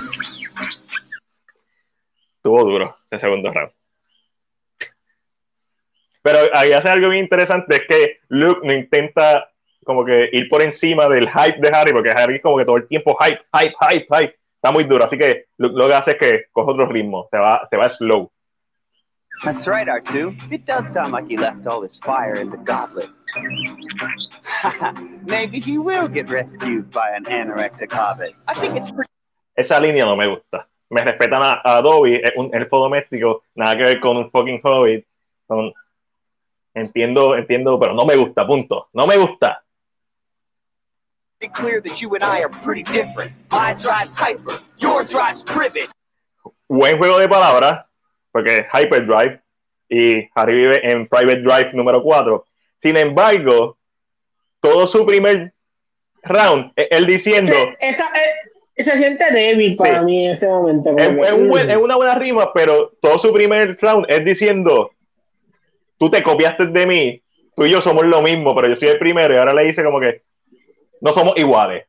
Estuvo 2.37 2.63
duro 2.65 2.95
ese 3.09 3.19
segundo 3.19 3.51
round. 3.51 3.71
Pero 6.21 6.39
ahí 6.53 6.73
hace 6.73 6.89
algo 6.89 7.09
bien 7.09 7.23
interesante, 7.23 7.77
es 7.77 7.85
que 7.87 8.19
Luke 8.27 8.61
no 8.63 8.73
intenta 8.73 9.49
como 9.87 10.05
que 10.05 10.29
ir 10.31 10.47
por 10.49 10.61
encima 10.61 11.07
del 11.09 11.27
hype 11.29 11.59
de 11.59 11.75
Harry, 11.75 11.91
porque 11.93 12.11
Harry 12.11 12.39
como 12.39 12.57
que 12.57 12.65
todo 12.65 12.77
el 12.77 12.87
tiempo 12.87 13.17
hype, 13.19 13.41
hype, 13.53 13.73
hype, 13.79 14.05
hype. 14.11 14.35
Está 14.55 14.71
muy 14.71 14.83
duro, 14.83 15.05
así 15.05 15.17
que 15.17 15.45
lo 15.57 15.87
que 15.87 15.95
hace 15.95 16.11
es 16.11 16.17
que 16.17 16.45
coge 16.51 16.71
otro 16.71 16.85
ritmo, 16.87 17.27
se 17.31 17.37
va, 17.37 17.65
se 17.69 17.77
va 17.77 17.89
slow. 17.89 18.29
That's 19.43 19.67
right, 19.67 19.87
R2. 19.87 20.51
It 20.51 20.65
does 20.65 20.91
sound 20.91 21.13
like 21.13 21.27
he 21.27 21.37
left 21.37 21.65
all 21.67 21.83
his 21.83 21.97
fire 21.99 22.35
in 22.35 22.49
the 22.49 22.57
goblet. 22.57 23.09
Maybe 25.25 25.59
he 25.59 25.77
will 25.77 26.07
get 26.07 26.27
rescued 26.27 26.91
by 26.91 27.11
an 27.15 27.25
anorexic 27.25 27.91
hobbit. 27.91 28.33
I 28.47 28.53
think 28.55 28.75
it's 28.75 28.89
pretty 28.89 29.07
Esa 29.55 29.79
línea 29.79 30.05
no 30.05 30.15
me 30.15 30.27
gusta. 30.27 30.67
Me 30.89 31.01
respetan 31.01 31.41
a, 31.41 31.61
a 31.63 31.81
Dobby, 31.81 32.15
es 32.15 32.31
un 32.35 32.49
elfo 32.53 32.79
doméstico, 32.79 33.43
nada 33.55 33.75
que 33.75 33.83
ver 33.83 33.99
con 33.99 34.17
un 34.17 34.29
fucking 34.31 34.59
hobbit. 34.63 35.05
Son- 35.47 35.71
entiendo, 36.73 37.35
entiendo, 37.35 37.79
pero 37.79 37.93
no 37.93 38.05
me 38.05 38.15
gusta, 38.15 38.45
punto. 38.45 38.89
No 38.93 39.05
me 39.07 39.17
gusta. 39.17 39.63
Clear 41.45 41.79
that 41.81 42.01
you 42.01 42.13
and 42.15 42.23
I 42.23 42.41
are 42.41 42.49
pretty 42.49 42.81
different. 42.83 43.31
My 43.51 43.73
drive's 43.75 44.15
hyper, 44.17 44.59
your 44.79 45.03
drive's 45.03 45.43
privet. 45.43 45.89
buen 46.69 46.97
juego 46.97 47.19
de 47.19 47.29
palabras, 47.29 47.85
porque 48.31 48.57
es 48.57 48.65
Hyperdrive 48.73 49.39
y 49.89 50.27
Harry 50.35 50.55
vive 50.55 50.79
en 50.91 51.07
Private 51.07 51.41
Drive 51.43 51.71
número 51.73 52.01
4. 52.01 52.43
Sin 52.81 52.97
embargo, 52.97 53.77
todo 54.59 54.87
su 54.87 55.05
primer 55.05 55.53
round, 56.23 56.71
él 56.75 57.05
diciendo, 57.05 57.53
Se, 57.53 57.77
esa, 57.79 58.05
eh, 58.75 58.83
se 58.83 58.97
siente 58.97 59.31
débil 59.31 59.75
para 59.77 59.99
Sí. 59.99 60.05
mí 60.05 60.25
en 60.25 60.31
ese 60.31 60.47
momento. 60.47 60.95
es, 60.97 61.07
es 61.09 61.31
un 61.33 61.47
buen- 61.49 61.69
es 61.69 61.77
una 61.77 61.95
buena 61.95 62.15
rima, 62.15 62.51
pero 62.53 62.91
todo 63.01 63.17
su 63.19 63.31
primer 63.31 63.77
round 63.79 64.07
es 64.09 64.25
diciendo, 64.25 64.91
tú 65.99 66.09
te 66.09 66.21
copiaste 66.23 66.65
de 66.67 66.85
mí, 66.85 67.21
tú 67.55 67.65
y 67.65 67.71
yo 67.71 67.79
somos 67.81 68.05
lo 68.05 68.21
mismo, 68.21 68.53
pero 68.55 68.67
yo 68.67 68.75
soy 68.75 68.89
el 68.89 68.99
primero 68.99 69.33
y 69.33 69.37
ahora 69.37 69.53
le 69.53 69.65
dice 69.65 69.83
como 69.83 69.99
que 70.01 70.23
no 71.01 71.13
somos 71.13 71.37
iguales. 71.37 71.85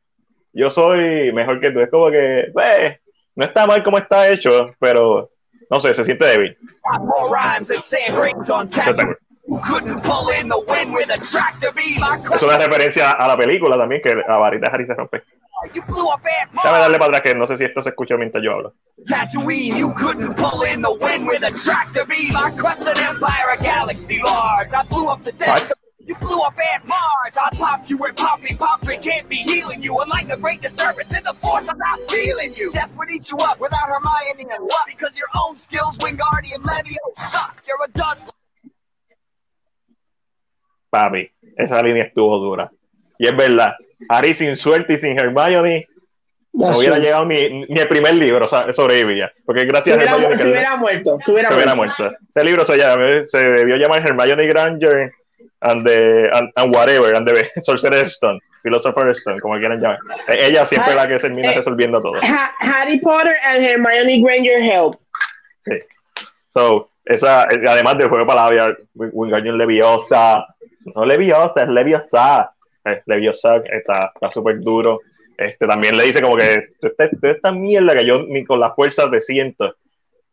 Yo 0.53 0.71
soy 0.71 1.31
mejor 1.31 1.59
que 1.59 1.71
tú. 1.71 1.79
Es 1.79 1.89
como 1.89 2.09
que, 2.09 2.49
pues, 2.53 2.99
no 3.35 3.45
está 3.45 3.65
mal 3.65 3.83
como 3.83 3.97
está 3.97 4.29
hecho, 4.29 4.73
pero 4.79 5.31
no 5.69 5.79
sé, 5.79 5.93
se 5.93 6.03
siente 6.03 6.25
débil. 6.25 6.57
Es 12.33 12.43
una 12.43 12.57
referencia 12.57 13.11
a 13.11 13.27
la 13.27 13.37
película 13.37 13.77
también, 13.77 14.01
que 14.01 14.15
la 14.15 14.37
varita 14.37 14.67
de 14.67 14.73
Harry 14.73 14.85
se 14.85 14.93
rompe. 14.93 15.23
Déjame 16.53 16.77
darle 16.77 16.97
para 16.97 17.17
atrás, 17.17 17.21
que 17.21 17.35
no 17.35 17.45
sé 17.45 17.57
si 17.57 17.65
esto 17.65 17.81
se 17.81 17.89
escucha 17.89 18.15
mientras 18.15 18.43
yo 18.43 18.53
hablo. 18.53 18.73
Tatooine, 19.05 19.77
you 19.77 19.93
couldn't 19.93 20.35
pull 20.35 20.63
in 20.73 20.81
the 20.81 20.97
wind 21.01 21.27
with 21.27 21.43
a 21.43 21.51
tractor 21.51 22.05
beam. 22.05 22.35
I 22.35 22.51
crushed 22.55 22.87
an 22.87 22.97
empire, 22.97 23.57
a 23.57 23.61
galaxy 23.61 24.21
large. 24.23 24.71
I 24.73 24.83
blew 24.83 25.09
up 25.09 25.23
the 25.23 25.33
Death. 25.33 25.71
You 26.09 26.15
blew 26.15 26.41
up 26.41 26.57
Aunt 26.57 26.87
Mars. 26.87 27.37
I 27.37 27.55
popped 27.55 27.87
you 27.91 27.97
where 27.97 28.11
popping 28.11 28.57
can't 28.99 29.29
be 29.29 29.35
healing 29.35 29.83
you. 29.83 29.95
A 29.99 30.37
great 30.37 30.59
disturbance 30.59 31.15
in 31.15 31.23
the 31.23 31.35
force, 31.39 31.67
I'm 31.69 31.77
not 31.77 31.99
feeling 32.09 32.51
you. 32.55 32.71
Death 32.73 32.89
would 32.97 33.11
eat 33.11 33.29
you 33.29 33.37
up 33.37 33.59
without 33.59 33.87
Hermione 33.87 34.49
and 34.51 34.63
what? 34.63 34.87
Because 34.87 35.15
your 35.15 35.29
own 35.39 35.55
skills, 35.57 35.95
Wingardium 35.97 36.63
Leviosa, 36.65 37.29
suck. 37.29 37.61
You're 37.67 37.77
a 37.85 37.91
dud. 37.91 38.17
Papi, 40.91 41.29
esa 41.55 41.83
línea 41.83 42.05
estuvo 42.05 42.39
dura. 42.39 42.71
Y 43.19 43.27
es 43.27 43.37
verdad, 43.37 43.73
Harry 44.09 44.33
sin 44.33 44.55
suerte 44.55 44.93
y 44.93 44.97
sin 44.97 45.15
Hermione 45.19 45.85
no 46.53 46.75
hubiera 46.75 46.97
llegado 46.97 47.25
ni, 47.25 47.67
ni 47.67 47.79
el 47.79 47.87
primer 47.87 48.15
libro, 48.15 48.45
o 48.45 48.47
sea, 48.47 48.73
sobrevivía. 48.73 49.31
Porque 49.45 49.61
Se 49.61 49.67
gracias 49.67 49.97
a 49.97 50.01
Hermione 50.01 50.37
se 50.39 50.49
hubiera 50.49 50.75
muerto. 50.75 51.19
Se 51.23 51.31
hubiera, 51.31 51.49
se 51.49 51.55
hubiera 51.55 51.75
muerto. 51.75 52.03
muerto. 52.03 52.17
Ese 52.27 52.43
libro 52.43 52.65
se, 52.65 52.77
llama- 52.77 53.25
se 53.25 53.43
debió 53.43 53.75
llamar 53.75 54.01
Hermione 54.03 54.47
Granger 54.47 55.11
and, 55.61 55.85
the, 55.85 56.29
and, 56.33 56.51
and 56.55 56.73
whatever, 56.73 57.13
and 57.15 57.27
the 57.27 57.49
Sorcerer's 57.61 58.13
Stone. 58.15 58.39
Philosopher's 58.61 59.19
Stone, 59.19 59.39
como 59.39 59.55
quieran 59.57 59.79
llamar. 59.79 59.99
Eh, 60.27 60.37
Ella 60.47 60.65
siempre 60.65 60.89
es 60.91 60.95
la 60.97 61.07
que 61.07 61.17
termina 61.17 61.51
Eh, 61.53 61.55
resolviendo 61.55 62.01
todo. 62.01 62.15
Ha- 62.21 62.51
Harry 62.59 62.99
Potter 62.99 63.35
and 63.45 63.63
Hermione 63.63 64.21
Granger 64.21 64.61
help. 64.61 64.95
Sí. 65.61 65.73
So, 66.49 66.89
esa, 67.05 67.43
además 67.43 67.97
del 67.97 68.09
juego 68.09 68.25
de 68.25 68.27
palabras, 68.27 68.77
Win- 68.95 69.11
Wingardium 69.13 69.55
Leviosa, 69.57 70.45
no 70.93 71.05
Leviosa, 71.05 71.63
es 71.63 71.69
Leviosa. 71.69 72.51
Eh, 72.85 73.01
Leviosa 73.05 73.57
está 73.71 74.11
está 74.13 74.31
súper 74.31 74.59
duro. 74.59 74.99
Este, 75.37 75.65
también 75.65 75.95
le 75.95 76.03
dice 76.03 76.21
como 76.21 76.35
que 76.35 76.67
"Tú 76.81 76.87
esta, 76.87 77.09
esta 77.29 77.51
mierda 77.53 77.93
que 77.95 78.05
yo 78.05 78.23
ni 78.23 78.43
con 78.43 78.59
las 78.59 78.75
fuerzas 78.75 79.09
te 79.09 79.21
siento. 79.21 79.73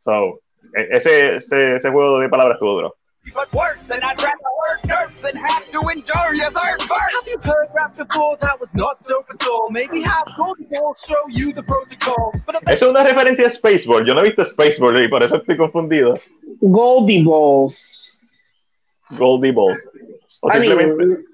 So, 0.01 0.41
e- 0.77 0.89
ese, 0.97 1.37
ese, 1.37 1.77
ese 1.77 1.91
juego 1.91 2.18
de 2.18 2.29
palabras 2.29 2.57
estuvo 2.57 2.72
duro. 2.74 2.97
But 3.35 3.53
worse, 3.53 3.91
and 3.91 4.03
I'd 4.03 4.22
rather 4.22 4.51
hurt 4.66 4.83
nerf 4.85 5.22
than 5.22 5.37
have 5.37 5.70
to 5.72 5.81
endure 5.89 6.35
your 6.35 6.51
third 6.51 6.81
verse. 6.83 7.12
Have 7.18 7.27
you 7.27 7.39
heard 7.43 7.68
rap 7.74 7.97
before? 7.97 8.37
That 8.41 8.59
was 8.59 8.74
not 8.74 9.03
dope 9.05 9.27
at 9.31 9.47
all. 9.47 9.68
Maybe 9.70 10.01
have 10.03 10.27
Golden 10.37 10.66
Ball 10.70 10.95
show 10.95 11.22
you 11.29 11.53
the 11.53 11.62
protocol. 11.62 12.33
But 12.47 12.57
I 12.66 12.72
Eso 12.72 12.87
es 12.87 12.91
una 12.91 13.05
referencia 13.05 13.47
a 13.47 13.51
Spaceball. 13.51 14.07
Yo 14.07 14.14
no 14.14 14.20
he 14.22 14.29
visto 14.29 14.45
Spaceball 14.45 15.03
y 15.05 15.09
por 15.09 15.22
eso 15.22 15.37
estoy 15.37 15.57
confundido. 15.57 16.14
Goldie 16.61 17.22
Balls. 17.22 18.20
Goldie 19.18 19.53
Ball. 19.53 19.77
O 20.41 20.49
I 20.51 20.53
simplemente, 20.59 20.95
mean, 20.97 21.24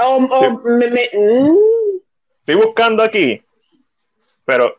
um, 0.00 0.30
um, 0.32 0.62
me- 0.78 0.90
me- 0.90 1.10
mm, 1.12 1.56
estoy 2.40 2.54
buscando 2.56 3.02
aquí, 3.02 3.42
pero 4.44 4.76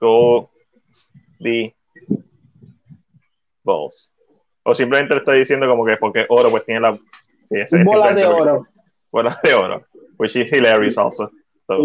Goldie 0.00 1.74
Balls. 3.64 4.12
O 4.64 4.74
simplemente 4.74 5.14
le 5.14 5.20
estoy 5.20 5.38
diciendo 5.40 5.66
como 5.66 5.84
que 5.84 5.96
porque 5.96 6.26
oro 6.28 6.50
pues 6.50 6.64
tiene 6.64 6.80
la 6.80 6.94
sí, 6.94 7.76
de 8.14 8.26
oro. 8.26 8.66
Bolas 9.10 9.40
de 9.42 9.54
oro. 9.54 9.82
Which 10.18 10.36
is 10.36 10.52
hilarious 10.52 10.98
also. 10.98 11.30
So, 11.66 11.78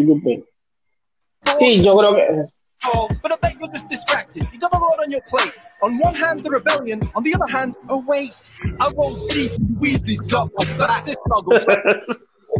Sí, 1.59 1.82
yo 1.84 1.95
creo 1.97 2.15
que 2.15 2.41
Oh, 2.84 3.09
but 3.21 3.32
I 3.32 3.36
bet 3.41 3.59
you're 3.59 3.71
just 3.71 3.89
distracted. 3.89 4.47
You 4.51 4.59
got 4.59 4.73
a 4.73 4.78
lot 4.78 4.99
on 4.99 5.09
your 5.09 5.21
plate. 5.21 5.53
On 5.82 5.97
one 5.99 6.13
hand, 6.13 6.43
the 6.43 6.51
rebellion. 6.51 7.01
On 7.15 7.23
the 7.23 7.34
other 7.34 7.47
hand, 7.47 7.76
oh 7.89 8.03
wait, 8.05 8.51
I 8.80 8.91
won't 8.95 9.15
see 9.15 9.49
Weasley's 9.80 10.21
got 10.21 10.51
my 10.55 10.65
back. 10.78 11.05
This 11.05 11.17
muggle's 11.28 11.65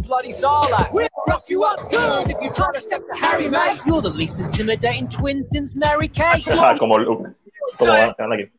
bloody 0.04 0.30
Sarlacc. 0.30 0.92
We'll 0.92 1.08
rock 1.28 1.48
you 1.48 1.64
up 1.64 1.78
good 1.90 2.30
if 2.30 2.42
you 2.42 2.50
try 2.50 2.72
to 2.72 2.80
step 2.80 3.02
to 3.06 3.14
Harry, 3.14 3.48
mate. 3.48 3.78
You're 3.86 4.02
the 4.02 4.10
least 4.10 4.40
intimidating 4.40 5.08
twin 5.08 5.46
since 5.52 5.74
Mary 5.74 6.08
Kate. 6.08 6.44
como 6.78 6.96
Luke. 6.96 7.34
Como 7.78 7.92
Anakin. 7.92 8.50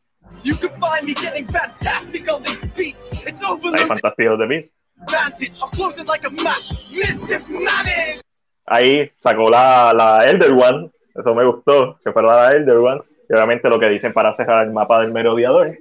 You 0.44 0.56
can 0.56 0.70
find 0.80 1.06
me 1.06 1.14
getting 1.14 1.48
fantastic 1.48 2.28
on 2.32 2.44
these 2.44 2.62
beats. 2.76 3.02
It's 3.26 3.42
Ahí 3.42 3.50
overlooked 3.52 3.88
fantástico 3.88 4.38
de 4.38 4.46
Beast. 4.48 4.74
advantage. 5.02 5.60
I'll 5.62 5.70
close 5.70 6.00
it 6.02 6.08
like 6.08 6.26
a 6.26 6.32
map. 6.44 6.62
Mischief 6.92 7.48
managed. 7.50 8.22
Ahí 8.66 9.12
sacó 9.20 9.50
la, 9.50 9.94
la 9.94 10.26
Elder 10.30 10.52
One. 10.52 10.92
Eso 11.16 11.34
me 11.34 11.46
gustó, 11.46 11.98
que 12.04 12.12
fuera 12.12 12.28
la 12.36 12.52
Elder 12.54 12.78
One. 12.78 13.02
Y 13.30 13.34
obviamente 13.34 13.70
lo 13.70 13.80
que 13.80 13.88
dicen 13.90 14.14
para 14.14 14.36
cerrar 14.36 14.66
el 14.66 14.74
mapa 14.74 15.00
del 15.02 15.12
merodeador. 15.14 15.78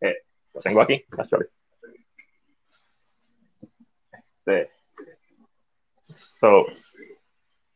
Eh, 0.00 0.16
lo 0.54 0.60
tengo 0.60 0.80
aquí, 0.80 1.04
actually. 1.16 1.46
Este, 4.46 4.70
so, 6.40 6.66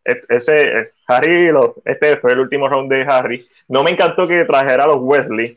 ese, 0.04 0.80
es- 0.80 0.94
Harry, 1.06 1.50
este 1.84 2.16
fue 2.16 2.32
el 2.32 2.40
último 2.40 2.68
round 2.68 2.90
de 2.90 3.02
Harry. 3.02 3.44
No 3.68 3.82
me 3.82 3.90
encantó 3.90 4.26
que 4.26 4.44
trajera 4.44 4.84
a 4.84 4.88
los 4.88 4.98
Wesley. 5.00 5.56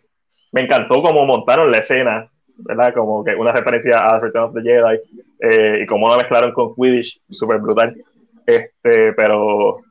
Me 0.56 0.62
encantó 0.62 1.02
cómo 1.02 1.26
montaron 1.26 1.70
la 1.70 1.80
escena, 1.80 2.32
¿verdad? 2.60 2.94
Como 2.94 3.26
que 3.26 3.36
una 3.36 3.52
referencia 3.52 3.98
a 4.00 4.22
Return 4.22 4.46
of 4.46 4.54
the 4.54 4.62
Jedi 4.62 5.00
eh, 5.42 5.82
y 5.84 5.86
cómo 5.86 6.08
la 6.08 6.16
mezclaron 6.16 6.54
con 6.54 6.74
Quidditch, 6.74 7.20
súper 7.30 7.60
brutal. 7.60 7.94
Este, 8.46 9.12
pero 9.12 9.82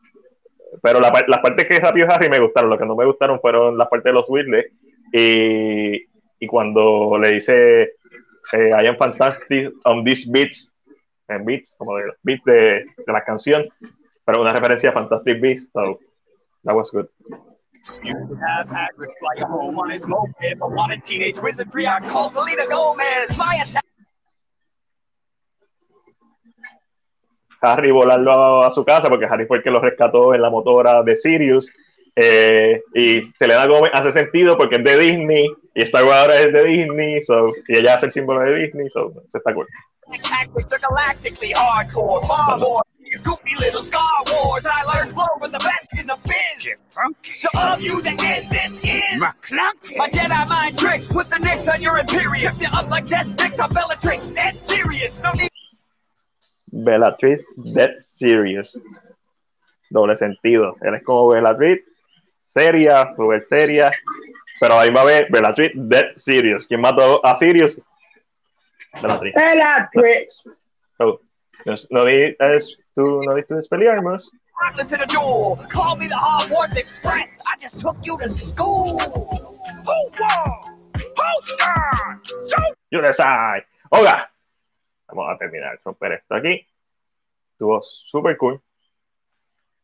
pero 0.83 1.01
la, 1.01 1.13
las 1.29 1.41
partes 1.41 1.67
que 1.67 1.79
rapió 1.79 2.11
Harry 2.11 2.31
me 2.31 2.41
gustaron, 2.41 2.71
lo 2.71 2.79
que 2.79 2.87
no 2.87 2.97
me 2.97 3.05
gustaron 3.05 3.41
fueron 3.41 3.77
las 3.77 3.89
partes 3.89 4.11
de 4.11 4.15
los 4.15 4.25
Weasley 4.27 4.65
y, 5.13 6.03
y 6.41 6.47
cuando 6.47 7.19
le 7.19 7.33
dice 7.33 7.83
eh, 8.53 8.71
I 8.71 8.87
am 8.87 8.97
fantastic 8.97 9.71
on 9.85 10.03
these 10.03 10.29
beats 10.31 10.73
en 11.29 11.45
beats, 11.45 11.77
como 11.77 11.97
de 11.97 12.07
los 12.07 12.17
beats 12.23 12.45
de, 12.45 12.85
de 13.07 13.13
la 13.13 13.23
canción 13.23 13.69
pero 14.25 14.41
una 14.41 14.53
referencia 14.53 14.91
a 14.91 14.93
Fantastic 14.95 15.41
Beasts 15.41 15.71
so 15.73 16.01
that 16.65 16.75
was 16.75 16.91
good 16.91 17.07
Harry 27.61 27.91
volarlo 27.91 28.63
a, 28.63 28.67
a 28.67 28.71
su 28.71 28.85
casa 28.85 29.09
porque 29.09 29.27
Harry 29.27 29.47
fue 29.47 29.59
el 29.59 29.63
que 29.63 29.71
lo 29.71 29.81
rescató 29.81 30.35
en 30.35 30.43
la 30.43 30.51
motora 30.51 31.03
de 31.03 31.17
Sirius 31.17 31.71
eh, 32.17 32.81
y 32.95 33.23
Selena 33.37 33.67
Gomez 33.67 33.91
hace 33.93 34.13
sentido 34.13 34.57
porque 34.57 34.77
es 34.77 34.85
de 34.85 34.99
Disney 34.99 35.47
y 35.75 35.83
Star 35.83 36.05
Wars 36.05 36.19
ahora 36.19 36.41
es 36.41 36.53
de 36.53 36.65
Disney 36.65 37.23
so, 37.23 37.53
y 37.69 37.79
ella 37.79 37.95
hace 37.95 38.07
el 38.07 38.13
símbolo 38.13 38.41
de 38.41 38.55
Disney 38.59 38.89
so, 38.91 39.13
se 39.31 39.39
está 39.39 39.53
cool. 39.55 39.67
You 43.15 43.19
goofy 43.23 43.55
little 43.61 43.83
Star 43.83 44.03
Wars. 44.27 44.67
I 44.67 44.83
learned 44.93 45.13
flow 45.13 45.27
the 45.53 45.59
best 45.59 45.89
in 46.01 46.07
the 46.07 46.17
biz. 46.25 46.75
So 47.37 47.49
all 47.55 47.73
of 47.73 47.83
you 47.83 48.01
that 48.03 48.21
end 48.21 48.51
this 48.51 48.73
is 48.83 49.21
my 49.21 50.09
Jedi 50.09 50.49
mind. 50.49 51.09
Put 51.09 51.29
the 51.31 51.39
nicks 51.39 51.69
on 51.69 51.81
your 51.81 51.99
Imperium. 51.99 52.55
You 52.59 52.69
up 52.73 52.91
like 52.91 53.05
on 53.61 53.71
Bellatrix. 53.73 54.27
Dead 54.35 54.59
serious. 54.67 55.21
No 55.21 55.31
need. 55.33 55.51
Bellatrix 56.73 57.45
Dead 57.75 57.95
Serious. 57.99 58.77
Doble 59.91 60.17
sentido. 60.17 60.77
Él 60.81 60.95
es 60.95 61.03
como 61.05 61.29
Bellatrix, 61.29 61.85
seria, 62.55 63.13
super 63.17 63.43
seria. 63.43 63.93
Pero 64.61 64.79
ahí 64.79 64.91
va 64.91 65.03
a 65.03 65.05
ver 65.05 65.27
Bellatrix 65.31 65.75
Dead 65.77 66.13
Serious. 66.17 66.67
¿Quién 66.67 66.81
mató 66.81 67.25
a 67.27 67.37
Sirius? 67.37 67.79
Bellatrix. 69.03 69.35
Bellatrix. 69.37 70.45
So, 70.97 71.21
no, 71.67 71.75
no 71.91 72.05
di- 72.05 72.37
es- 72.39 72.79
tú 72.95 73.21
no 73.27 73.35
diste. 73.35 73.55
Heartless 73.55 74.93
in 74.93 75.01
a 75.01 75.07
duel. 75.07 75.57
Call 75.69 75.97
me 75.99 76.07
the 76.07 76.15
Hogwarts 76.15 76.77
Express. 76.77 77.29
I 77.45 77.59
just 77.61 77.81
took 77.81 77.97
you 78.05 78.17
to 78.19 78.29
school. 78.29 78.97
Ay. 83.19 83.63
Oiga. 83.91 84.31
Vamos 85.09 85.35
a 85.35 85.39
terminar. 85.39 85.79
Romper 85.85 86.13
esto 86.13 86.35
aquí. 86.37 86.67
Estuvo 87.53 87.83
super 87.83 88.37
cool. 88.37 88.61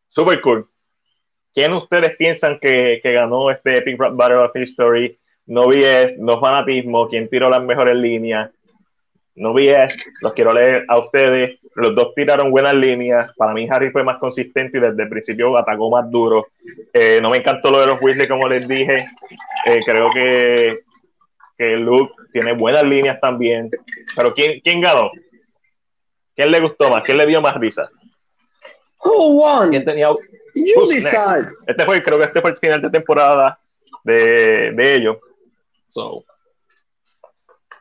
Super 0.09 0.41
cool. 0.41 0.69
¿Quién 1.55 1.73
ustedes 1.73 2.17
piensan 2.17 2.59
que, 2.61 3.01
que 3.03 3.13
ganó 3.13 3.51
este 3.51 3.79
Epic 3.79 3.99
Rap 3.99 4.15
Battle 4.15 4.39
of 4.39 4.57
History? 4.57 5.19
No 5.47 5.73
es, 5.73 6.17
no 6.19 6.41
fanatismo. 6.41 7.09
¿Quién 7.09 7.29
tiró 7.29 7.51
las 7.51 7.63
mejores 7.63 7.97
líneas? 7.97 8.51
No 9.35 9.59
es, 9.59 9.97
los 10.21 10.33
quiero 10.33 10.53
leer 10.53 10.85
a 10.87 10.99
ustedes. 10.99 11.59
Los 11.75 11.95
dos 11.95 12.15
tiraron 12.15 12.51
buenas 12.51 12.75
líneas. 12.75 13.33
Para 13.37 13.53
mí, 13.53 13.67
Harry 13.71 13.91
fue 13.91 14.05
más 14.05 14.19
consistente 14.19 14.79
y 14.79 14.81
desde 14.81 15.03
el 15.03 15.09
principio 15.09 15.57
atacó 15.57 15.91
más 15.91 16.11
duro. 16.11 16.49
Eh, 16.93 17.21
no 17.23 17.31
me 17.31 17.39
encantó 17.39 17.71
lo 17.71 17.81
de 17.81 17.87
los 17.87 18.03
Weasley, 18.03 18.29
como 18.29 18.49
les 18.49 18.69
dije. 18.69 19.07
Eh, 19.67 19.81
creo 19.85 20.11
que, 20.13 20.81
que 21.57 21.77
Luke 21.77 22.13
tiene 22.33 22.53
buenas 22.53 22.85
líneas 22.85 23.19
también. 23.21 23.71
Pero 24.15 24.35
¿quién, 24.35 24.61
quién 24.61 24.81
ganó? 24.81 25.11
¿Quién 26.37 26.51
le 26.51 26.61
gustó 26.61 26.91
más? 26.91 27.03
¿Quién 27.03 27.19
le 27.19 27.27
dio 27.27 27.41
más 27.41 27.57
risa? 27.57 27.89
Who 29.05 29.35
won? 29.35 29.71
¿Quién 29.71 29.85
tenía 29.85 30.11
You 30.55 30.87
decide. 30.87 31.49
Este 31.67 31.85
fue, 31.85 32.03
creo 32.03 32.19
que 32.19 32.25
este 32.25 32.41
fue 32.41 32.51
el 32.51 32.57
final 32.57 32.83
de 32.83 32.91
temporada 32.91 33.59
de, 34.05 34.73
de 34.73 34.95
ellos. 34.95 35.19
So, 35.91 36.25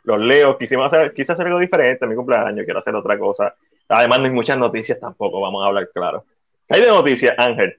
los 0.04 0.20
leo. 0.20 0.58
Quisimos 0.58 0.92
hacer, 0.92 1.14
quise 1.14 1.32
hacer 1.32 1.46
algo 1.48 1.60
diferente 1.60 2.04
en 2.04 2.10
mi 2.10 2.16
cumpleaños, 2.16 2.66
quiero 2.66 2.80
hacer 2.80 2.96
otra 2.96 3.18
cosa. 3.18 3.56
Además, 3.88 4.20
no 4.20 4.26
hay 4.26 4.32
muchas 4.32 4.58
noticias 4.58 5.00
tampoco, 5.00 5.42
vamos 5.42 5.64
a 5.64 5.68
hablar 5.68 5.90
claro. 5.94 6.26
¿Qué 6.68 6.76
hay 6.76 6.82
de 6.82 6.88
noticias, 6.88 7.34
Ángel? 7.38 7.76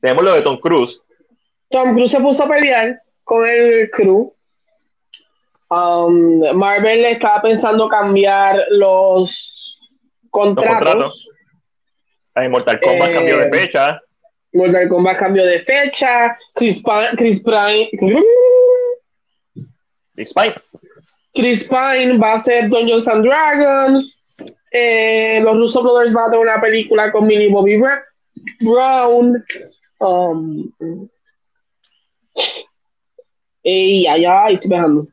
Tenemos 0.00 0.24
lo 0.24 0.34
de 0.34 0.42
Tom 0.42 0.58
Cruise. 0.58 1.02
Tom 1.70 1.94
Cruise 1.94 2.10
se 2.10 2.20
puso 2.20 2.44
a 2.44 2.48
pelear 2.48 3.02
con 3.24 3.46
el 3.46 3.90
crew. 3.90 4.32
Um, 5.70 6.40
Marvel 6.54 7.02
le 7.02 7.10
estaba 7.10 7.42
pensando 7.42 7.88
cambiar 7.88 8.64
los 8.70 9.80
contratos. 10.30 10.78
contratos. 10.78 11.30
Hay 12.38 12.48
Mortal 12.48 12.80
Kombat 12.80 13.10
Eh, 13.10 13.14
cambió 13.14 13.38
de 13.38 13.50
fecha. 13.50 14.00
Mortal 14.52 14.88
Kombat 14.88 15.18
cambio 15.18 15.44
de 15.44 15.60
fecha. 15.60 16.36
Chris, 16.54 16.82
Pa- 16.82 17.10
Chris 17.16 17.42
Pine. 17.42 17.90
Chris 21.34 21.64
Pine 21.68 22.18
va 22.18 22.34
a 22.34 22.38
ser 22.38 22.68
Dungeons 22.68 23.06
and 23.08 23.24
Dragons. 23.24 24.22
Eh, 24.70 25.40
los 25.42 25.56
Russo 25.56 25.82
Brothers 25.82 26.12
van 26.12 26.28
a 26.28 26.30
tener 26.30 26.46
una 26.46 26.60
película 26.60 27.10
con 27.10 27.26
Millie 27.26 27.50
Bobby 27.50 27.80
Brown. 28.60 29.44
Um, 30.00 30.70
y 33.62 34.06
ay, 34.06 34.24
ay, 34.24 34.54
estoy 34.54 34.70
dejando. 34.70 35.08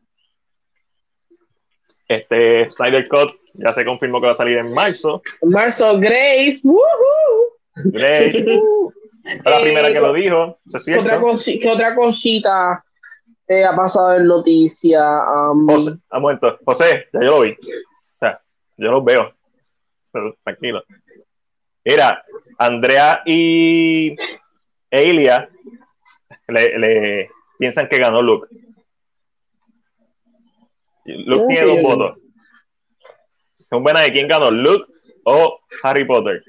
Este 2.07 2.69
Snyder 2.71 3.07
Cut 3.07 3.31
ya 3.57 3.73
se 3.73 3.85
confirmó 3.85 4.19
que 4.19 4.27
va 4.27 4.31
a 4.33 4.35
salir 4.35 4.57
en 4.57 4.71
marzo. 4.73 5.21
Marzo, 5.43 5.97
Grace. 5.99 6.59
woohoo. 6.63 7.53
Grace, 7.75 8.43
fue 8.43 9.51
la 9.51 9.59
Eh, 9.59 9.63
primera 9.63 9.87
que 9.91 9.99
lo 9.99 10.13
dijo, 10.13 10.59
¿Qué 10.85 10.97
otra, 10.97 11.19
cosi- 11.19 11.59
qué 11.59 11.69
otra 11.69 11.95
cosita 11.95 12.83
eh, 13.47 13.63
ha 13.65 13.75
pasado 13.75 14.15
en 14.15 14.27
noticia? 14.27 15.01
Um, 15.51 15.67
José, 15.67 15.91
un 15.91 16.21
momento. 16.21 16.57
José, 16.65 17.05
ya 17.13 17.19
yo 17.21 17.31
lo 17.31 17.41
vi. 17.41 17.51
O 17.51 18.17
sea, 18.19 18.41
yo 18.77 18.91
los 18.91 19.03
veo. 19.03 19.33
Pero 20.11 20.35
tranquilo. 20.43 20.83
Mira, 21.83 22.23
Andrea 22.57 23.21
y 23.25 24.15
Elia 24.89 25.49
le, 26.47 26.79
le 26.79 27.29
piensan 27.59 27.87
que 27.89 27.97
ganó 27.97 28.21
Luke. 28.21 28.47
Luke 31.05 31.45
tiene 31.49 31.67
dos 31.67 31.81
votos. 31.83 32.17
Son 33.69 33.83
buenas 33.83 34.03
de 34.03 34.11
quién 34.11 34.27
ganó, 34.27 34.51
Luke 34.51 34.91
o 35.25 35.59
Harry 35.83 36.05
Potter. 36.05 36.43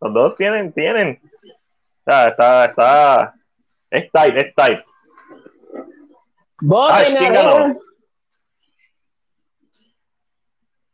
Los 0.00 0.14
dos 0.14 0.36
tienen, 0.36 0.72
tienen. 0.72 1.20
Sea, 2.04 2.28
está, 2.28 2.64
está, 2.66 3.34
es 3.90 4.10
tight, 4.12 4.36
es 4.36 4.54
tight. 4.54 4.80
Ash, 6.90 7.16
¿quién 7.16 7.32
ganó? 7.32 7.78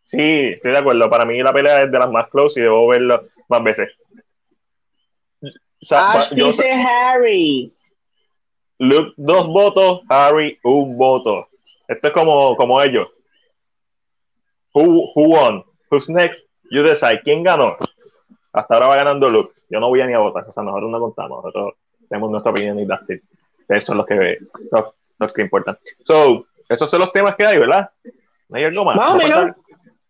Sí, 0.05 0.49
estoy 0.55 0.72
de 0.72 0.78
acuerdo. 0.78 1.09
Para 1.09 1.24
mí 1.24 1.41
la 1.43 1.53
pelea 1.53 1.82
es 1.82 1.91
de 1.93 1.99
las 1.99 2.11
más 2.11 2.28
close 2.28 2.59
y 2.59 2.62
debo 2.62 2.88
verlo 2.88 3.28
más 3.49 3.62
veces. 3.62 3.91
O 5.43 5.49
sea, 5.80 6.12
Ash 6.12 6.34
yo- 6.34 6.47
dice 6.47 6.70
Harry. 6.72 7.74
Luke, 8.78 9.12
dos 9.16 9.47
votos, 9.47 10.01
Harry, 10.09 10.59
un 10.64 10.97
voto. 10.97 11.49
Esto 11.86 12.09
es 12.09 12.14
como, 12.14 12.57
como 12.57 12.80
ellos. 12.80 13.09
Who, 14.75 15.12
who 15.14 15.31
won? 15.31 15.64
Who's 15.91 16.09
next? 16.09 16.45
You 16.71 16.83
decide. 16.83 17.23
¿Quién 17.23 17.43
ganó? 17.43 17.77
Hasta 18.53 18.75
ahora 18.75 18.87
va 18.87 18.97
ganando 18.97 19.29
Luke. 19.29 19.55
Yo 19.68 19.81
no 19.81 19.89
voy 19.89 20.01
a 20.01 20.07
ni 20.07 20.14
a 20.14 20.18
votar. 20.18 20.45
O 20.47 20.53
sea, 20.53 20.62
nosotros 20.62 20.91
no 20.91 21.01
contamos. 21.01 21.45
Nosotros 21.45 21.75
tenemos 22.09 22.31
nuestra 22.31 22.53
opinión 22.53 22.79
y 22.79 22.87
that's 22.87 23.11
it. 23.11 23.23
Esos 23.68 23.85
son 23.85 23.99
los 23.99 24.07
que, 24.07 24.39
los, 24.73 24.85
los 25.18 25.33
que 25.33 25.43
importan. 25.43 25.79
So, 26.05 26.47
esos 26.68 26.91
son 26.91 27.01
los 27.01 27.12
temas 27.12 27.37
que 27.37 27.47
hay, 27.47 27.59
¿verdad? 27.59 27.91
¿No 28.49 28.57
hay 28.57 28.64
algo 28.64 28.85
más? 28.85 28.97
¿No 28.97 29.21
falta? 29.21 29.57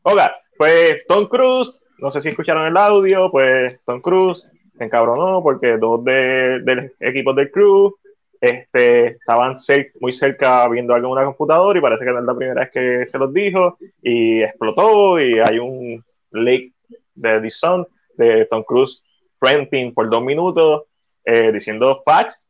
Ok, 0.02 0.20
pues 0.56 1.06
Tom 1.06 1.26
Cruise, 1.26 1.82
no 1.98 2.10
sé 2.10 2.22
si 2.22 2.30
escucharon 2.30 2.66
el 2.66 2.76
audio, 2.76 3.30
pues 3.30 3.78
Tom 3.84 4.00
Cruise 4.00 4.46
se 4.76 4.84
encabronó 4.84 5.42
porque 5.42 5.76
dos 5.76 6.02
de, 6.04 6.60
del 6.60 6.94
equipo 7.00 7.34
del 7.34 7.50
crew 7.50 7.94
este, 8.40 9.06
estaban 9.08 9.56
cer- 9.56 9.92
muy 10.00 10.12
cerca 10.12 10.66
viendo 10.68 10.94
algo 10.94 11.08
en 11.08 11.12
una 11.12 11.24
computadora 11.24 11.78
y 11.78 11.82
parece 11.82 12.04
que 12.04 12.10
no 12.12 12.18
es 12.20 12.24
la 12.24 12.34
primera 12.34 12.60
vez 12.62 12.70
que 12.70 13.06
se 13.06 13.18
los 13.18 13.32
dijo 13.34 13.76
y 14.02 14.42
explotó 14.42 15.20
y 15.20 15.38
hay 15.40 15.58
un 15.58 16.02
leak 16.30 16.72
de 17.14 17.40
The 17.40 17.50
Sun 17.50 17.86
de 18.16 18.46
Tom 18.46 18.62
Cruise 18.64 19.02
ranting 19.40 19.92
por 19.92 20.08
dos 20.08 20.22
minutos 20.22 20.84
eh, 21.24 21.52
diciendo 21.52 22.02
facts 22.04 22.48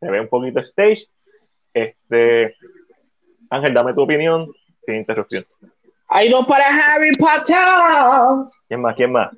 se 0.00 0.10
ve 0.10 0.20
un 0.20 0.28
poquito 0.28 0.60
stage 0.60 1.06
este 1.72 2.54
Ángel 3.50 3.74
dame 3.74 3.94
tu 3.94 4.02
opinión 4.02 4.46
sin 4.86 4.96
interrupción 4.96 5.44
Hay 6.08 6.28
dos 6.30 6.46
para 6.46 6.66
Harry 6.68 7.10
Potter. 7.18 7.56
¿quién 8.68 8.80
más? 8.80 8.94
¿quién 8.94 9.10
más? 9.12 9.32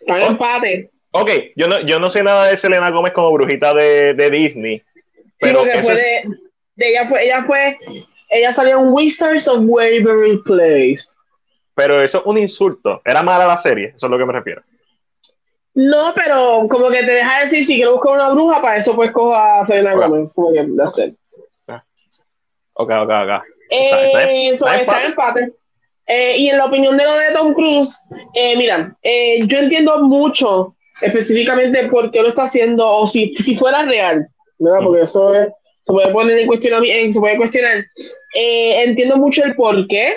Están 0.00 0.16
en 0.22 0.26
empate. 0.28 0.90
Ok, 1.12 1.30
yo 1.56 1.68
no, 1.68 1.80
yo 1.80 1.98
no 2.00 2.08
sé 2.10 2.22
nada 2.22 2.46
de 2.48 2.56
Selena 2.56 2.90
Gómez 2.90 3.12
como 3.12 3.32
brujita 3.32 3.74
de, 3.74 4.14
de 4.14 4.30
Disney 4.30 4.78
Sí, 4.78 5.48
pero 5.48 5.58
porque 5.60 5.72
eso 5.72 5.82
fue 5.82 5.94
de, 5.94 6.22
de 6.76 6.88
ella 6.90 7.06
fue, 7.08 7.24
ella 7.24 7.44
fue, 7.44 7.78
ella 8.30 8.52
salió 8.52 8.78
en 8.80 8.92
Wizards 8.92 9.46
of 9.48 9.60
Waverly 9.62 10.38
Place. 10.44 11.04
pero 11.74 12.00
eso 12.02 12.18
es 12.20 12.26
un 12.26 12.38
insulto 12.38 13.02
era 13.04 13.22
mala 13.22 13.46
la 13.46 13.58
serie, 13.58 13.92
eso 13.94 14.06
es 14.06 14.10
lo 14.10 14.16
que 14.18 14.24
me 14.26 14.32
refiero 14.32 14.62
No, 15.74 16.12
pero 16.14 16.66
como 16.70 16.88
que 16.90 17.00
te 17.04 17.12
deja 17.12 17.40
decir 17.40 17.64
si 17.64 17.74
quiero 17.76 17.92
buscar 17.94 18.12
una 18.14 18.30
bruja, 18.30 18.62
para 18.62 18.76
eso 18.78 18.94
pues 18.94 19.10
cojo 19.10 19.34
a 19.34 19.64
Selena 19.66 19.94
Hola. 19.94 20.06
Gomez. 20.08 20.32
Como 20.32 20.52
que, 20.52 20.60
it. 20.60 21.14
ok, 22.74 22.90
ok, 22.90 23.10
ok 23.10 23.42
Eh, 23.70 24.50
Está- 24.52 24.74
en 24.74 24.80
está 24.80 25.00
en 25.00 25.06
empate. 25.10 25.52
Eh, 26.06 26.36
y 26.38 26.48
en 26.50 26.58
la 26.58 26.66
opinión 26.66 26.96
de 26.96 27.04
lo 27.04 27.12
de 27.16 27.32
Tom 27.32 27.54
Cruise, 27.54 27.94
eh, 28.34 28.56
mira, 28.56 28.94
eh, 29.02 29.46
yo 29.46 29.58
entiendo 29.58 29.98
mucho 30.02 30.74
específicamente 31.02 31.88
por 31.88 32.10
qué 32.10 32.22
lo 32.22 32.28
está 32.28 32.44
haciendo, 32.44 32.86
o 32.86 33.06
si, 33.06 33.34
si 33.34 33.56
fuera 33.56 33.82
real, 33.82 34.26
¿verdad? 34.58 34.80
Porque 34.82 35.02
eso 35.02 35.34
es- 35.34 35.48
se 35.82 35.92
puede 35.92 36.12
poner 36.12 36.38
en 36.38 36.46
cuestión, 36.46 36.84
se 36.84 37.18
puede 37.20 37.36
cuestionar. 37.36 37.84
Eh, 38.34 38.82
entiendo 38.84 39.16
mucho 39.16 39.44
el 39.44 39.54
por 39.56 39.86
qué. 39.88 40.16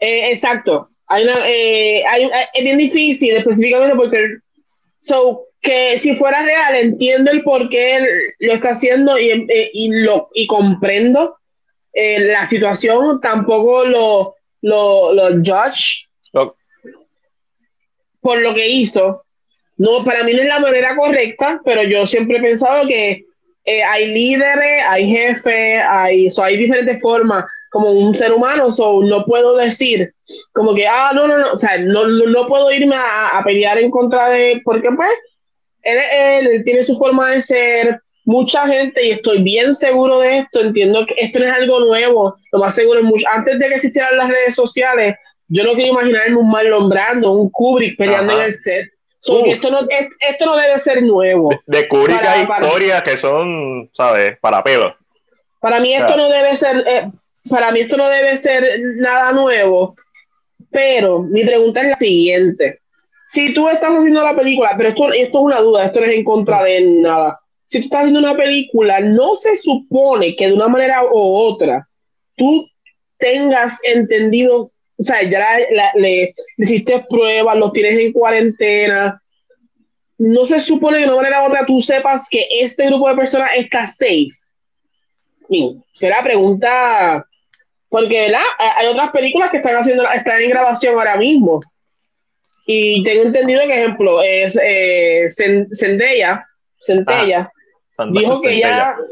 Eh, 0.00 0.32
exacto. 0.32 0.88
Hay 1.06 1.24
una, 1.24 1.34
eh, 1.48 2.02
hay, 2.06 2.24
hay- 2.24 2.46
es 2.54 2.64
bien 2.64 2.78
difícil 2.78 3.36
específicamente 3.36 3.96
porque 3.96 4.18
So, 5.00 5.48
que 5.60 5.98
si 5.98 6.16
fuera 6.16 6.42
real, 6.42 6.76
entiendo 6.76 7.30
el 7.30 7.42
por 7.42 7.68
qué 7.68 8.00
lo 8.40 8.54
está 8.54 8.70
haciendo 8.70 9.18
y, 9.18 9.30
eh, 9.30 9.70
y 9.74 9.90
lo, 9.90 10.30
y 10.32 10.46
comprendo 10.46 11.36
eh, 11.92 12.20
la 12.20 12.46
situación, 12.48 13.20
tampoco 13.20 13.84
lo, 13.84 14.34
lo, 14.62 15.12
lo 15.12 15.28
judge 15.44 16.06
Lo- 16.32 16.56
por 18.24 18.40
lo 18.40 18.54
que 18.54 18.66
hizo. 18.66 19.22
No, 19.76 20.02
para 20.02 20.24
mí 20.24 20.32
no 20.32 20.40
es 20.40 20.48
la 20.48 20.58
manera 20.58 20.96
correcta, 20.96 21.60
pero 21.62 21.82
yo 21.82 22.06
siempre 22.06 22.38
he 22.38 22.42
pensado 22.42 22.88
que 22.88 23.26
eh, 23.66 23.82
hay 23.82 24.06
líderes, 24.06 24.82
hay 24.88 25.10
jefes, 25.10 25.82
hay, 25.86 26.30
so, 26.30 26.42
hay 26.42 26.56
diferentes 26.56 27.00
formas 27.02 27.44
como 27.70 27.90
un 27.90 28.14
ser 28.14 28.32
humano, 28.32 28.70
so, 28.72 29.02
no 29.02 29.26
puedo 29.26 29.56
decir 29.56 30.14
como 30.52 30.74
que, 30.74 30.86
ah, 30.86 31.10
no, 31.14 31.28
no, 31.28 31.36
no, 31.36 31.52
o 31.52 31.56
sea, 31.56 31.76
no, 31.76 32.06
no, 32.06 32.26
no 32.26 32.46
puedo 32.46 32.70
irme 32.70 32.96
a, 32.96 33.28
a 33.36 33.44
pelear 33.44 33.78
en 33.78 33.90
contra 33.90 34.30
de, 34.30 34.62
porque 34.64 34.88
pues, 34.96 35.10
él, 35.82 35.98
él, 35.98 36.46
él 36.46 36.64
tiene 36.64 36.82
su 36.82 36.96
forma 36.96 37.32
de 37.32 37.40
ser, 37.42 38.00
mucha 38.24 38.66
gente, 38.66 39.04
y 39.04 39.10
estoy 39.10 39.42
bien 39.42 39.74
seguro 39.74 40.20
de 40.20 40.38
esto, 40.38 40.60
entiendo 40.60 41.04
que 41.04 41.14
esto 41.18 41.40
no 41.40 41.44
es 41.44 41.52
algo 41.52 41.80
nuevo, 41.80 42.36
lo 42.52 42.58
más 42.58 42.74
seguro 42.74 43.00
es 43.00 43.04
mucho, 43.04 43.26
antes 43.30 43.58
de 43.58 43.68
que 43.68 43.74
existieran 43.74 44.16
las 44.16 44.30
redes 44.30 44.54
sociales, 44.54 45.14
yo 45.48 45.64
no 45.64 45.74
quiero 45.74 45.92
imaginarme 45.92 46.36
un 46.36 46.50
Marlon 46.50 46.88
Brando, 46.88 47.32
un 47.32 47.50
Kubrick 47.50 47.96
peleando 47.98 48.32
Ajá. 48.32 48.42
en 48.42 48.46
el 48.48 48.54
set. 48.54 48.86
So, 49.18 49.44
esto, 49.46 49.70
no, 49.70 49.80
es- 49.88 50.08
esto 50.28 50.44
no 50.46 50.56
debe 50.56 50.78
ser 50.78 51.02
nuevo. 51.02 51.48
de 51.66 51.88
Kubrick 51.88 52.16
Para- 52.16 52.32
hay 52.32 52.46
para- 52.46 52.66
historias 52.66 53.02
que 53.02 53.16
son, 53.16 53.88
¿sabes? 53.94 54.36
Para 54.40 54.62
pelo. 54.62 54.94
Para 55.60 55.80
mí 55.80 55.94
esto 55.94 56.14
no 56.16 56.28
debe 56.28 56.54
ser, 56.56 56.84
eh, 56.86 57.10
para 57.48 57.72
mí 57.72 57.80
esto 57.80 57.96
no 57.96 58.08
debe 58.08 58.36
ser 58.36 58.80
nada 58.96 59.32
nuevo. 59.32 59.94
Pero 60.70 61.20
mi 61.20 61.44
pregunta 61.44 61.80
es 61.80 61.86
la 61.88 61.94
siguiente: 61.94 62.80
si 63.26 63.54
tú 63.54 63.68
estás 63.68 63.96
haciendo 63.96 64.22
la 64.22 64.34
película, 64.36 64.74
pero 64.76 64.90
esto, 64.90 65.12
esto 65.12 65.38
es 65.38 65.44
una 65.44 65.60
duda, 65.60 65.86
esto 65.86 66.00
no 66.00 66.06
es 66.06 66.12
en 66.12 66.24
contra 66.24 66.62
de 66.62 66.80
nada. 66.82 67.40
Si 67.64 67.78
tú 67.80 67.84
estás 67.86 68.00
haciendo 68.02 68.20
una 68.20 68.36
película, 68.36 69.00
no 69.00 69.34
se 69.36 69.56
supone 69.56 70.36
que 70.36 70.48
de 70.48 70.52
una 70.52 70.68
manera 70.68 71.02
u 71.04 71.16
otra 71.36 71.88
tú 72.36 72.66
tengas 73.18 73.78
entendido, 73.84 74.70
o 74.96 75.02
sea, 75.02 75.22
ya 75.28 75.38
la- 75.40 75.58
la- 75.70 75.92
le, 75.96 76.34
le 76.56 76.64
hiciste 76.64 77.04
pruebas, 77.08 77.56
los 77.56 77.72
tienes 77.72 77.98
en 77.98 78.12
cuarentena. 78.12 79.20
No 80.18 80.44
se 80.46 80.60
supone 80.60 80.98
que 80.98 81.04
de 81.04 81.08
una 81.10 81.16
manera 81.16 81.42
u 81.42 81.46
otra 81.46 81.66
tú 81.66 81.80
sepas 81.80 82.28
que 82.30 82.46
este 82.60 82.86
grupo 82.86 83.08
de 83.08 83.16
personas 83.16 83.50
está 83.56 83.86
safe. 83.86 84.28
La 86.00 86.22
pregunta, 86.22 87.26
porque 87.88 88.20
¿verdad? 88.22 88.42
hay 88.58 88.86
otras 88.86 89.10
películas 89.10 89.50
que 89.50 89.58
están 89.58 89.74
haciendo, 89.76 90.08
están 90.10 90.40
en 90.40 90.50
grabación 90.50 90.94
ahora 90.96 91.16
mismo. 91.16 91.60
Y 92.66 93.02
tengo 93.04 93.24
entendido 93.24 93.60
que, 93.66 93.74
ejemplo, 93.74 94.22
es 94.22 94.58
eh, 94.62 95.26
Zen- 95.28 95.66
Zendaya, 95.70 96.46
dijo 98.20 98.40
que 98.40 98.48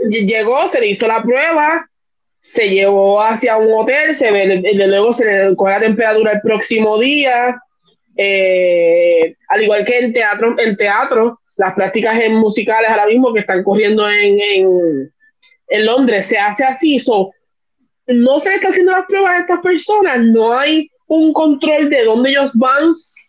ll- 0.08 0.26
llegó, 0.26 0.68
se 0.68 0.80
le 0.80 0.86
hizo 0.88 1.06
la 1.06 1.22
prueba, 1.22 1.86
se 2.42 2.68
llevó 2.68 3.22
hacia 3.22 3.56
un 3.56 3.72
hotel, 3.72 4.14
se 4.16 4.30
ve, 4.32 4.60
de 4.60 4.86
luego 4.88 5.12
se 5.12 5.24
le 5.24 5.56
coge 5.56 5.72
la 5.72 5.80
temperatura 5.80 6.32
el 6.32 6.40
próximo 6.42 6.98
día. 6.98 7.58
eh, 8.16 9.34
al 9.48 9.62
igual 9.62 9.84
que 9.84 9.98
en 10.00 10.12
teatro, 10.12 10.58
en 10.58 10.76
teatro, 10.76 11.38
las 11.56 11.74
prácticas 11.74 12.18
en 12.18 12.34
musicales 12.34 12.90
ahora 12.90 13.06
mismo 13.06 13.32
que 13.32 13.40
están 13.40 13.62
corriendo 13.62 14.08
en, 14.10 14.40
en, 14.40 15.12
en 15.68 15.86
Londres 15.86 16.26
se 16.26 16.36
hace 16.38 16.64
así. 16.64 16.98
So, 16.98 17.30
no 18.08 18.40
se 18.40 18.50
le 18.50 18.56
está 18.56 18.68
haciendo 18.68 18.92
las 18.92 19.06
pruebas 19.06 19.32
a 19.32 19.40
estas 19.40 19.60
personas, 19.60 20.18
no 20.20 20.52
hay 20.52 20.90
un 21.06 21.32
control 21.32 21.88
de 21.90 22.04
dónde 22.04 22.30
ellos 22.30 22.52
van, 22.56 22.84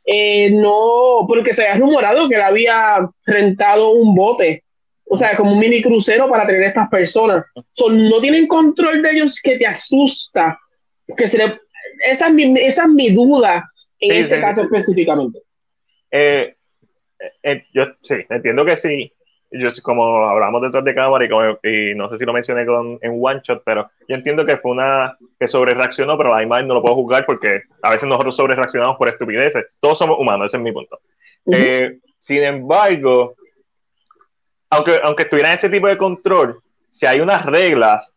eh, 0.05 0.49
no, 0.51 1.26
porque 1.28 1.53
se 1.53 1.64
había 1.68 1.80
rumorado 1.80 2.28
que 2.28 2.36
él 2.36 2.41
había 2.41 3.07
rentado 3.26 3.91
un 3.91 4.16
bote, 4.16 4.64
o 5.06 5.18
sea, 5.18 5.36
como 5.38 5.54
un 5.54 5.60
mini 5.60 5.82
crucero 5.82 6.30
para 6.30 6.45
tener 6.45 6.64
estas 6.64 6.89
personas. 6.89 7.45
So, 7.72 7.89
no 7.89 8.20
tienen 8.22 8.47
control 8.47 9.01
de 9.01 9.12
ellos 9.12 9.39
que 9.41 9.58
te 9.58 9.68
asusta, 9.68 10.60
que 11.18 11.28
se 11.28 11.38
le, 11.38 11.60
esa, 12.08 12.28
es 12.28 12.34
mi, 12.34 12.58
esa 12.60 12.84
es 12.84 12.89
mi 12.89 13.10
duda 13.12 13.70
en 13.99 14.12
Sí, 14.12 14.18
este 14.22 14.36
sí, 14.36 14.41
caso 14.41 14.62
sí. 14.62 14.68
específicamente. 14.72 15.39
Eh, 16.12 16.56
eh, 17.43 17.64
yo 17.74 17.86
sí, 18.01 18.16
entiendo 18.30 18.66
que 18.66 18.78
sí. 18.78 19.12
yo 19.51 19.70
como 19.84 20.28
hablamos 20.28 20.62
detrás 20.62 20.84
de 20.84 20.95
cámara 20.95 21.26
y, 21.26 21.30
como- 21.30 21.60
y 21.64 21.93
no 21.95 22.10
sé 22.10 22.18
si 22.18 22.26
lo 22.26 22.34
mencioné 22.34 22.66
con, 22.66 22.97
en 23.01 23.20
One 23.22 23.41
Shot, 23.43 23.62
pero 23.66 23.89
yo 24.08 24.16
entiendo 24.16 24.45
que 24.45 24.58
fue 24.58 24.72
una 24.72 25.16
que 25.39 25.47
sobre 25.47 25.74
reaccionó, 25.74 26.18
pero 26.18 26.39
imagen 26.41 26.68
no 26.68 26.74
lo 26.76 26.82
puedo 26.82 26.95
juzgar 26.95 27.26
porque 27.26 27.62
a 27.82 27.91
veces 27.91 28.10
nosotros 28.10 28.36
sobre 28.36 28.56
reaccionamos 28.56 28.97
por 28.97 29.10
estupideces. 29.10 29.66
Todos 29.80 29.97
somos 29.99 30.18
humanos, 30.20 30.47
ese 30.47 30.58
es 30.58 30.64
mi 30.64 30.72
punto. 30.72 30.99
Ujú. 31.45 31.58
Eh, 31.60 31.99
sin 32.20 32.43
embargo, 32.43 33.36
aunque, 34.76 34.99
aunque 35.03 35.24
estuviera 35.24 35.51
en 35.51 35.57
ese 35.57 35.69
tipo 35.69 35.88
de 35.88 35.97
control, 35.97 36.59
si 36.91 37.05
hay 37.05 37.19
unas 37.19 37.45
reglas, 37.45 38.11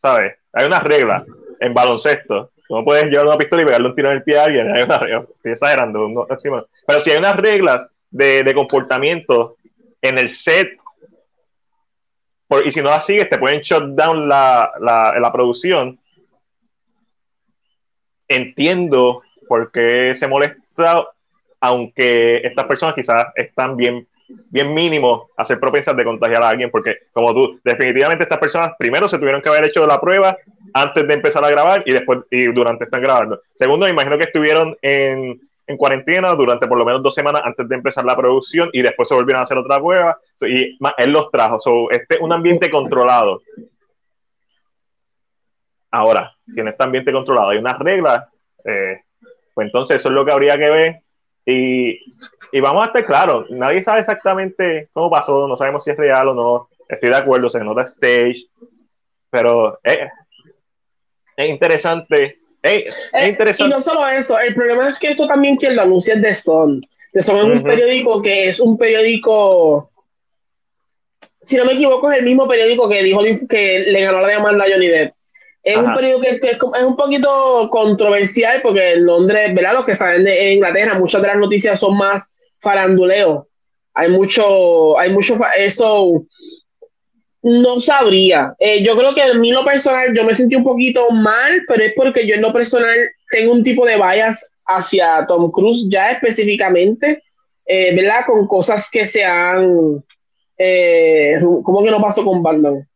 ¿sabes? 0.00 0.36
Hay 0.52 0.66
unas 0.66 0.82
reglas 0.82 1.24
en 1.60 1.74
baloncesto. 1.74 2.50
Tú 2.68 2.76
no 2.76 2.84
puedes 2.84 3.06
llevar 3.06 3.26
una 3.26 3.38
pistola 3.38 3.62
y 3.62 3.64
pegarle 3.64 3.88
un 3.88 3.94
tiro 3.94 4.10
en 4.10 4.16
el 4.18 4.22
pie 4.22 4.38
a 4.38 4.44
alguien. 4.44 4.70
Hay 4.76 4.82
una. 4.82 4.96
Estoy 4.96 5.52
exagerando. 5.52 6.08
no, 6.08 6.26
encima. 6.28 6.64
Pero 6.86 7.00
si 7.00 7.10
hay 7.10 7.18
unas 7.18 7.36
reglas 7.36 7.86
de, 8.10 8.44
de 8.44 8.54
comportamiento 8.54 9.56
en 10.02 10.18
el 10.18 10.28
set, 10.28 10.78
por- 12.46 12.66
y 12.66 12.72
si 12.72 12.80
no 12.82 12.90
las 12.90 13.06
sigues, 13.06 13.28
te 13.30 13.38
pueden 13.38 13.60
shut 13.60 13.84
down 13.94 14.28
la, 14.28 14.70
la, 14.80 15.14
la 15.18 15.32
producción. 15.32 15.98
Entiendo 18.28 19.22
por 19.48 19.70
qué 19.72 20.14
se 20.14 20.28
molesta, 20.28 21.06
aunque 21.60 22.38
estas 22.38 22.66
personas 22.66 22.94
quizás 22.94 23.26
están 23.34 23.76
bien, 23.76 24.06
bien 24.50 24.74
mínimos 24.74 25.28
a 25.36 25.44
ser 25.44 25.58
propensas 25.58 25.96
de 25.96 26.04
contagiar 26.04 26.42
a 26.42 26.50
alguien, 26.50 26.70
porque 26.70 26.96
como 27.12 27.32
tú, 27.32 27.60
definitivamente 27.64 28.24
estas 28.24 28.38
personas 28.38 28.72
primero 28.78 29.08
se 29.08 29.18
tuvieron 29.18 29.42
que 29.42 29.48
haber 29.48 29.64
hecho 29.64 29.86
la 29.86 30.00
prueba 30.00 30.36
antes 30.74 31.06
de 31.06 31.14
empezar 31.14 31.44
a 31.44 31.50
grabar 31.50 31.82
y 31.86 31.92
después 31.92 32.20
y 32.30 32.44
durante 32.46 32.84
están 32.84 33.02
grabando. 33.02 33.40
Segundo, 33.58 33.86
me 33.86 33.92
imagino 33.92 34.18
que 34.18 34.24
estuvieron 34.24 34.76
en, 34.82 35.40
en 35.66 35.76
cuarentena 35.76 36.30
durante 36.34 36.66
por 36.66 36.78
lo 36.78 36.84
menos 36.84 37.02
dos 37.02 37.14
semanas 37.14 37.42
antes 37.44 37.68
de 37.68 37.74
empezar 37.74 38.04
la 38.04 38.16
producción 38.16 38.70
y 38.72 38.82
después 38.82 39.08
se 39.08 39.14
volvieron 39.14 39.40
a 39.40 39.44
hacer 39.44 39.58
otra 39.58 39.78
prueba 39.78 40.18
y 40.40 40.78
él 40.98 41.10
los 41.10 41.30
trajo. 41.30 41.90
Este 41.90 42.14
es 42.14 42.20
un 42.20 42.32
ambiente 42.32 42.70
controlado. 42.70 43.42
Ahora, 45.90 46.34
si 46.52 46.60
en 46.60 46.68
este 46.68 46.84
ambiente 46.84 47.12
controlado 47.12 47.50
hay 47.50 47.58
unas 47.58 47.78
reglas, 47.78 48.24
eh, 48.64 49.02
pues 49.54 49.66
entonces 49.66 49.96
eso 49.96 50.08
es 50.08 50.14
lo 50.14 50.24
que 50.24 50.32
habría 50.32 50.56
que 50.56 50.70
ver. 50.70 51.00
Y, 51.44 51.98
y 52.52 52.60
vamos 52.60 52.82
a 52.82 52.86
estar 52.86 53.04
claros, 53.04 53.50
nadie 53.50 53.82
sabe 53.84 54.00
exactamente 54.00 54.88
cómo 54.92 55.10
pasó, 55.10 55.46
no 55.46 55.56
sabemos 55.56 55.84
si 55.84 55.90
es 55.90 55.96
real 55.96 56.28
o 56.28 56.34
no. 56.34 56.68
Estoy 56.88 57.10
de 57.10 57.16
acuerdo, 57.16 57.50
se 57.50 57.60
nota 57.60 57.82
stage, 57.82 58.46
pero 59.30 59.78
eh, 59.84 60.08
es 61.36 61.50
interesante. 61.50 62.38
eh, 62.62 62.84
es 62.86 62.94
Eh, 63.12 63.26
y 63.26 63.28
interesante. 63.28 63.74
no 63.74 63.80
solo 63.80 64.06
eso, 64.08 64.38
el 64.38 64.54
problema 64.54 64.88
es 64.88 64.98
que 64.98 65.10
esto 65.10 65.26
también 65.26 65.56
quien 65.56 65.76
lo 65.76 65.82
anuncia 65.82 66.14
es 66.14 66.22
The 66.22 66.34
Sun. 66.34 66.80
The 67.12 67.22
Sun 67.22 67.36
es 67.38 67.44
un 67.44 67.62
periódico 67.62 68.22
que 68.22 68.48
es 68.48 68.58
un 68.60 68.76
periódico, 68.78 69.90
si 71.42 71.56
no 71.56 71.64
me 71.66 71.74
equivoco, 71.74 72.10
es 72.10 72.18
el 72.18 72.24
mismo 72.24 72.48
periódico 72.48 72.88
que 72.88 73.02
dijo 73.02 73.20
que 73.48 73.80
le 73.80 74.00
ganó 74.02 74.20
la 74.20 74.28
demanda 74.28 74.64
a 74.64 74.68
Johnny 74.70 74.88
Depp. 74.88 75.12
Es 75.62 75.76
un 75.76 75.92
periódico 75.94 76.20
que, 76.22 76.40
que 76.40 76.50
es 76.52 76.82
un 76.82 76.96
poquito 76.96 77.68
controversial 77.70 78.60
porque 78.62 78.92
en 78.94 79.04
Londres, 79.04 79.54
¿verdad? 79.54 79.74
Los 79.74 79.84
que 79.84 79.94
saben 79.94 80.24
de 80.24 80.54
Inglaterra, 80.54 80.94
muchas 80.98 81.20
de 81.20 81.28
las 81.28 81.36
noticias 81.36 81.78
son 81.78 81.96
más 81.98 82.34
faranduleo. 82.60 83.48
Hay 83.94 84.10
mucho, 84.10 84.98
hay 84.98 85.10
mucho, 85.10 85.38
eso 85.56 86.24
no 87.42 87.80
sabría. 87.80 88.54
Eh, 88.58 88.82
yo 88.82 88.96
creo 88.96 89.14
que 89.14 89.22
en 89.22 89.40
mí 89.40 89.50
lo 89.52 89.64
personal 89.64 90.14
yo 90.14 90.24
me 90.24 90.34
sentí 90.34 90.56
un 90.56 90.64
poquito 90.64 91.10
mal, 91.10 91.62
pero 91.66 91.82
es 91.84 91.92
porque 91.96 92.26
yo 92.26 92.34
en 92.34 92.42
lo 92.42 92.52
personal 92.52 92.96
tengo 93.30 93.52
un 93.52 93.62
tipo 93.62 93.86
de 93.86 93.96
bias 93.96 94.50
hacia 94.66 95.24
Tom 95.26 95.50
Cruise 95.50 95.88
ya 95.88 96.10
específicamente, 96.12 97.22
eh, 97.66 97.94
¿verdad? 97.94 98.24
Con 98.26 98.46
cosas 98.46 98.90
que 98.90 99.06
se 99.06 99.24
han... 99.24 100.02
Eh, 100.56 101.36
¿Cómo 101.40 101.82
que 101.84 101.90
no 101.90 102.00
pasó 102.00 102.24
con 102.24 102.42
Batman? 102.42 102.86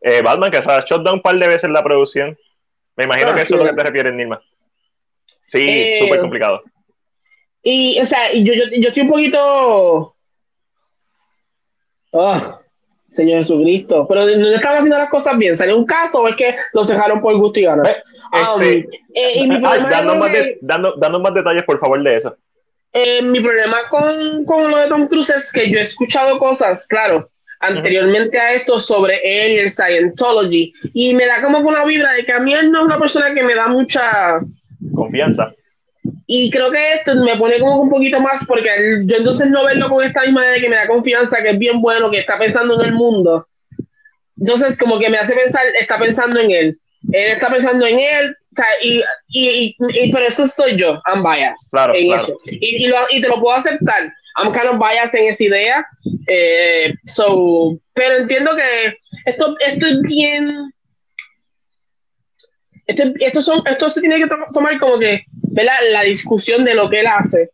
Eh, 0.00 0.22
Batman, 0.22 0.50
que 0.50 0.62
se 0.62 0.70
ha 0.70 0.80
shut 0.80 1.02
down 1.02 1.16
un 1.16 1.22
par 1.22 1.36
de 1.36 1.46
veces 1.46 1.70
la 1.70 1.84
producción. 1.84 2.36
Me 2.96 3.04
imagino 3.04 3.30
Ah, 3.30 3.34
que 3.34 3.42
eso 3.42 3.54
sí. 3.54 3.54
es 3.54 3.60
lo 3.60 3.70
que 3.70 3.76
te 3.76 3.82
refieres, 3.84 4.14
Nilma. 4.14 4.42
Sí, 5.50 5.60
Eh, 5.68 5.98
súper 6.00 6.20
complicado. 6.20 6.62
Y, 7.62 8.00
o 8.00 8.06
sea, 8.06 8.32
yo, 8.34 8.54
yo, 8.54 8.64
yo 8.78 8.88
estoy 8.88 9.02
un 9.04 9.10
poquito... 9.10 10.14
Ah, 12.12 12.58
Señor 13.08 13.38
Jesucristo. 13.38 14.06
Pero 14.08 14.24
no 14.26 14.48
están 14.54 14.74
haciendo 14.76 14.98
las 14.98 15.10
cosas 15.10 15.36
bien. 15.38 15.54
¿Salió 15.56 15.76
un 15.76 15.86
caso 15.86 16.20
o 16.22 16.28
es 16.28 16.36
que 16.36 16.56
lo 16.72 16.82
dejaron 16.82 17.20
por 17.20 17.36
gusto 17.36 17.60
y 17.60 17.64
ganas? 17.64 17.88
Eh, 17.88 17.96
Um, 18.34 18.62
este, 18.62 18.88
eh, 19.14 19.32
y 19.40 19.46
mi 19.46 19.56
Ay, 19.56 19.60
más 19.60 20.30
que- 20.30 20.38
de- 20.42 20.58
dando- 20.62 20.94
danos 20.96 21.20
más 21.20 21.34
detalles, 21.34 21.64
por 21.64 21.78
favor, 21.78 22.02
de 22.02 22.16
eso. 22.16 22.34
Eh, 22.94 23.20
mi 23.20 23.40
problema 23.40 23.76
con, 23.90 24.46
con 24.46 24.70
lo 24.70 24.78
de 24.78 24.88
Tom 24.88 25.06
Cruise 25.06 25.28
es 25.28 25.52
que 25.52 25.70
yo 25.70 25.78
he 25.78 25.82
escuchado 25.82 26.38
cosas, 26.38 26.86
claro, 26.86 27.28
anteriormente 27.60 28.38
a 28.40 28.54
esto 28.54 28.80
sobre 28.80 29.20
él 29.22 29.52
y 29.52 29.58
el 29.58 29.70
Scientology, 29.70 30.72
y 30.94 31.12
me 31.12 31.26
da 31.26 31.42
como 31.42 31.58
una 31.58 31.84
vibra 31.84 32.12
de 32.14 32.24
que 32.24 32.32
a 32.32 32.40
mí 32.40 32.54
él 32.54 32.70
no 32.70 32.78
es 32.80 32.84
una 32.86 32.98
persona 32.98 33.34
que 33.34 33.42
me 33.42 33.54
da 33.54 33.66
mucha... 33.68 34.40
Confianza. 34.94 35.52
Y 36.26 36.50
creo 36.50 36.70
que 36.70 36.94
esto 36.94 37.14
me 37.16 37.36
pone 37.36 37.58
como 37.60 37.76
un 37.82 37.90
poquito 37.90 38.20
más, 38.20 38.44
porque 38.46 38.68
él- 38.74 39.06
yo 39.06 39.16
entonces 39.18 39.48
no 39.50 39.64
verlo 39.64 39.88
con 39.88 40.04
esta 40.04 40.22
misma 40.22 40.44
de 40.46 40.60
que 40.60 40.68
me 40.68 40.76
da 40.76 40.86
confianza, 40.88 41.42
que 41.42 41.50
es 41.50 41.58
bien 41.58 41.80
bueno, 41.80 42.10
que 42.10 42.18
está 42.20 42.38
pensando 42.38 42.80
en 42.80 42.88
el 42.88 42.94
mundo. 42.94 43.46
Entonces 44.40 44.76
como 44.78 44.98
que 44.98 45.08
me 45.10 45.18
hace 45.18 45.34
pensar, 45.34 45.64
está 45.78 45.98
pensando 45.98 46.40
en 46.40 46.50
él. 46.50 46.78
Él 47.12 47.32
está 47.32 47.48
pensando 47.50 47.84
en 47.86 47.98
él, 47.98 48.30
o 48.52 48.56
sea, 48.56 48.66
y, 48.82 49.00
y, 49.28 49.48
y- 49.48 49.76
y- 50.04 50.12
pero 50.12 50.26
eso 50.26 50.46
soy 50.46 50.76
yo, 50.78 51.00
I'm 51.06 51.22
biased 51.22 51.56
Claro, 51.70 51.94
en 51.94 52.06
claro. 52.06 52.22
eso. 52.22 52.36
Y, 52.46 52.84
y, 52.84 52.86
lo- 52.88 53.06
y 53.10 53.20
te 53.20 53.28
lo 53.28 53.40
puedo 53.40 53.56
aceptar. 53.56 54.02
I'm 54.38 54.52
kind 54.52 54.66
of 54.70 54.78
biased 54.78 55.14
en 55.20 55.28
esa 55.28 55.44
idea. 55.44 55.86
Eh, 56.26 56.94
so, 57.04 57.76
pero 57.94 58.16
entiendo 58.18 58.52
que 58.56 58.94
esto, 59.30 59.56
esto 59.60 59.86
es 59.86 60.00
bien. 60.02 60.72
Esto, 62.86 63.02
esto, 63.20 63.42
son, 63.42 63.62
esto 63.66 63.90
se 63.90 64.00
tiene 64.00 64.16
que 64.18 64.26
to- 64.26 64.36
tomar 64.52 64.78
como 64.78 64.98
que, 64.98 65.24
¿verdad? 65.52 65.74
La 65.92 66.02
discusión 66.02 66.64
de 66.64 66.74
lo 66.74 66.88
que 66.90 67.00
él 67.00 67.06
hace. 67.06 67.50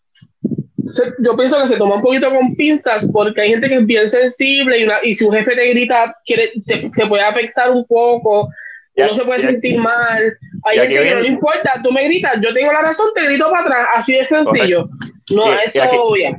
Se- 0.90 1.12
yo 1.18 1.36
pienso 1.36 1.60
que 1.60 1.68
se 1.68 1.76
toma 1.76 1.96
un 1.96 2.00
poquito 2.02 2.30
con 2.30 2.54
pinzas 2.56 3.08
porque 3.12 3.42
hay 3.42 3.50
gente 3.50 3.68
que 3.68 3.74
es 3.76 3.86
bien 3.86 4.08
sensible 4.10 4.78
y, 4.78 4.84
una- 4.84 4.98
y 5.04 5.12
si 5.14 5.24
un 5.24 5.34
jefe 5.34 5.54
te 5.54 5.68
grita, 5.70 6.16
quiere, 6.24 6.52
te, 6.66 6.90
te 6.94 7.06
puede 7.06 7.22
afectar 7.22 7.70
un 7.70 7.86
poco, 7.86 8.48
Ya- 8.96 9.04
uno 9.04 9.14
se 9.14 9.24
puede 9.24 9.40
ya- 9.40 9.46
sentir 9.50 9.78
mal. 9.78 10.32
Hay 10.64 10.78
gente 10.78 10.94
que 11.02 11.14
no 11.14 11.20
le 11.20 11.28
importa, 11.28 11.72
tú 11.84 11.92
me 11.92 12.04
gritas, 12.04 12.38
yo 12.40 12.52
tengo 12.54 12.72
la 12.72 12.80
razón, 12.82 13.08
te 13.14 13.24
grito 13.24 13.50
para 13.50 13.62
atrás, 13.62 13.88
así 13.96 14.14
de 14.14 14.24
sencillo. 14.24 14.88
No, 15.30 15.52
Y- 15.52 15.56
eso 15.64 16.16
ya. 16.16 16.38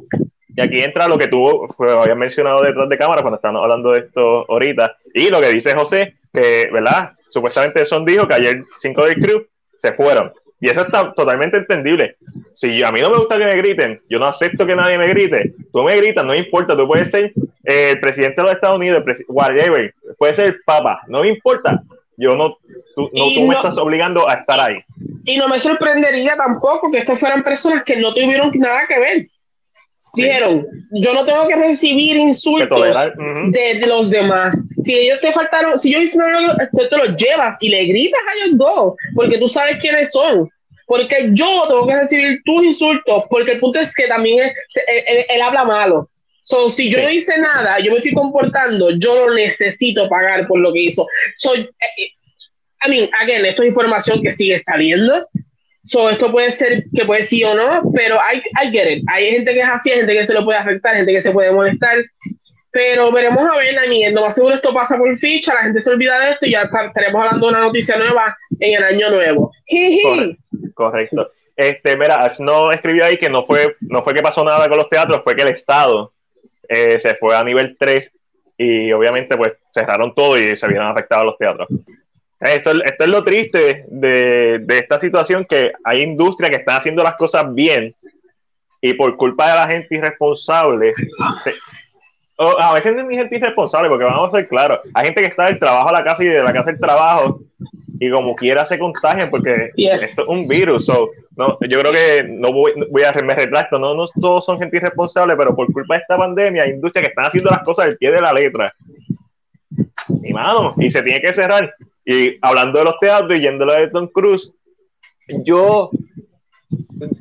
Y 0.57 0.61
aquí 0.61 0.81
entra 0.81 1.07
lo 1.07 1.17
que 1.17 1.27
tú 1.27 1.67
pues, 1.77 1.91
habías 1.91 2.17
mencionado 2.17 2.63
detrás 2.63 2.89
de 2.89 2.97
cámara 2.97 3.21
cuando 3.21 3.35
estábamos 3.37 3.61
hablando 3.63 3.91
de 3.91 3.99
esto 3.99 4.45
ahorita. 4.49 4.97
Y 5.13 5.29
lo 5.29 5.39
que 5.39 5.49
dice 5.51 5.73
José, 5.73 6.15
que, 6.33 6.69
¿verdad? 6.73 7.11
Supuestamente 7.29 7.85
Son 7.85 8.05
dijo 8.05 8.27
que 8.27 8.33
ayer 8.33 8.63
cinco 8.79 9.05
del 9.05 9.15
crew 9.21 9.45
se 9.81 9.93
fueron. 9.93 10.31
Y 10.61 10.69
eso 10.69 10.81
está 10.81 11.13
totalmente 11.13 11.57
entendible. 11.57 12.17
Si 12.53 12.83
a 12.83 12.91
mí 12.91 12.99
no 12.99 13.09
me 13.09 13.17
gusta 13.17 13.37
que 13.37 13.45
me 13.45 13.55
griten, 13.55 14.01
yo 14.09 14.19
no 14.19 14.25
acepto 14.25 14.65
que 14.65 14.75
nadie 14.75 14.97
me 14.97 15.07
grite. 15.07 15.53
Tú 15.71 15.83
me 15.83 15.95
gritas, 15.95 16.25
no 16.25 16.33
me 16.33 16.39
importa. 16.39 16.75
Tú 16.75 16.85
puedes 16.85 17.09
ser 17.09 17.31
eh, 17.63 17.91
el 17.91 17.99
presidente 17.99 18.41
de 18.41 18.43
los 18.43 18.51
Estados 18.53 18.77
Unidos, 18.77 19.03
whatever. 19.29 19.93
Puedes 20.17 20.35
ser 20.35 20.45
el 20.47 20.61
papa, 20.65 21.01
no 21.07 21.21
me 21.21 21.29
importa. 21.29 21.81
Yo 22.17 22.35
no, 22.35 22.57
tú, 22.95 23.09
no, 23.13 23.29
tú 23.33 23.47
me 23.47 23.55
estás 23.55 23.77
obligando 23.77 24.27
a 24.27 24.33
estar 24.33 24.59
ahí. 24.59 24.83
Y 25.23 25.37
no 25.37 25.47
me 25.47 25.57
sorprendería 25.57 26.35
tampoco 26.35 26.91
que 26.91 26.97
estos 26.97 27.17
fueran 27.17 27.43
personas 27.43 27.83
que 27.83 27.95
no 27.95 28.13
tuvieron 28.13 28.51
nada 28.55 28.81
que 28.85 28.99
ver. 28.99 29.27
Dijeron, 30.15 30.65
yo 30.91 31.13
no 31.13 31.25
tengo 31.25 31.47
que 31.47 31.55
recibir 31.55 32.15
Que 32.17 32.21
insultos 32.23 32.95
de, 33.51 33.79
de 33.79 33.87
los 33.87 34.09
demás. 34.09 34.55
Si 34.83 34.95
ellos 34.95 35.19
te 35.21 35.31
faltaron, 35.31 35.77
si 35.77 35.91
yo 35.91 35.99
hice 36.01 36.17
una- 36.17 36.57
tú 36.71 36.81
te 36.89 36.97
los 36.97 37.15
llevas 37.17 37.57
y 37.61 37.69
le 37.69 37.85
gritas 37.85 38.19
a 38.27 38.45
ellos 38.45 38.57
dos, 38.57 38.93
porque 39.15 39.37
tú 39.37 39.47
sabes 39.47 39.77
quiénes 39.79 40.11
son. 40.11 40.49
Porque 40.87 41.29
yo 41.33 41.65
tengo 41.67 41.85
que 41.87 41.95
recibir 41.95 42.41
tus 42.43 42.63
insultos, 42.63 43.23
porque 43.29 43.51
el 43.53 43.59
punto 43.59 43.79
es 43.79 43.93
que 43.95 44.07
también 44.07 44.39
es- 44.47 44.53
se- 44.69 44.81
él, 44.87 45.03
él- 45.07 45.25
él 45.29 45.41
habla 45.41 45.63
malo. 45.63 46.09
So, 46.41 46.71
si 46.71 46.89
yo 46.89 46.97
Sí. 46.97 47.03
no 47.03 47.09
hice 47.11 47.37
nada, 47.37 47.79
yo 47.79 47.91
me 47.91 47.97
estoy 47.97 48.13
comportando, 48.13 48.89
yo 48.97 49.13
no 49.13 49.35
necesito 49.35 50.09
pagar 50.09 50.47
por 50.47 50.59
lo 50.59 50.73
que 50.73 50.81
hizo. 50.85 51.05
Soy, 51.35 51.69
I 52.87 52.89
mean, 52.89 53.09
again, 53.21 53.45
esto 53.45 53.61
es 53.61 53.69
información 53.69 54.21
que 54.23 54.31
sigue 54.31 54.57
saliendo. 54.57 55.27
So, 55.89 56.07
esto 56.07 56.31
puede 56.31 56.51
ser 56.51 56.83
que 56.93 57.03
puede 57.03 57.23
sí 57.23 57.43
o 57.43 57.55
no, 57.55 57.91
pero 57.95 58.17
I, 58.17 58.43
I 58.63 58.71
get 58.71 58.91
it. 58.91 59.03
Hay 59.11 59.31
gente 59.31 59.55
que 59.55 59.61
es 59.61 59.67
así, 59.67 59.89
hay 59.89 59.97
gente 59.97 60.13
que 60.13 60.27
se 60.27 60.35
lo 60.35 60.45
puede 60.45 60.59
afectar, 60.59 60.95
gente 60.95 61.11
que 61.11 61.21
se 61.23 61.31
puede 61.31 61.51
molestar. 61.51 61.97
Pero 62.69 63.11
veremos 63.11 63.43
a 63.43 63.57
ver, 63.57 63.73
Daniel. 63.73 64.13
Lo 64.13 64.21
más 64.21 64.35
seguro 64.35 64.53
esto 64.53 64.71
pasa 64.71 64.99
por 64.99 65.17
ficha, 65.17 65.55
la 65.55 65.63
gente 65.63 65.81
se 65.81 65.89
olvida 65.89 66.19
de 66.19 66.29
esto 66.29 66.45
y 66.45 66.51
ya 66.51 66.61
estaremos 66.61 67.23
hablando 67.23 67.47
de 67.47 67.53
una 67.53 67.63
noticia 67.63 67.97
nueva 67.97 68.37
en 68.59 68.75
el 68.75 68.83
año 68.83 69.09
nuevo. 69.09 69.51
Correcto. 70.75 71.31
Este, 71.55 71.97
mira, 71.97 72.35
no 72.37 72.71
escribió 72.71 73.05
ahí 73.05 73.17
que 73.17 73.29
no 73.29 73.41
fue, 73.41 73.75
no 73.81 74.03
fue 74.03 74.13
que 74.13 74.21
pasó 74.21 74.43
nada 74.43 74.69
con 74.69 74.77
los 74.77 74.91
teatros, 74.91 75.23
fue 75.23 75.35
que 75.35 75.41
el 75.41 75.47
Estado 75.47 76.13
eh, 76.67 76.99
se 76.99 77.15
fue 77.15 77.35
a 77.35 77.43
nivel 77.43 77.75
3 77.79 78.11
y 78.59 78.91
obviamente 78.91 79.35
pues 79.37 79.53
cerraron 79.73 80.13
todo 80.13 80.37
y 80.37 80.55
se 80.55 80.67
vieron 80.67 80.85
afectados 80.85 81.25
los 81.25 81.37
teatros. 81.39 81.67
Esto, 82.39 82.71
es- 82.71 82.81
esto 82.85 83.03
es 83.03 83.09
lo 83.09 83.23
triste 83.23 83.85
de, 83.87 84.59
de 84.59 84.77
esta 84.79 84.99
situación, 84.99 85.45
que 85.49 85.71
hay 85.83 86.03
industrias 86.03 86.49
que 86.51 86.57
están 86.57 86.77
haciendo 86.77 87.03
las 87.03 87.15
cosas 87.15 87.53
bien 87.53 87.93
y 88.81 88.93
por 88.93 89.15
culpa 89.17 89.49
de 89.49 89.55
la 89.55 89.67
gente 89.67 89.95
irresponsable 89.95 90.93
se, 91.43 91.53
o 92.37 92.57
a 92.61 92.73
veces 92.73 92.95
no 92.95 93.09
es 93.09 93.17
gente 93.17 93.35
irresponsable, 93.35 93.89
porque 93.89 94.05
vamos 94.05 94.33
a 94.33 94.37
ser 94.37 94.47
claros, 94.47 94.79
hay 94.93 95.05
gente 95.07 95.19
que 95.21 95.27
está 95.27 95.47
del 95.47 95.59
trabajo 95.59 95.89
a 95.89 95.91
la 95.91 96.03
casa 96.05 96.23
y 96.23 96.27
de 96.27 96.41
la 96.41 96.53
casa 96.53 96.69
al 96.69 96.79
trabajo, 96.79 97.41
y 97.99 98.09
como 98.09 98.33
quiera 98.35 98.65
se 98.65 98.79
contagian, 98.79 99.29
porque 99.29 99.71
Yes. 99.75 100.01
esto 100.03 100.21
es 100.21 100.27
un 100.29 100.47
virus. 100.47 100.85
So, 100.85 101.09
no, 101.35 101.57
yo 101.67 101.79
creo 101.81 101.91
que 101.91 102.23
no 102.29 102.53
voy, 102.53 102.71
voy 102.89 103.03
a 103.03 103.11
me 103.21 103.35
retracto, 103.35 103.77
no, 103.77 103.93
no 103.93 104.07
todos 104.21 104.45
son 104.45 104.57
gente 104.57 104.77
irresponsable, 104.77 105.35
pero 105.35 105.53
por 105.53 105.69
culpa 105.73 105.95
de 105.95 106.01
esta 106.03 106.17
pandemia, 106.17 106.63
hay 106.63 106.69
industrias 106.69 107.03
que 107.03 107.09
están 107.09 107.25
haciendo 107.25 107.49
las 107.49 107.63
cosas 107.63 107.87
al 107.87 107.97
pie 107.97 108.11
de 108.13 108.21
la 108.21 108.31
letra. 108.31 108.73
Y 110.23 110.31
mano, 110.31 110.73
y 110.77 110.89
se 110.89 111.03
tiene 111.03 111.19
que 111.19 111.33
cerrar. 111.33 111.73
Y 112.11 112.39
hablando 112.41 112.79
de 112.79 112.85
los 112.85 112.97
teatros 112.97 113.37
y 113.37 113.41
yendo 113.41 113.71
a 113.71 113.81
de 113.81 113.89
Tom 113.91 114.07
Cruise, 114.07 114.51
yo, 115.45 115.91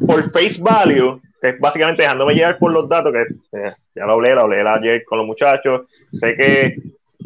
por 0.07 0.23
face 0.33 0.57
value, 0.59 1.21
que 1.43 1.49
es 1.49 1.61
básicamente 1.61 2.05
dejándome 2.05 2.33
llevar 2.33 2.57
por 2.57 2.73
los 2.73 2.89
datos, 2.89 3.13
que 3.13 3.59
eh, 3.59 3.73
ya 3.95 4.07
lo 4.07 4.15
hablé, 4.15 4.35
lo 4.35 4.41
hablé 4.41 4.67
ayer 4.67 5.05
con 5.05 5.19
los 5.19 5.27
muchachos, 5.27 5.83
sé 6.11 6.35
que 6.35 6.77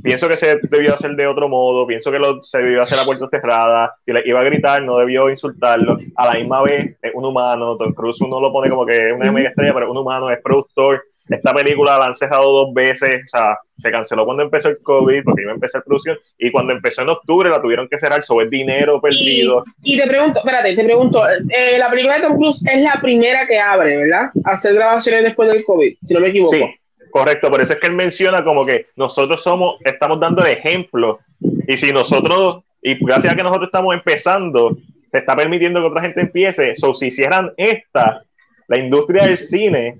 pienso 0.02 0.28
que 0.28 0.36
se 0.36 0.56
debió 0.56 0.94
hacer 0.94 1.12
de 1.12 1.28
otro 1.28 1.48
modo, 1.48 1.86
pienso 1.86 2.10
que 2.10 2.18
lo, 2.18 2.42
se 2.42 2.58
debió 2.58 2.82
hacer 2.82 2.98
a 2.98 3.04
puerta 3.04 3.28
cerrada, 3.28 3.94
y 4.04 4.12
le 4.12 4.24
iba 4.26 4.40
a 4.40 4.44
gritar, 4.44 4.82
no 4.82 4.98
debió 4.98 5.30
insultarlo, 5.30 5.98
a 6.16 6.26
la 6.26 6.40
misma 6.40 6.62
vez 6.64 6.96
es 7.00 7.12
un 7.14 7.26
humano, 7.26 7.76
Tom 7.76 7.92
Cruise 7.92 8.20
uno 8.22 8.40
lo 8.40 8.50
pone 8.50 8.70
como 8.70 8.84
que 8.84 9.10
es 9.10 9.14
una 9.14 9.30
mega 9.30 9.50
estrella, 9.50 9.72
pero 9.72 9.86
es 9.86 9.90
un 9.92 9.98
humano, 9.98 10.30
es 10.30 10.42
productor, 10.42 11.04
esta 11.29 11.55
película 11.55 11.99
la 11.99 12.07
han 12.07 12.14
cerrado 12.14 12.51
dos 12.51 12.75
veces, 12.75 13.23
o 13.25 13.29
sea, 13.29 13.59
se 13.77 13.91
canceló 13.91 14.25
cuando 14.25 14.43
empezó 14.43 14.68
el 14.68 14.79
COVID, 14.83 15.25
porque 15.25 15.43
iba 15.43 15.53
a 15.53 15.55
empezar 15.55 15.83
producción, 15.85 16.18
y 16.39 16.51
cuando 16.51 16.73
empezó 16.73 17.03
en 17.03 17.11
octubre 17.11 17.49
la 17.49 17.61
tuvieron 17.61 17.89
que 17.89 17.99
cerrar 17.99 18.23
sobre 18.23 18.49
dinero 18.49 18.97
Y, 18.97 19.01
perdido. 19.01 19.64
y 19.83 19.99
te 19.99 20.07
pregunto, 20.07 20.41
espérate, 20.41 20.75
te 20.75 20.85
pregunto, 20.85 21.23
eh, 21.29 21.79
la 21.79 21.91
película 21.91 22.16
de 22.16 22.23
Tom 22.23 22.37
Cruise 22.37 22.64
es 22.66 22.83
la 22.83 23.01
primera 23.01 23.47
que 23.47 23.59
abre, 23.59 23.97
¿verdad? 23.97 24.31
Hacer 24.45 24.75
grabaciones 24.75 25.25
después 25.25 25.49
del 25.51 25.64
COVID, 25.64 25.95
si 26.03 26.14
no 26.14 26.20
me 26.20 26.29
equivoco. 26.29 26.55
Sí, 26.55 26.64
correcto. 27.11 27.51
Por 27.51 27.61
eso 27.61 27.75
es 27.75 27.79
que 27.79 27.87
él 27.87 27.95
menciona 27.95 28.45
como 28.45 28.64
que 28.64 28.87
nosotros 28.97 29.43
somos, 29.43 29.77
estamos 29.85 30.18
dando 30.20 30.45
el 30.45 30.53
ejemplo. 30.53 31.20
Y 31.68 31.77
si 31.77 31.93
nosotros, 31.93 32.64
y 32.81 32.95
gracias 33.05 33.33
a 33.33 33.37
que 33.37 33.43
nosotros 33.43 33.68
estamos 33.68 33.95
empezando, 33.95 34.77
se 35.11 35.18
está 35.18 35.37
permitiendo 35.37 35.81
que 35.81 35.87
otra 35.87 36.03
gente 36.03 36.20
empiece. 36.23 36.75
So, 36.77 36.95
si 36.95 37.07
hicieran 37.07 37.53
esta, 37.57 38.23
la 38.68 38.79
industria 38.79 39.25
del 39.25 39.37
cine, 39.37 39.99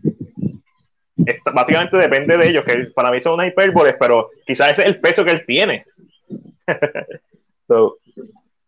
básicamente 1.53 1.97
depende 1.97 2.37
de 2.37 2.49
ellos, 2.49 2.65
que 2.65 2.85
para 2.95 3.11
mí 3.11 3.21
son 3.21 3.35
una 3.35 3.47
hipérboles, 3.47 3.95
pero 3.99 4.31
quizás 4.47 4.73
ese 4.73 4.83
es 4.83 4.89
el 4.89 5.01
peso 5.01 5.25
que 5.25 5.31
él 5.33 5.45
tiene. 5.47 5.85
So, 7.69 7.99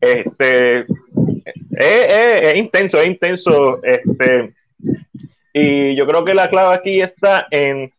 este, 0.01 0.79
es, 0.81 0.87
es- 1.77 2.43
es 2.45 2.57
intenso, 2.57 2.99
es 3.01 3.07
intenso. 3.07 3.83
Este, 3.83 4.55
y 5.53 5.95
yo 5.97 6.07
creo 6.07 6.25
que 6.25 6.33
la 6.35 6.49
clave 6.49 6.75
aquí 6.75 7.01
está 7.03 7.47
en, 7.51 7.93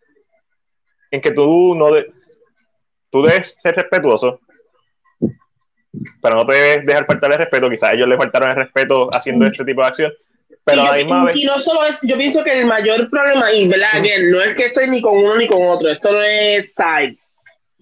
en 1.12 1.22
que 1.22 1.32
tú 1.32 1.76
no 1.76 1.92
de- 1.92 2.12
tú 3.12 3.22
debes 3.24 3.56
ser 3.60 3.76
respetuoso, 3.76 4.40
pero 6.22 6.36
no 6.36 6.46
te 6.46 6.54
debes 6.54 6.86
dejar 6.86 7.06
faltar 7.06 7.32
el 7.32 7.38
respeto. 7.38 7.70
Quizás 7.70 7.94
ellos 7.94 8.08
le 8.08 8.18
faltaron 8.18 8.50
el 8.50 8.56
respeto 8.56 9.14
haciendo 9.14 9.46
este 9.46 9.64
tipo 9.66 9.82
de 9.82 9.88
acción, 9.88 10.14
pero 10.66 10.84
y, 10.84 10.86
yo- 10.88 10.94
misma 10.96 11.22
y- 11.22 11.26
vez. 11.28 11.36
y 11.38 11.46
no 11.46 11.60
solo 11.60 11.86
es, 11.86 11.98
yo 12.02 12.18
pienso 12.18 12.44
que 12.44 12.60
el 12.60 12.66
mayor 12.66 13.10
problema 13.10 13.48
ahí, 13.48 13.68
¿verdad? 13.68 13.90
Again, 13.94 14.32
no 14.32 14.42
es 14.42 14.56
que 14.58 14.66
estoy 14.66 14.88
ni 14.90 15.02
con 15.02 15.18
uno 15.18 15.38
ni 15.38 15.48
con 15.48 15.66
otro, 15.68 15.90
esto 15.90 16.12
no 16.12 16.22
es 16.22 16.74
sides. 16.74 17.34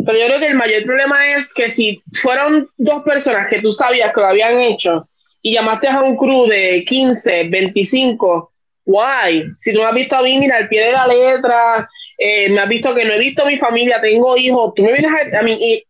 Pero 0.06 0.18
yo 0.20 0.26
creo 0.26 0.40
que 0.40 0.48
el 0.48 0.56
mayor 0.56 0.84
problema 0.84 1.34
es 1.34 1.54
que 1.54 1.70
si 1.70 2.02
fueron 2.22 2.68
dos 2.78 3.04
personas 3.04 3.48
que 3.50 3.62
tú 3.62 3.72
sabías 3.72 4.14
que 4.14 4.20
lo 4.20 4.28
habían 4.28 4.60
hecho 4.60 5.08
y 5.42 5.54
llamaste 5.54 5.88
a 5.88 6.02
un 6.02 6.18
crew 6.18 6.46
de 6.48 6.84
15, 6.86 7.46
25, 7.50 8.52
why? 8.86 9.46
Si 9.62 9.72
tú 9.74 9.80
me 9.80 9.86
has 9.86 9.94
visto 9.94 10.16
a 10.18 10.22
mí, 10.24 10.38
mira, 10.40 10.58
al 10.58 10.68
pie 10.68 10.88
de 10.88 10.92
la 10.92 11.08
letra, 11.08 11.90
eh, 12.18 12.50
me 12.50 12.60
has 12.60 12.68
visto 12.70 12.94
que 12.94 13.06
no 13.06 13.14
he 13.14 13.20
visto 13.20 13.44
a 13.44 13.48
mi 13.48 13.58
familia, 13.58 14.02
tengo 14.02 14.36
hijos, 14.36 14.74
tú 14.76 14.84
me 14.84 14.92
vienes 14.94 15.12
a, 15.12 15.40
a 15.40 15.42
mí 15.44 15.54
y 15.54 15.84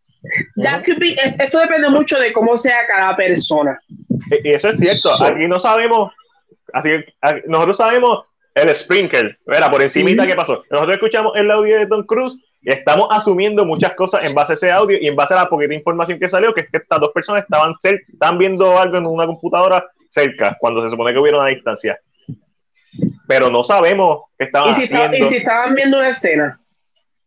that 0.63 0.83
could 0.85 0.99
be- 0.99 1.15
esto 1.39 1.57
depende 1.59 1.89
mucho 1.89 2.17
de 2.19 2.31
cómo 2.33 2.55
sea 2.55 2.85
cada 2.87 3.15
persona. 3.15 3.79
Y 4.43 4.47
y 4.49 4.51
eso 4.53 4.69
es 4.69 4.79
cierto, 4.79 5.23
aquí 5.23 5.47
no 5.47 5.59
sabemos, 5.59 6.11
así 6.73 6.89
que 6.89 7.05
nosotros 7.47 7.77
sabemos 7.77 8.25
el 8.55 8.69
sprinkle, 8.75 9.37
¿verdad? 9.45 9.71
Por 9.71 9.81
encimita 9.81 10.27
qué 10.27 10.35
pasó. 10.35 10.63
Nosotros 10.69 10.95
escuchamos 10.95 11.33
el 11.35 11.49
audio 11.49 11.79
de 11.79 11.87
Tom 11.87 12.03
Cruise 12.05 12.35
y 12.61 12.71
estamos 12.71 13.07
asumiendo 13.11 13.65
muchas 13.65 13.93
cosas 13.95 14.23
en 14.25 14.35
base 14.35 14.53
a 14.53 14.55
ese 14.55 14.71
audio 14.71 14.97
y 15.01 15.07
en 15.07 15.15
base 15.15 15.33
a 15.33 15.37
la 15.37 15.49
poquita 15.49 15.73
información 15.73 16.19
que 16.19 16.29
salió, 16.29 16.53
que 16.53 16.61
es 16.61 16.69
que 16.69 16.77
estas 16.77 16.99
dos 16.99 17.11
personas 17.11 17.43
estaban, 17.43 17.73
cer- 17.75 18.01
estaban 18.11 18.37
viendo 18.37 18.77
algo 18.79 18.97
en 18.97 19.05
una 19.05 19.25
computadora 19.25 19.85
cerca, 20.09 20.55
cuando 20.59 20.83
se 20.83 20.89
supone 20.91 21.13
que 21.13 21.19
hubiera 21.19 21.39
una 21.39 21.47
distancia. 21.49 21.99
Pero 23.27 23.49
no 23.49 23.63
sabemos 23.63 24.27
qué 24.37 24.45
estaban 24.45 24.69
Y 24.71 24.75
si, 24.75 24.83
está- 24.83 25.05
haciendo. 25.05 25.27
y 25.27 25.29
si 25.29 25.37
estaban 25.37 25.73
viendo 25.75 25.97
una 25.97 26.09
escena. 26.09 26.59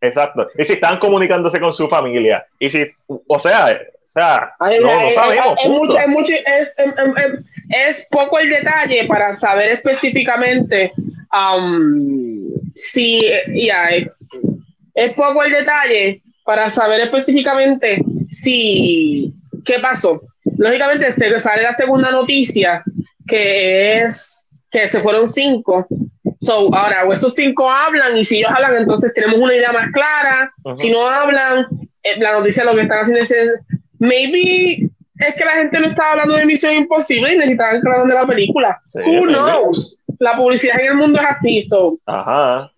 Exacto. 0.00 0.48
Y 0.56 0.64
si 0.64 0.74
estaban 0.74 0.98
comunicándose 0.98 1.58
con 1.58 1.72
su 1.72 1.88
familia. 1.88 2.46
Y 2.58 2.70
si, 2.70 2.86
o 3.08 3.38
sea, 3.38 3.80
sea, 4.20 4.52
no, 4.60 5.12
sabemos. 5.12 5.58
Es, 5.62 5.70
mucho, 5.70 5.98
es, 5.98 6.08
mucho- 6.08 6.34
es, 6.34 6.78
em, 6.78 6.90
em, 6.98 7.14
em, 7.16 7.44
es 7.68 8.06
poco 8.10 8.38
el 8.38 8.50
detalle 8.50 9.06
para 9.06 9.34
saber 9.34 9.72
específicamente 9.72 10.92
um, 11.32 12.50
si. 12.74 13.22
ya, 13.54 13.88
es, 13.90 15.12
poco 15.14 15.42
el 15.44 15.52
detalle 15.52 16.22
para 16.44 16.68
saber 16.68 17.00
específicamente 17.00 17.98
si. 18.30 19.32
¿Qué 19.64 19.80
pasó? 19.80 20.20
Lógicamente, 20.58 21.10
se 21.10 21.38
sale 21.38 21.62
la 21.62 21.72
segunda 21.72 22.10
noticia 22.10 22.82
que 23.26 24.02
es 24.02 24.48
que 24.70 24.88
se 24.88 25.00
fueron 25.00 25.28
cinco. 25.28 25.86
So, 26.40 26.72
ahora, 26.74 27.04
o 27.04 27.12
esos 27.12 27.34
cinco 27.34 27.70
hablan 27.70 28.16
y 28.16 28.24
si 28.24 28.38
ellos 28.38 28.50
hablan, 28.54 28.76
entonces 28.76 29.12
tenemos 29.14 29.38
una 29.38 29.54
idea 29.54 29.72
más 29.72 29.90
clara. 29.90 30.52
Ujú. 30.64 30.76
Si 30.78 30.90
no 30.90 31.06
hablan, 31.06 31.66
eh, 32.02 32.18
la 32.18 32.32
noticia 32.34 32.64
lo 32.64 32.74
que 32.74 32.82
están 32.82 33.00
haciendo 33.00 33.22
es, 33.22 33.34
maybe 33.98 34.90
es 35.18 35.34
que 35.34 35.44
la 35.44 35.52
gente 35.52 35.78
no 35.80 35.86
estaba 35.88 36.12
hablando 36.12 36.34
de 36.36 36.46
Misión 36.46 36.74
Imposible 36.74 37.34
y 37.34 37.38
necesitaban 37.38 37.80
que 37.80 37.88
hablaran 37.88 38.08
de 38.08 38.14
la 38.14 38.26
película. 38.26 38.80
Sí, 38.92 38.98
who 39.00 39.24
maybe. 39.24 39.32
knows? 39.32 40.02
La 40.18 40.36
publicidad 40.36 40.80
en 40.80 40.86
el 40.88 40.94
mundo 40.96 41.18
es 41.20 41.26
así, 41.28 41.62
so, 41.62 41.98
Ajá. 42.06 42.70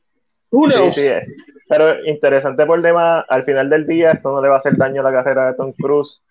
who 0.51 0.67
Sí, 0.69 0.75
knows? 0.75 0.95
sí, 0.95 1.01
es. 1.03 1.25
Pero 1.69 2.05
interesante 2.07 2.65
por 2.65 2.81
demás, 2.81 3.25
al 3.29 3.45
final 3.45 3.69
del 3.69 3.87
día 3.87 4.13
esto 4.13 4.33
no 4.33 4.41
le 4.43 4.49
va 4.49 4.55
a 4.55 4.59
hacer 4.59 4.77
daño 4.77 5.01
a 5.03 5.05
la 5.05 5.13
carrera 5.13 5.47
de 5.51 5.57
Tom 5.57 5.73
Cruise. 5.73 6.23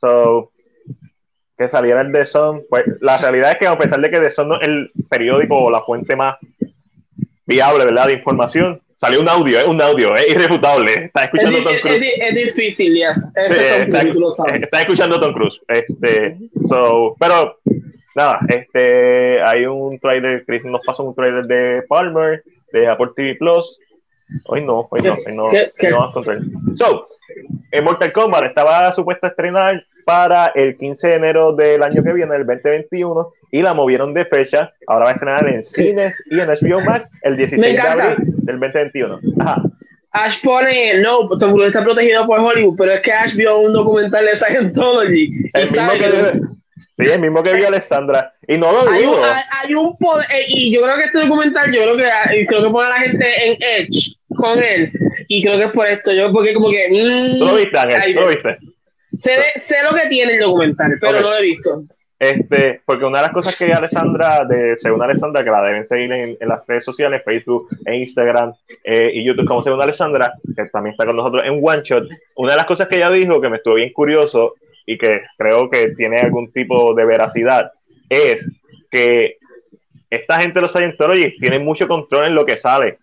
So, 0.00 0.52
que 1.58 1.68
saliera 1.70 2.02
el 2.02 2.12
The 2.12 2.24
Sun, 2.26 2.62
pues 2.68 2.84
la 3.00 3.16
realidad 3.18 3.52
es 3.52 3.56
que 3.58 3.66
a 3.66 3.78
pesar 3.78 3.98
de 4.00 4.10
que 4.10 4.20
The 4.20 4.30
Sun 4.30 4.48
no 4.50 4.60
es 4.60 4.68
el 4.68 4.90
periódico 5.08 5.58
o 5.58 5.70
la 5.70 5.82
fuente 5.82 6.14
más 6.14 6.36
viable, 7.46 7.84
¿verdad? 7.86 8.06
De 8.08 8.12
información, 8.14 8.80
salió 8.96 9.20
un 9.20 9.28
audio, 9.28 9.58
es 9.58 9.64
un 9.64 9.80
audio, 9.80 10.14
es 10.16 10.28
irrefutable. 10.30 10.92
Está 10.94 11.24
Es, 11.24 11.26
escuchando 11.26 11.58
di- 11.58 11.64
Tom 11.64 11.74
es- 11.74 11.80
Cruise. 11.82 11.96
es 11.96 12.00
di- 12.02 12.22
es 12.22 12.34
difícil, 12.46 12.94
yes. 12.94 13.32
Ese 13.34 13.54
Sí, 13.54 13.60
es 13.60 13.70
Tom 13.72 13.82
está, 13.82 14.04
lo 14.04 14.32
escuchando 14.80 15.20
Tom 15.20 15.32
Cruise. 15.34 15.60
Este, 15.68 16.36
so, 16.68 17.16
pero 17.20 17.58
nada, 18.14 18.40
este, 18.48 19.42
hay 19.42 19.66
un 19.66 19.98
trailer, 19.98 20.44
Chris 20.46 20.64
nos 20.64 20.80
pasó 20.84 21.04
un 21.04 21.14
trailer 21.14 21.44
de 21.44 21.82
Palmer, 21.88 22.42
de 22.72 22.86
Apple 22.88 23.08
TV 23.14 23.34
Plus. 23.36 23.78
Hoy 24.46 24.64
no, 24.64 24.86
hoy 24.90 25.02
no, 25.02 25.14
hoy 25.14 25.34
no, 25.34 25.50
¿Qué- 25.50 25.68
qué? 25.78 25.86
hoy 25.86 25.92
no 25.92 25.98
vamos 25.98 26.14
con 26.14 26.24
trailer. 26.24 26.44
So, 26.76 27.02
en 27.70 27.84
Mortal 27.84 28.12
Kombat 28.12 28.44
estaba 28.44 28.92
supuesta 28.92 29.28
a 29.28 29.30
estrenar 29.30 29.84
para 30.04 30.48
el 30.54 30.76
15 30.76 31.08
de 31.08 31.14
enero 31.14 31.52
del 31.52 31.82
año 31.82 32.02
que 32.02 32.12
viene, 32.12 32.34
el 32.36 32.46
2021, 32.46 33.30
y 33.50 33.62
la 33.62 33.74
movieron 33.74 34.14
de 34.14 34.24
fecha. 34.24 34.72
Ahora 34.86 35.06
va 35.06 35.10
a 35.10 35.14
estrenar 35.14 35.48
en 35.48 35.62
cines 35.62 36.22
y 36.30 36.38
en 36.40 36.48
HBO 36.48 36.80
Max 36.80 37.10
el 37.22 37.36
16 37.36 37.74
de 37.74 37.80
abril 37.80 38.16
del 38.44 38.58
2021. 38.60 39.20
Ajá. 39.40 39.62
Ash 40.12 40.40
pone, 40.42 40.98
no, 41.00 41.28
Tom 41.38 41.52
Cruise 41.52 41.68
está 41.68 41.84
protegido 41.84 42.24
por 42.26 42.40
Hollywood, 42.40 42.76
pero 42.78 42.92
es 42.92 43.02
que 43.02 43.12
Ash 43.12 43.34
vio 43.34 43.58
un 43.58 43.72
documental 43.72 44.24
de 44.24 44.36
Scientology. 44.36 45.50
El 45.52 45.62
mismo 45.62 45.76
sabe 45.76 45.98
que, 45.98 46.06
que- 46.06 46.40
sí, 46.98 47.06
el 47.10 47.20
mismo 47.20 47.42
que 47.42 47.54
vio 47.54 47.68
Alessandra. 47.68 48.32
Y 48.48 48.58
no 48.58 48.72
lo 48.72 48.90
hay 48.90 49.04
dudo. 49.04 49.24
hay, 49.24 49.42
hay 49.62 49.74
un 49.74 49.96
poder, 49.98 50.26
eh, 50.32 50.44
y 50.48 50.74
yo 50.74 50.82
creo 50.82 50.96
que 50.96 51.04
este 51.04 51.18
documental, 51.20 51.72
yo 51.72 51.82
creo 51.82 51.96
que 51.96 52.06
eh, 52.06 52.46
creo 52.46 52.64
que 52.64 52.70
pone 52.70 52.86
a 52.86 52.90
la 52.90 52.98
gente 53.00 53.26
en 53.46 53.56
Edge 53.60 54.16
con 54.36 54.62
él, 54.62 54.90
y 55.28 55.42
creo 55.42 55.58
que 55.58 55.64
es 55.64 55.72
por 55.72 55.86
esto, 55.86 56.12
yo 56.12 56.32
porque 56.32 56.54
como 56.54 56.70
que... 56.70 56.88
mm, 56.90 57.38
¿Tú 57.38 57.44
lo 57.46 57.54
viste, 57.56 57.78
Ángel? 57.78 58.00
ahí 58.00 58.14
¿Tú 58.14 58.20
lo 58.20 58.28
viste? 58.28 58.58
sé, 59.16 59.30
de- 59.32 59.60
sé 59.62 59.76
lo 59.82 59.96
que 59.96 60.08
tiene 60.08 60.34
el 60.34 60.40
documental, 60.40 60.92
pero 61.00 61.20
no 61.20 61.30
lo 61.30 61.36
he 61.38 61.42
visto. 61.42 61.82
Este, 62.18 62.80
porque 62.86 63.04
una 63.04 63.18
de 63.18 63.24
las 63.24 63.32
cosas 63.32 63.54
que 63.56 63.70
Alessandra, 63.74 64.46
de, 64.46 64.74
según 64.76 65.02
Alessandra, 65.02 65.44
que 65.44 65.50
la 65.50 65.62
deben 65.62 65.84
seguir 65.84 66.10
en, 66.12 66.36
en 66.40 66.48
las 66.48 66.66
redes 66.66 66.82
sociales, 66.84 67.20
Facebook, 67.22 67.68
e 67.84 67.96
Instagram 67.96 68.54
eh, 68.84 69.10
y 69.12 69.22
YouTube, 69.22 69.46
como 69.46 69.62
según 69.62 69.82
Alessandra, 69.82 70.32
que 70.56 70.64
también 70.66 70.92
está 70.92 71.04
con 71.04 71.16
nosotros 71.16 71.42
en 71.44 71.60
One 71.62 71.82
Shot, 71.84 72.08
una 72.36 72.52
de 72.52 72.56
las 72.56 72.64
cosas 72.64 72.88
que 72.88 72.96
ella 72.96 73.10
dijo 73.10 73.38
que 73.40 73.50
me 73.50 73.56
estuvo 73.58 73.74
bien 73.74 73.92
curioso 73.92 74.54
y 74.86 74.96
que 74.96 75.22
creo 75.36 75.68
que 75.68 75.90
tiene 75.96 76.18
algún 76.18 76.50
tipo 76.52 76.94
de 76.94 77.04
veracidad 77.04 77.72
es 78.08 78.48
que 78.90 79.36
esta 80.08 80.40
gente 80.40 80.54
de 80.54 80.62
los 80.62 80.72
Scientology 80.72 81.36
tiene 81.38 81.58
mucho 81.58 81.88
control 81.88 82.26
en 82.26 82.34
lo 82.34 82.46
que 82.46 82.56
sale. 82.56 82.98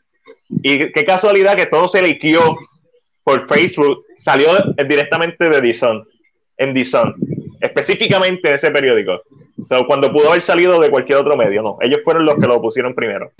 Y 0.50 0.92
qué 0.92 1.06
casualidad 1.06 1.58
que 1.58 1.66
todo 1.66 1.88
se 1.88 2.02
liqueó 2.02 2.58
por 3.24 3.48
Facebook, 3.48 4.06
salió 4.18 4.50
directamente 4.88 5.50
de 5.50 5.62
Dison, 5.62 6.08
en 6.58 6.74
Dison, 6.74 7.16
específicamente 7.62 8.50
en 8.50 8.56
ese 8.56 8.72
periódico. 8.72 9.22
So, 9.68 9.86
cuando 9.86 10.12
pudo 10.12 10.30
haber 10.30 10.42
salido 10.42 10.80
de 10.80 10.90
cualquier 10.90 11.20
otro 11.20 11.38
medio, 11.38 11.62
no. 11.62 11.78
Ellos 11.82 12.02
fueron 12.04 12.26
los 12.26 12.36
que 12.36 12.48
lo 12.48 12.62
pusieron 12.62 12.94
primero. 12.94 13.32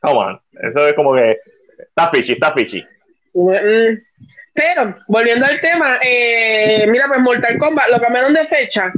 Come 0.00 0.18
on. 0.18 0.40
Eso 0.52 0.86
es 0.86 0.94
como 0.94 1.14
que 1.14 1.38
está 1.78 2.10
fishy, 2.10 2.32
está 2.32 2.52
fishy. 2.52 2.84
Mm, 3.34 3.98
Pero, 4.54 4.96
volviendo 5.08 5.46
al 5.46 5.60
tema, 5.60 5.98
eh, 6.02 6.86
mira, 6.88 7.06
pues 7.08 7.20
Mortal 7.20 7.58
Kombat 7.58 7.90
lo 7.90 8.00
cambiaron 8.00 8.34
de 8.34 8.46
fecha. 8.46 8.92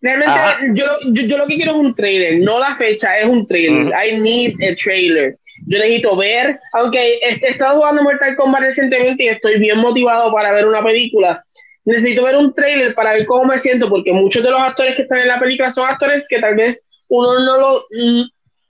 Realmente, 0.00 0.34
yo, 0.74 0.86
yo, 1.12 1.26
yo 1.26 1.38
lo 1.38 1.46
que 1.46 1.56
quiero 1.56 1.72
es 1.72 1.78
un 1.78 1.94
trailer, 1.94 2.40
no 2.40 2.58
la 2.58 2.74
fecha, 2.76 3.18
es 3.18 3.26
un 3.26 3.46
trailer. 3.46 3.92
I 3.92 4.20
need 4.20 4.54
a 4.62 4.74
trailer. 4.74 5.36
Yo 5.66 5.78
necesito 5.78 6.16
ver, 6.16 6.58
aunque 6.72 6.98
he, 6.98 7.18
he 7.24 7.48
estado 7.50 7.76
jugando 7.76 8.02
Mortal 8.02 8.34
Kombat 8.36 8.62
recientemente 8.62 9.24
y 9.24 9.28
estoy 9.28 9.60
bien 9.60 9.78
motivado 9.78 10.32
para 10.32 10.52
ver 10.52 10.66
una 10.66 10.82
película. 10.82 11.42
Necesito 11.84 12.24
ver 12.24 12.36
un 12.36 12.52
trailer 12.54 12.94
para 12.94 13.12
ver 13.12 13.26
cómo 13.26 13.44
me 13.44 13.58
siento, 13.58 13.88
porque 13.88 14.12
muchos 14.12 14.42
de 14.42 14.50
los 14.50 14.60
actores 14.60 14.96
que 14.96 15.02
están 15.02 15.20
en 15.20 15.28
la 15.28 15.38
película 15.38 15.70
son 15.70 15.88
actores 15.88 16.26
que 16.28 16.40
tal 16.40 16.56
vez 16.56 16.84
uno 17.08 17.38
no 17.38 17.58
lo. 17.58 17.84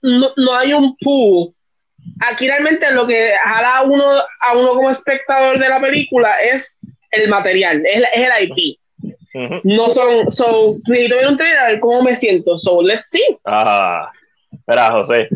No, 0.01 0.31
no 0.35 0.53
hay 0.53 0.73
un 0.73 0.97
pool 0.97 1.53
aquí 2.19 2.47
realmente 2.47 2.91
lo 2.91 3.05
que 3.07 3.31
jala 3.43 3.77
a 3.77 3.83
uno, 3.83 4.05
a 4.41 4.57
uno 4.57 4.73
como 4.75 4.89
espectador 4.89 5.59
de 5.59 5.69
la 5.69 5.79
película 5.81 6.41
es 6.41 6.79
el 7.11 7.29
material, 7.29 7.83
es, 7.85 8.01
es 8.13 8.27
el 8.29 8.49
IP. 8.49 8.79
No 9.63 9.89
son, 9.89 10.29
so, 10.29 10.75
necesito 10.87 11.15
ver 11.15 11.27
un 11.27 11.37
trailer 11.37 11.57
a 11.59 11.65
ver 11.67 11.79
cómo 11.79 12.03
me 12.03 12.13
siento. 12.15 12.57
So, 12.57 12.81
let's 12.83 13.09
see. 13.09 13.37
Ah, 13.45 14.11
espera, 14.51 14.91
José. 14.91 15.27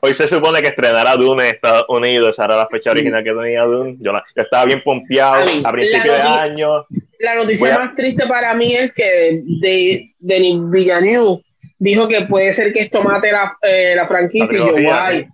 Hoy 0.00 0.14
se 0.14 0.28
supone 0.28 0.60
que 0.62 0.68
estrenará 0.68 1.16
Dune 1.16 1.48
en 1.48 1.54
Estados 1.56 1.86
Unidos, 1.88 2.30
esa 2.30 2.44
era 2.44 2.56
la 2.56 2.68
fecha 2.68 2.92
original 2.92 3.24
que 3.24 3.32
tenía 3.32 3.62
Dune. 3.64 3.96
Yo, 4.00 4.12
la- 4.12 4.22
yo 4.36 4.42
estaba 4.42 4.64
bien 4.66 4.80
pompeado 4.82 5.44
a 5.64 5.72
principio 5.72 6.12
de 6.12 6.20
año. 6.20 6.86
La 7.18 7.34
noticia 7.34 7.74
a- 7.74 7.78
más 7.78 7.94
triste 7.96 8.26
para 8.28 8.54
mí 8.54 8.76
es 8.76 8.92
que 8.92 9.40
de, 9.42 10.12
Denis 10.20 10.58
Villeneuve 10.70 11.42
dijo 11.78 12.06
que 12.06 12.22
puede 12.26 12.52
ser 12.52 12.72
que 12.72 12.82
esto 12.82 13.02
mate 13.02 13.32
la, 13.32 13.56
eh, 13.62 13.94
la 13.96 14.06
franquicia. 14.06 14.52
La 14.58 14.64
y 14.64 14.68
yo, 14.68 14.72
guay. 14.82 15.26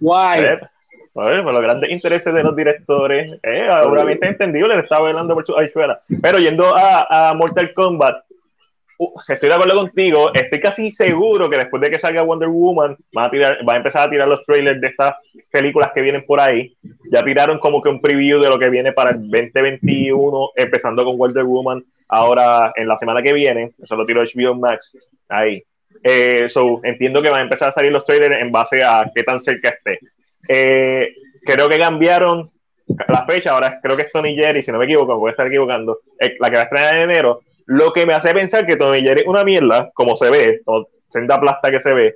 Guay. 0.00 0.58
Los 1.14 1.60
grandes 1.60 1.90
intereses 1.90 2.32
de 2.32 2.42
los 2.42 2.56
directores, 2.56 3.38
eh, 3.42 3.68
obviamente 3.84 4.28
entendible, 4.28 4.76
le 4.76 4.82
estaba 4.82 5.08
velando 5.08 5.34
por 5.34 5.44
su 5.44 5.56
habichuela. 5.56 6.00
Pero 6.22 6.38
yendo 6.38 6.74
a, 6.74 7.30
a 7.30 7.34
Mortal 7.34 7.74
Kombat, 7.74 8.22
estoy 9.28 9.48
de 9.48 9.54
acuerdo 9.54 9.76
contigo, 9.76 10.30
estoy 10.34 10.60
casi 10.60 10.90
seguro 10.90 11.48
que 11.48 11.56
después 11.56 11.80
de 11.80 11.90
que 11.90 11.98
salga 11.98 12.22
Wonder 12.22 12.48
Woman, 12.48 12.96
van 13.12 13.24
a, 13.24 13.30
tirar, 13.30 13.58
va 13.66 13.74
a 13.74 13.76
empezar 13.76 14.06
a 14.06 14.10
tirar 14.10 14.28
los 14.28 14.44
trailers 14.44 14.80
de 14.80 14.88
estas 14.88 15.14
películas 15.50 15.92
que 15.94 16.02
vienen 16.02 16.24
por 16.26 16.40
ahí. 16.40 16.76
Ya 17.10 17.24
tiraron 17.24 17.58
como 17.58 17.82
que 17.82 17.88
un 17.88 18.00
preview 18.00 18.40
de 18.40 18.48
lo 18.48 18.58
que 18.58 18.68
viene 18.68 18.92
para 18.92 19.10
el 19.10 19.20
2021, 19.30 20.50
empezando 20.56 21.04
con 21.04 21.16
Wonder 21.16 21.44
Woman, 21.44 21.84
ahora 22.08 22.72
en 22.76 22.88
la 22.88 22.96
semana 22.96 23.22
que 23.22 23.32
viene, 23.32 23.72
eso 23.82 23.96
lo 23.96 24.04
tiró 24.04 24.22
HBO 24.22 24.54
Max, 24.54 24.96
ahí. 25.28 25.62
Eh, 26.02 26.48
so, 26.48 26.80
entiendo 26.82 27.22
que 27.22 27.30
van 27.30 27.40
a 27.40 27.44
empezar 27.44 27.68
a 27.68 27.72
salir 27.72 27.92
los 27.92 28.04
trailers 28.04 28.40
en 28.40 28.50
base 28.50 28.82
a 28.82 29.10
qué 29.14 29.22
tan 29.22 29.40
cerca 29.40 29.70
esté. 29.70 29.98
Eh, 30.48 31.12
creo 31.44 31.68
que 31.68 31.78
cambiaron 31.78 32.50
la 33.08 33.24
fecha, 33.26 33.52
ahora 33.52 33.78
creo 33.82 33.96
que 33.96 34.02
es 34.02 34.12
Tony 34.12 34.34
Jerry, 34.34 34.62
si 34.62 34.72
no 34.72 34.78
me 34.78 34.84
equivoco, 34.84 35.18
voy 35.18 35.28
a 35.28 35.32
estar 35.32 35.46
equivocando, 35.46 35.98
eh, 36.18 36.36
la 36.40 36.50
que 36.50 36.56
va 36.56 36.62
a 36.62 36.64
estrenar 36.64 36.96
en 36.96 37.10
enero, 37.10 37.42
lo 37.66 37.92
que 37.92 38.04
me 38.06 38.14
hace 38.14 38.34
pensar 38.34 38.66
que 38.66 38.76
Tony 38.76 39.00
Jerry 39.00 39.20
es 39.20 39.26
una 39.26 39.44
mierda, 39.44 39.90
como 39.94 40.16
se 40.16 40.30
ve, 40.30 40.60
o 40.64 40.88
senda 41.08 41.40
plasta 41.40 41.70
que 41.70 41.80
se 41.80 41.94
ve, 41.94 42.14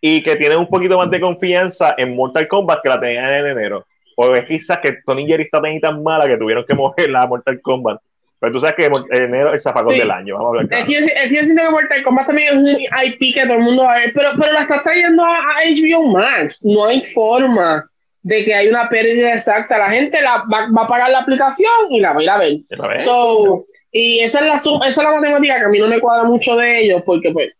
y 0.00 0.22
que 0.22 0.36
tiene 0.36 0.56
un 0.56 0.68
poquito 0.68 0.96
más 0.96 1.10
de 1.10 1.20
confianza 1.20 1.94
en 1.98 2.14
Mortal 2.14 2.48
Kombat 2.48 2.82
que 2.82 2.88
la 2.88 3.00
tenían 3.00 3.26
en 3.26 3.46
enero. 3.46 3.86
O 4.16 4.32
es 4.34 4.46
quizás 4.46 4.78
que 4.78 4.98
Tony 5.04 5.26
Jerry 5.26 5.44
está 5.44 5.60
tan 5.60 5.80
tan 5.80 6.02
mala 6.02 6.26
que 6.26 6.36
tuvieron 6.36 6.64
que 6.64 6.74
moverla 6.74 7.22
a 7.22 7.26
Mortal 7.26 7.60
Kombat. 7.60 8.00
Pero 8.44 8.52
tú 8.52 8.60
sabes 8.60 8.76
que 8.76 9.16
enero 9.16 9.48
es 9.48 9.54
el 9.54 9.60
zafacón 9.60 9.94
Sí. 9.94 10.00
del 10.00 10.10
año, 10.10 10.34
vamos 10.34 10.46
a 10.46 10.48
hablar 10.50 10.68
claro. 10.68 10.84
es 10.84 11.06
que 11.06 11.34
yo 11.34 11.42
siento 11.44 11.62
que 11.62 11.70
Mortal 11.70 12.02
Kombat 12.02 12.26
también 12.26 12.48
es 12.48 12.54
un 12.54 12.68
IP 12.80 13.34
que 13.34 13.42
todo 13.44 13.54
el 13.54 13.62
mundo 13.62 13.84
va 13.84 13.94
a 13.94 13.98
ver, 14.00 14.12
pero, 14.14 14.30
pero 14.38 14.52
la 14.52 14.60
estás 14.62 14.82
trayendo 14.82 15.24
a, 15.24 15.38
a 15.38 15.64
HBO 15.64 16.02
Max. 16.08 16.64
No 16.64 16.84
hay 16.84 17.00
forma 17.12 17.88
de 18.22 18.44
que 18.44 18.54
hay 18.54 18.68
una 18.68 18.88
pérdida 18.88 19.32
exacta. 19.32 19.78
La 19.78 19.90
gente 19.90 20.20
la, 20.20 20.44
va, 20.52 20.68
va 20.76 20.82
a 20.84 20.86
pagar 20.86 21.10
la 21.10 21.20
aplicación 21.20 21.90
y 21.90 22.00
la 22.00 22.12
va 22.12 22.20
a 22.20 22.22
ir 22.22 22.30
a 22.30 22.38
ver. 22.38 22.58
So, 23.00 23.64
y 23.92 24.20
esa 24.20 24.40
es 24.40 24.46
la 24.46 24.56
esa 24.56 24.86
es 24.86 24.96
la 24.96 25.10
matemática 25.10 25.58
que 25.58 25.64
a 25.64 25.68
mí 25.68 25.78
no 25.78 25.88
me 25.88 26.00
cuadra 26.00 26.24
mucho 26.24 26.56
de 26.56 26.82
ellos, 26.82 27.02
porque 27.06 27.30
pues, 27.30 27.52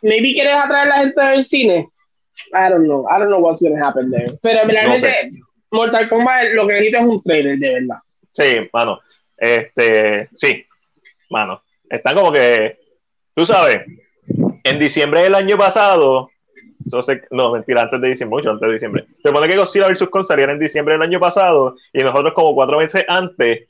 maybe 0.00 0.32
quieres 0.32 0.54
atraer 0.54 0.86
a 0.86 0.96
la 0.96 0.98
gente 1.02 1.20
del 1.20 1.44
cine. 1.44 1.88
I 2.54 2.70
don't 2.70 2.84
know, 2.84 3.04
I 3.10 3.18
don't 3.18 3.28
know 3.28 3.40
what's 3.40 3.60
gonna 3.62 3.86
happen 3.86 4.10
there. 4.10 4.26
Pero 4.42 4.66
realmente, 4.66 5.30
Mortal 5.70 6.08
Kombat 6.08 6.52
lo 6.54 6.66
que 6.66 6.72
necesito 6.74 6.98
es 6.98 7.04
un 7.04 7.22
trailer, 7.22 7.58
de 7.58 7.72
verdad. 7.74 7.96
Sí, 8.32 8.68
mano. 8.72 9.00
Este, 9.42 10.28
sí, 10.36 10.64
mano. 11.28 11.64
Están 11.90 12.14
como 12.14 12.30
que, 12.30 12.78
tú 13.34 13.44
sabes, 13.44 13.82
en 14.62 14.78
diciembre 14.78 15.24
del 15.24 15.34
año 15.34 15.58
pasado, 15.58 16.30
entonces, 16.84 17.22
no, 17.32 17.50
mentira, 17.50 17.82
antes 17.82 18.00
de 18.00 18.10
diciembre, 18.10 18.36
mucho 18.36 18.50
antes 18.50 18.68
de 18.68 18.74
diciembre. 18.74 19.04
Se 19.20 19.28
supone 19.28 19.48
que 19.48 19.56
Godzilla 19.56 19.88
vs. 19.88 20.08
Kong 20.10 20.24
saliera 20.24 20.52
en 20.52 20.60
diciembre 20.60 20.94
del 20.94 21.02
año 21.02 21.18
pasado 21.18 21.74
y 21.92 22.04
nosotros 22.04 22.34
como 22.34 22.54
cuatro 22.54 22.78
meses 22.78 23.04
antes 23.08 23.68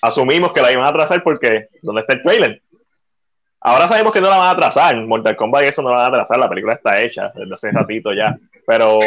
asumimos 0.00 0.54
que 0.54 0.62
la 0.62 0.72
iban 0.72 0.86
a 0.86 0.88
atrasar 0.88 1.22
porque, 1.22 1.68
¿dónde 1.82 2.00
está 2.00 2.14
el 2.14 2.22
trailer? 2.22 2.62
Ahora 3.60 3.86
sabemos 3.86 4.14
que 4.14 4.22
no 4.22 4.30
la 4.30 4.38
van 4.38 4.46
a 4.46 4.52
atrasar, 4.52 4.96
Mortal 5.04 5.36
Kombat 5.36 5.64
y 5.64 5.66
eso 5.66 5.82
no 5.82 5.90
la 5.90 5.96
van 5.96 6.04
a 6.04 6.08
atrasar, 6.08 6.38
la 6.38 6.48
película 6.48 6.72
está 6.72 7.02
hecha 7.02 7.30
desde 7.34 7.54
hace 7.54 7.70
ratito 7.70 8.14
ya, 8.14 8.34
pero, 8.70 9.00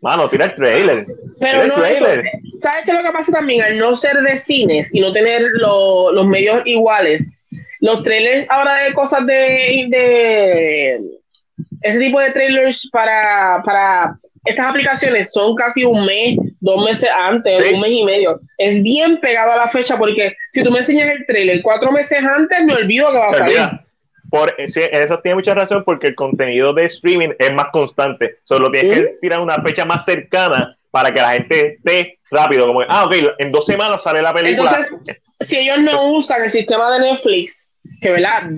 mano, 0.00 0.28
tira 0.28 0.44
el 0.46 0.54
trailer. 0.54 1.04
Pero 1.40 1.62
Tira 1.62 1.62
el 1.62 1.68
no 1.80 1.84
eso. 1.84 2.06
¿Sabes 2.60 2.84
qué 2.84 2.90
es 2.92 2.96
lo 2.96 3.02
que 3.04 3.12
pasa 3.12 3.32
también? 3.32 3.62
Al 3.62 3.78
no 3.78 3.96
ser 3.96 4.16
de 4.20 4.38
cines 4.38 4.94
y 4.94 5.00
no 5.00 5.12
tener 5.12 5.42
lo- 5.54 6.12
los 6.12 6.26
medios 6.26 6.62
iguales, 6.66 7.30
los 7.80 8.02
trailers 8.02 8.46
ahora 8.50 8.84
de 8.84 8.92
cosas 8.94 9.26
de, 9.26 9.86
de 9.88 11.00
ese 11.82 11.98
tipo 11.98 12.20
de 12.20 12.32
trailers 12.32 12.88
para, 12.92 13.60
para 13.64 14.14
estas 14.44 14.66
aplicaciones 14.66 15.32
son 15.32 15.54
casi 15.54 15.84
un 15.84 16.04
mes, 16.06 16.36
dos 16.60 16.84
meses 16.84 17.08
antes, 17.16 17.58
Sí. 17.64 17.74
un 17.74 17.80
mes 17.80 17.90
y 17.92 18.04
medio. 18.04 18.40
Es 18.56 18.82
bien 18.82 19.18
pegado 19.20 19.52
a 19.52 19.56
la 19.56 19.68
fecha 19.68 19.96
porque 19.96 20.32
si 20.50 20.62
tú 20.62 20.70
me 20.70 20.78
enseñas 20.80 21.10
el 21.10 21.26
trailer 21.26 21.60
cuatro 21.62 21.92
meses 21.92 22.18
antes, 22.22 22.64
me 22.64 22.74
olvido 22.74 23.10
que 23.12 23.18
va 23.18 23.30
a 23.30 23.34
salir. 23.34 23.58
Por, 24.30 24.54
sí, 24.66 24.80
eso 24.90 25.20
tiene 25.20 25.36
mucha 25.36 25.54
razón 25.54 25.84
porque 25.84 26.08
el 26.08 26.14
contenido 26.14 26.74
de 26.74 26.84
streaming 26.84 27.30
es 27.38 27.52
más 27.52 27.68
constante. 27.68 28.38
Solo 28.44 28.70
tienes 28.70 28.90
¿Mm? 28.90 29.00
que 29.00 29.08
tirar 29.22 29.40
una 29.40 29.62
fecha 29.62 29.84
más 29.84 30.04
cercana 30.04 30.76
para 30.90 31.12
que 31.12 31.20
la 31.20 31.32
gente 31.32 31.74
esté 31.74 32.18
rápido. 32.30 32.66
Como, 32.66 32.82
ah, 32.88 33.06
ok, 33.06 33.14
en 33.38 33.50
dos 33.50 33.64
semanas 33.64 34.02
sale 34.02 34.20
la 34.20 34.34
película. 34.34 34.70
Entonces, 34.70 35.20
si 35.40 35.58
ellos 35.58 35.78
no 35.80 36.12
usan 36.12 36.42
el 36.42 36.50
sistema 36.50 36.92
de 36.92 37.00
Netflix, 37.00 37.70
que 38.00 38.10
verdad, 38.10 38.50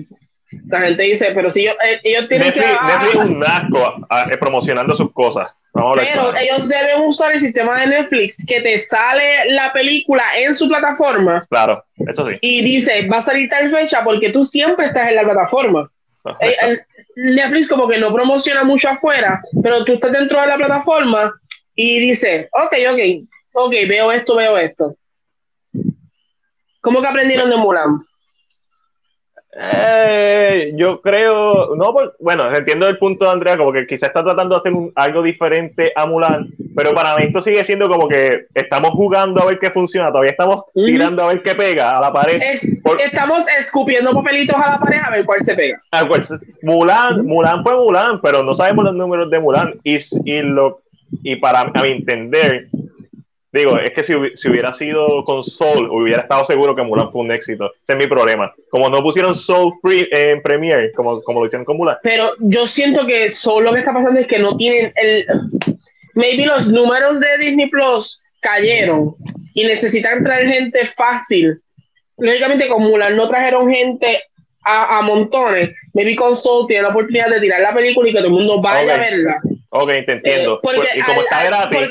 la 0.67 0.81
gente 0.81 1.03
dice, 1.03 1.31
pero 1.33 1.49
si 1.49 1.61
ellos, 1.61 1.75
eh, 1.85 1.99
ellos 2.03 2.27
tienen 2.27 2.47
Netflix, 2.47 2.67
que... 2.67 2.87
Netflix 2.87 3.23
es 3.23 3.29
un 3.29 3.43
asco 3.43 4.07
ah, 4.09 4.27
eh, 4.31 4.37
promocionando 4.37 4.95
sus 4.95 5.11
cosas. 5.13 5.53
Pero 5.73 6.35
ellos 6.35 6.67
deben 6.67 7.01
usar 7.03 7.31
el 7.31 7.39
sistema 7.39 7.79
de 7.79 7.87
Netflix 7.87 8.43
que 8.45 8.59
te 8.61 8.77
sale 8.77 9.45
la 9.51 9.71
película 9.71 10.23
en 10.37 10.53
su 10.53 10.67
plataforma 10.67 11.45
Claro, 11.49 11.81
eso 12.07 12.27
sí. 12.27 12.35
y 12.41 12.61
dice, 12.63 13.07
va 13.07 13.17
a 13.17 13.21
salir 13.21 13.47
tal 13.49 13.69
fecha 13.71 14.03
porque 14.03 14.31
tú 14.31 14.43
siempre 14.43 14.87
estás 14.87 15.07
en 15.09 15.15
la 15.15 15.23
plataforma. 15.23 15.89
Eh, 16.41 16.55
el- 16.61 16.81
Netflix 17.15 17.67
como 17.67 17.87
que 17.89 17.97
no 17.99 18.13
promociona 18.13 18.63
mucho 18.63 18.89
afuera, 18.89 19.39
pero 19.63 19.83
tú 19.85 19.93
estás 19.93 20.11
dentro 20.13 20.39
de 20.41 20.47
la 20.47 20.55
plataforma 20.55 21.33
y 21.75 21.99
dice, 21.99 22.49
ok, 22.53 22.73
ok, 22.91 23.27
ok, 23.53 23.71
veo 23.87 24.11
esto, 24.11 24.35
veo 24.35 24.57
esto. 24.57 24.95
¿Cómo 26.81 27.01
que 27.01 27.07
aprendieron 27.07 27.49
de 27.49 27.57
Mulan? 27.57 27.99
Eh, 29.53 30.71
yo 30.75 31.01
creo, 31.01 31.75
no, 31.75 31.91
por- 31.91 32.15
bueno, 32.19 32.53
entiendo 32.55 32.87
el 32.87 32.97
punto 32.97 33.25
de 33.25 33.31
Andrea, 33.31 33.57
como 33.57 33.73
que 33.73 33.85
quizás 33.85 34.07
está 34.09 34.23
tratando 34.23 34.55
de 34.55 34.59
hacer 34.59 34.73
un- 34.73 34.91
algo 34.95 35.21
diferente 35.21 35.91
a 35.95 36.05
Mulan, 36.05 36.47
pero 36.75 36.93
para 36.93 37.17
mí 37.17 37.25
esto 37.25 37.41
sigue 37.41 37.63
siendo 37.65 37.89
como 37.89 38.07
que 38.07 38.45
estamos 38.53 38.91
jugando 38.91 39.41
a 39.41 39.45
ver 39.45 39.59
qué 39.59 39.69
funciona, 39.71 40.07
todavía 40.09 40.31
estamos 40.31 40.63
tirando 40.73 41.23
a 41.23 41.27
ver 41.27 41.43
qué 41.43 41.53
pega 41.55 41.97
a 41.97 42.01
la 42.01 42.13
pared. 42.13 42.39
Es- 42.41 42.65
Por- 42.81 43.01
estamos 43.01 43.43
escupiendo 43.59 44.13
papelitos 44.13 44.55
a 44.55 44.71
la 44.71 44.79
pared 44.79 44.99
a 45.05 45.09
ver 45.11 45.25
cuál 45.25 45.41
se 45.41 45.53
pega. 45.53 45.81
Ah, 45.91 46.05
pues, 46.07 46.33
Mulan, 46.63 47.25
Mulan 47.25 47.63
fue 47.63 47.75
Mulan, 47.75 48.21
pero 48.21 48.43
no 48.43 48.53
sabemos 48.53 48.85
los 48.85 48.95
números 48.95 49.29
de 49.29 49.39
Mulan. 49.39 49.73
Y, 49.83 49.97
y, 50.25 50.41
lo, 50.43 50.81
y 51.23 51.35
para 51.35 51.61
a 51.61 51.83
mi 51.83 51.89
entender, 51.89 52.67
digo, 53.53 53.77
es 53.79 53.91
que 53.91 54.03
si, 54.03 54.13
si 54.35 54.49
hubiera 54.49 54.71
sido 54.73 55.23
con 55.25 55.43
Soul, 55.43 55.89
hubiera 55.91 56.21
estado 56.21 56.43
seguro 56.45 56.75
que 56.75 56.83
Mulan 56.83 57.11
fue 57.11 57.21
un 57.21 57.31
éxito. 57.31 57.71
Ese 57.83 57.93
es 57.93 57.97
mi 57.97 58.07
problema. 58.07 58.53
Como 58.69 58.89
no 58.89 59.01
pusieron 59.03 59.35
Soul 59.35 59.73
pre- 59.81 60.07
en 60.11 60.41
Premiere, 60.41 60.91
como, 60.95 61.21
como 61.21 61.39
lo 61.41 61.45
hicieron 61.47 61.65
con 61.65 61.77
Mulan. 61.77 61.97
pero 62.03 62.31
yo 62.39 62.65
siento 62.67 63.05
que 63.05 63.31
solo 63.31 63.67
lo 63.67 63.73
que 63.73 63.79
está 63.79 63.93
pasando 63.93 64.19
es 64.19 64.27
que 64.27 64.39
no 64.39 64.55
tienen 64.57 64.93
el 64.95 65.25
maybe 66.13 66.45
los 66.45 66.69
números 66.69 67.19
de 67.19 67.37
Disney 67.39 67.69
Plus 67.69 68.21
cayeron 68.41 69.15
y 69.53 69.63
necesitan 69.65 70.23
traer 70.23 70.49
gente 70.49 70.85
fácil 70.87 71.61
lógicamente 72.17 72.67
con 72.67 72.83
Mulan 72.83 73.15
no 73.15 73.29
trajeron 73.29 73.69
gente 73.71 74.23
a, 74.65 74.97
a 74.99 75.01
montones 75.03 75.71
maybe 75.93 76.15
con 76.15 76.35
Soul 76.35 76.67
tienen 76.67 76.83
la 76.83 76.89
oportunidad 76.89 77.29
de 77.29 77.39
tirar 77.39 77.61
la 77.61 77.73
película 77.73 78.09
y 78.09 78.11
que 78.13 78.17
todo 78.19 78.27
el 78.27 78.33
mundo 78.33 78.61
vaya 78.61 78.83
Ok. 78.93 78.99
a 78.99 79.01
verla 79.01 79.41
Ok, 79.73 79.89
te 80.05 80.11
entiendo. 80.11 80.55
Eh, 80.55 80.59
porque 80.61 80.89
y 80.95 81.01
como 81.01 81.19
al- 81.21 81.25
está 81.25 81.43
gratis, 81.45 81.89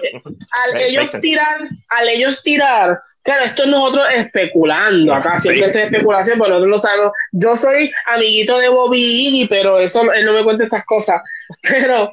al 0.53 0.81
ellos 0.81 1.21
tirar 1.21 1.61
al 1.89 2.09
ellos 2.09 2.43
tirar 2.43 2.99
Claro, 3.23 3.45
esto 3.45 3.65
es 3.65 3.69
nosotros 3.69 4.07
especulando 4.17 5.13
acá, 5.15 5.39
siempre 5.39 5.61
Sí. 5.61 5.67
esto 5.67 5.79
es 5.79 5.85
especulación, 5.93 6.39
pero 6.39 6.53
nosotros 6.55 6.71
lo 6.71 6.79
sabemos. 6.79 7.13
Yo 7.33 7.55
soy 7.55 7.93
amiguito 8.07 8.59
de 8.59 8.71
Bobby 8.71 8.99
Iggy, 9.03 9.47
pero 9.47 9.79
eso 9.79 10.11
él 10.11 10.25
no 10.25 10.33
me 10.33 10.43
cuenta 10.43 10.65
estas 10.65 10.87
cosas. 10.87 11.21
Pero 11.63 12.11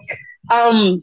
um, 0.52 1.02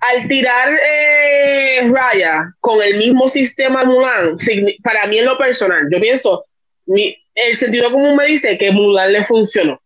al 0.00 0.26
tirar 0.28 0.76
eh, 0.90 1.88
Raya 1.88 2.52
con 2.58 2.82
el 2.82 2.96
mismo 2.96 3.28
sistema 3.28 3.84
Mulan, 3.84 4.36
para 4.82 5.06
mí 5.06 5.18
en 5.18 5.24
lo 5.26 5.38
personal, 5.38 5.82
yo 5.92 6.00
pienso, 6.00 6.44
mi- 6.86 7.16
el 7.36 7.54
sentido 7.54 7.92
común 7.92 8.16
me 8.16 8.26
dice 8.26 8.58
que 8.58 8.72
Mulan 8.72 9.12
le 9.12 9.24
funcionó. 9.24 9.80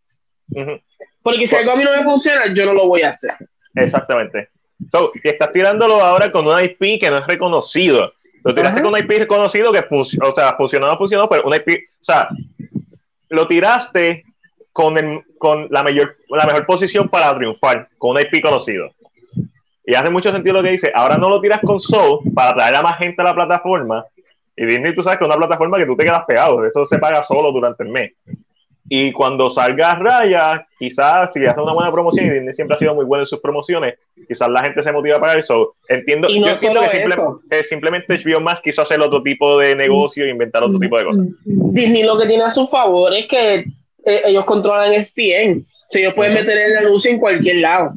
Porque 1.22 1.44
si 1.46 1.54
algo 1.56 1.72
a 1.72 1.76
mí 1.76 1.84
no 1.84 1.94
me 1.94 2.04
funciona, 2.04 2.44
yo 2.54 2.64
no 2.64 2.72
lo 2.72 2.86
voy 2.88 3.02
a 3.02 3.10
hacer. 3.10 3.32
Exactamente. 3.74 4.48
So, 4.90 5.12
y 5.22 5.28
estás 5.28 5.52
tirándolo 5.52 6.00
ahora 6.00 6.32
con 6.32 6.46
una 6.46 6.62
IP 6.62 6.98
que 7.00 7.10
no 7.10 7.18
es 7.18 7.26
reconocido. 7.26 8.12
Lo 8.42 8.54
tiraste 8.54 8.76
Ajá. 8.80 8.82
con 8.82 8.90
una 8.94 9.00
IP 9.00 9.10
reconocido 9.18 9.72
que 9.72 9.82
funcionó, 9.82 10.30
o 10.30 10.34
sea, 10.34 10.54
funcionó 10.56 10.96
funcionó, 10.96 11.28
pero 11.28 11.42
una 11.44 11.56
IP, 11.56 11.68
o 12.00 12.04
sea, 12.04 12.28
lo 13.28 13.46
tiraste 13.46 14.24
con, 14.72 14.96
el- 14.96 15.22
con 15.38 15.66
la, 15.70 15.82
mayor, 15.82 16.16
la 16.30 16.46
mejor 16.46 16.64
posición 16.66 17.08
para 17.08 17.34
triunfar, 17.36 17.88
con 17.98 18.12
una 18.12 18.22
IP 18.22 18.40
conocido. 18.42 18.90
Y 19.84 19.94
hace 19.94 20.10
mucho 20.10 20.30
sentido 20.32 20.54
lo 20.56 20.62
que 20.62 20.70
dice. 20.70 20.92
Ahora 20.94 21.18
no 21.18 21.28
lo 21.28 21.40
tiras 21.40 21.60
con 21.60 21.80
Soul 21.80 22.20
para 22.34 22.54
traer 22.54 22.76
a 22.76 22.82
más 22.82 22.98
gente 22.98 23.20
a 23.20 23.24
la 23.24 23.34
plataforma. 23.34 24.04
Y 24.56 24.64
Disney, 24.66 24.94
tú 24.94 25.02
sabes 25.02 25.18
que 25.18 25.24
es 25.24 25.28
una 25.28 25.38
plataforma 25.38 25.78
que 25.78 25.86
tú 25.86 25.96
te 25.96 26.04
quedas 26.04 26.24
pegado. 26.26 26.64
Eso 26.64 26.86
se 26.86 26.98
paga 26.98 27.22
solo 27.22 27.50
durante 27.50 27.82
el 27.82 27.88
mes. 27.90 28.12
Y 28.93 29.12
cuando 29.12 29.49
salga 29.51 29.95
Raya, 29.95 30.66
quizás 30.76 31.30
si 31.32 31.47
hace 31.47 31.61
una 31.61 31.72
buena 31.72 31.93
promoción, 31.93 32.26
y 32.26 32.30
Disney 32.30 32.55
siempre 32.55 32.74
ha 32.74 32.78
sido 32.80 32.93
muy 32.93 33.05
bueno 33.05 33.22
en 33.22 33.26
sus 33.26 33.38
promociones, 33.38 33.95
quizás 34.26 34.49
la 34.49 34.64
gente 34.64 34.82
se 34.82 34.91
motiva 34.91 35.16
a 35.16 35.20
pagar 35.20 35.38
eso. 35.38 35.76
Entiendo, 35.88 36.28
no 36.28 36.34
yo 36.34 36.53
entiendo 36.53 36.80
que, 36.80 36.88
simple- 36.88 37.62
simplemente 37.62 38.18
HBO 38.18 38.41
Max 38.41 38.61
quiso 38.61 38.82
hacer 38.82 39.01
otro 39.01 39.22
tipo 39.22 39.59
de 39.61 39.76
negocio 39.76 40.24
e 40.24 40.30
inventar 40.30 40.64
otro 40.64 40.80
tipo 40.80 40.99
de 40.99 41.05
cosas. 41.05 41.24
Disney 41.45 42.03
lo 42.03 42.18
que 42.18 42.26
tiene 42.26 42.43
a 42.43 42.51
su 42.51 42.66
favor 42.66 43.14
es 43.14 43.26
que 43.28 43.55
eh, 44.05 44.22
ellos 44.26 44.45
controlan 44.45 44.93
ESPN. 44.93 45.64
O 45.64 45.93
sea, 45.93 46.01
ellos 46.01 46.14
pueden 46.14 46.34
meter 46.34 46.59
el 46.59 46.76
anuncio 46.78 47.12
en 47.12 47.20
cualquier 47.20 47.57
lado. 47.59 47.93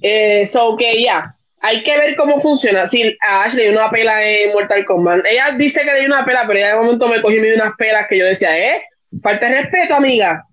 Eh, 0.00 0.46
so 0.46 0.74
que 0.76 1.02
ya, 1.02 1.34
hay 1.60 1.82
que 1.82 1.98
ver 1.98 2.16
cómo 2.16 2.40
funciona. 2.40 2.88
Si 2.88 3.14
a 3.28 3.42
Ashley 3.44 3.68
dio 3.68 3.72
una 3.78 3.90
pela 3.90 4.24
en 4.26 4.54
Mortal 4.54 4.86
Kombat, 4.86 5.26
ella 5.26 5.50
dice 5.58 5.82
que 5.82 5.92
le 5.92 6.00
dio 6.00 6.08
una 6.08 6.24
pela, 6.24 6.44
pero 6.46 6.58
ella 6.58 6.68
de 6.68 6.76
momento 6.76 7.08
me 7.08 7.20
cogió 7.20 7.36
y 7.36 7.40
me 7.40 7.46
dio 7.48 7.56
unas 7.56 7.76
pelas 7.76 8.06
que 8.08 8.16
yo 8.18 8.24
decía, 8.24 8.56
¿eh? 8.58 8.82
Falta 9.22 9.46
de 9.46 9.62
respeto, 9.62 9.94
amiga. 9.94 10.44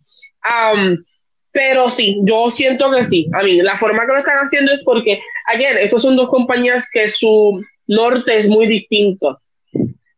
Am, 0.41 1.03
pero 1.51 1.89
sí, 1.89 2.17
yo 2.23 2.49
siento 2.49 2.91
que 2.91 3.03
sí. 3.03 3.27
A 3.33 3.43
mí, 3.43 3.61
la 3.61 3.75
forma 3.75 4.05
que 4.05 4.13
lo 4.13 4.17
están 4.19 4.37
haciendo 4.37 4.73
es 4.73 4.83
porque, 4.83 5.21
ayer, 5.47 5.77
estos 5.77 6.01
son 6.01 6.15
dos 6.15 6.29
compañías 6.29 6.89
que 6.91 7.09
su 7.09 7.61
norte 7.87 8.35
es 8.35 8.47
muy 8.47 8.67
distinto. 8.67 9.39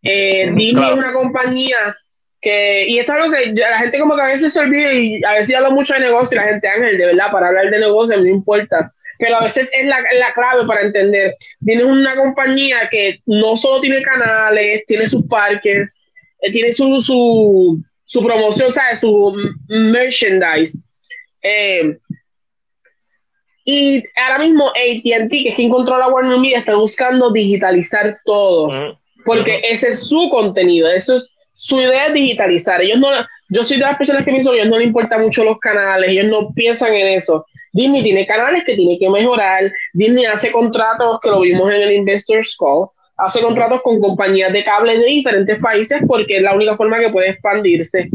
Eh, 0.04 0.52
Disney 0.56 0.74
claro. 0.74 0.94
es 0.94 0.98
una 1.00 1.14
compañía 1.14 1.96
que, 2.42 2.88
y 2.88 3.00
esto 3.00 3.14
es 3.14 3.20
algo 3.20 3.34
que 3.34 3.54
la 3.54 3.80
gente 3.80 4.00
como 4.00 4.16
que 4.16 4.22
a 4.22 4.28
veces 4.28 4.54
se 4.54 4.60
olvida 4.60 4.94
y 4.94 5.24
a 5.24 5.34
veces 5.34 5.56
hablo 5.56 5.72
mucho 5.72 5.94
de 5.94 6.02
negocio 6.02 6.36
y 6.36 6.44
la 6.44 6.48
gente, 6.50 6.68
Ángel, 6.68 6.98
de 6.98 7.06
verdad, 7.08 7.32
para 7.32 7.48
hablar 7.48 7.70
de 7.70 7.80
negocio 7.80 8.18
no 8.18 8.28
importa, 8.28 8.92
pero 9.18 9.38
a 9.38 9.44
veces 9.44 9.70
es 9.74 9.88
la, 9.88 10.00
la 10.00 10.34
clave 10.34 10.66
para 10.66 10.82
entender. 10.82 11.36
Tienes 11.64 11.86
una 11.86 12.16
compañía 12.16 12.88
que 12.90 13.20
no 13.26 13.58
solo 13.58 13.82
tiene 13.82 14.02
canales, 14.02 14.84
tiene 14.88 15.06
sus 15.06 15.28
parques, 15.28 16.02
eh, 16.42 16.52
tiene 16.52 16.74
su, 16.74 17.02
su, 17.02 17.84
su 18.10 18.24
promoción, 18.24 18.72
¿sabes? 18.72 19.02
Su 19.02 19.36
merchandise. 19.68 20.84
Eh, 21.44 21.96
y 23.64 24.04
ahora 24.16 24.40
mismo 24.40 24.70
ATT, 24.70 25.30
que 25.30 25.50
es 25.50 25.56
quien 25.56 25.70
controla 25.70 26.08
Warner 26.08 26.40
Media, 26.40 26.58
está 26.58 26.76
buscando 26.76 27.32
digitalizar 27.32 28.18
todo 28.26 28.66
Ujú. 28.66 28.98
porque 29.26 29.62
ese 29.64 29.90
es 29.90 30.08
su 30.08 30.28
contenido, 30.32 30.90
eso 30.90 31.18
es 31.18 31.32
su 31.54 31.80
idea 31.80 32.08
es 32.08 32.14
digitalizar. 32.14 32.82
Ellos 32.82 32.98
no, 32.98 33.10
yo 33.50 33.64
soy 33.64 33.78
de 33.78 33.84
las 33.84 33.98
personas 33.98 34.26
que 34.26 34.32
pienso 34.32 34.52
que 34.52 34.58
ellos 34.58 34.72
no 34.72 34.80
les 34.80 34.88
importan 34.88 35.22
mucho 35.22 35.44
los 35.44 35.60
canales, 35.60 36.10
ellos 36.10 36.26
no 36.26 36.52
piensan 36.56 36.96
en 36.96 37.10
eso. 37.10 37.46
Disney 37.74 38.02
tiene 38.02 38.26
canales 38.26 38.64
que 38.64 38.76
tiene 38.76 38.98
que 38.98 39.08
mejorar, 39.08 39.72
Disney 39.94 40.26
hace 40.26 40.52
contratos, 40.52 41.20
que 41.22 41.30
lo 41.30 41.42
vimos 41.42 41.72
en 41.72 41.82
el 41.82 41.92
Investors 41.92 42.58
Call, 42.58 42.88
hace 43.20 43.42
contratos 43.42 43.82
con 43.82 44.00
compañías 44.00 44.54
de 44.54 44.64
cable 44.64 44.98
de 44.98 45.06
diferentes 45.06 45.60
países 45.60 46.02
porque 46.08 46.38
es 46.38 46.42
la 46.42 46.56
única 46.56 46.76
forma 46.76 47.00
que 47.00 47.10
puede 47.10 47.30
expandirse. 47.32 48.10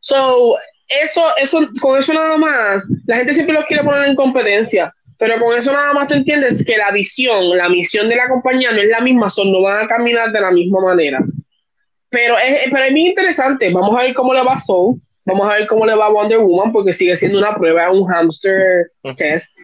So, 0.00 0.54
eso, 0.88 1.22
eso, 1.36 1.68
con 1.80 1.98
eso 1.98 2.14
nada 2.14 2.36
más, 2.36 2.84
la 3.06 3.16
gente 3.16 3.34
siempre 3.34 3.54
los 3.54 3.64
quiere 3.64 3.84
poner 3.84 4.08
en 4.08 4.16
competencia, 4.16 4.92
pero 5.18 5.40
con 5.40 5.56
eso 5.56 5.72
nada 5.72 5.92
más 5.92 6.08
te 6.08 6.16
entiendes 6.16 6.64
que 6.64 6.76
la 6.76 6.90
visión, 6.90 7.56
la 7.56 7.68
misión 7.68 8.08
de 8.08 8.16
la 8.16 8.28
compañía 8.28 8.70
no 8.70 8.80
es 8.80 8.88
la 8.88 9.00
misma, 9.00 9.28
son, 9.28 9.50
no 9.50 9.62
van 9.62 9.84
a 9.84 9.88
caminar 9.88 10.30
de 10.32 10.40
la 10.40 10.50
misma 10.50 10.80
manera. 10.80 11.18
Pero 12.08 12.36
es, 12.38 12.70
pero 12.70 12.84
es 12.84 12.92
muy 12.92 13.08
interesante, 13.08 13.72
vamos 13.72 13.96
a 13.96 14.02
ver 14.02 14.14
cómo 14.14 14.32
le 14.32 14.44
va 14.44 14.58
Soul, 14.58 15.00
vamos 15.24 15.48
a 15.48 15.54
ver 15.54 15.66
cómo 15.66 15.84
le 15.84 15.94
va 15.94 16.12
Wonder 16.12 16.38
Woman, 16.38 16.72
porque 16.72 16.92
sigue 16.92 17.16
siendo 17.16 17.38
una 17.38 17.54
prueba, 17.54 17.90
un 17.90 18.06
hamster 18.06 18.90
test. 19.16 19.56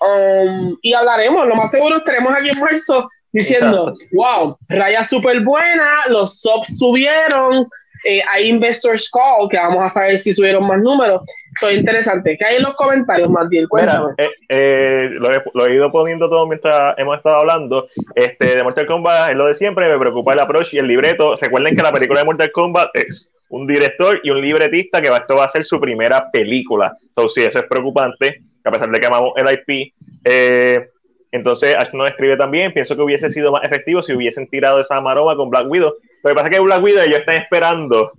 Um, 0.00 0.76
y 0.82 0.94
hablaremos, 0.94 1.46
lo 1.46 1.54
más 1.56 1.70
seguro 1.70 1.98
estaremos 1.98 2.32
aquí 2.32 2.50
en 2.50 2.60
marzo 2.60 3.08
diciendo, 3.32 3.94
wow, 4.12 4.56
raya 4.68 5.04
súper 5.04 5.40
buena, 5.40 6.06
los 6.08 6.40
subs 6.40 6.78
subieron, 6.78 7.66
eh, 8.04 8.20
hay 8.30 8.48
Investors 8.48 9.10
Call, 9.10 9.48
que 9.48 9.56
vamos 9.56 9.84
a 9.84 9.88
saber 9.88 10.18
si 10.18 10.34
subieron 10.34 10.66
más 10.66 10.80
números. 10.80 11.22
Esto 11.54 11.68
es 11.68 11.78
interesante. 11.78 12.36
¿Qué 12.36 12.44
hay 12.44 12.56
en 12.56 12.62
los 12.62 12.74
comentarios, 12.74 13.30
Matiel? 13.30 13.68
Cuéntame. 13.68 14.14
Mira, 14.18 14.30
eh, 14.30 14.34
eh, 14.48 15.10
lo, 15.12 15.32
he, 15.32 15.42
lo 15.54 15.66
he 15.66 15.74
ido 15.74 15.92
poniendo 15.92 16.28
todo 16.28 16.46
mientras 16.46 16.98
hemos 16.98 17.16
estado 17.16 17.36
hablando. 17.36 17.88
Este, 18.14 18.56
de 18.56 18.62
Mortal 18.62 18.86
Kombat 18.86 19.30
es 19.30 19.36
lo 19.36 19.46
de 19.46 19.54
siempre, 19.54 19.88
me 19.88 19.98
preocupa 19.98 20.32
el 20.32 20.40
approach 20.40 20.74
y 20.74 20.78
el 20.78 20.88
libreto. 20.88 21.36
Recuerden 21.40 21.76
que 21.76 21.82
la 21.82 21.92
película 21.92 22.20
de 22.20 22.26
Mortal 22.26 22.52
Kombat 22.52 22.90
es 22.94 23.30
un 23.48 23.66
director 23.66 24.18
y 24.24 24.30
un 24.30 24.40
libretista 24.40 25.00
que 25.00 25.10
va, 25.10 25.18
esto 25.18 25.36
va 25.36 25.44
a 25.44 25.48
ser 25.48 25.62
su 25.62 25.78
primera 25.78 26.30
película. 26.30 26.96
Entonces, 27.08 27.34
sí, 27.34 27.48
eso 27.48 27.58
es 27.58 27.66
preocupante, 27.66 28.40
a 28.64 28.70
pesar 28.70 28.90
de 28.90 28.98
que 28.98 29.06
amamos 29.06 29.32
el 29.36 29.52
IP. 29.52 29.92
Eh, 30.24 30.88
entonces, 31.32 31.74
Ash 31.76 31.88
no 31.92 32.06
escribe 32.06 32.36
también. 32.36 32.72
Pienso 32.72 32.94
que 32.94 33.02
hubiese 33.02 33.28
sido 33.30 33.50
más 33.52 33.64
efectivo 33.64 34.02
si 34.02 34.12
hubiesen 34.12 34.46
tirado 34.48 34.80
esa 34.80 35.00
maroma 35.00 35.34
con 35.34 35.50
Black 35.50 35.66
Widow. 35.68 35.94
Lo 36.22 36.28
que 36.30 36.34
pasa 36.34 36.48
es 36.48 36.54
que 36.54 36.60
Black 36.60 36.82
Widow 36.82 37.02
ellos 37.02 37.20
están 37.20 37.36
esperando 37.36 38.12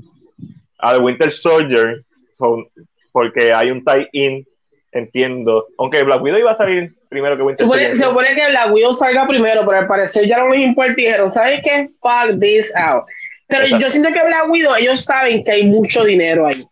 a 0.79 0.93
The 0.95 0.99
Winter 0.99 1.31
Soldier 1.31 2.01
so, 2.33 2.67
porque 3.11 3.53
hay 3.53 3.71
un 3.71 3.85
tie-in, 3.85 4.45
entiendo. 4.91 5.67
Aunque 5.77 6.03
Black 6.03 6.21
Widow 6.21 6.39
iba 6.39 6.51
a 6.51 6.57
salir 6.57 6.91
primero 7.07 7.37
que 7.37 7.43
Winter 7.43 7.65
Supone- 7.65 7.79
se 7.79 7.95
Soldier. 7.97 8.07
supone 8.09 8.35
que 8.35 8.51
la 8.51 8.73
Widow 8.73 8.93
salga 8.93 9.27
primero, 9.27 9.63
pero 9.65 9.77
al 9.77 9.87
parecer 9.87 10.27
ya 10.27 10.39
no 10.39 10.49
les 10.49 10.61
importa 10.61 10.93
y 10.93 11.05
dijeron, 11.05 11.31
¿sabes 11.31 11.61
qué? 11.63 11.85
Fuck 12.01 12.39
this 12.41 12.75
out. 12.75 13.03
Pero 13.47 13.65
Exacto. 13.65 13.85
yo 13.85 13.91
siento 13.91 14.09
que 14.11 14.25
Black 14.25 14.49
Widow, 14.49 14.75
ellos 14.75 15.05
saben 15.05 15.43
que 15.43 15.51
hay 15.51 15.65
mucho 15.65 16.03
dinero 16.03 16.47
ahí. 16.47 16.65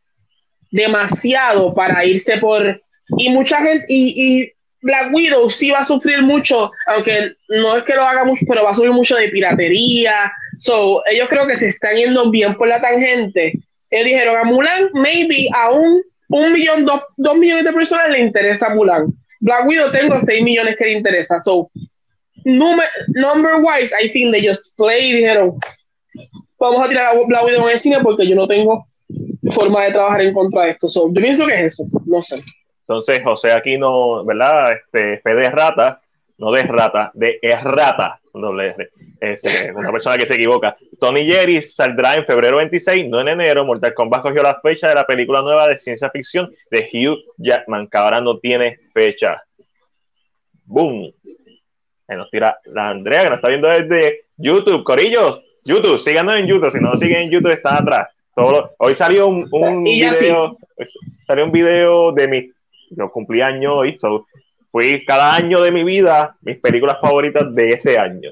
Demasiado 0.71 1.73
para 1.73 2.03
irse 2.05 2.37
por... 2.37 2.81
Y 3.17 3.29
mucha 3.29 3.57
gente... 3.61 3.85
Y, 3.89 4.41
y 4.43 4.51
Black 4.81 5.13
Widow 5.13 5.49
sí 5.49 5.71
va 5.71 5.79
a 5.79 5.83
sufrir 5.83 6.21
mucho, 6.23 6.71
aunque 6.87 7.33
no 7.49 7.77
es 7.77 7.83
que 7.83 7.93
lo 7.93 8.03
haga 8.03 8.23
mucho, 8.23 8.45
pero 8.47 8.63
va 8.63 8.71
a 8.71 8.73
sufrir 8.73 8.91
mucho 8.91 9.15
de 9.15 9.29
piratería. 9.29 10.31
So, 10.57 11.03
ellos 11.05 11.29
creo 11.29 11.47
que 11.47 11.55
se 11.55 11.67
están 11.67 11.95
yendo 11.95 12.29
bien 12.31 12.55
por 12.55 12.67
la 12.67 12.81
tangente. 12.81 13.59
Ellos 13.89 14.05
dijeron 14.05 14.37
a 14.37 14.43
Mulan, 14.43 14.89
maybe 14.93 15.47
a 15.53 15.71
un, 15.71 16.01
un 16.29 16.53
millón, 16.53 16.85
dos, 16.85 17.01
dos 17.17 17.37
millones 17.37 17.65
de 17.65 17.73
personas 17.73 18.09
le 18.09 18.21
interesa 18.21 18.69
Mulan. 18.69 19.13
Black 19.41 19.67
Widow 19.67 19.91
tengo 19.91 20.19
6 20.19 20.43
millones 20.43 20.75
que 20.77 20.85
le 20.85 20.91
interesa. 20.93 21.39
So, 21.41 21.69
number, 22.45 22.85
number 23.09 23.61
wise, 23.61 23.93
I 23.93 24.11
think 24.11 24.31
they 24.31 24.47
just 24.47 24.77
play 24.77 25.09
y 25.09 25.15
dijeron, 25.17 25.57
vamos 26.59 26.85
a 26.85 26.89
tirar 26.89 27.15
a 27.15 27.25
Black 27.27 27.43
Widow 27.43 27.67
en 27.67 27.71
el 27.71 27.79
cine 27.79 27.99
porque 28.01 28.27
yo 28.27 28.35
no 28.35 28.47
tengo 28.47 28.85
forma 29.51 29.83
de 29.83 29.91
trabajar 29.91 30.21
en 30.21 30.33
contra 30.33 30.63
de 30.63 30.71
esto. 30.71 30.87
So, 30.87 31.11
yo 31.11 31.21
pienso 31.21 31.45
que 31.45 31.53
es 31.53 31.73
eso, 31.73 31.85
no 32.05 32.21
sé. 32.21 32.41
Entonces, 32.91 33.21
José 33.23 33.53
Aquino, 33.53 34.25
¿verdad? 34.25 34.73
Este, 34.73 35.19
fe 35.19 35.33
de 35.33 35.49
rata, 35.49 36.01
no 36.37 36.51
de 36.51 36.63
rata, 36.63 37.09
de 37.13 37.39
errata, 37.41 38.19
doble 38.33 38.67
R. 38.77 38.89
Es 39.21 39.45
eh, 39.45 39.71
una 39.73 39.93
persona 39.93 40.17
que 40.17 40.25
se 40.25 40.33
equivoca. 40.35 40.75
Tony 40.99 41.23
Jerry 41.25 41.61
saldrá 41.61 42.15
en 42.15 42.25
febrero 42.25 42.57
26, 42.57 43.07
no 43.07 43.21
en 43.21 43.29
enero. 43.29 43.63
Mortal 43.63 43.93
Kombat 43.93 44.23
cogió 44.23 44.43
la 44.43 44.59
fecha 44.59 44.89
de 44.89 44.95
la 44.95 45.05
película 45.05 45.41
nueva 45.41 45.69
de 45.69 45.77
ciencia 45.77 46.09
ficción 46.09 46.53
de 46.69 46.89
Hugh 46.91 47.17
Jackman, 47.37 47.87
que 47.87 47.97
ahora 47.97 48.19
no 48.19 48.39
tiene 48.39 48.77
fecha. 48.93 49.41
¡Boom! 50.65 51.13
Ahí 52.09 52.17
nos 52.17 52.29
tira 52.29 52.57
la 52.65 52.89
Andrea, 52.89 53.23
que 53.23 53.29
nos 53.29 53.37
está 53.37 53.47
viendo 53.47 53.69
desde 53.69 54.25
YouTube. 54.35 54.83
Corillos, 54.83 55.41
YouTube, 55.63 55.97
síganos 55.97 56.35
en 56.35 56.47
YouTube. 56.47 56.71
Si 56.73 56.79
no 56.79 56.93
siguen 56.97 57.21
en 57.23 57.31
YouTube, 57.31 57.51
están 57.51 57.83
atrás. 57.83 58.09
Todo 58.35 58.51
lo- 58.51 58.71
hoy 58.79 58.95
salió 58.95 59.27
un, 59.27 59.47
video, 59.83 60.57
salió 61.25 61.45
un 61.45 61.51
video 61.53 62.11
de 62.11 62.27
mi, 62.27 62.51
yo 62.91 63.09
cumplí 63.11 63.41
año 63.41 63.75
hoy, 63.75 63.97
so, 63.99 64.25
fui 64.71 65.03
cada 65.05 65.35
año 65.35 65.61
de 65.61 65.71
mi 65.71 65.83
vida, 65.83 66.35
mis 66.41 66.57
películas 66.59 66.97
favoritas 67.01 67.53
de 67.53 67.69
ese 67.69 67.97
año. 67.97 68.29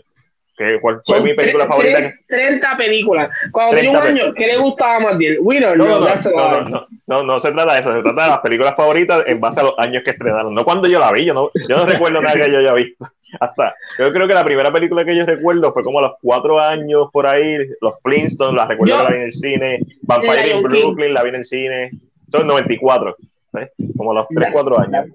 ¿Qué, 0.58 0.78
¿Cuál 0.82 1.00
fue 1.06 1.16
Son 1.16 1.24
mi 1.24 1.34
película 1.34 1.64
tre- 1.66 1.68
favorita? 1.70 2.00
tre- 2.00 2.14
30 2.28 2.76
películas. 2.78 3.30
Cuando 3.50 3.76
tenía 3.78 3.92
un 3.92 3.98
30 4.02 4.24
año, 4.24 4.34
¿qué 4.34 4.48
le 4.48 4.58
gustaba 4.58 5.00
más 5.00 5.18
bien? 5.18 5.38
Winner, 5.40 5.78
No, 5.78 5.86
no, 5.88 6.00
no, 6.02 6.10
no, 6.34 6.62
no, 6.70 6.88
no, 7.08 7.24
no, 7.24 7.40
se 7.40 7.52
trata 7.54 7.74
de 7.76 7.80
eso, 7.80 7.94
se 7.96 8.02
trata 8.02 8.24
de 8.24 8.30
las 8.30 8.40
películas 8.40 8.76
favoritas 8.76 9.24
en 9.28 9.40
base 9.40 9.62
a 9.62 9.64
los 9.64 9.80
años 9.80 10.04
que 10.04 10.12
estrenaron, 10.12 10.54
no 10.54 10.66
cuando 10.66 10.90
yo 10.90 11.00
la 11.00 11.14
vi, 11.14 11.24
yo 11.24 11.34
no, 11.34 11.50
yo 11.68 11.78
no 11.78 11.86
recuerdo 11.86 12.22
nada 12.22 12.38
que 12.38 12.52
yo 12.52 12.60
haya 12.60 12.74
visto. 12.74 13.06
Hasta, 13.40 13.74
yo 13.98 14.12
creo 14.12 14.28
que 14.28 14.34
la 14.34 14.44
primera 14.44 14.70
película 14.74 15.06
que 15.06 15.16
yo 15.16 15.26
recuerdo 15.26 15.72
fue 15.72 15.84
como 15.84 16.00
a 16.00 16.02
los 16.02 16.12
cuatro 16.22 16.60
años 16.60 17.08
por 17.14 17.26
ahí, 17.28 17.58
los 17.80 17.94
Flintstones, 18.04 18.56
la 18.56 18.66
recuerdo 18.68 18.96
Yo- 18.96 18.98
que 18.98 19.04
la 19.04 19.10
vi 19.12 19.16
en 19.18 19.24
el 19.28 19.34
cine, 19.34 19.80
Vampire 20.02 20.48
in 20.50 20.56
King. 20.58 20.64
Brooklyn, 20.64 21.14
la 21.14 21.24
vi 21.24 21.30
en 21.30 21.36
el 21.36 21.46
cine, 21.46 21.92
son 22.30 22.46
94, 22.48 23.16
¿ves? 23.54 23.70
como 23.98 24.12
a 24.12 24.16
los 24.16 24.28
3, 24.36 24.50
4 24.54 24.80
años. 24.80 25.06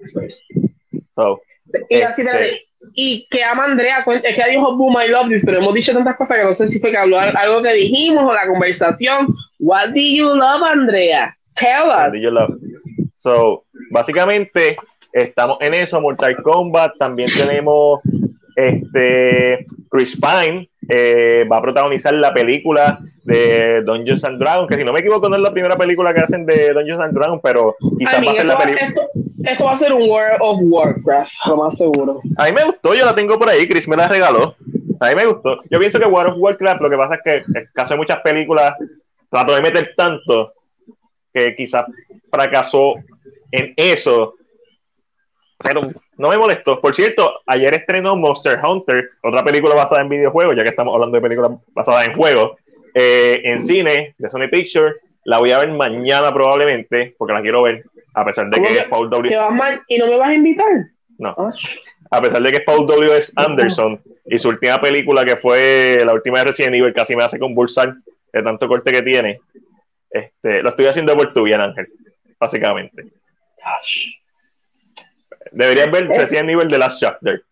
So, 1.15 1.41
Y 1.89 2.01
así, 2.01 2.21
Este- 2.21 2.61
y 2.93 3.27
que 3.29 3.43
ama 3.43 3.65
Andrea. 3.65 4.05
Es 4.23 4.35
que 4.35 4.49
dijo 4.51 4.75
Boom, 4.77 4.95
I 5.03 5.07
love 5.09 5.27
this, 5.29 5.43
pero 5.43 5.57
hemos 5.57 5.73
dicho 5.73 5.93
tantas 5.93 6.15
cosas 6.17 6.37
que 6.37 6.43
no 6.43 6.53
sé 6.53 6.67
si 6.67 6.79
fue 6.79 6.91
que 6.91 6.97
habló 6.97 7.19
al- 7.19 7.35
algo 7.35 7.61
que 7.63 7.73
dijimos 7.73 8.23
o 8.23 8.33
la 8.33 8.47
conversación. 8.47 9.27
What 9.59 9.89
do 9.89 9.99
you 10.01 10.35
love, 10.35 10.61
Andrea? 10.63 11.35
Tell 11.55 11.87
What 11.87 12.07
us. 12.07 12.13
do 12.13 12.19
you 12.19 12.31
love? 12.31 12.55
So, 13.19 13.63
básicamente, 13.91 14.75
estamos 15.13 15.57
en 15.61 15.73
eso, 15.73 15.99
Mortal 15.99 16.35
Kombat, 16.43 16.93
también 16.99 17.29
tenemos 17.35 18.01
este 18.55 19.65
Chris 19.89 20.19
Pine, 20.19 20.69
eh, 20.87 21.45
va 21.51 21.57
a 21.57 21.61
protagonizar 21.61 22.13
la 22.13 22.33
película 22.33 22.99
de 23.23 23.81
Dungeons 23.83 24.23
and 24.23 24.39
Dragons, 24.39 24.69
que 24.69 24.77
si 24.77 24.83
no 24.83 24.93
me 24.93 24.99
equivoco 24.99 25.27
no 25.29 25.35
es 25.35 25.41
la 25.41 25.51
primera 25.51 25.77
película 25.77 26.13
que 26.13 26.21
hacen 26.21 26.45
de 26.45 26.73
Dungeons 26.73 27.01
and 27.01 27.13
Dragons, 27.13 27.41
pero 27.43 27.75
quizás 27.97 28.21
I 28.21 28.25
va 28.25 28.31
a 28.31 28.35
ser 28.35 28.45
la 28.45 28.57
película. 28.57 28.87
esto, 28.87 29.01
esto 29.43 29.65
va 29.65 29.73
a 29.73 29.77
ser 29.77 29.93
un 29.93 30.09
World 30.09 30.37
of 30.39 30.59
Warcraft, 30.61 31.33
lo 31.47 31.57
más 31.57 31.77
seguro. 31.77 32.21
A 32.37 32.45
mí 32.45 32.51
me 32.51 32.63
gustó, 32.63 32.93
yo 32.93 33.05
la 33.05 33.15
tengo 33.15 33.37
por 33.37 33.49
ahí, 33.49 33.67
Chris 33.67 33.87
me 33.87 33.97
la 33.97 34.07
regaló. 34.07 34.55
A 34.99 35.09
mí 35.09 35.15
me 35.15 35.25
gustó. 35.25 35.57
Yo 35.69 35.79
pienso 35.79 35.99
que 35.99 36.05
World 36.05 36.33
of 36.33 36.39
Warcraft, 36.39 36.81
lo 36.81 36.89
que 36.89 36.97
pasa 36.97 37.15
es 37.15 37.21
que 37.23 37.59
en 37.59 37.69
caso 37.73 37.93
de 37.93 37.97
muchas 37.97 38.21
películas, 38.21 38.75
trató 39.29 39.55
de 39.55 39.61
meter 39.61 39.93
tanto 39.97 40.53
que 41.33 41.55
quizás 41.55 41.85
fracasó 42.31 42.95
en 43.51 43.73
eso. 43.75 44.35
Pero 45.57 45.81
no 46.17 46.29
me 46.29 46.37
molestó. 46.37 46.81
Por 46.81 46.93
cierto, 46.93 47.39
ayer 47.45 47.73
estrenó 47.73 48.15
Monster 48.15 48.59
Hunter, 48.63 49.09
otra 49.23 49.43
película 49.43 49.75
basada 49.75 50.01
en 50.01 50.09
videojuegos, 50.09 50.55
ya 50.55 50.63
que 50.63 50.69
estamos 50.69 50.93
hablando 50.93 51.15
de 51.15 51.21
películas 51.21 51.51
basadas 51.73 52.07
en 52.07 52.15
juegos, 52.15 52.57
eh, 52.93 53.41
en 53.43 53.61
cine, 53.61 54.15
de 54.17 54.29
Sony 54.29 54.49
Pictures. 54.51 54.95
La 55.23 55.39
voy 55.39 55.51
a 55.51 55.59
ver 55.59 55.71
mañana 55.71 56.33
probablemente, 56.33 57.15
porque 57.17 57.33
la 57.33 57.41
quiero 57.41 57.63
ver, 57.63 57.83
a 58.13 58.25
pesar 58.25 58.45
de 58.49 58.57
¿Cómo 58.57 58.67
que 58.67 58.73
que- 58.73 58.79
es 58.81 58.87
Paul 58.87 59.09
W. 59.09 59.29
¿Te 59.29 59.37
vas 59.37 59.51
mal 59.53 59.81
y 59.87 59.97
no 59.97 60.07
me 60.07 60.17
vas 60.17 60.29
a 60.29 60.33
invitar? 60.35 60.67
No 61.17 61.33
Ah, 61.37 61.51
a 62.11 62.21
pesar 62.21 62.41
de 62.41 62.51
que 62.51 62.57
es 62.57 62.63
Paul 62.63 62.85
W. 62.85 63.17
S. 63.17 63.31
Anderson 63.35 64.01
y 64.25 64.37
su 64.37 64.49
última 64.49 64.79
película 64.81 65.23
que 65.25 65.37
fue 65.37 66.01
la 66.05 66.13
última 66.13 66.39
de 66.39 66.45
Resident 66.45 66.75
Evil 66.75 66.93
casi 66.93 67.15
me 67.15 67.23
hace 67.23 67.39
convulsar 67.39 67.95
de 68.33 68.43
tanto 68.43 68.67
corte 68.67 68.91
que 68.91 69.01
tiene 69.01 69.39
este, 70.09 70.61
lo 70.61 70.69
estoy 70.69 70.87
haciendo 70.87 71.15
por 71.15 71.31
tu 71.33 71.43
bien 71.43 71.61
Ángel 71.61 71.87
básicamente 72.39 73.03
gosh. 73.63 74.07
Deberías 75.51 75.91
ver 75.91 76.11
Eh. 76.11 76.17
Resident 76.19 76.49
Evil 76.49 76.67
The 76.67 76.77
Last 76.77 76.99
Chapter 76.99 77.43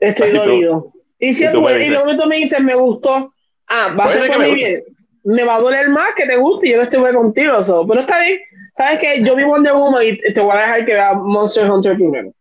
Estoy 0.00 0.30
dolido. 0.32 0.92
Y 1.18 1.34
si 1.34 1.42
y 1.44 1.46
es 1.46 1.52
tú 1.52 1.60
y 1.68 1.72
de 1.90 2.26
me 2.26 2.36
dices, 2.36 2.60
me 2.60 2.74
gustó. 2.74 3.34
Ah, 3.68 3.94
va 3.98 4.04
a 4.04 4.08
ser 4.12 4.28
por 4.28 4.36
guste. 4.38 4.54
bien. 4.54 4.84
Me 5.24 5.44
va 5.44 5.56
a 5.56 5.60
doler 5.60 5.90
más 5.90 6.14
que 6.16 6.26
te 6.26 6.36
guste 6.36 6.68
y 6.68 6.70
yo 6.70 6.78
no 6.78 6.84
estuve 6.84 7.12
contigo. 7.12 7.62
so. 7.64 7.86
Pero 7.86 8.00
está 8.00 8.20
bien. 8.20 8.40
Sabes 8.72 8.98
que 9.00 9.22
yo 9.22 9.36
vi 9.36 9.44
Wonder 9.44 9.74
Woman 9.74 10.02
y 10.06 10.16
te 10.32 10.40
voy 10.40 10.52
a 10.56 10.60
dejar 10.60 10.86
que 10.86 10.94
vea 10.94 11.12
Monster 11.14 11.70
Hunter 11.70 11.94
primero. 11.96 12.32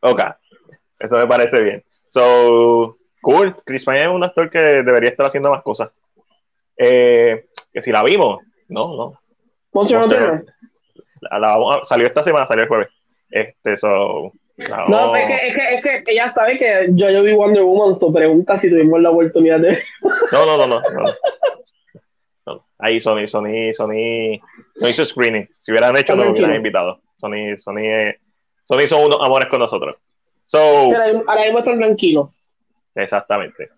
ok 0.00 0.20
eso 1.00 1.16
me 1.18 1.26
parece 1.26 1.60
bien 1.60 1.82
so 2.10 2.96
cool 3.20 3.52
Chris 3.64 3.84
Pine 3.84 4.02
es 4.02 4.08
un 4.08 4.22
actor 4.22 4.48
que 4.48 4.58
debería 4.58 5.10
estar 5.10 5.26
haciendo 5.26 5.50
más 5.50 5.62
cosas 5.62 5.90
eh, 6.76 7.46
que 7.72 7.82
si 7.82 7.90
la 7.90 8.02
vimos 8.04 8.40
no 8.68 8.96
no 8.96 9.12
Monster, 9.72 9.98
Monster 9.98 10.22
Hunter 10.22 10.44
la- 11.20 11.38
la 11.38 11.80
salió 11.84 12.06
esta 12.06 12.22
semana 12.22 12.46
salió 12.46 12.62
el 12.62 12.68
jueves 12.68 12.88
este 13.30 13.76
so 13.76 14.32
No, 14.58 15.16
es 15.16 15.26
que, 15.26 15.48
es, 15.48 15.54
que, 15.54 15.74
es 15.74 16.04
que 16.04 16.12
ella 16.12 16.28
sabe 16.28 16.58
que 16.58 16.88
yo, 16.90 17.10
yo 17.10 17.22
vi 17.22 17.32
Wonder 17.34 17.62
Woman, 17.62 17.94
so 17.94 18.12
pregunta 18.12 18.58
si 18.58 18.68
tuvimos 18.70 19.00
la 19.00 19.10
oportunidad 19.10 19.58
de 19.60 19.82
No, 20.30 20.44
no, 20.46 20.56
no, 20.58 20.66
no. 20.66 20.80
no. 20.80 21.14
No. 22.46 22.66
Ahí 22.78 23.00
Sony, 23.00 23.26
Sony, 23.26 23.72
Sony 23.72 24.40
no 24.76 24.88
hizo 24.88 25.04
screening. 25.04 25.48
Si 25.60 25.70
hubieran 25.72 25.96
hecho, 25.96 26.14
no 26.16 26.24
lo 26.24 26.32
hubieran 26.32 26.54
invitado. 26.54 27.00
Sony, 27.18 27.56
Sony, 27.58 27.78
eh, 27.84 28.18
Sony 28.64 28.86
son 28.88 29.04
unos 29.04 29.18
amores 29.24 29.48
con 29.48 29.60
nosotros. 29.60 29.96
So, 30.46 30.58
Ahora 30.58 31.06
mismo- 31.44 31.58
están 31.60 31.78
tranquilos. 31.78 32.30
exactamente. 32.94 33.70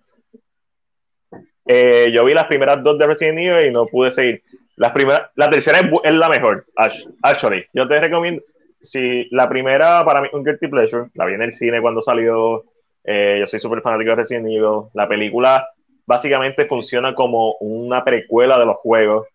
Eh, 1.66 2.10
yo 2.12 2.24
vi 2.24 2.34
las 2.34 2.46
primeras 2.46 2.82
dos 2.82 2.98
de 2.98 3.06
Resident 3.06 3.38
Evil 3.38 3.66
y 3.68 3.70
no 3.72 3.86
pude 3.86 4.12
seguir. 4.12 4.42
Las 4.76 4.92
primeras, 4.92 5.30
la 5.36 5.48
tercera 5.50 5.78
es, 6.02 6.14
la 6.14 6.28
mejor, 6.28 6.66
act- 6.76 7.08
actually. 7.22 7.64
Yo 7.72 7.86
te 7.86 7.98
recomiendo, 8.00 8.42
si 8.84 9.28
la 9.30 9.48
primera 9.48 10.04
para 10.04 10.20
mí 10.20 10.28
un 10.32 10.44
guilty 10.44 10.68
pleasure, 10.68 11.08
la 11.14 11.24
vi 11.24 11.34
en 11.34 11.42
el 11.42 11.52
cine 11.52 11.80
cuando 11.80 12.02
salió, 12.02 12.64
eh, 13.02 13.38
yo 13.40 13.46
soy 13.46 13.58
súper 13.58 13.80
fanático 13.80 14.10
de 14.10 14.16
Resident 14.16 14.46
Evil. 14.46 14.88
La 14.94 15.08
película 15.08 15.68
básicamente 16.06 16.66
funciona 16.66 17.14
como 17.14 17.54
una 17.60 18.04
precuela 18.04 18.58
de 18.58 18.66
los 18.66 18.76
juegos 18.76 19.26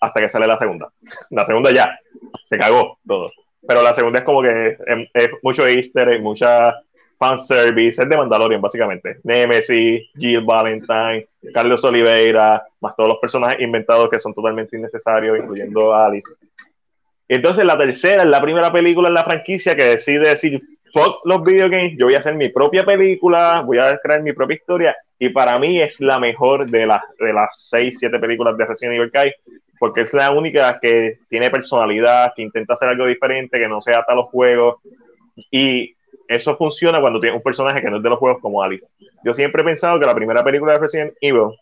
hasta 0.00 0.20
que 0.20 0.28
sale 0.28 0.46
la 0.46 0.58
segunda. 0.58 0.90
La 1.30 1.46
segunda 1.46 1.70
ya, 1.70 1.98
se 2.44 2.58
cagó 2.58 2.98
todo. 3.06 3.30
Pero 3.68 3.82
la 3.82 3.94
segunda 3.94 4.20
es 4.20 4.24
como 4.24 4.42
que 4.42 4.68
es, 4.68 4.78
es 5.12 5.28
mucho 5.42 5.66
easter 5.66 6.08
egg, 6.08 6.22
mucha 6.22 6.76
fanservice, 7.18 8.02
es 8.02 8.08
de 8.08 8.16
Mandalorian 8.16 8.60
básicamente. 8.60 9.18
Nemesis, 9.24 10.08
Jill 10.16 10.42
Valentine, 10.42 11.26
Carlos 11.52 11.82
Oliveira, 11.84 12.64
más 12.80 12.94
todos 12.96 13.08
los 13.08 13.18
personajes 13.18 13.60
inventados 13.60 14.08
que 14.08 14.20
son 14.20 14.34
totalmente 14.34 14.76
innecesarios, 14.76 15.38
incluyendo 15.38 15.94
a 15.94 16.06
Alice. 16.06 16.32
Entonces 17.28 17.64
la 17.64 17.76
tercera 17.76 18.22
es 18.22 18.28
la 18.28 18.40
primera 18.40 18.72
película 18.72 19.08
en 19.08 19.14
la 19.14 19.24
franquicia 19.24 19.74
que 19.74 19.84
decide 19.84 20.28
decir, 20.28 20.60
fuck 20.92 21.24
los 21.24 21.42
video 21.42 21.68
games, 21.68 21.94
yo 21.98 22.06
voy 22.06 22.14
a 22.14 22.20
hacer 22.20 22.36
mi 22.36 22.48
propia 22.48 22.84
película, 22.84 23.62
voy 23.66 23.78
a 23.78 23.98
crear 23.98 24.22
mi 24.22 24.32
propia 24.32 24.56
historia, 24.56 24.96
y 25.18 25.30
para 25.30 25.58
mí 25.58 25.80
es 25.80 26.00
la 26.00 26.18
mejor 26.18 26.70
de 26.70 26.86
las, 26.86 27.02
de 27.18 27.32
las 27.32 27.48
seis, 27.68 27.98
siete 27.98 28.18
películas 28.18 28.56
de 28.56 28.64
Resident 28.64 28.96
Evil 28.96 29.10
hay, 29.14 29.32
porque 29.78 30.02
es 30.02 30.14
la 30.14 30.30
única 30.30 30.78
que 30.80 31.18
tiene 31.28 31.50
personalidad, 31.50 32.32
que 32.34 32.42
intenta 32.42 32.74
hacer 32.74 32.88
algo 32.88 33.06
diferente, 33.06 33.58
que 33.58 33.68
no 33.68 33.80
se 33.80 33.90
ata 33.90 34.12
a 34.12 34.16
los 34.16 34.26
juegos, 34.26 34.76
y 35.50 35.94
eso 36.28 36.56
funciona 36.56 37.00
cuando 37.00 37.20
tienes 37.20 37.36
un 37.36 37.42
personaje 37.42 37.80
que 37.80 37.90
no 37.90 37.98
es 37.98 38.02
de 38.02 38.10
los 38.10 38.18
juegos 38.18 38.40
como 38.40 38.62
Alice. 38.62 38.86
Yo 39.24 39.34
siempre 39.34 39.62
he 39.62 39.64
pensado 39.64 39.98
que 39.98 40.06
la 40.06 40.14
primera 40.14 40.42
película 40.44 40.74
de 40.74 40.78
Resident 40.78 41.14
Evil, 41.20 41.56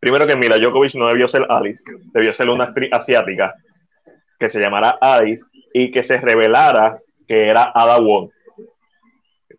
primero 0.00 0.26
que 0.26 0.36
Mila 0.36 0.58
Djokovic 0.58 0.94
no 0.94 1.06
debió 1.08 1.28
ser 1.28 1.46
Alice, 1.48 1.82
debió 2.12 2.32
ser 2.32 2.48
una 2.48 2.64
actriz 2.64 2.90
asiática 2.92 3.54
que 4.38 4.48
se 4.48 4.60
llamara 4.60 4.98
Alice 5.00 5.44
y 5.72 5.90
que 5.90 6.02
se 6.02 6.18
revelara 6.18 7.00
que 7.26 7.48
era 7.48 7.72
Ada 7.74 7.98
Wong 7.98 8.30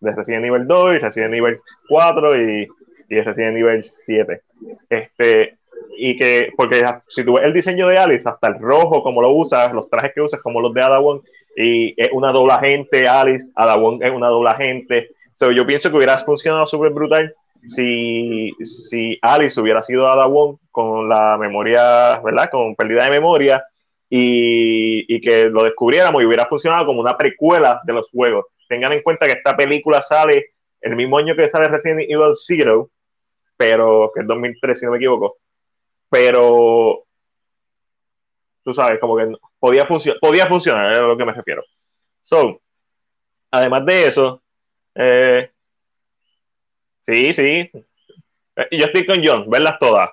de 0.01 0.11
Resident 0.15 0.45
Evil 0.45 0.67
2 0.67 0.95
y 0.95 0.99
Resident 0.99 1.33
Evil 1.33 1.59
4 1.87 2.41
y, 2.41 2.67
y 3.09 3.21
Resident 3.21 3.57
Evil 3.57 3.83
7. 3.83 4.41
Este, 4.89 5.57
y 5.97 6.17
que, 6.17 6.51
porque 6.55 6.85
si 7.09 7.23
tú 7.23 7.33
ves 7.33 7.45
el 7.45 7.53
diseño 7.53 7.87
de 7.87 7.97
Alice, 7.97 8.27
hasta 8.27 8.47
el 8.47 8.59
rojo, 8.59 9.03
como 9.03 9.21
lo 9.21 9.31
usas, 9.31 9.73
los 9.73 9.89
trajes 9.89 10.13
que 10.13 10.21
usas, 10.21 10.41
como 10.41 10.61
los 10.61 10.73
de 10.73 10.81
Ada 10.81 10.99
Wong, 10.99 11.21
y 11.55 11.93
es 12.01 12.09
una 12.13 12.31
doble 12.31 12.53
agente, 12.53 13.07
Alice, 13.07 13.49
Ada 13.55 13.75
Wong 13.75 14.01
es 14.01 14.11
una 14.11 14.27
doble 14.27 14.49
agente. 14.49 15.09
So, 15.35 15.51
yo 15.51 15.65
pienso 15.65 15.89
que 15.89 15.97
hubiera 15.97 16.17
funcionado 16.19 16.65
súper 16.67 16.91
brutal 16.91 17.33
si, 17.65 18.51
si 18.63 19.17
Alice 19.21 19.59
hubiera 19.59 19.81
sido 19.81 20.07
Ada 20.07 20.27
Wong 20.27 20.57
con 20.71 21.09
la 21.09 21.37
memoria, 21.37 22.19
¿verdad? 22.23 22.49
Con 22.49 22.75
pérdida 22.75 23.03
de 23.05 23.11
memoria 23.11 23.63
y, 24.09 25.21
que 25.21 25.49
lo 25.49 25.63
descubriéramos 25.63 26.21
y 26.21 26.25
hubiera 26.25 26.47
funcionado 26.47 26.85
como 26.87 27.01
una 27.01 27.17
precuela 27.17 27.81
de 27.83 27.93
los 27.93 28.09
juegos. 28.09 28.45
Tengan 28.67 28.93
en 28.93 29.03
cuenta 29.03 29.27
que 29.27 29.33
esta 29.33 29.55
película 29.55 30.01
sale 30.01 30.53
el 30.81 30.95
mismo 30.95 31.17
año 31.17 31.35
que 31.35 31.49
sale 31.49 31.67
Resident 31.67 32.09
Evil 32.09 32.33
Zero, 32.35 32.89
pero 33.57 34.11
que 34.13 34.21
es 34.21 34.27
2003, 34.27 34.79
si 34.79 34.85
no 34.85 34.91
me 34.91 34.97
equivoco. 34.97 35.37
Pero 36.09 37.03
tú 38.63 38.73
sabes, 38.73 38.99
como 38.99 39.17
que 39.17 39.35
podía, 39.59 39.87
podía 40.19 40.47
funcionar, 40.47 40.93
es 40.93 41.01
lo 41.01 41.17
que 41.17 41.25
me 41.25 41.33
refiero. 41.33 41.63
So, 42.23 42.61
además 43.51 43.85
de 43.85 44.07
eso, 44.07 44.41
eh, 44.95 45.51
sí, 47.01 47.33
sí, 47.33 47.71
Eh, 48.55 48.67
yo 48.71 48.85
estoy 48.85 49.05
con 49.05 49.21
John, 49.23 49.49
verlas 49.49 49.79
todas. 49.79 50.09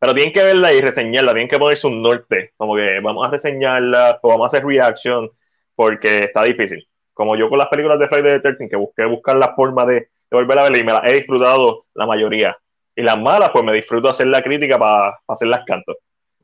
Pero 0.00 0.14
tienen 0.14 0.32
que 0.32 0.42
verla 0.42 0.72
y 0.72 0.80
reseñarla, 0.80 1.32
tienen 1.32 1.48
que 1.48 1.58
ponerse 1.58 1.86
un 1.86 2.02
norte, 2.02 2.52
como 2.56 2.74
que 2.74 3.00
vamos 3.00 3.28
a 3.28 3.30
reseñarla 3.30 4.18
o 4.22 4.28
vamos 4.28 4.46
a 4.46 4.56
hacer 4.56 4.66
reaction, 4.66 5.30
porque 5.76 6.20
está 6.24 6.42
difícil. 6.42 6.88
Como 7.14 7.36
yo 7.36 7.48
con 7.48 7.58
las 7.58 7.68
películas 7.68 7.98
de 7.98 8.08
Friday 8.08 8.32
the 8.32 8.40
13, 8.40 8.68
que 8.68 8.76
busqué 8.76 9.04
buscar 9.04 9.36
la 9.36 9.54
forma 9.54 9.86
de, 9.86 9.94
de 9.94 10.08
volver 10.30 10.58
a 10.58 10.62
verla 10.64 10.78
y 10.78 10.84
me 10.84 10.92
las 10.92 11.04
he 11.04 11.14
disfrutado 11.14 11.84
la 11.94 12.06
mayoría. 12.06 12.56
Y 12.96 13.02
las 13.02 13.18
malas, 13.18 13.50
pues 13.52 13.64
me 13.64 13.74
disfruto 13.74 14.08
hacer 14.08 14.26
la 14.26 14.42
crítica 14.42 14.78
para 14.78 15.20
hacer 15.28 15.48
las 15.48 15.64
cantos. 15.64 15.96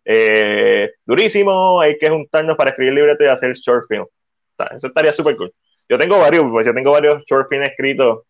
Eh, 0.04 0.92
durísimo, 1.04 1.80
hay 1.80 1.98
que 1.98 2.08
juntarnos 2.08 2.56
para 2.56 2.70
escribir 2.70 2.94
libreto 2.94 3.24
y 3.24 3.26
hacer 3.26 3.54
short 3.54 3.88
film. 3.88 4.06
Eso 4.76 4.86
estaría 4.86 5.12
súper 5.12 5.36
cool. 5.36 5.52
Yo 5.88 5.98
tengo 5.98 6.18
varios, 6.18 6.44
pues 6.50 6.64
yo 6.66 6.74
tengo 6.74 6.92
varios 6.92 7.24
short 7.26 7.48
film 7.48 7.62
escritos, 7.62 8.20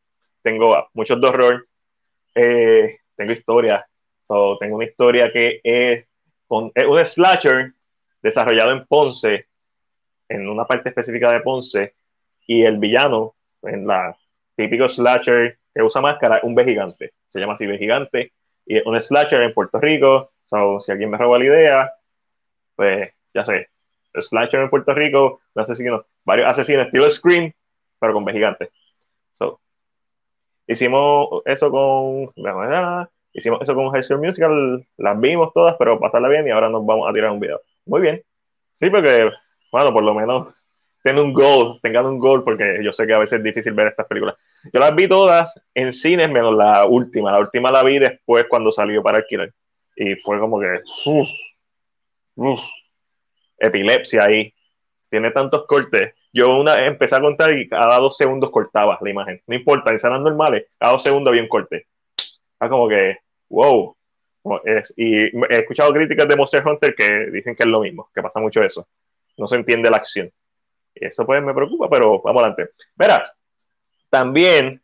tengo 0.42 0.88
muchos 0.94 1.20
de 1.20 1.26
horror, 1.26 1.66
eh, 2.34 2.98
tengo 3.16 3.32
historias. 3.32 3.84
So, 4.28 4.58
tengo 4.58 4.76
una 4.76 4.84
historia 4.84 5.32
que 5.32 5.60
es, 5.62 6.06
un 6.48 6.72
slasher 7.04 7.72
desarrollado 8.22 8.72
en 8.72 8.86
Ponce, 8.86 9.46
en 10.28 10.48
una 10.48 10.64
parte 10.64 10.88
específica 10.88 11.32
de 11.32 11.40
Ponce, 11.40 11.94
y 12.46 12.64
el 12.64 12.78
villano, 12.78 13.34
en 13.62 13.86
la 13.86 14.16
típico 14.56 14.88
slasher 14.88 15.58
que 15.74 15.82
usa 15.82 16.00
máscara, 16.00 16.40
un 16.42 16.54
B 16.54 16.64
gigante. 16.64 17.12
Se 17.28 17.38
llama 17.38 17.54
así 17.54 17.66
B 17.66 17.78
gigante, 17.78 18.32
y 18.64 18.78
un 18.88 19.00
slasher 19.00 19.42
en 19.42 19.54
Puerto 19.54 19.80
Rico. 19.80 20.32
So, 20.46 20.80
si 20.80 20.92
alguien 20.92 21.10
me 21.10 21.18
roba 21.18 21.38
la 21.38 21.44
idea, 21.44 21.92
pues 22.74 23.12
ya 23.34 23.44
sé, 23.44 23.68
slasher 24.14 24.60
en 24.60 24.70
Puerto 24.70 24.94
Rico, 24.94 25.40
un 25.54 25.62
asesino, 25.62 26.06
varios 26.24 26.48
asesinos 26.48 26.86
estilo 26.86 27.10
Scream, 27.10 27.52
pero 27.98 28.12
con 28.12 28.24
B 28.24 28.32
gigante. 28.32 28.70
So, 29.34 29.60
hicimos 30.66 31.42
eso 31.44 31.70
con, 31.70 32.32
hicimos 33.36 33.60
eso 33.62 33.74
con 33.74 33.90
High 33.90 34.18
Musical, 34.18 34.86
las 34.96 35.20
vimos 35.20 35.52
todas, 35.52 35.76
pero 35.78 36.00
pasarla 36.00 36.28
bien 36.28 36.48
y 36.48 36.50
ahora 36.50 36.68
nos 36.68 36.84
vamos 36.84 37.08
a 37.08 37.12
tirar 37.12 37.30
un 37.30 37.40
video. 37.40 37.60
Muy 37.84 38.00
bien. 38.00 38.22
Sí, 38.74 38.90
porque, 38.90 39.30
bueno, 39.70 39.92
por 39.92 40.02
lo 40.02 40.14
menos 40.14 40.48
tengan 41.02 41.26
un 41.26 41.32
goal, 41.32 41.78
tengan 41.82 42.06
un 42.06 42.18
goal, 42.18 42.42
porque 42.42 42.80
yo 42.82 42.92
sé 42.92 43.06
que 43.06 43.14
a 43.14 43.18
veces 43.18 43.38
es 43.38 43.44
difícil 43.44 43.74
ver 43.74 43.88
estas 43.88 44.06
películas. 44.06 44.34
Yo 44.72 44.80
las 44.80 44.94
vi 44.94 45.06
todas 45.06 45.54
en 45.74 45.92
cines, 45.92 46.28
menos 46.30 46.54
la 46.54 46.84
última. 46.86 47.30
La 47.30 47.38
última 47.38 47.70
la 47.70 47.82
vi 47.82 47.98
después 47.98 48.46
cuando 48.48 48.72
salió 48.72 49.02
para 49.02 49.18
alquiler. 49.18 49.52
Y 49.94 50.16
fue 50.16 50.40
como 50.40 50.58
que, 50.58 50.80
uf, 51.04 51.28
uf, 52.34 52.60
epilepsia 53.58 54.24
ahí. 54.24 54.52
Tiene 55.08 55.30
tantos 55.30 55.66
cortes. 55.66 56.14
Yo 56.32 56.58
una 56.58 56.84
empecé 56.84 57.14
a 57.14 57.20
contar 57.20 57.56
y 57.56 57.68
cada 57.68 57.98
dos 57.98 58.16
segundos 58.16 58.50
cortaba 58.50 58.98
la 59.00 59.10
imagen. 59.10 59.40
No 59.46 59.54
importa, 59.54 59.90
en 59.90 59.98
salas 59.98 60.20
normales, 60.20 60.66
cada 60.78 60.92
dos 60.92 61.02
segundos 61.02 61.30
había 61.30 61.42
un 61.42 61.48
corte. 61.48 61.86
Como 62.58 62.88
que, 62.88 63.18
wow. 63.48 63.96
Es- 64.64 64.92
Y 64.96 65.24
he 65.24 65.56
escuchado 65.58 65.92
críticas 65.92 66.28
de 66.28 66.36
Monster 66.36 66.64
Hunter 66.66 66.94
que 66.94 67.26
dicen 67.32 67.56
que 67.56 67.64
es 67.64 67.68
lo 67.68 67.80
mismo, 67.80 68.08
que 68.14 68.22
pasa 68.22 68.38
mucho 68.40 68.62
eso. 68.62 68.86
No 69.36 69.46
se 69.46 69.56
entiende 69.56 69.90
la 69.90 69.96
acción. 69.98 70.30
Eso 70.94 71.26
pues 71.26 71.42
me 71.42 71.52
preocupa, 71.52 71.88
pero 71.90 72.22
vamos 72.22 72.42
adelante. 72.42 72.70
Verá, 72.94 73.22
también 74.08 74.80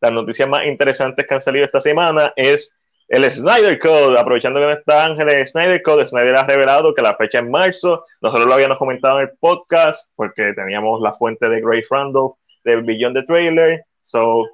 las 0.00 0.12
noticias 0.12 0.48
más 0.48 0.66
interesantes 0.66 1.26
que 1.26 1.34
han 1.34 1.42
salido 1.42 1.64
esta 1.64 1.80
semana 1.80 2.32
es 2.36 2.74
el 3.08 3.28
Snyder 3.30 3.78
Code. 3.80 4.18
Aprovechando 4.18 4.60
que 4.60 4.66
no 4.66 4.72
está 4.72 5.04
Ángel 5.06 5.28
en 5.30 5.46
Snyder 5.46 5.82
Code, 5.82 6.06
Snyder 6.06 6.36
ha 6.36 6.46
revelado 6.46 6.94
que 6.94 7.02
la 7.02 7.16
fecha 7.16 7.38
es 7.40 7.48
marzo. 7.48 8.04
Nosotros 8.22 8.46
lo 8.46 8.54
habíamos 8.54 8.78
comentado 8.78 9.18
en 9.20 9.28
el 9.28 9.36
podcast 9.38 10.08
porque 10.14 10.52
teníamos 10.54 11.00
la 11.00 11.12
fuente 11.14 11.48
de 11.48 11.60
Grace 11.60 11.88
Randall 11.90 12.32
del 12.64 12.82
Beyond 12.82 13.16
the 13.16 13.22
Trailer. 13.24 13.84
So, 14.04 14.46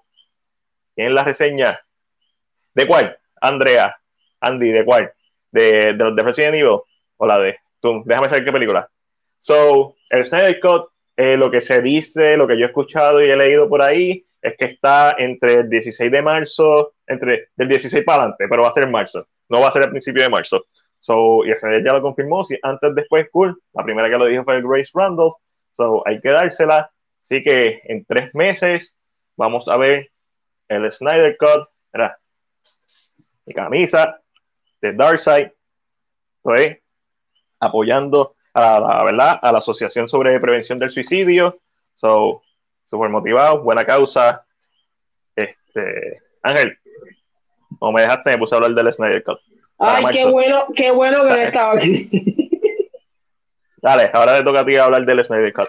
¿quién 0.95 1.09
es 1.09 1.13
la 1.13 1.25
reseña? 1.25 1.81
¿De 2.75 2.87
cuál? 2.87 3.19
Andrea, 3.49 3.97
Andy, 4.41 4.71
¿de 4.73 4.85
cuál? 4.85 5.13
¿De, 5.51 5.95
de 5.95 6.13
de 6.15 6.23
Resident 6.23 6.55
Evil? 6.55 6.81
¿O 7.17 7.27
la 7.27 7.39
de? 7.39 7.59
Tú, 7.81 8.03
déjame 8.05 8.29
saber 8.29 8.45
qué 8.45 8.53
película. 8.53 8.89
So, 9.41 9.97
el 10.11 10.25
Snyder 10.25 10.61
Cut, 10.61 10.89
eh, 11.17 11.37
lo 11.37 11.51
que 11.51 11.61
se 11.61 11.81
dice, 11.83 12.37
lo 12.37 12.47
que 12.47 12.59
yo 12.59 12.65
he 12.65 12.69
escuchado 12.69 13.25
y 13.25 13.31
he 13.31 13.37
leído 13.37 13.69
por 13.69 13.83
ahí, 13.83 14.27
es 14.43 14.57
que 14.57 14.67
está 14.67 15.17
entre 15.19 15.55
el 15.55 15.71
16 15.71 16.11
de 16.11 16.23
marzo, 16.23 16.95
entre 17.07 17.49
del 17.57 17.69
16 17.69 18.05
para 18.05 18.23
adelante, 18.23 18.47
pero 18.49 18.63
va 18.63 18.69
a 18.69 18.73
ser 18.73 18.85
en 18.85 18.91
marzo, 18.91 19.27
no 19.49 19.61
va 19.61 19.69
a 19.69 19.73
ser 19.73 19.83
el 19.83 19.91
principio 19.91 20.23
de 20.23 20.29
marzo. 20.29 20.67
So, 21.01 21.45
y 21.45 21.55
Snyder 21.55 21.85
ya 21.85 21.93
lo 21.93 22.03
confirmó, 22.03 22.45
si 22.45 22.59
antes, 22.63 22.95
después, 22.95 23.29
cool. 23.31 23.61
La 23.73 23.85
primera 23.85 24.11
que 24.11 24.19
lo 24.19 24.27
dijo 24.27 24.45
fue 24.45 24.61
Grace 24.63 24.91
Randall, 24.95 25.33
so 25.77 26.03
hay 26.07 26.21
que 26.21 26.31
dársela. 26.31 26.91
Así 27.23 27.43
que 27.43 27.81
en 27.85 28.05
tres 28.05 28.35
meses 28.35 28.95
vamos 29.37 29.69
a 29.69 29.77
ver 29.77 30.11
el 30.69 30.91
Snyder 30.91 31.37
Cut, 31.39 31.69
mira, 31.93 32.19
mi 33.47 33.55
camisa 33.55 34.11
de 34.81 34.93
Darkseid, 34.93 35.49
estoy 36.39 36.79
apoyando 37.61 38.35
a 38.53 38.81
la, 38.81 39.05
¿verdad? 39.05 39.39
a 39.41 39.53
la 39.53 39.59
Asociación 39.59 40.09
sobre 40.09 40.39
Prevención 40.41 40.79
del 40.79 40.91
Suicidio. 40.91 41.61
So, 41.95 42.43
súper 42.87 43.11
motivado, 43.11 43.63
buena 43.63 43.85
causa. 43.85 44.45
Este, 45.35 46.23
Ángel, 46.43 46.79
como 47.79 47.93
me 47.93 48.03
dejaste, 48.03 48.31
me 48.31 48.39
puse 48.39 48.55
a 48.55 48.59
hablar 48.59 48.73
del 48.73 48.93
Snyder 48.93 49.23
Cut. 49.23 49.39
Ay, 49.79 50.05
qué 50.13 50.27
bueno, 50.27 50.65
qué 50.75 50.91
bueno 50.91 51.23
que 51.23 51.29
no 51.29 51.37
estaba 51.37 51.73
aquí. 51.75 52.11
Dale, 53.83 54.11
ahora 54.13 54.39
te 54.39 54.45
toca 54.45 54.61
a 54.61 54.67
ti 54.67 54.77
hablar 54.77 55.05
del 55.05 55.25
Snyder 55.25 55.53
Cut. 55.53 55.69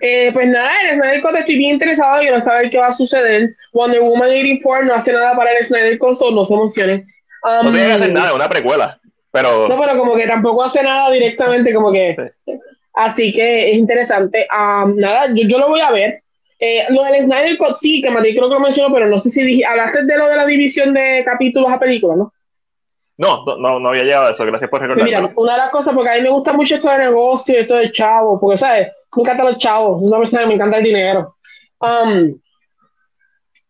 Eh, 0.00 0.30
pues 0.32 0.48
nada, 0.48 0.70
el 0.82 0.96
Snyder 0.96 1.20
Cut 1.20 1.34
estoy 1.34 1.56
bien 1.56 1.74
interesado, 1.74 2.20
quiero 2.20 2.40
saber 2.40 2.70
qué 2.70 2.78
va 2.78 2.88
a 2.88 2.92
suceder. 2.92 3.54
Wonder 3.72 4.00
Woman 4.00 4.30
84 4.30 4.86
no 4.86 4.94
hace 4.94 5.12
nada 5.12 5.34
para 5.36 5.52
el 5.52 5.64
Snyder 5.64 5.98
Cut, 5.98 6.16
so 6.16 6.30
no 6.30 6.44
se 6.44 6.54
emocionen. 6.54 7.06
Um, 7.42 7.66
No 7.66 7.72
tiene 7.72 7.86
que 7.86 7.92
hacer 7.92 8.12
nada, 8.12 8.28
es 8.28 8.34
una 8.34 8.48
precuela. 8.48 9.00
Pero 9.32 9.68
No, 9.68 9.78
pero 9.80 9.98
como 9.98 10.16
que 10.16 10.26
tampoco 10.26 10.62
hace 10.62 10.82
nada 10.82 11.10
directamente, 11.10 11.74
como 11.74 11.92
que. 11.92 12.16
Así 12.94 13.32
que 13.32 13.72
es 13.72 13.78
interesante. 13.78 14.46
Um, 14.52 14.96
nada, 14.96 15.26
yo, 15.28 15.46
yo 15.48 15.58
lo 15.58 15.68
voy 15.68 15.80
a 15.80 15.90
ver. 15.90 16.22
Eh, 16.58 16.84
lo 16.90 17.02
del 17.04 17.22
Snyder 17.22 17.56
Cut 17.56 17.76
sí, 17.76 18.02
que 18.02 18.10
Mati 18.10 18.34
creo 18.34 18.48
que 18.48 18.54
lo 18.54 18.60
mencionó, 18.60 18.92
pero 18.92 19.06
no 19.06 19.18
sé 19.18 19.30
si 19.30 19.42
dije, 19.42 19.64
hablaste 19.64 20.04
de 20.04 20.18
lo 20.18 20.28
de 20.28 20.36
la 20.36 20.44
división 20.46 20.92
de 20.92 21.22
capítulos 21.24 21.72
a 21.72 21.78
películas, 21.78 22.18
¿no? 22.18 22.32
No, 23.20 23.56
no- 23.58 23.78
no, 23.80 23.88
había 23.90 24.04
llegado 24.04 24.26
a 24.28 24.30
eso. 24.32 24.44
Gracias 24.46 24.70
por 24.70 24.80
Pues 24.80 24.90
mira, 24.96 25.18
recordarme. 25.20 25.32
una 25.36 25.52
de 25.52 25.58
las 25.58 25.70
cosas, 25.70 25.94
porque 25.94 26.10
a 26.10 26.14
mí 26.14 26.22
me 26.22 26.30
gusta 26.30 26.52
mucho 26.52 26.74
esto 26.74 26.90
de 26.90 26.98
negocio, 26.98 27.58
esto 27.60 27.74
de 27.76 27.90
chavos, 27.90 28.38
porque, 28.40 28.56
¿sabes? 28.56 28.88
Me 29.16 29.22
encantan 29.22 29.46
los 29.46 29.58
chavos, 29.58 30.00
soy 30.00 30.08
una 30.08 30.18
persona 30.18 30.42
que 30.42 30.48
me 30.48 30.54
encanta 30.54 30.76
el 30.78 30.84
dinero. 30.84 31.36
Um, 31.80 32.38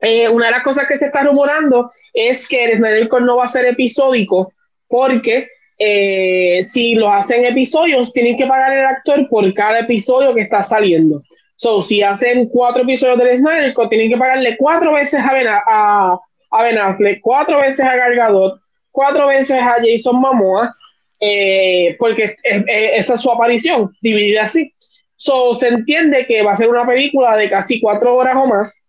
eh, 0.01 0.29
una 0.29 0.47
de 0.47 0.53
las 0.53 0.63
cosas 0.63 0.87
que 0.87 0.97
se 0.97 1.07
está 1.07 1.23
rumorando 1.23 1.93
es 2.13 2.49
que 2.49 2.65
el 2.65 2.77
Snyder 2.77 3.09
Cut 3.09 3.21
no 3.21 3.37
va 3.37 3.45
a 3.45 3.49
ser 3.49 3.67
episódico, 3.67 4.53
porque 4.89 5.49
eh, 5.79 6.61
si 6.63 6.95
lo 6.95 7.11
hacen 7.13 7.45
episodios, 7.45 8.13
tienen 8.13 8.37
que 8.37 8.47
pagar 8.47 8.73
el 8.77 8.85
actor 8.85 9.29
por 9.29 9.53
cada 9.55 9.81
episodio 9.81 10.35
que 10.35 10.43
está 10.43 10.63
saliendo. 10.63 11.23
So, 11.57 11.83
si 11.83 12.03
hacen 12.03 12.49
cuatro 12.49 12.83
episodios 12.83 13.19
del 13.19 13.37
Snyder 13.37 13.75
Cut, 13.75 13.89
tienen 13.91 14.09
que 14.11 14.17
pagarle 14.17 14.57
cuatro 14.59 14.93
veces 14.95 15.21
a 15.23 15.33
Ben, 15.33 15.47
a, 15.49 16.19
Ben 16.63 16.79
Affleck, 16.79 17.21
cuatro 17.21 17.61
veces 17.61 17.81
a 17.85 17.95
Gal 17.97 18.15
Gadot, 18.17 18.61
cuatro 18.91 19.27
veces 19.29 19.61
a 19.61 19.77
Jason 19.83 20.17
Momoa, 20.21 20.73
eh, 21.21 21.97
porque 21.99 22.37
es- 22.43 22.65
es- 22.67 22.91
esa 23.05 23.15
es 23.15 23.21
su 23.21 23.31
aparición, 23.31 23.95
dividida 24.01 24.45
así. 24.45 24.73
So, 25.17 25.55
se 25.55 25.69
entiende 25.69 26.27
que 26.27 26.43
va 26.43 26.53
a 26.53 26.57
ser 26.57 26.69
una 26.69 26.87
película 26.87 27.37
de 27.37 27.51
casi 27.51 27.81
cuatro 27.81 28.17
horas 28.17 28.37
o 28.37 28.47
más, 28.47 28.89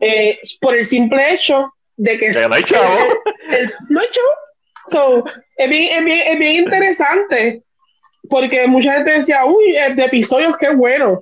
eh, 0.00 0.38
por 0.60 0.76
el 0.76 0.84
simple 0.84 1.32
hecho 1.34 1.72
de 1.96 2.18
que 2.18 2.28
no 2.30 2.54
hay 2.54 2.62
chavo. 2.64 2.94
el- 3.50 3.72
no 3.88 4.00
hay 4.00 4.06
chavo. 4.10 4.28
So, 4.88 5.24
es, 5.56 5.70
bien, 5.70 5.98
es, 5.98 6.04
bien, 6.04 6.20
es 6.24 6.38
bien 6.38 6.52
interesante 6.64 7.62
porque 8.28 8.66
mucha 8.66 8.94
gente 8.94 9.12
decía, 9.12 9.44
uy, 9.44 9.72
de 9.94 10.04
episodios 10.04 10.56
qué 10.58 10.70
bueno. 10.74 11.20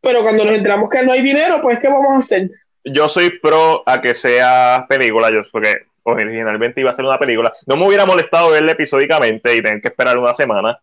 Pero 0.00 0.22
cuando 0.22 0.44
nos 0.44 0.54
enteramos 0.54 0.90
que 0.90 1.02
no 1.02 1.12
hay 1.12 1.22
dinero, 1.22 1.60
pues 1.62 1.78
¿qué 1.80 1.88
vamos 1.88 2.12
a 2.14 2.18
hacer? 2.18 2.50
Yo 2.84 3.08
soy 3.08 3.38
pro 3.38 3.82
a 3.86 4.00
que 4.00 4.14
sea 4.14 4.84
película, 4.88 5.30
yo, 5.30 5.42
porque 5.52 5.82
originalmente 6.04 6.80
iba 6.80 6.90
a 6.90 6.94
ser 6.94 7.04
una 7.04 7.18
película. 7.18 7.52
No 7.66 7.76
me 7.76 7.86
hubiera 7.86 8.06
molestado 8.06 8.50
verla 8.50 8.72
episódicamente 8.72 9.56
y 9.56 9.62
tener 9.62 9.80
que 9.80 9.88
esperar 9.88 10.18
una 10.18 10.34
semana. 10.34 10.78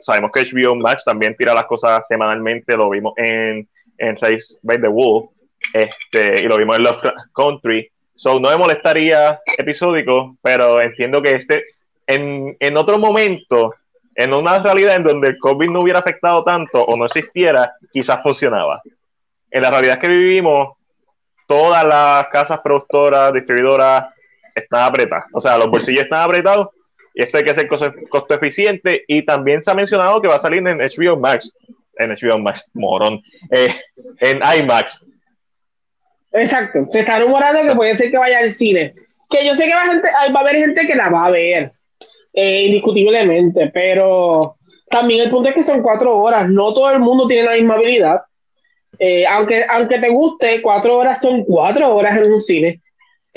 sabemos 0.00 0.30
que 0.32 0.44
HBO 0.44 0.74
Max 0.76 1.04
también 1.04 1.36
tira 1.36 1.54
las 1.54 1.66
cosas 1.66 2.02
semanalmente, 2.08 2.76
lo 2.76 2.90
vimos 2.90 3.14
en, 3.16 3.68
en 3.98 4.16
Race 4.16 4.58
by 4.62 4.80
the 4.80 4.88
Wolf 4.88 5.30
este, 5.72 6.42
y 6.42 6.44
lo 6.44 6.56
vimos 6.56 6.76
en 6.76 6.84
Lovecraft 6.84 7.16
Country. 7.34 7.90
So, 8.14 8.40
no 8.40 8.50
me 8.50 8.56
molestaría 8.56 9.40
episódico, 9.56 10.36
pero 10.42 10.80
entiendo 10.80 11.22
que 11.22 11.36
este, 11.36 11.64
en, 12.06 12.56
en 12.58 12.76
otro 12.76 12.98
momento, 12.98 13.74
en 14.14 14.32
una 14.34 14.58
realidad 14.58 14.96
en 14.96 15.04
donde 15.04 15.28
el 15.28 15.38
COVID 15.38 15.70
no 15.70 15.80
hubiera 15.80 16.00
afectado 16.00 16.42
tanto 16.42 16.82
o 16.82 16.96
no 16.96 17.04
existiera, 17.04 17.74
quizás 17.92 18.22
funcionaba. 18.22 18.82
En 19.50 19.62
la 19.62 19.70
realidad 19.70 19.98
que 19.98 20.08
vivimos, 20.08 20.76
todas 21.46 21.84
las 21.84 22.28
casas 22.28 22.60
productoras, 22.60 23.32
distribuidoras 23.32 24.06
están 24.58 24.84
apretadas. 24.84 25.24
O 25.32 25.40
sea, 25.40 25.58
los 25.58 25.70
bolsillos 25.70 26.04
están 26.04 26.22
apretados 26.22 26.68
y 27.14 27.22
esto 27.22 27.38
hay 27.38 27.44
que 27.44 27.54
ser 27.54 27.68
costo, 27.68 28.34
eficiente. 28.34 29.04
Y 29.08 29.22
también 29.22 29.62
se 29.62 29.70
ha 29.70 29.74
mencionado 29.74 30.20
que 30.20 30.28
va 30.28 30.36
a 30.36 30.40
salir 30.40 30.66
en 30.66 30.78
HBO 30.78 31.16
Max. 31.18 31.52
En 31.96 32.10
HBO 32.10 32.38
Max, 32.38 32.70
morón. 32.74 33.20
Eh, 33.50 33.74
en 34.20 34.40
IMAX. 34.60 35.04
Exacto, 36.32 36.86
se 36.90 37.00
está 37.00 37.20
rumorando 37.20 37.62
que 37.62 37.74
puede 37.74 37.94
ser 37.94 38.10
que 38.10 38.18
vaya 38.18 38.38
al 38.38 38.50
cine. 38.50 38.94
Que 39.30 39.44
yo 39.44 39.54
sé 39.54 39.64
que 39.64 39.74
va 39.74 39.82
a, 39.82 39.92
gente, 39.92 40.08
va 40.34 40.40
a 40.40 40.42
haber 40.42 40.56
gente 40.56 40.86
que 40.86 40.94
la 40.94 41.08
va 41.08 41.26
a 41.26 41.30
ver, 41.30 41.72
eh, 42.32 42.64
indiscutiblemente, 42.66 43.70
pero 43.72 44.56
también 44.90 45.22
el 45.22 45.30
punto 45.30 45.48
es 45.48 45.54
que 45.54 45.62
son 45.62 45.82
cuatro 45.82 46.16
horas. 46.16 46.48
No 46.48 46.72
todo 46.72 46.90
el 46.90 47.00
mundo 47.00 47.26
tiene 47.26 47.44
la 47.44 47.54
misma 47.54 47.74
habilidad. 47.74 48.22
Eh, 48.98 49.26
aunque, 49.26 49.64
aunque 49.68 49.98
te 49.98 50.08
guste, 50.08 50.62
cuatro 50.62 50.98
horas 50.98 51.20
son 51.20 51.44
cuatro 51.44 51.94
horas 51.94 52.20
en 52.20 52.32
un 52.32 52.40
cine. 52.40 52.80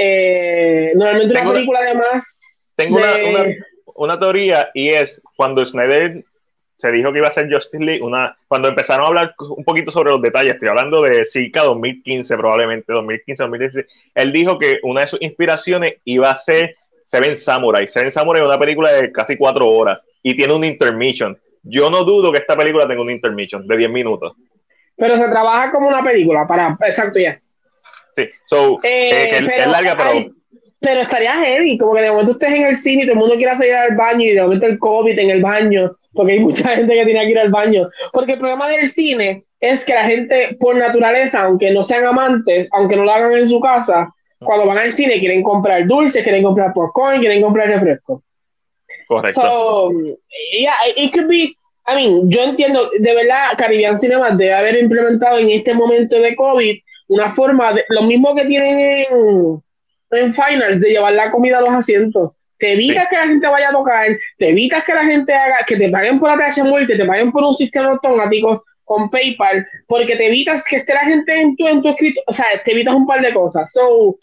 Eh, 0.03 0.91
normalmente 0.95 1.33
Tengo 1.35 1.41
una 1.41 1.49
una- 1.51 1.53
película 1.59 1.79
además 1.79 2.73
Tengo 2.75 2.97
una, 2.97 3.13
de- 3.13 3.23
una, 3.29 3.45
una 3.95 4.19
teoría 4.19 4.69
y 4.73 4.89
es 4.89 5.21
cuando 5.35 5.63
Snyder 5.63 6.23
se 6.77 6.91
dijo 6.91 7.11
que 7.13 7.19
iba 7.19 7.27
a 7.27 7.31
ser 7.31 7.53
Justice 7.53 7.83
League, 7.83 8.01
una, 8.01 8.35
cuando 8.47 8.67
empezaron 8.67 9.05
a 9.05 9.07
hablar 9.09 9.35
un 9.37 9.63
poquito 9.63 9.91
sobre 9.91 10.09
los 10.09 10.19
detalles, 10.19 10.53
estoy 10.53 10.69
hablando 10.69 11.03
de 11.03 11.23
circa 11.25 11.61
2015 11.61 12.35
probablemente, 12.37 12.91
2015, 12.91 13.43
2016, 13.43 13.85
él 14.15 14.31
dijo 14.31 14.57
que 14.57 14.79
una 14.81 15.01
de 15.01 15.07
sus 15.07 15.21
inspiraciones 15.21 15.97
iba 16.05 16.31
a 16.31 16.35
ser 16.35 16.75
Seven 17.03 17.35
Samurai. 17.35 17.87
Seven 17.87 18.09
Samurai 18.09 18.41
es 18.41 18.47
una 18.47 18.57
película 18.57 18.91
de 18.93 19.11
casi 19.11 19.37
cuatro 19.37 19.67
horas 19.69 19.99
y 20.23 20.35
tiene 20.35 20.55
un 20.55 20.63
intermission. 20.63 21.37
Yo 21.61 21.91
no 21.91 22.03
dudo 22.03 22.31
que 22.31 22.39
esta 22.39 22.57
película 22.57 22.87
tenga 22.87 23.01
un 23.03 23.11
intermission 23.11 23.67
de 23.67 23.77
10 23.77 23.91
minutos. 23.91 24.33
Pero 24.95 25.17
se 25.19 25.27
trabaja 25.29 25.71
como 25.71 25.87
una 25.87 26.03
película, 26.03 26.47
para, 26.47 26.75
exacto, 26.87 27.19
ya. 27.19 27.39
Sí, 28.15 28.23
so, 28.45 28.79
Eh, 28.83 29.09
eh, 29.11 29.29
que 29.31 29.38
es- 29.38 29.45
pero, 29.45 29.61
es 29.61 29.67
larga, 29.67 29.95
pero 29.97 30.09
ay, 30.11 30.31
pero 30.79 31.01
estaría 31.01 31.33
heavy, 31.35 31.77
como 31.77 31.93
que 31.93 32.01
de 32.01 32.09
momento 32.11 32.31
estés 32.33 32.53
en 32.53 32.63
el 32.63 32.75
cine 32.75 33.03
y 33.03 33.05
todo 33.05 33.13
el 33.13 33.19
mundo 33.19 33.35
quiera 33.35 33.55
salir 33.55 33.73
al 33.75 33.95
baño 33.95 34.25
y 34.25 34.33
de 34.33 34.41
momento 34.41 34.65
el 34.65 34.79
COVID 34.79 35.17
en 35.17 35.29
el 35.29 35.41
baño. 35.41 35.95
porque 36.13 36.33
hay 36.33 36.39
mucha 36.39 36.63
gente 36.75 36.93
que 36.93 37.05
tiene 37.05 37.21
que 37.21 37.29
ir 37.29 37.39
al 37.39 37.49
baño. 37.51 37.88
Porque 38.11 38.33
el 38.33 38.39
problema 38.39 38.67
del 38.67 38.89
cine 38.89 39.45
es 39.61 39.85
que 39.85 39.93
la 39.93 40.03
gente, 40.03 40.57
por 40.59 40.75
naturaleza, 40.75 41.43
aunque 41.43 41.71
no 41.71 41.83
sean 41.83 42.03
amantes, 42.05 42.67
aunque 42.73 42.97
no 42.97 43.05
lo 43.05 43.11
hagan 43.11 43.31
en 43.31 43.47
su 43.47 43.61
casa, 43.61 44.13
cuando 44.39 44.65
van 44.65 44.79
al 44.79 44.91
cine 44.91 45.19
quieren 45.19 45.41
comprar 45.41 45.88
dulces, 45.88 46.21
quieren 46.23 46.43
comprar 46.43 46.73
popcorn, 46.73 47.19
quieren 47.21 47.41
comprar 47.41 47.69
refresco. 47.69 48.21
Correcto. 49.07 49.41
So, 49.41 49.91
yeah, 50.59 50.73
it 50.97 51.13
could 51.13 51.27
be. 51.29 51.55
I 51.88 51.95
mean, 51.95 52.29
yo 52.29 52.43
entiendo, 52.43 52.89
de 52.99 53.15
verdad, 53.15 53.51
Caribbean 53.57 53.97
Cinema 53.97 54.31
debe 54.31 54.53
haber 54.53 54.77
implementado 54.79 55.38
en 55.39 55.49
este 55.51 55.73
momento 55.73 56.19
de 56.19 56.35
COVID 56.35 56.77
una 57.11 57.33
forma, 57.33 57.73
de, 57.73 57.83
lo 57.89 58.03
mismo 58.03 58.33
que 58.33 58.45
tienen 58.45 58.79
en, 58.79 59.61
en 60.11 60.33
Finals, 60.33 60.79
de 60.79 60.89
llevar 60.91 61.13
la 61.13 61.29
comida 61.29 61.57
a 61.57 61.61
los 61.61 61.69
asientos. 61.71 62.31
Te 62.57 62.73
evitas 62.73 63.03
Sí. 63.03 63.09
que 63.09 63.15
la 63.17 63.27
gente 63.27 63.47
vaya 63.47 63.69
a 63.69 63.73
tocar, 63.73 64.07
te 64.38 64.49
evitas 64.49 64.83
que 64.85 64.93
la 64.93 65.03
gente 65.03 65.33
haga, 65.33 65.57
que 65.67 65.75
te 65.75 65.89
paguen 65.89 66.19
por 66.19 66.29
ATH 66.29 66.63
móvil, 66.63 66.88
que 66.88 66.95
te 66.95 67.05
paguen 67.05 67.31
por 67.31 67.43
un 67.43 67.53
sistema 67.55 67.89
automático 67.89 68.63
con 68.85 69.09
PayPal, 69.09 69.67
porque 69.88 70.15
te 70.15 70.27
evitas 70.27 70.65
que 70.65 70.77
esté 70.77 70.93
la 70.93 71.01
gente 71.01 71.33
en 71.41 71.55
tu, 71.57 71.67
en 71.67 71.81
tu 71.81 71.89
escrito, 71.89 72.21
o 72.27 72.33
sea, 72.33 72.45
te 72.63 72.71
evitas 72.71 72.93
un 72.93 73.05
par 73.05 73.21
de 73.21 73.33
cosas. 73.33 73.69
So, 73.73 74.17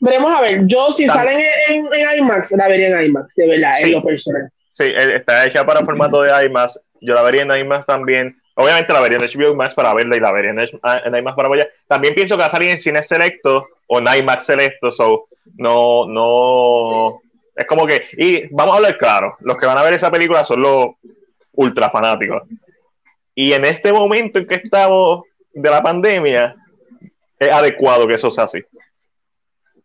veremos 0.00 0.32
a 0.32 0.42
ver, 0.42 0.66
yo 0.66 0.90
si 0.92 1.06
salen 1.06 1.40
en, 1.68 1.86
en 1.94 2.18
IMAX, 2.18 2.52
la 2.52 2.68
vería 2.68 2.88
en 2.88 3.06
IMAX, 3.06 3.34
de 3.36 3.46
verdad, 3.46 3.74
Sí. 3.76 3.84
en 3.84 3.92
lo 3.92 4.02
personal. 4.02 4.50
Sí, 4.72 4.84
eh, 4.84 5.14
está 5.16 5.46
hecha 5.46 5.64
para 5.64 5.84
formato 5.84 6.22
de 6.22 6.46
IMAX. 6.46 6.78
Yo 7.00 7.14
la 7.14 7.22
vería 7.22 7.42
en 7.42 7.50
IMAX 7.64 7.86
también. 7.86 8.36
Obviamente 8.60 8.92
la 8.92 9.00
vería 9.00 9.16
en 9.16 9.24
HBO 9.24 9.54
Max 9.54 9.74
para 9.74 9.94
verla 9.94 10.16
y 10.16 10.20
la 10.20 10.32
vería 10.32 10.50
en, 10.50 10.58
en 10.58 11.16
IMAX 11.16 11.34
para 11.34 11.48
verla. 11.48 11.68
También 11.86 12.14
pienso 12.14 12.36
que 12.36 12.42
va 12.42 12.48
a 12.48 12.50
salir 12.50 12.68
en 12.68 12.78
cine 12.78 13.02
selecto 13.02 13.68
o 13.86 13.98
en 14.00 14.06
IMAX 14.06 14.44
selecto. 14.44 14.90
So, 14.90 15.28
no, 15.56 16.04
no. 16.06 17.22
Es 17.56 17.66
como 17.66 17.86
que. 17.86 18.04
Y 18.18 18.54
vamos 18.54 18.74
a 18.74 18.76
hablar 18.76 18.98
claro: 18.98 19.36
los 19.40 19.56
que 19.56 19.64
van 19.64 19.78
a 19.78 19.82
ver 19.82 19.94
esa 19.94 20.10
película 20.10 20.44
son 20.44 20.60
los 20.60 20.90
ultra 21.54 21.88
fanáticos. 21.88 22.42
Y 23.34 23.54
en 23.54 23.64
este 23.64 23.94
momento 23.94 24.38
en 24.38 24.46
que 24.46 24.56
estamos 24.56 25.24
de 25.54 25.70
la 25.70 25.82
pandemia, 25.82 26.54
es 27.38 27.50
adecuado 27.50 28.06
que 28.06 28.14
eso 28.14 28.30
sea 28.30 28.44
así. 28.44 28.62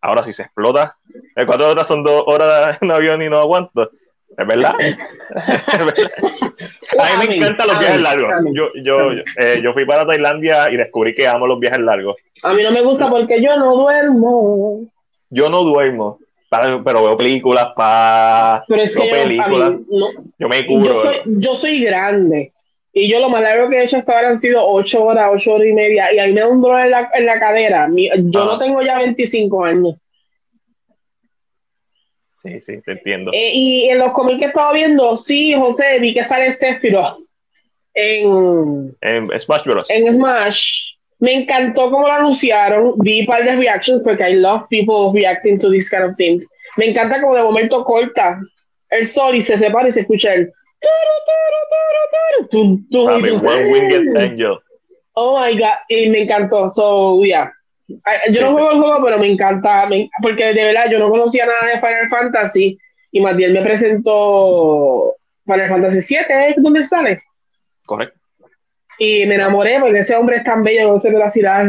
Ahora, 0.02 0.26
si 0.26 0.34
se 0.34 0.42
explota, 0.42 0.98
de 1.34 1.46
cuatro 1.46 1.70
horas 1.70 1.88
son 1.88 2.04
dos 2.04 2.26
horas 2.28 2.78
en 2.82 2.92
avión 2.92 3.22
y 3.22 3.30
no 3.30 3.38
aguanto. 3.38 3.90
Es 4.38 4.48
verdad. 4.48 4.74
Es 4.80 4.98
verdad. 5.86 6.10
A 7.00 7.18
mí 7.20 7.28
me 7.28 7.36
encantan 7.38 7.68
los 7.68 7.80
viajes 7.80 8.02
largos. 8.02 8.30
Yo, 8.54 8.68
yo, 8.76 9.12
yo, 9.14 9.22
eh, 9.40 9.62
yo 9.64 9.74
fui 9.74 9.86
para 9.86 10.06
Tailandia 10.06 10.70
y 10.72 10.78
descubrí 10.78 11.14
que 11.16 11.28
amo 11.28 11.48
los 11.48 11.60
viajes 11.60 11.80
largos. 11.80 12.16
A 12.44 12.54
mí 12.54 12.64
no 12.64 12.72
me 12.72 12.82
gusta 12.82 13.10
porque 13.10 13.42
yo 13.42 13.56
no 13.58 13.76
duermo. 13.76 14.82
Yo 15.30 15.50
no 15.50 15.64
duermo, 15.64 16.20
pero 16.50 17.04
veo 17.04 17.18
películas 17.18 17.70
para 17.76 18.64
Pero 18.68 18.82
es 18.84 18.94
veo 18.96 19.04
que 19.04 19.10
yo, 19.10 19.16
a 19.16 19.24
películas. 19.24 19.72
mí, 19.74 19.86
no, 19.90 20.08
Yo 20.40 20.48
me 20.50 20.66
yo, 20.68 21.02
soy, 21.04 21.16
yo 21.26 21.56
soy 21.56 21.84
grande. 21.84 22.52
Y 22.98 23.10
yo 23.12 23.20
lo 23.20 23.28
más 23.30 23.42
largo 23.42 23.70
que 23.70 23.78
he 23.78 23.84
hecho 23.84 23.98
hasta 23.98 24.16
ahora 24.16 24.30
han 24.30 24.40
sido 24.40 24.66
ocho 24.66 25.04
horas, 25.04 25.30
ocho 25.34 25.54
horas 25.56 25.68
y 25.68 25.74
media. 25.74 26.14
Y 26.14 26.20
a 26.20 26.28
mí 26.28 26.34
me 26.34 26.40
da 26.42 26.48
un 26.48 26.62
dolor 26.62 26.80
en 26.80 26.92
la, 26.92 27.10
en 27.14 27.26
la 27.26 27.40
cadera. 27.40 27.88
Mi- 27.90 28.10
yo 28.32 28.44
Ah. 28.44 28.46
no 28.46 28.58
tengo 28.60 28.82
ya 28.82 28.98
25 29.00 29.66
años. 29.66 29.96
Sí, 32.46 32.62
sí, 32.62 32.82
te 32.86 32.92
entiendo. 32.92 33.32
Eh, 33.34 33.52
y 33.54 33.90
en 33.90 33.98
los 33.98 34.12
cómics 34.12 34.40
que 34.40 34.46
estaba 34.46 34.72
viendo, 34.72 35.16
sí, 35.16 35.54
José, 35.54 35.98
vi 36.00 36.14
que 36.14 36.24
sale 36.24 36.54
Sephiroth 36.54 37.18
en, 37.96 38.96
En 39.02 39.40
Smash 39.40 39.64
Bros. 39.64 39.90
en 39.90 40.14
Smash. 40.14 40.94
Me 41.20 41.34
encantó 41.34 41.90
cómo 41.90 42.08
lo 42.08 42.14
anunciaron. 42.14 42.94
Vi 43.00 43.22
un 43.22 43.26
par 43.26 43.44
de 43.44 43.56
reactions 43.56 44.04
porque 44.04 44.30
I 44.30 44.36
love 44.36 44.68
people 44.70 45.12
reacting 45.14 45.58
to 45.60 45.70
these 45.72 45.90
kind 45.90 46.04
of 46.04 46.16
things. 46.18 46.46
Me 46.78 46.90
encanta 46.90 47.22
como 47.22 47.36
de 47.36 47.42
momento 47.42 47.84
corta 47.84 48.38
el 48.90 49.08
sol 49.08 49.36
y 49.36 49.42
se 49.42 49.58
separa 49.58 49.88
y 49.88 49.92
se 49.92 50.02
escucha 50.02 50.34
el. 50.34 50.52
tum, 52.52 52.52
tum, 52.52 52.88
tú, 52.92 53.08
One 53.08 53.72
Winged 53.72 54.18
Angel. 54.18 54.58
Oh 55.14 55.40
my 55.40 55.58
god, 55.58 55.78
y 55.88 56.10
me 56.10 56.24
encantó. 56.24 56.70
So, 56.70 57.24
yeah. 57.24 57.52
Yo 57.88 58.42
no 58.42 58.54
juego 58.54 58.72
el 58.72 58.78
juego, 58.80 59.06
pero 59.06 59.20
me 59.20 59.32
encanta, 59.32 59.86
me- 59.88 60.10
porque 60.22 60.46
de 60.54 60.64
verdad 60.66 60.86
yo 60.92 61.00
no 61.00 61.10
conocía 61.10 61.46
nada 61.46 61.68
de 61.68 61.80
Final 61.80 62.10
Fantasy 62.10 62.78
y 63.12 63.22
Matiel 63.22 63.54
me 63.54 63.62
presentó 63.62 65.16
Final 65.46 65.70
Fantasy 65.70 66.00
VII, 66.16 66.50
¿es 66.50 66.64
donde 66.64 66.86
sale? 66.86 67.22
Correcto. 67.86 68.20
Y 68.98 69.26
me 69.26 69.36
enamoré 69.36 69.78
porque 69.80 70.00
ese 70.00 70.16
hombre 70.16 70.38
es 70.38 70.44
tan 70.44 70.64
bello, 70.64 70.88
no 70.92 70.98
sé 70.98 71.12
de 71.12 71.20
la 71.20 71.30
ciudad. 71.30 71.66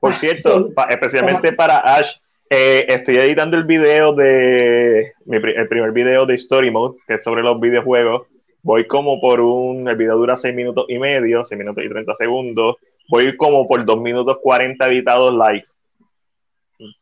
Por 0.00 0.14
cierto, 0.14 0.72
pa- 0.74 0.86
especialmente 0.90 1.52
para 1.52 1.78
Ash, 1.78 2.14
eh, 2.50 2.86
estoy 2.88 3.16
editando 3.18 3.56
el 3.58 3.64
video 3.64 4.14
de 4.14 5.12
mi 5.26 5.36
el 5.36 5.68
primer 5.68 5.92
video 5.92 6.24
de 6.24 6.34
Story 6.34 6.70
Mode, 6.70 6.98
que 7.06 7.14
es 7.14 7.24
sobre 7.24 7.42
los 7.42 7.60
videojuegos. 7.60 8.26
Voy 8.62 8.86
como 8.86 9.20
por 9.20 9.40
un, 9.40 9.86
el 9.88 9.96
video 9.96 10.16
dura 10.16 10.36
6 10.36 10.54
minutos 10.54 10.86
y 10.88 10.98
medio, 10.98 11.44
6 11.44 11.58
minutos 11.58 11.84
y 11.84 11.88
30 11.90 12.14
segundos. 12.14 12.76
Voy 13.08 13.36
como 13.36 13.66
por 13.66 13.84
2 13.84 14.00
minutos 14.00 14.38
40 14.42 14.86
editados 14.88 15.32
live. 15.32 15.64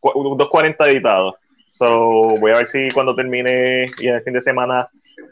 Cu- 0.01 0.37
2.40 0.39 0.89
editados. 0.89 1.35
So, 1.71 2.37
voy 2.41 2.53
a 2.53 2.59
ver 2.59 2.67
si 2.67 2.91
cuando 2.93 3.15
termine 3.15 3.85
y 4.01 4.09
en 4.09 4.15
el 4.15 4.23
fin 4.23 4.33
de 4.33 4.41
semana 4.41 4.89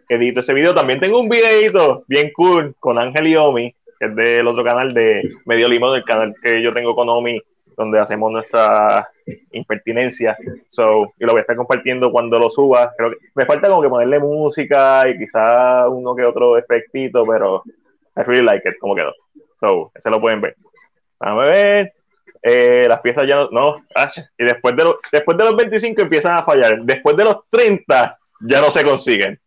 edito 0.08 0.40
ese 0.40 0.52
video. 0.52 0.74
También 0.74 1.00
tengo 1.00 1.18
un 1.20 1.28
videito 1.28 2.04
bien 2.08 2.30
cool 2.34 2.74
con 2.78 2.98
Ángel 2.98 3.26
y 3.28 3.36
Omi, 3.36 3.74
que 3.98 4.06
es 4.06 4.14
del 4.16 4.46
otro 4.46 4.62
canal 4.64 4.92
de 4.92 5.22
Medio 5.46 5.68
Limón, 5.68 5.94
del 5.94 6.04
canal 6.04 6.34
que 6.42 6.60
yo 6.62 6.74
tengo 6.74 6.94
con 6.94 7.08
Omi, 7.08 7.40
donde 7.76 7.98
hacemos 7.98 8.30
nuestra 8.30 9.08
impertinencia. 9.52 10.36
So, 10.70 11.12
y 11.18 11.24
lo 11.24 11.32
voy 11.32 11.38
a 11.38 11.42
estar 11.42 11.56
compartiendo 11.56 12.10
cuando 12.12 12.38
lo 12.38 12.50
suba. 12.50 12.92
Creo 12.98 13.10
que 13.12 13.16
me 13.34 13.46
falta 13.46 13.68
como 13.68 13.80
que 13.80 13.88
ponerle 13.88 14.18
música 14.18 15.08
y 15.08 15.16
quizá 15.16 15.88
uno 15.88 16.14
que 16.14 16.24
otro 16.24 16.58
efectito, 16.58 17.24
pero 17.26 17.62
I 18.16 18.22
really 18.22 18.44
like 18.44 18.68
it, 18.68 18.76
como 18.78 18.94
quedó. 18.94 19.12
So, 19.66 19.92
ese 19.94 20.10
lo 20.10 20.20
pueden 20.20 20.40
ver. 20.42 20.56
Vamos 21.18 21.44
a 21.44 21.46
ver. 21.46 21.92
Eh, 22.42 22.84
las 22.86 23.00
piezas 23.00 23.26
ya 23.26 23.36
no, 23.36 23.48
no, 23.50 23.76
y 24.36 24.44
después 24.44 24.76
de, 24.76 24.84
los, 24.84 24.96
después 25.10 25.38
de 25.38 25.44
los 25.44 25.56
25 25.56 26.02
empiezan 26.02 26.36
a 26.36 26.42
fallar. 26.44 26.78
Después 26.82 27.16
de 27.16 27.24
los 27.24 27.48
30 27.48 28.18
ya 28.46 28.60
no 28.60 28.70
se 28.70 28.84
consiguen. 28.84 29.40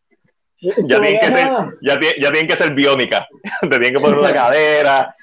Ya 0.60 1.00
tienen 1.00 1.20
que 1.20 1.28
ser, 1.32 1.52
ya, 1.82 2.00
ya 2.20 2.32
tienen 2.32 2.48
que 2.48 2.56
ser 2.56 2.74
biónicas. 2.74 3.28
Te 3.62 3.68
tienen 3.68 3.94
que 3.94 4.00
poner 4.00 4.18
una 4.18 4.34
cadera. 4.34 5.14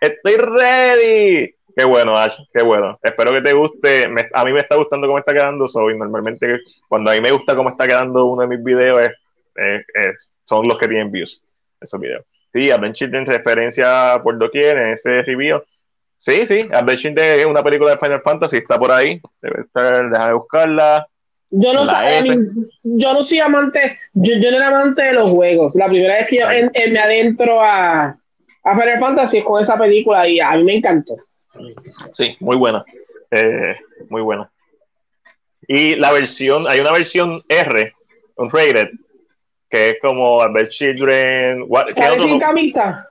Estoy 0.00 0.34
ready. 0.36 1.54
Qué 1.76 1.84
bueno, 1.84 2.18
Ash, 2.18 2.36
qué 2.52 2.62
bueno. 2.62 2.98
Espero 3.02 3.32
que 3.32 3.40
te 3.40 3.52
guste. 3.52 4.08
Me- 4.08 4.28
a 4.32 4.44
mí 4.44 4.52
me 4.52 4.60
está 4.60 4.74
gustando 4.76 5.06
cómo 5.06 5.18
está 5.18 5.32
quedando. 5.32 5.68
Soy 5.68 5.96
normalmente 5.96 6.58
cuando 6.88 7.10
a 7.10 7.14
mí 7.14 7.20
me 7.20 7.30
gusta 7.30 7.54
cómo 7.54 7.70
está 7.70 7.86
quedando 7.86 8.24
uno 8.26 8.42
de 8.42 8.48
mis 8.48 8.64
videos 8.64 9.02
es- 9.02 9.12
es- 9.54 9.84
es- 9.94 10.30
son 10.44 10.66
los 10.68 10.78
que 10.78 10.88
tienen 10.88 11.10
views 11.12 11.42
esos 11.80 12.00
videos. 12.00 12.24
Sí, 12.54 12.70
Advent 12.70 12.94
Children 12.94 13.26
referencia 13.26 14.18
por 14.22 14.38
doquier 14.38 14.78
en 14.78 14.88
ese 14.92 15.22
review. 15.22 15.60
Sí, 16.20 16.46
sí, 16.46 16.66
Advent 16.72 16.98
Children 17.00 17.40
es 17.40 17.44
una 17.46 17.62
película 17.62 17.90
de 17.90 17.98
Final 17.98 18.22
Fantasy, 18.22 18.56
está 18.58 18.78
por 18.78 18.90
ahí. 18.92 19.20
Debe 19.42 19.62
estar, 19.62 20.08
déjame 20.08 20.32
buscarla. 20.34 21.06
Yo 21.50 21.72
no, 21.74 21.84
mean, 21.84 22.68
yo 22.82 23.12
no 23.12 23.22
soy 23.22 23.40
amante, 23.40 23.98
yo, 24.14 24.34
yo 24.40 24.50
no 24.50 24.56
era 24.56 24.68
amante 24.68 25.02
de 25.02 25.12
los 25.12 25.30
juegos. 25.30 25.74
La 25.74 25.88
primera 25.88 26.14
vez 26.14 26.26
que 26.28 26.38
yo 26.38 26.50
en- 26.50 26.70
en- 26.74 26.92
me 26.92 26.98
adentro 26.98 27.60
a, 27.60 28.16
a 28.64 28.78
Final 28.80 28.98
Fantasy 29.00 29.38
es 29.38 29.44
con 29.44 29.62
esa 29.62 29.76
película 29.78 30.26
y 30.28 30.40
a 30.40 30.52
mí 30.52 30.64
me 30.64 30.76
encantó. 30.76 31.16
Sí, 32.12 32.36
muy 32.40 32.56
buena. 32.56 32.84
Eh, 33.30 33.76
muy 34.08 34.22
buena. 34.22 34.50
Y 35.68 35.96
la 35.96 36.12
versión, 36.12 36.66
hay 36.68 36.80
una 36.80 36.92
versión 36.92 37.42
R, 37.48 37.92
un 38.36 38.50
rated, 38.50 38.88
que 39.74 39.90
es 39.90 39.96
como 40.00 40.40
Advent 40.40 40.68
Children. 40.68 41.64
what- 41.66 41.86
¿qué 41.86 41.94
¿Sale 41.94 42.22
sin 42.22 42.38
camisa? 42.38 43.08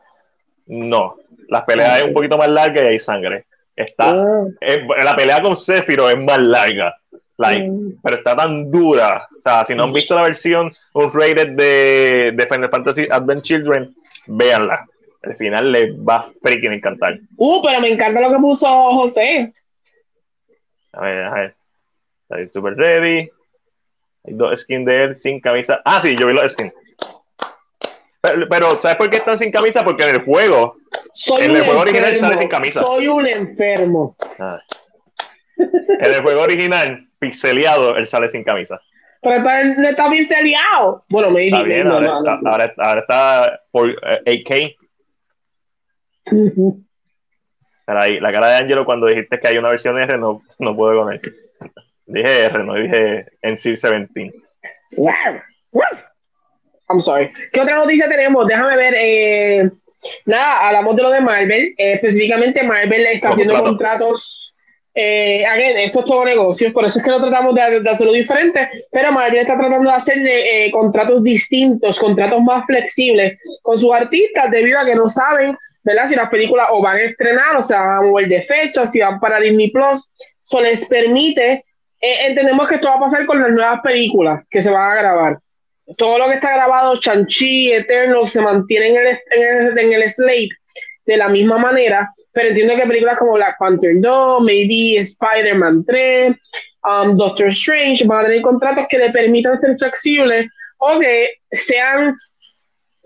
No, 0.68 1.18
la 1.50 1.66
pelea 1.66 1.98
es 2.00 2.06
un 2.06 2.14
poquito 2.14 2.38
más 2.38 2.48
larga 2.50 2.82
y 2.84 2.88
hay 2.88 3.00
sangre. 3.00 3.46
Está, 3.76 4.12
Ah. 4.12 4.46
es- 4.62 4.82
la 5.04 5.14
pelea 5.16 5.42
con 5.42 5.58
Sephiroth 5.58 6.12
es 6.12 6.18
más 6.20 6.40
larga, 6.40 6.96
like, 7.38 7.68
Mm. 7.68 8.00
pero 8.02 8.16
está 8.16 8.36
tan 8.36 8.72
dura. 8.72 9.28
O 9.38 9.42
sea, 9.42 9.66
si 9.66 9.76
no 9.76 9.84
han 9.84 9.92
visto 9.92 10.16
la 10.16 10.22
versión 10.24 10.72
un 10.94 11.12
rated 11.12 11.50
de, 11.50 12.32
de 12.34 12.46
Final 12.48 12.70
Fantasy 12.70 13.08
Advent 13.12 13.42
Children, 13.42 13.94
véanla. 14.28 14.86
Al 15.24 15.36
final 15.36 15.72
les 15.72 15.94
va 15.96 16.16
a 16.18 16.32
freaking 16.42 16.72
encantar. 16.74 17.18
Uh, 17.36 17.62
pero 17.62 17.82
me 17.82 17.90
encanta 17.92 18.22
lo 18.22 18.30
que 18.30 18.38
puso 18.40 18.68
José. 18.92 19.54
A 20.94 21.02
ver, 21.02 21.24
a 21.26 21.34
ver. 21.34 21.56
Está 22.30 22.52
super 22.54 22.76
ready. 22.76 23.30
Hay 24.26 24.34
dos 24.34 24.62
skins 24.62 24.86
de 24.86 25.04
él 25.04 25.16
sin 25.16 25.40
camisa. 25.40 25.82
Ah, 25.86 26.02
sí, 26.02 26.16
yo 26.16 26.28
vi 26.28 26.34
los 26.34 26.52
skins. 26.52 26.74
Pero, 28.22 28.48
pero, 28.50 28.80
¿sabes 28.80 28.98
por 28.98 29.10
qué 29.10 29.18
están 29.18 29.38
sin 29.38 29.52
camisa? 29.52 29.84
Porque 29.84 30.04
en 30.04 30.16
el 30.16 30.24
juego. 30.24 30.78
Soy 31.12 31.46
En 31.46 31.56
el 31.56 31.66
juego 31.66 31.82
original 31.82 32.16
sale 32.16 32.38
sin 32.38 32.48
camisa. 32.48 32.82
Soy 32.82 33.08
un 33.08 33.28
enfermo. 33.28 34.16
ah, 34.40 34.60
en 35.58 36.14
el 36.14 36.22
juego 36.22 36.42
original, 36.42 37.00
pixeleado, 37.20 37.98
él 37.98 38.08
sale 38.08 38.30
sin 38.30 38.44
camisa. 38.44 38.82
Pero 39.22 39.42
no 39.42 39.90
está 39.90 40.10
seriado. 40.28 41.06
Bueno, 41.10 41.32
me 41.32 41.46
Está 41.46 41.64
bien, 41.64 41.88
ahora, 41.88 42.08
no, 42.08 42.20
está, 42.20 42.40
no. 42.42 42.52
ahora, 42.52 42.74
ahora 42.78 43.02
está 43.02 43.62
por 43.72 43.90
eh, 43.90 44.76
AK. 46.26 46.34
Ahí, 47.86 48.20
la 48.20 48.32
cara 48.32 48.48
de 48.50 48.56
Angelo 48.56 48.86
cuando 48.86 49.08
dijiste 49.08 49.40
que 49.40 49.48
hay 49.50 49.58
una 49.58 49.70
versión 49.70 50.00
R, 50.00 50.18
no, 50.18 50.42
no 50.60 50.76
puedo 50.76 51.02
con 51.02 51.14
él. 51.14 51.22
Dije 52.06 52.46
R, 52.46 52.64
no 52.64 52.76
dije 52.76 53.26
NC-17. 53.42 54.34
Wow, 54.98 55.12
wow. 55.72 55.84
I'm 56.90 57.02
sorry. 57.02 57.32
¿Qué 57.52 57.62
otra 57.62 57.76
noticia 57.78 58.08
tenemos? 58.10 58.46
Déjame 58.48 58.76
ver. 58.78 58.94
Eh, 58.98 59.70
nada, 60.26 60.68
hablamos 60.68 60.96
de 60.96 61.02
lo 61.04 61.10
de 61.10 61.22
Marvel. 61.22 61.74
Eh, 61.78 61.94
específicamente, 61.94 62.62
Marvel 62.64 63.06
está 63.08 63.30
Los 63.30 63.36
haciendo 63.36 63.54
contratos. 63.56 63.78
contratos. 63.78 64.50
Eh, 64.96 65.44
again, 65.44 65.78
esto 65.80 66.02
es 66.02 66.06
todo 66.06 66.24
negocios, 66.24 66.72
por 66.72 66.86
eso 66.86 67.00
es 67.00 67.04
que 67.04 67.10
no 67.10 67.20
tratamos 67.20 67.56
de, 67.56 67.80
de 67.80 67.90
hacerlo 67.90 68.14
diferente. 68.14 68.70
Pero 68.92 69.12
Marvel 69.12 69.40
está 69.40 69.58
tratando 69.58 69.90
de 69.90 69.96
hacer 69.96 70.18
eh, 70.20 70.70
contratos 70.72 71.24
distintos, 71.24 71.98
contratos 72.00 72.42
más 72.44 72.64
flexibles 72.68 73.40
con 73.64 73.78
sus 73.80 73.92
artistas, 73.92 74.52
debido 74.52 74.78
a 74.78 74.86
que 74.86 74.94
no 74.96 75.10
saben, 75.10 75.58
¿verdad? 75.84 76.08
Si 76.10 76.16
las 76.16 76.30
películas 76.30 76.68
o 76.72 76.82
van 76.82 76.98
a 76.98 77.02
estrenar 77.02 77.56
o 77.58 77.64
se 77.64 77.74
van 77.74 77.98
a 77.98 78.02
mover 78.02 78.28
de 78.28 78.42
fecha, 78.44 78.86
si 78.86 79.00
van 79.00 79.20
para 79.20 79.40
Disney 79.40 79.72
Plus. 79.72 80.14
Eso 80.44 80.62
les 80.62 80.86
permite. 80.86 81.66
Eh, 82.06 82.28
entendemos 82.28 82.68
que 82.68 82.76
esto 82.76 82.88
va 82.90 82.96
a 82.96 83.00
pasar 83.00 83.26
con 83.26 83.42
las 83.42 83.52
nuevas 83.52 83.80
películas 83.82 84.44
que 84.50 84.62
se 84.62 84.70
van 84.70 84.92
a 84.92 84.96
grabar 84.96 85.38
todo 85.98 86.18
lo 86.18 86.28
que 86.28 86.36
está 86.36 86.54
grabado, 86.54 87.00
Chanchi, 87.00 87.72
Eterno, 87.72 88.26
se 88.26 88.42
mantiene 88.42 88.90
en 88.90 88.96
el, 88.96 89.20
en 89.32 89.68
el, 89.68 89.80
en 89.80 89.94
el 89.94 90.10
slate 90.10 90.50
de 91.06 91.18
la 91.18 91.30
misma 91.30 91.58
manera, 91.58 92.10
pero 92.32 92.50
entiendo 92.50 92.76
que 92.76 92.88
películas 92.88 93.18
como 93.18 93.34
Black 93.34 93.58
Panther 93.60 93.96
2, 94.00 94.44
maybe 94.44 94.98
Spider-Man 95.00 95.86
3, 95.86 96.36
um, 96.86 97.18
Doctor 97.18 97.48
Strange, 97.48 98.06
van 98.06 98.22
a 98.22 98.28
tener 98.28 98.42
contratos 98.42 98.86
que 98.90 98.98
le 98.98 99.12
permitan 99.12 99.58
ser 99.58 99.78
flexibles 99.78 100.48
o 100.78 101.00
que 101.00 101.30
sean, 101.52 102.16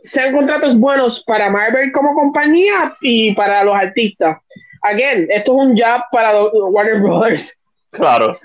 sean 0.04 0.34
contratos 0.34 0.78
buenos 0.78 1.24
para 1.26 1.50
Marvel 1.50 1.92
como 1.92 2.14
compañía 2.14 2.96
y 3.02 3.34
para 3.34 3.64
los 3.64 3.76
artistas. 3.76 4.38
Again, 4.84 5.28
esto 5.32 5.52
es 5.54 5.58
un 5.58 5.76
jab 5.76 6.04
para 6.12 6.40
Warner 6.44 7.02
Brothers 7.02 7.60
Claro. 7.92 8.38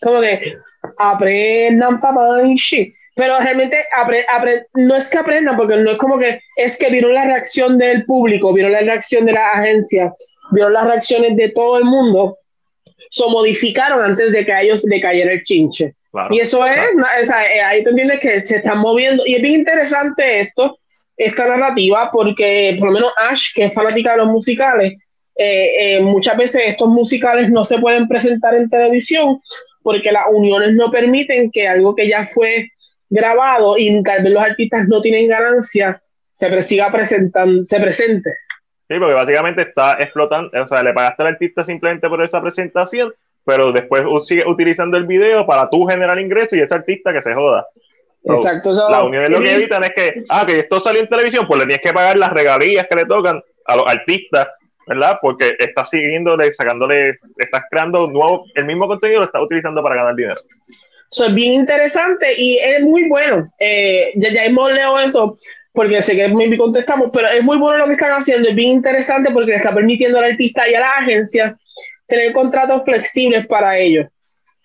Como 0.00 0.20
que 0.20 0.54
aprendan 0.98 2.00
papá 2.00 2.42
y 2.44 2.54
shit. 2.56 2.94
Pero 3.16 3.38
realmente 3.38 3.78
apre- 3.96 4.26
apre- 4.26 4.66
no 4.74 4.96
es 4.96 5.08
que 5.08 5.18
aprendan, 5.18 5.56
porque 5.56 5.76
no 5.76 5.92
es 5.92 5.98
como 5.98 6.18
que 6.18 6.40
es 6.56 6.76
que 6.76 6.90
vieron 6.90 7.14
la 7.14 7.24
reacción 7.26 7.78
del 7.78 8.04
público, 8.06 8.52
vieron 8.52 8.72
la 8.72 8.80
reacción 8.80 9.24
de 9.24 9.32
la 9.34 9.50
agencia, 9.52 10.12
vieron 10.50 10.72
las 10.72 10.84
reacciones 10.86 11.36
de 11.36 11.50
todo 11.50 11.78
el 11.78 11.84
mundo, 11.84 12.38
se 13.10 13.24
modificaron 13.28 14.04
antes 14.04 14.32
de 14.32 14.44
que 14.44 14.52
a 14.52 14.62
ellos 14.62 14.82
le 14.84 15.00
cayera 15.00 15.32
el 15.32 15.44
chinche. 15.44 15.94
Claro. 16.10 16.34
Y 16.34 16.40
eso 16.40 16.64
es, 16.64 16.72
Claro. 16.72 16.94
na- 16.96 17.08
o 17.22 17.24
sea, 17.24 17.54
eh, 17.54 17.60
ahí 17.62 17.84
tú 17.84 17.90
entiendes 17.90 18.18
que 18.18 18.42
se 18.44 18.56
están 18.56 18.78
moviendo. 18.78 19.22
Y 19.26 19.36
es 19.36 19.42
bien 19.42 19.54
interesante 19.60 20.40
esto, 20.40 20.78
esta 21.16 21.46
narrativa, 21.46 22.10
porque 22.12 22.74
por 22.80 22.88
lo 22.88 22.94
menos 22.94 23.12
Ash, 23.30 23.52
que 23.54 23.66
es 23.66 23.74
fanática 23.74 24.12
de 24.12 24.16
los 24.18 24.26
musicales, 24.28 25.00
eh, 25.36 25.96
eh, 25.96 26.00
muchas 26.00 26.36
veces 26.36 26.62
estos 26.66 26.88
musicales 26.88 27.48
no 27.50 27.64
se 27.64 27.78
pueden 27.78 28.08
presentar 28.08 28.54
en 28.56 28.68
televisión 28.68 29.40
porque 29.84 30.10
las 30.10 30.24
uniones 30.32 30.74
no 30.74 30.90
permiten 30.90 31.52
que 31.52 31.68
algo 31.68 31.94
que 31.94 32.08
ya 32.08 32.26
fue 32.26 32.70
grabado 33.08 33.78
y 33.78 34.02
tal 34.02 34.24
vez 34.24 34.32
los 34.32 34.42
artistas 34.42 34.88
no 34.88 35.00
tienen 35.00 35.28
ganancia 35.28 36.02
se 36.32 36.62
siga 36.62 36.90
presentando, 36.90 37.62
se 37.64 37.78
presente. 37.78 38.30
Sí, 38.88 38.98
porque 38.98 39.14
básicamente 39.14 39.62
está 39.62 39.96
explotando, 40.00 40.50
o 40.60 40.66
sea, 40.66 40.82
le 40.82 40.92
pagaste 40.92 41.22
al 41.22 41.28
artista 41.28 41.64
simplemente 41.64 42.08
por 42.08 42.22
esa 42.24 42.42
presentación, 42.42 43.12
pero 43.44 43.72
después 43.72 44.02
sigue 44.26 44.44
utilizando 44.46 44.96
el 44.96 45.06
video 45.06 45.46
para 45.46 45.70
tú 45.70 45.86
generar 45.86 46.18
ingresos 46.18 46.54
y 46.54 46.62
ese 46.62 46.74
artista 46.74 47.12
que 47.12 47.22
se 47.22 47.34
joda. 47.34 47.66
So, 48.24 48.34
Exacto. 48.34 48.74
so, 48.74 48.90
Las 48.90 49.02
uniones 49.02 49.30
lo 49.30 49.40
que 49.40 49.54
evitan 49.54 49.84
es 49.84 49.92
que, 49.94 50.24
ah, 50.28 50.44
que 50.46 50.60
esto 50.60 50.80
salió 50.80 51.02
en 51.02 51.08
televisión, 51.08 51.46
pues 51.46 51.60
le 51.60 51.66
tienes 51.66 51.82
que 51.82 51.92
pagar 51.92 52.16
las 52.16 52.32
regalías 52.32 52.86
que 52.88 52.96
le 52.96 53.04
tocan 53.04 53.40
a 53.66 53.76
los 53.76 53.86
artistas, 53.86 54.48
¿verdad? 54.86 55.18
Porque 55.20 55.54
estás 55.58 55.90
siguiéndole, 55.90 56.52
sacándole, 56.52 57.18
estás 57.38 57.62
creando 57.70 58.06
nuevo, 58.10 58.44
el 58.54 58.64
mismo 58.66 58.86
contenido 58.86 59.20
lo 59.20 59.26
estás 59.26 59.42
utilizando 59.42 59.82
para 59.82 59.96
ganar 59.96 60.14
dinero. 60.14 60.40
So, 61.10 61.26
es 61.26 61.34
bien 61.34 61.54
interesante 61.54 62.34
y 62.36 62.58
es 62.58 62.80
muy 62.82 63.08
bueno. 63.08 63.48
Eh, 63.58 64.12
ya, 64.16 64.30
ya 64.32 64.44
hemos 64.44 64.72
leído 64.72 64.98
eso 64.98 65.38
porque 65.72 66.02
sé 66.02 66.16
que 66.16 66.28
maybe 66.28 66.56
contestamos, 66.56 67.10
pero 67.12 67.28
es 67.28 67.42
muy 67.42 67.56
bueno 67.56 67.78
lo 67.78 67.86
que 67.86 67.92
están 67.92 68.12
haciendo. 68.12 68.48
Es 68.48 68.54
bien 68.54 68.70
interesante 68.70 69.30
porque 69.32 69.52
le 69.52 69.56
está 69.56 69.74
permitiendo 69.74 70.18
al 70.18 70.32
artista 70.32 70.68
y 70.68 70.74
a 70.74 70.80
las 70.80 70.98
agencias 70.98 71.56
tener 72.06 72.32
contratos 72.32 72.84
flexibles 72.84 73.46
para 73.46 73.78
ellos. 73.78 74.06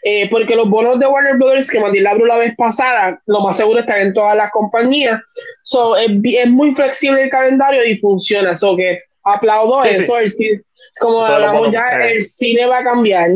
Eh, 0.04 0.30
porque 0.30 0.56
los 0.56 0.70
bonos 0.70 1.00
de 1.00 1.08
Warner 1.08 1.36
Brothers 1.36 1.70
que 1.70 1.80
mandé 1.80 2.00
la 2.00 2.14
vez 2.38 2.56
pasada, 2.56 3.20
lo 3.26 3.41
más 3.41 3.58
seguro 3.58 3.82
están 3.82 4.00
en 4.00 4.14
todas 4.14 4.36
las 4.36 4.50
compañías. 4.52 5.22
So, 5.64 5.98
es, 5.98 6.10
es 6.24 6.50
muy 6.50 6.74
flexible 6.74 7.24
el 7.24 7.30
calendario 7.30 7.84
y 7.84 7.98
funciona. 7.98 8.56
So, 8.56 8.78
que 8.78 9.02
aplaudo 9.24 9.82
Sí, 9.84 9.90
eso. 9.90 10.18
El 10.18 10.30
ci- 10.30 10.62
como 11.00 11.24
Eso 11.26 11.34
hablamos 11.36 11.72
ya, 11.72 11.88
el 12.08 12.22
cine 12.22 12.66
va 12.66 12.80
a 12.80 12.84
cambiar 12.84 13.32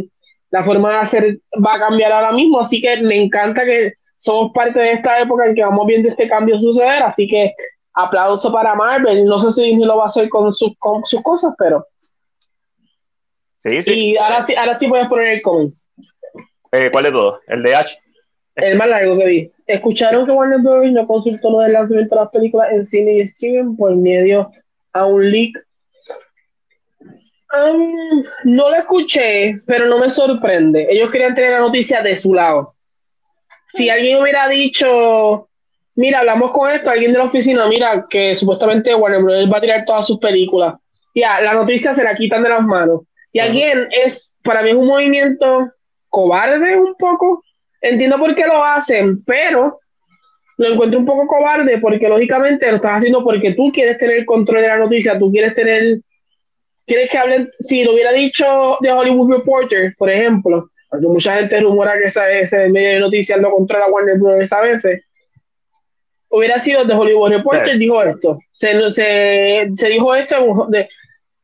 la 0.51 0.63
forma 0.63 0.91
de 0.91 0.97
hacer 0.97 1.37
va 1.65 1.75
a 1.75 1.79
cambiar 1.79 2.11
ahora 2.11 2.31
mismo, 2.31 2.59
así 2.59 2.79
que 2.81 3.01
me 3.01 3.21
encanta 3.23 3.63
que 3.65 3.93
somos 4.15 4.51
parte 4.53 4.79
de 4.79 4.91
esta 4.93 5.19
época 5.19 5.45
en 5.47 5.55
que 5.55 5.63
vamos 5.63 5.85
viendo 5.87 6.09
este 6.09 6.27
cambio 6.27 6.57
suceder, 6.57 7.01
así 7.03 7.27
que 7.27 7.53
aplauso 7.93 8.51
para 8.51 8.75
Marvel, 8.75 9.25
no 9.25 9.39
sé 9.39 9.51
si 9.51 9.63
Disney 9.63 9.85
lo 9.85 9.97
va 9.97 10.05
a 10.05 10.07
hacer 10.07 10.29
con 10.29 10.51
sus, 10.53 10.71
con 10.79 11.03
sus 11.05 11.21
cosas, 11.21 11.53
pero 11.57 11.85
Sí, 13.65 13.81
sí. 13.83 13.93
y 14.11 14.17
ahora 14.17 14.41
sí, 14.45 14.53
ahora 14.55 14.73
sí 14.77 14.87
puedes 14.87 15.07
poner 15.07 15.27
el 15.27 15.41
comment, 15.41 15.73
Eh, 16.71 16.89
¿Cuál 16.91 17.05
de 17.05 17.11
todos? 17.11 17.39
El 17.47 17.63
de 17.63 17.75
H. 17.75 17.97
el 18.55 18.77
más 18.77 18.87
largo 18.89 19.17
que 19.17 19.25
vi. 19.25 19.51
¿Escucharon 19.65 20.25
que 20.25 20.31
Warner 20.31 20.59
Bros. 20.59 20.91
no 20.91 21.07
consultó 21.07 21.49
lo 21.51 21.59
del 21.59 21.73
lanzamiento 21.73 22.15
de 22.15 22.21
las 22.21 22.29
películas 22.31 22.69
en 22.73 22.83
cine 22.85 23.13
y 23.13 23.21
streaming 23.21 23.75
por 23.77 23.95
medio 23.95 24.51
a 24.91 25.05
un 25.05 25.31
leak? 25.31 25.65
Um, 27.53 28.23
no 28.45 28.69
lo 28.69 28.75
escuché, 28.75 29.61
pero 29.65 29.85
no 29.85 29.99
me 29.99 30.09
sorprende. 30.09 30.87
Ellos 30.89 31.11
querían 31.11 31.35
tener 31.35 31.51
la 31.51 31.59
noticia 31.59 32.01
de 32.01 32.17
su 32.17 32.33
lado. 32.33 32.73
Si 33.67 33.89
alguien 33.89 34.21
hubiera 34.21 34.47
dicho, 34.47 35.49
mira, 35.95 36.19
hablamos 36.19 36.51
con 36.51 36.71
esto, 36.71 36.89
alguien 36.89 37.11
de 37.11 37.19
la 37.19 37.25
oficina, 37.25 37.67
mira, 37.67 38.05
que 38.09 38.33
supuestamente 38.35 38.93
Warner 38.95 39.21
Bros. 39.21 39.51
va 39.51 39.57
a 39.57 39.61
tirar 39.61 39.85
todas 39.85 40.07
sus 40.07 40.17
películas. 40.19 40.75
Ya, 41.15 41.41
la 41.41 41.53
noticia 41.53 41.93
se 41.93 42.03
la 42.03 42.15
quitan 42.15 42.43
de 42.43 42.49
las 42.49 42.63
manos. 42.63 43.01
Y 43.31 43.39
alguien 43.39 43.87
es, 43.91 44.31
para 44.43 44.61
mí 44.61 44.69
es 44.69 44.75
un 44.75 44.87
movimiento 44.87 45.71
cobarde 46.09 46.77
un 46.77 46.95
poco. 46.95 47.43
Entiendo 47.81 48.17
por 48.17 48.33
qué 48.35 48.45
lo 48.45 48.63
hacen, 48.63 49.23
pero 49.25 49.79
lo 50.57 50.69
encuentro 50.69 50.99
un 50.99 51.05
poco 51.05 51.27
cobarde 51.27 51.79
porque 51.79 52.07
lógicamente 52.07 52.69
lo 52.69 52.75
estás 52.77 52.97
haciendo 52.97 53.23
porque 53.23 53.53
tú 53.53 53.71
quieres 53.71 53.97
tener 53.97 54.25
control 54.25 54.61
de 54.61 54.67
la 54.67 54.77
noticia, 54.77 55.17
tú 55.17 55.31
quieres 55.31 55.53
tener, 55.53 55.99
quieres 56.85 57.09
que 57.09 57.17
hablen, 57.17 57.49
si 57.59 57.83
lo 57.83 57.93
hubiera 57.93 58.11
dicho 58.11 58.77
de 58.81 58.91
Hollywood 58.91 59.37
Reporter, 59.37 59.93
por 59.97 60.09
ejemplo, 60.09 60.69
porque 60.89 61.07
mucha 61.07 61.35
gente 61.37 61.59
rumora 61.59 61.97
que 61.97 62.05
esa- 62.05 62.29
ese 62.31 62.69
medio 62.69 62.89
de 62.89 62.99
noticias 62.99 63.39
lo 63.39 63.51
controla 63.51 63.87
Warner 63.87 64.17
Bros. 64.17 64.51
a 64.53 64.61
veces, 64.61 65.01
hubiera 66.29 66.59
sido 66.59 66.83
de 66.85 66.93
Hollywood 66.93 67.31
Reporter, 67.31 67.73
Sí. 67.73 67.79
dijo 67.79 68.01
esto, 68.03 68.39
se, 68.51 68.91
se, 68.91 69.69
se 69.75 69.87
dijo 69.89 70.13
esto, 70.15 70.67
de- 70.69 70.89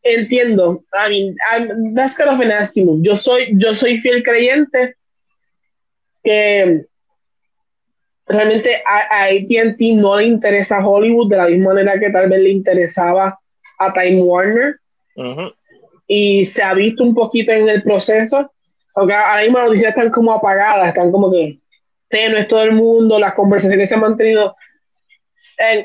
entiendo, 0.02 0.84
I 0.94 1.10
mean, 1.10 1.36
I'm- 1.52 1.94
that's 1.96 2.18
kind 2.18 2.30
of. 2.30 3.02
Yo 3.02 3.16
soy, 3.16 3.50
yo 3.54 3.76
soy 3.76 4.00
fiel 4.00 4.24
creyente 4.24 4.96
que 6.24 6.86
realmente 8.28 8.82
a, 8.86 9.24
a 9.24 9.24
AT&T 9.26 9.96
no 9.96 10.18
le 10.18 10.28
interesa 10.28 10.78
a 10.78 10.88
Hollywood 10.88 11.30
de 11.30 11.38
la 11.38 11.48
misma 11.48 11.74
manera 11.74 12.00
que 12.00 12.10
tal 12.12 12.30
vez 12.30 12.40
le 12.42 12.50
interesaba 12.50 13.40
a 13.80 13.94
Time 13.94 14.22
Warner 14.22 14.79
Y 16.08 16.46
se 16.46 16.64
ha 16.64 16.74
visto 16.74 17.04
un 17.04 17.14
poquito 17.14 17.52
en 17.52 17.70
el 17.70 17.84
proceso 17.84 18.52
aunque 18.96 19.14
ahora 19.14 19.44
mismo 19.44 19.60
las 19.60 19.68
noticias 19.68 19.90
están 19.96 20.10
como 20.12 20.34
apagadas 20.34 20.88
están 20.90 21.12
como 21.12 21.32
que 21.32 21.60
tenues 22.10 22.48
todo 22.48 22.64
el 22.64 22.74
mundo 22.74 23.20
las 23.20 23.34
conversaciones 23.34 23.88
se 23.88 23.96
han 23.96 24.02
mantenido 24.02 24.56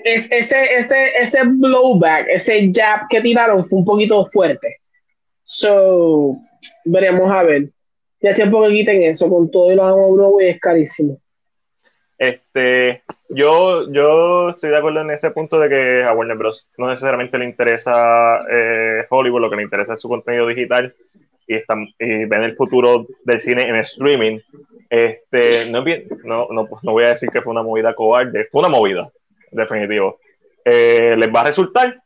es- 0.05 0.31
ese, 0.31 0.77
ese, 0.77 1.17
ese 1.21 1.41
blowback 1.45 2.27
ese 2.31 2.71
jab 2.73 3.09
que 3.09 3.21
tiraron 3.21 3.65
fue 3.65 3.81
un 3.81 3.85
poquito 3.85 4.25
fuerte. 4.27 4.77
So 5.43 6.39
veremos 6.85 7.31
a 7.31 7.43
ver. 7.43 7.69
Ya 8.21 8.35
tiempo 8.35 8.63
que 8.63 8.71
quiten 8.71 9.03
eso 9.03 9.29
con 9.29 9.51
todo 9.51 9.71
y 9.71 9.75
los 9.77 9.85
amo 9.85 10.15
Broadway 10.15 10.49
es 10.51 10.61
carísimo 10.61 11.19
Este, 12.19 13.03
yo, 13.29 13.91
yo 13.93 14.51
estoy 14.51 14.71
de 14.71 14.77
acuerdo 14.77 15.01
en 15.01 15.11
ese 15.11 15.31
punto 15.31 15.59
de 15.59 15.69
que 15.69 16.05
a 16.05 16.13
Warner 16.13 16.37
Bros. 16.37 16.67
no 16.79 16.89
necesariamente 16.89 17.39
le 17.39 17.45
interesa 17.45 18.45
eh, 18.51 19.05
Hollywood, 19.11 19.41
lo 19.41 19.51
que 19.51 19.57
le 19.57 19.63
interesa 19.65 19.95
es 19.95 20.01
su 20.01 20.09
contenido 20.09 20.47
digital 20.47 20.95
y, 21.47 21.57
están, 21.57 21.87
y 21.99 22.25
ven 22.25 22.43
el 22.43 22.57
futuro 22.57 23.07
del 23.25 23.41
cine 23.41 23.63
en 23.69 23.77
streaming. 23.77 24.39
Este, 24.89 25.71
no, 25.71 25.85
no, 26.25 26.49
no, 26.51 26.69
no 26.83 26.93
voy 26.93 27.05
a 27.05 27.09
decir 27.11 27.31
que 27.31 27.43
fue 27.43 27.51
una 27.51 27.63
movida 27.63 27.95
cobarde, 27.95 28.49
fue 28.51 28.61
una 28.61 28.69
movida, 28.69 29.11
definitivo. 29.51 30.21
Eh, 30.65 31.17
¿Les 31.19 31.35
va 31.35 31.41
a 31.41 31.45
resultar? 31.45 32.01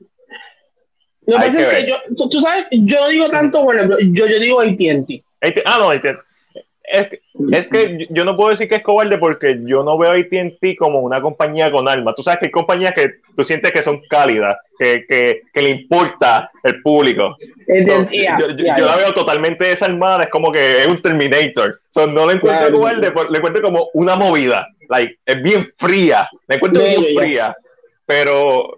Lo 1.27 1.37
que 1.37 1.45
pasa 1.45 1.61
es 1.61 1.69
que 1.69 1.87
yo, 1.87 1.97
tú, 2.17 2.29
tú 2.31 2.41
sabes, 2.41 2.67
yo 2.71 3.01
no 3.01 3.09
digo 3.09 3.29
tanto, 3.29 3.63
bueno, 3.63 3.99
yo, 4.01 4.27
yo 4.27 4.39
digo 4.41 4.61
AT&T. 4.61 5.23
AT- 5.43 5.63
ah, 5.67 5.77
no, 5.79 5.91
AT- 5.91 6.19
es, 6.93 7.09
que- 7.09 7.21
es 7.53 7.69
que 7.71 8.07
yo 8.11 8.25
no 8.25 8.37
puedo 8.37 8.51
decir 8.51 8.69
que 8.69 8.77
es 8.77 8.83
cobarde 8.83 9.19
porque 9.19 9.59
yo 9.65 9.83
no 9.85 9.97
veo 9.99 10.11
a 10.11 10.15
AT&T 10.15 10.77
como 10.77 11.01
una 11.01 11.21
compañía 11.21 11.71
con 11.71 11.89
alma. 11.89 12.15
Tú 12.15 12.23
sabes 12.23 12.41
que 12.41 12.47
hay 12.47 12.51
compañías 12.53 12.95
que 12.95 13.11
tú 13.37 13.45
sientes 13.45 13.73
que 13.73 13.83
son 13.83 14.01
cálidas, 14.09 14.57
que, 14.79 15.05
que, 15.09 15.43
que 15.53 15.63
le 15.63 15.71
importa 15.71 16.51
el 16.65 16.81
público. 16.83 17.37
Yo, 18.39 18.49
yo- 18.49 18.65
la 18.87 18.97
veo 18.97 19.15
totalmente 19.15 19.67
desarmada, 19.67 20.25
es 20.25 20.31
como 20.31 20.51
que 20.53 20.83
es 20.83 20.87
un 20.89 21.01
Terminator. 21.03 21.75
So, 21.91 22.07
no 22.07 22.27
la 22.27 22.33
encuentro 22.33 22.67
cobarde, 22.79 23.13
la 23.31 23.39
encuentro 23.39 23.63
como 23.63 23.89
una 23.95 24.17
movida. 24.17 24.67
Like, 24.89 25.19
es 25.27 25.43
bien 25.43 25.71
fría, 25.77 26.29
la 26.47 26.55
encuentro 26.57 26.83
bien 26.83 27.03
fría, 27.23 27.57
pero 28.07 28.78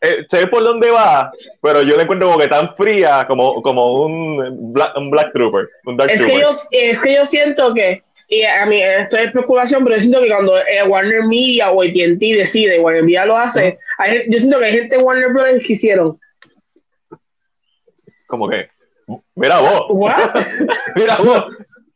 eh, 0.00 0.24
sé 0.28 0.46
por 0.46 0.62
dónde 0.62 0.90
va, 0.90 1.30
pero 1.62 1.82
yo 1.82 1.96
la 1.96 2.02
encuentro 2.04 2.28
como 2.28 2.40
que 2.40 2.48
tan 2.48 2.74
fría 2.76 3.24
como, 3.26 3.60
como 3.62 4.02
un, 4.04 4.72
black, 4.72 4.96
un 4.96 5.10
Black 5.10 5.32
Trooper, 5.32 5.68
un 5.86 5.96
Dark 5.96 6.10
Es 6.12 6.24
que, 6.24 6.40
yo, 6.40 6.56
es 6.70 7.00
que 7.00 7.14
yo 7.14 7.26
siento 7.26 7.74
que, 7.74 8.02
y 8.28 8.42
a 8.44 8.66
mí 8.66 8.82
esto 8.82 9.16
es 9.16 9.24
especulación, 9.26 9.82
pero 9.84 9.96
yo 9.96 10.00
siento 10.00 10.20
que 10.20 10.28
cuando 10.28 10.58
eh, 10.58 10.82
Warner 10.86 11.24
Media 11.24 11.70
o 11.70 11.82
AT&T 11.82 12.18
decide, 12.20 12.78
Warner 12.80 13.02
Media 13.04 13.24
lo 13.26 13.36
hace, 13.36 13.78
hay- 13.98 14.24
yo 14.28 14.38
siento 14.38 14.58
que 14.58 14.64
hay 14.66 14.72
gente 14.74 14.96
de 14.98 15.02
Warner 15.02 15.32
Brothers 15.32 15.66
que 15.66 15.72
hicieron, 15.72 16.18
Como 18.26 18.48
que, 18.48 18.68
mira 19.34 19.58
vos, 19.60 19.86
¿what? 19.90 20.34
mira 20.96 21.16
vos. 21.16 21.46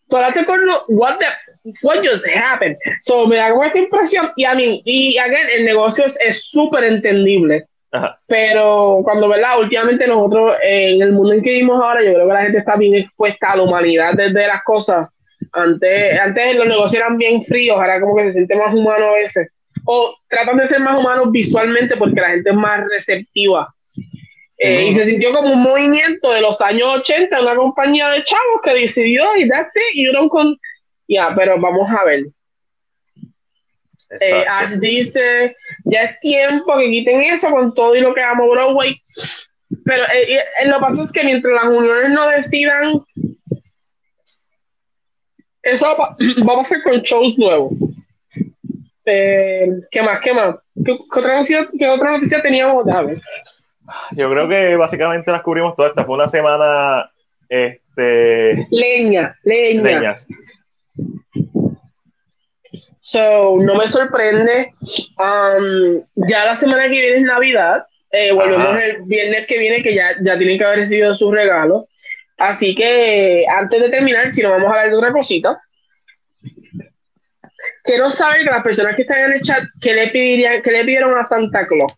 Tú 0.08 0.16
hablaste 0.16 0.44
con 0.44 0.64
lo- 0.64 0.84
what 0.88 1.18
the, 1.18 1.70
what 1.82 1.98
just 2.02 2.26
happened? 2.26 2.76
So, 3.00 3.26
me 3.26 3.36
da 3.36 3.50
como 3.50 3.64
esta 3.64 3.78
impresión, 3.78 4.30
y 4.36 4.44
a 4.44 4.54
mí, 4.54 4.82
y 4.84 5.18
again, 5.18 5.48
el 5.58 5.64
negocio 5.64 6.04
es- 6.06 6.18
es 6.20 6.50
súper 6.50 6.84
entendible, 6.84 7.66
Ajá. 7.94 8.18
pero 8.26 9.00
cuando, 9.04 9.28
¿verdad? 9.28 9.60
Últimamente 9.60 10.06
nosotros, 10.06 10.56
eh, 10.64 10.94
en 10.94 11.02
el 11.02 11.12
mundo 11.12 11.34
en 11.34 11.42
que 11.42 11.50
vivimos 11.50 11.82
ahora, 11.82 12.02
yo 12.02 12.14
creo 12.14 12.26
que 12.26 12.32
la 12.32 12.42
gente 12.42 12.58
está 12.58 12.76
bien 12.76 12.94
expuesta 12.94 13.52
a 13.52 13.56
la 13.56 13.64
humanidad 13.64 14.14
desde 14.14 14.46
las 14.46 14.62
cosas. 14.64 15.08
Antes, 15.52 16.18
antes 16.18 16.56
los 16.56 16.66
negocios 16.66 17.02
eran 17.02 17.18
bien 17.18 17.42
fríos, 17.42 17.76
ahora 17.76 18.00
como 18.00 18.16
que 18.16 18.24
se 18.24 18.32
siente 18.32 18.56
más 18.56 18.72
humano 18.74 19.04
a 19.06 19.12
veces. 19.12 19.48
O 19.84 20.14
tratan 20.28 20.56
de 20.56 20.68
ser 20.68 20.80
más 20.80 20.96
humanos 20.96 21.30
visualmente 21.30 21.96
porque 21.96 22.20
la 22.20 22.30
gente 22.30 22.50
es 22.50 22.56
más 22.56 22.80
receptiva. 22.88 23.68
Eh, 24.56 24.86
Y 24.86 24.94
se 24.94 25.04
sintió 25.04 25.32
como 25.32 25.52
un 25.52 25.62
movimiento 25.62 26.30
de 26.30 26.40
los 26.40 26.60
años 26.62 26.88
80, 27.00 27.42
una 27.42 27.56
compañía 27.56 28.08
de 28.10 28.22
chavos 28.24 28.60
que 28.62 28.74
decidió 28.74 29.36
y 29.36 29.48
that's 29.48 29.72
it, 29.74 29.94
y 29.94 30.08
uno 30.08 30.28
con... 30.28 30.56
Ya, 31.08 31.34
pero 31.36 31.60
vamos 31.60 31.90
a 31.90 32.04
ver. 32.04 32.20
Eh. 34.20 34.44
Ash 34.48 34.72
dice, 34.78 35.56
ya 35.84 36.02
es 36.02 36.20
tiempo 36.20 36.76
que 36.76 36.90
quiten 36.90 37.22
eso 37.22 37.50
con 37.50 37.72
todo 37.74 37.94
y 37.94 38.00
lo 38.00 38.14
que 38.14 38.22
amo 38.22 38.50
Broadway. 38.50 39.00
Pero 39.84 40.04
eh, 40.04 40.38
eh, 40.60 40.66
lo 40.66 40.76
que 40.76 40.80
pasa 40.80 41.02
es 41.04 41.12
que 41.12 41.24
mientras 41.24 41.54
las 41.54 41.72
uniones 41.72 42.10
no 42.10 42.28
decidan, 42.28 43.02
eso 45.62 45.96
va, 45.98 46.16
va 46.48 46.52
a 46.52 46.56
pasar 46.56 46.82
con 46.82 47.00
shows 47.00 47.38
nuevos. 47.38 47.72
Eh, 49.04 49.66
¿Qué 49.90 50.02
más? 50.02 50.20
¿Qué 50.20 50.32
más? 50.32 50.56
¿Qué, 50.74 50.96
qué 50.96 51.20
otra, 51.20 51.34
noticia, 51.34 51.68
qué 51.78 51.88
otra 51.88 52.12
noticia 52.12 52.42
teníamos? 52.42 52.84
Yo 54.12 54.30
creo 54.30 54.48
que 54.48 54.76
básicamente 54.76 55.32
las 55.32 55.42
cubrimos 55.42 55.74
todas. 55.74 55.90
Esta 55.90 56.04
fue 56.04 56.14
una 56.14 56.28
semana 56.28 57.10
este, 57.48 58.66
Leña, 58.70 59.36
leña. 59.42 59.82
leñas. 59.82 60.26
So, 63.12 63.58
no 63.58 63.74
me 63.74 63.86
sorprende. 63.88 64.72
Um, 65.18 66.02
ya 66.14 66.46
la 66.46 66.56
semana 66.56 66.84
que 66.84 66.88
viene 66.88 67.16
es 67.16 67.22
Navidad. 67.22 67.84
Eh, 68.10 68.32
volvemos 68.32 68.68
Ajá. 68.68 68.86
el 68.86 69.02
viernes 69.02 69.46
que 69.46 69.58
viene, 69.58 69.82
que 69.82 69.94
ya, 69.94 70.14
ya 70.22 70.38
tienen 70.38 70.56
que 70.56 70.64
haber 70.64 70.78
recibido 70.78 71.12
sus 71.14 71.30
regalos. 71.30 71.84
Así 72.38 72.74
que, 72.74 73.44
antes 73.54 73.82
de 73.82 73.90
terminar, 73.90 74.32
si 74.32 74.40
nos 74.40 74.52
vamos 74.52 74.68
a 74.68 74.70
hablar 74.70 74.88
de 74.88 74.96
otra 74.96 75.12
cosita, 75.12 75.60
quiero 77.84 78.08
saber 78.08 78.44
que 78.44 78.50
las 78.50 78.62
personas 78.62 78.96
que 78.96 79.02
están 79.02 79.24
en 79.24 79.32
el 79.32 79.42
chat, 79.42 79.62
¿qué 79.78 79.92
le, 79.92 80.08
pedirían, 80.08 80.62
qué 80.62 80.70
le 80.70 80.84
pidieron 80.84 81.18
a 81.18 81.22
Santa 81.22 81.66
Claus? 81.66 81.92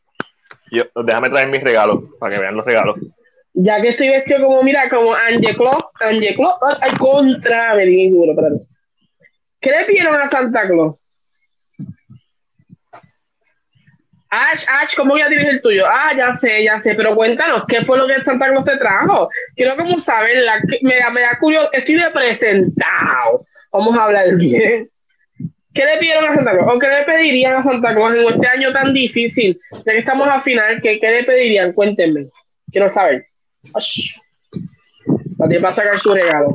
Yo, 0.73 0.82
déjame 1.05 1.31
traer 1.31 1.47
mis 1.47 1.62
regalos 1.62 2.03
para 2.19 2.35
que 2.35 2.43
vean 2.43 2.57
los 2.57 2.66
regalos. 2.66 2.99
Ya 3.53 3.81
que 3.81 3.91
estoy 3.91 4.09
vestido 4.09 4.49
como, 4.49 4.65
mira, 4.65 4.89
como 4.89 5.15
Angel 5.15 5.55
Claus, 5.55 5.85
Angel 6.01 6.35
Claus, 6.35 6.55
ay, 6.81 6.91
contra, 6.99 7.77
me 7.77 7.85
duro, 8.11 8.32
espérate. 8.32 8.66
¿Qué 9.61 9.70
le 9.70 9.85
pidieron 9.85 10.16
a 10.16 10.27
Santa 10.27 10.66
Claus? 10.66 10.97
Ash, 14.36 14.65
Ash, 14.69 14.94
¿cómo 14.97 15.16
ya 15.16 15.28
tienes 15.28 15.47
el 15.48 15.62
tuyo? 15.62 15.85
Ah, 15.86 16.12
ya 16.16 16.35
sé, 16.36 16.65
ya 16.65 16.81
sé, 16.81 16.94
pero 16.94 17.15
cuéntanos, 17.15 17.65
¿qué 17.69 17.82
fue 17.85 17.98
lo 17.98 18.06
que 18.06 18.15
Santa 18.23 18.48
Claus 18.48 18.65
te 18.65 18.77
trajo? 18.78 19.28
Quiero 19.55 19.77
como 19.77 19.98
saberla, 19.98 20.61
me, 20.82 20.97
da- 20.97 21.11
me 21.11 21.20
da 21.20 21.39
curioso, 21.39 21.69
estoy 21.73 21.97
de 21.97 22.11
presentado, 22.11 23.44
vamos 23.73 23.97
a 23.97 24.05
hablar 24.05 24.35
bien. 24.36 24.89
¿Qué 25.73 25.85
le 25.85 25.98
pidieron 25.98 26.24
a 26.27 26.35
Santa 26.35 26.52
Claus? 26.52 26.73
¿O 26.74 26.78
qué 26.78 26.89
le 26.89 27.02
pedirían 27.05 27.55
a 27.56 27.62
Santa 27.62 27.94
Claus 27.94 28.16
en 28.16 28.28
este 28.28 28.47
año 28.47 28.73
tan 28.73 28.93
difícil? 28.94 29.59
Ya 29.85 29.93
que 29.93 29.98
estamos 29.98 30.28
a 30.28 30.40
final, 30.40 30.81
¿qué, 30.82 30.98
qué 31.01 31.11
le 31.11 31.24
pedirían? 31.24 31.73
Cuéntenme, 31.73 32.27
quiero 32.70 32.93
saber. 32.93 33.27
Tipa 35.48 35.61
va 35.62 35.69
a 35.69 35.73
sacar 35.73 35.98
su 35.98 36.12
regalo. 36.12 36.55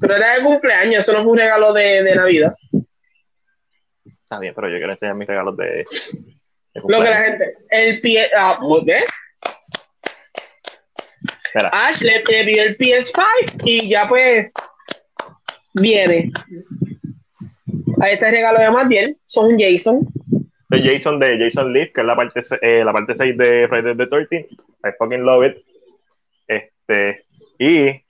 Pero 0.00 0.14
era 0.16 0.34
de 0.34 0.42
cumpleaños, 0.44 1.00
eso 1.00 1.12
no 1.12 1.22
fue 1.24 1.32
un 1.32 1.38
regalo 1.38 1.72
de, 1.72 2.02
de 2.02 2.14
Navidad. 2.14 2.54
Está 4.22 4.38
bien, 4.38 4.52
pero 4.54 4.68
yo 4.68 4.76
quiero 4.76 4.92
enseñar 4.92 5.14
mis 5.14 5.26
regalos 5.28 5.56
de. 5.56 5.84
Lo 6.74 6.98
que 6.98 7.10
la 7.10 7.16
gente, 7.16 7.54
el 7.70 8.00
pie, 8.00 8.28
ah, 8.36 8.58
¿qué? 8.84 9.04
Espera, 11.44 11.70
Ash 11.72 12.00
le, 12.00 12.22
le 12.22 12.44
pidió 12.44 12.62
el 12.62 12.76
PS5 12.76 13.62
y 13.64 13.88
ya 13.88 14.08
pues 14.08 14.50
viene. 15.74 16.30
Ahí 18.00 18.14
está 18.14 18.26
el 18.26 18.32
regalo 18.32 18.60
de 18.60 18.70
Matiel, 18.70 19.16
son 19.26 19.58
Jason. 19.58 20.06
de 20.68 20.82
Jason 20.82 21.18
de 21.18 21.38
Jason 21.38 21.72
Leaf, 21.72 21.92
que 21.92 22.00
es 22.02 22.06
la 22.06 22.14
parte, 22.14 22.42
eh, 22.62 22.84
la 22.84 22.92
parte 22.92 23.14
6 23.16 23.36
de 23.36 23.66
Friday 23.68 23.96
the 23.96 24.06
13 24.06 24.48
I 24.84 24.92
fucking 24.98 25.24
love 25.24 25.44
it. 25.44 25.56
Este. 26.46 27.24
Y. 27.58 28.04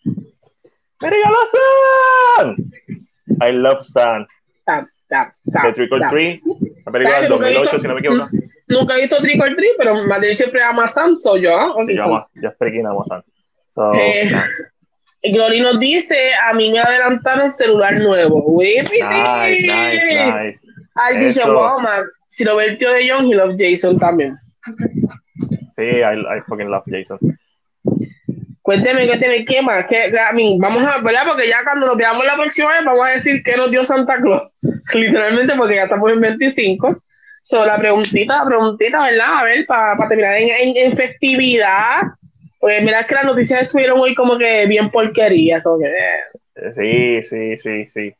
¡Me 1.01 1.11
regaló 1.11 1.37
Sun! 2.37 2.73
I 3.41 3.53
love 3.53 3.83
Sun. 3.83 4.27
Tap, 4.67 4.89
tap, 5.09 5.33
De 5.45 5.73
Trick 5.73 5.93
or. 5.93 6.01
Treat. 6.11 6.41
La 6.87 6.93
película 6.93 7.21
del 7.21 7.31
nunca 7.31 7.49
he 7.49 7.55
2008, 7.55 7.61
visto- 7.63 7.79
si 7.81 7.89
no 7.89 7.95
me 7.95 8.01
equivoco. 8.01 8.29
Nunca 8.69 8.95
he 8.97 9.01
visto 9.01 9.17
Trick 9.19 9.43
or 9.43 9.55
Treat, 9.57 9.73
pero 9.79 9.95
Matiel 10.07 10.35
siempre 10.35 10.63
ama 10.63 10.85
a 10.85 10.89
Sam, 10.89 11.17
soy 11.17 11.43
yo. 11.43 11.57
¿ah? 11.59 11.73
Sí, 11.87 11.95
yo 11.97 12.05
amo, 12.05 12.27
yo 12.35 12.51
freaking 12.59 12.87
amo 12.87 13.03
a 13.03 13.05
Sun. 13.07 13.23
So, 13.75 13.93
Eh, 13.95 14.31
Glory 15.33 15.61
nos 15.61 15.81
dice, 15.81 16.33
a 16.35 16.53
mí 16.55 16.71
me 16.71 16.79
adelantaron 16.81 17.51
celular 17.51 17.95
nuevo. 17.95 18.43
Whippity. 18.53 19.01
nice, 19.03 19.61
nice, 19.63 20.33
nice. 20.45 20.61
Ay, 20.95 21.19
dice, 21.19 21.45
wow, 21.45 21.81
man. 21.81 22.05
Si 22.29 22.45
lo 22.45 22.57
ve 22.57 22.67
el 22.67 22.79
tío 22.79 22.93
de 22.93 23.09
John, 23.11 23.27
he 23.27 23.35
love 23.35 23.57
Jason 23.59 23.99
también. 23.99 24.37
Sí, 25.77 25.83
I, 25.83 26.21
I 26.21 26.41
fucking 26.47 26.69
love 26.71 26.85
Jason. 26.87 27.19
Cuénteme, 28.69 29.07
cuénteme, 29.07 29.47
¿qué 29.47 29.63
más? 29.63 29.87
¿Qué, 29.87 30.13
a 30.21 30.31
mí, 30.35 30.59
vamos 30.61 30.85
a, 30.85 31.01
¿verdad? 31.01 31.23
Porque 31.27 31.49
ya 31.49 31.65
cuando 31.65 31.87
nos 31.87 31.97
veamos 31.97 32.23
la 32.27 32.37
próxima 32.37 32.71
vez, 32.75 32.85
vamos 32.85 33.07
a 33.07 33.11
decir 33.13 33.43
qué 33.43 33.57
nos 33.57 33.71
dio 33.71 33.83
Santa 33.83 34.21
Claus. 34.21 34.43
Literalmente, 34.93 35.55
porque 35.57 35.77
ya 35.77 35.85
estamos 35.85 36.13
en 36.13 36.21
25. 36.21 37.03
So, 37.45 37.65
la 37.65 37.79
preguntita, 37.79 38.41
la 38.41 38.45
preguntita, 38.45 39.05
¿verdad? 39.05 39.39
A 39.39 39.45
ver, 39.45 39.65
para 39.65 40.07
terminar 40.07 40.35
en, 40.37 40.51
en, 40.51 40.77
en 40.77 40.93
festividad. 40.93 42.03
Pues 42.61 42.83
mira 42.83 43.07
que 43.07 43.15
las 43.15 43.25
noticias 43.25 43.63
estuvieron 43.63 44.01
hoy 44.01 44.15
como 44.15 44.37
que 44.37 44.67
bien 44.67 44.91
porquerías. 44.91 45.65
Que. 45.65 45.87
Eh, 46.67 46.73
Sí, 46.73 47.23
sí, 47.23 47.57
sí, 47.57 47.87
sí. 47.87 48.15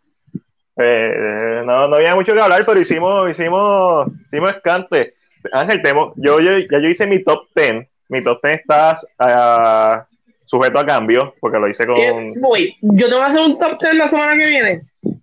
Eh, 0.79 1.63
no, 1.67 1.89
no 1.89 1.97
había 1.97 2.15
mucho 2.15 2.33
que 2.33 2.41
hablar, 2.41 2.63
pero 2.65 2.81
hicimos, 2.81 3.31
hicimos, 3.31 4.09
hicimos 4.33 4.51
escante. 4.53 5.13
Ángel, 5.53 5.83
temo, 5.83 6.15
yo, 6.17 6.41
yo- 6.41 6.57
ya 6.57 6.79
yo 6.81 6.89
hice 6.89 7.07
mi 7.07 7.23
top 7.23 7.49
10. 7.55 7.87
Mi 8.09 8.23
top 8.23 8.41
10 8.43 8.61
está 8.61 8.99
ah, 9.19 10.07
sujeto 10.49 10.79
a 10.79 10.87
cambio, 10.87 11.35
porque 11.41 11.59
lo 11.59 11.69
hice 11.69 11.87
con. 11.87 11.97
¿Qué? 11.97 12.33
Voy, 12.37 12.77
yo 12.81 13.09
tengo 13.09 13.21
que 13.21 13.27
hacer 13.27 13.41
un 13.41 13.59
top 13.59 13.79
10 13.81 13.95
la 13.95 14.09
semana 14.09 14.43
que 14.43 14.49
viene. 14.49 14.83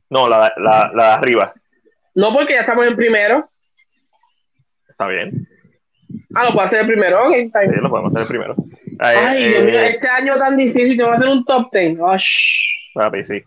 No, 0.10 0.30
la, 0.30 0.54
la, 0.58 0.92
la 0.94 1.04
de 1.08 1.14
arriba. 1.14 1.54
No, 2.14 2.32
porque 2.32 2.54
ya 2.54 2.62
estamos 2.62 2.86
en 2.86 2.96
primero. 2.96 3.50
Está 4.88 5.08
bien. 5.08 5.48
Ah, 6.34 6.46
lo 6.46 6.52
puedo 6.54 6.68
hacer 6.68 6.82
el 6.82 6.88
primero. 6.88 7.28
Ok, 7.28 7.34
está 7.34 7.62
Sí, 7.62 7.72
lo 7.82 7.90
podemos 7.90 8.16
hacer 8.16 8.22
el 8.22 8.28
primero. 8.28 8.56
Eh, 8.86 8.98
Ay, 9.00 9.48
Dios 9.50 9.64
mío, 9.64 9.80
eh, 9.80 9.90
este 9.96 10.08
año 10.08 10.38
tan 10.38 10.56
difícil, 10.56 10.96
tengo 10.96 11.10
que 11.10 11.16
hacer 11.16 11.28
un 11.28 11.44
top 11.44 11.70
10. 11.74 11.98
Oh, 12.00 12.16
shh. 12.18 12.94
Papi, 12.94 13.24
sí. 13.24 13.42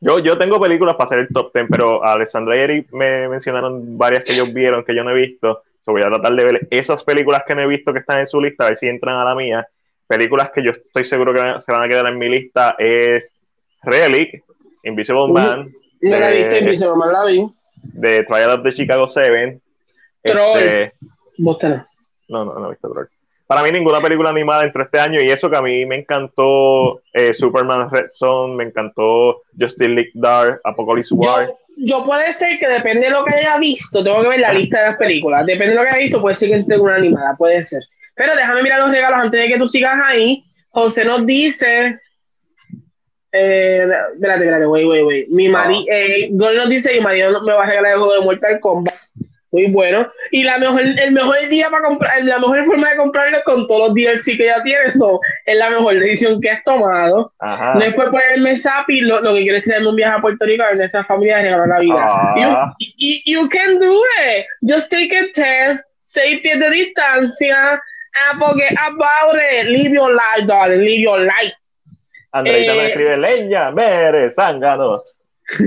Yo, 0.00 0.18
yo 0.18 0.36
tengo 0.36 0.60
películas 0.60 0.96
para 0.96 1.08
hacer 1.08 1.18
el 1.20 1.28
top 1.28 1.52
10, 1.54 1.66
pero 1.70 2.04
Alessandra 2.04 2.56
y 2.56 2.60
Eric 2.60 2.92
me 2.92 3.28
mencionaron 3.28 3.96
varias 3.96 4.24
que 4.24 4.32
ellos 4.32 4.52
vieron 4.52 4.84
que 4.84 4.94
yo 4.94 5.04
no 5.04 5.10
he 5.10 5.14
visto. 5.14 5.62
So 5.84 5.92
voy 5.92 6.02
a 6.02 6.08
tratar 6.08 6.32
de 6.34 6.44
ver 6.44 6.68
esas 6.70 7.04
películas 7.04 7.44
que 7.46 7.54
no 7.54 7.62
he 7.62 7.66
visto 7.66 7.92
que 7.92 8.00
están 8.00 8.20
en 8.20 8.28
su 8.28 8.40
lista, 8.40 8.64
a 8.64 8.68
ver 8.68 8.76
si 8.76 8.88
entran 8.88 9.16
a 9.16 9.24
la 9.24 9.34
mía. 9.34 9.66
Películas 10.10 10.50
que 10.52 10.64
yo 10.64 10.72
estoy 10.72 11.04
seguro 11.04 11.32
que 11.32 11.62
se 11.62 11.70
van 11.70 11.84
a 11.84 11.88
quedar 11.88 12.04
en 12.06 12.18
mi 12.18 12.28
lista 12.28 12.74
es 12.80 13.32
Relic, 13.84 14.42
Invisible. 14.82 15.28
Man, 15.28 15.72
No 16.00 16.18
la 16.18 16.32
he 16.32 16.38
visto, 16.38 16.56
Invisible 16.56 16.96
Man 16.96 17.12
la 17.12 17.24
vi. 17.26 17.48
The 18.00 18.24
Trial 18.24 18.50
of 18.50 18.64
the 18.64 18.72
Chicago 18.72 19.06
7. 19.06 19.60
Trolls. 20.24 20.62
Este, 20.64 20.92
Vos 21.38 21.58
tenés. 21.60 21.82
no, 22.26 22.44
no, 22.44 22.58
no 22.58 22.66
he 22.66 22.70
visto 22.70 22.90
Trolls. 22.90 23.08
para 23.46 23.62
mí 23.62 23.70
ninguna 23.70 24.00
película 24.00 24.30
animada 24.30 24.64
entre 24.64 24.82
este 24.82 24.98
año 24.98 25.20
y 25.20 25.30
eso 25.30 25.48
que 25.48 25.56
a 25.56 25.62
mí 25.62 25.86
me 25.86 26.00
encantó 26.00 27.02
eh, 27.12 27.32
Superman 27.32 27.88
Red 27.88 28.06
Son, 28.10 28.56
me 28.56 28.64
encantó 28.64 29.42
Justice 29.56 29.88
League 29.88 30.10
Dark, 30.14 30.60
Apocalypse 30.64 31.14
War. 31.14 31.46
Yo, 31.46 31.54
yo 31.76 32.04
puede 32.04 32.32
ser 32.32 32.58
que 32.58 32.66
depende 32.66 33.06
de 33.06 33.12
lo 33.12 33.24
que 33.24 33.36
haya 33.36 33.58
visto, 33.58 34.02
tengo 34.02 34.22
que 34.22 34.28
ver 34.30 34.40
la 34.40 34.52
lista 34.52 34.80
de 34.80 34.86
las 34.88 34.96
películas. 34.96 35.46
Depende 35.46 35.68
de 35.68 35.74
lo 35.76 35.82
que 35.84 35.88
haya 35.90 35.98
visto, 35.98 36.20
puede 36.20 36.34
ser 36.34 36.48
que 36.48 36.56
entre 36.56 36.80
una 36.80 36.96
animada, 36.96 37.36
puede 37.38 37.62
ser. 37.62 37.80
Pero 38.20 38.36
déjame 38.36 38.62
mirar 38.62 38.80
los 38.80 38.90
regalos 38.90 39.18
antes 39.18 39.40
de 39.40 39.48
que 39.48 39.56
tú 39.56 39.66
sigas 39.66 39.98
ahí. 40.04 40.44
José 40.68 41.06
nos 41.06 41.24
dice. 41.24 41.98
Eh, 43.32 43.88
espérate, 44.12 44.44
espérate, 44.44 44.66
wey, 44.66 44.84
wey, 44.84 45.02
wey. 45.02 45.26
Mi 45.30 45.48
marido, 45.48 45.86
eh, 45.90 46.28
Gol 46.32 46.54
nos 46.54 46.68
dice: 46.68 46.92
Mi 46.92 47.00
marido 47.00 47.40
me 47.40 47.54
va 47.54 47.64
a 47.64 47.66
regalar 47.66 47.92
el 47.92 47.98
juego 47.98 48.12
de 48.12 48.20
Mortal 48.20 48.60
Kombat. 48.60 48.94
Muy 49.52 49.72
bueno. 49.72 50.06
Y 50.32 50.42
la 50.42 50.58
mejor, 50.58 50.82
el 50.82 51.12
mejor 51.12 51.48
día 51.48 51.70
para 51.70 51.88
comprar, 51.88 52.22
la 52.22 52.38
mejor 52.38 52.62
forma 52.66 52.90
de 52.90 52.96
comprarlo 52.96 53.38
es 53.38 53.44
con 53.44 53.66
todos 53.66 53.88
los 53.88 53.94
DLC 53.94 54.36
que 54.36 54.44
ya 54.44 54.62
tienes. 54.64 54.96
Eso 54.96 55.18
es 55.46 55.56
la 55.56 55.70
mejor 55.70 55.98
decisión 55.98 56.42
que 56.42 56.50
has 56.50 56.62
tomado. 56.62 57.32
Ajá. 57.38 57.80
Por 57.96 58.10
ponerme 58.10 58.54
sapi, 58.54 59.00
lo, 59.00 59.22
lo 59.22 59.32
que 59.32 59.44
quieres 59.44 59.66
es 59.66 59.86
un 59.86 59.96
viaje 59.96 60.18
a 60.18 60.20
Puerto 60.20 60.44
Rico 60.44 60.62
a 60.62 60.74
nuestra 60.74 61.04
familia 61.04 61.40
y 61.40 61.44
regalar 61.44 61.68
la 61.68 61.80
vida. 61.80 62.04
Ah. 62.06 62.74
You, 62.78 62.86
you, 62.98 63.18
you 63.24 63.48
can 63.48 63.78
do 63.78 63.98
it. 64.26 64.44
Just 64.60 64.90
take 64.90 65.16
a 65.16 65.24
test, 65.32 65.82
seis 66.02 66.40
pies 66.42 66.60
de 66.60 66.68
distancia. 66.68 67.80
Ah, 68.14 68.36
porque 68.38 68.64
about 68.78 69.36
it. 69.36 69.66
Live 69.66 69.92
your 69.94 70.10
life, 70.12 70.46
darling. 70.46 70.80
Live 70.80 71.00
your 71.02 71.20
life. 71.20 71.54
Andreita 72.32 72.72
me 72.74 72.78
Eh, 72.80 72.86
escribe 72.88 73.16
leña, 73.16 73.70
mere, 73.72 74.30
zánganos. 74.30 75.18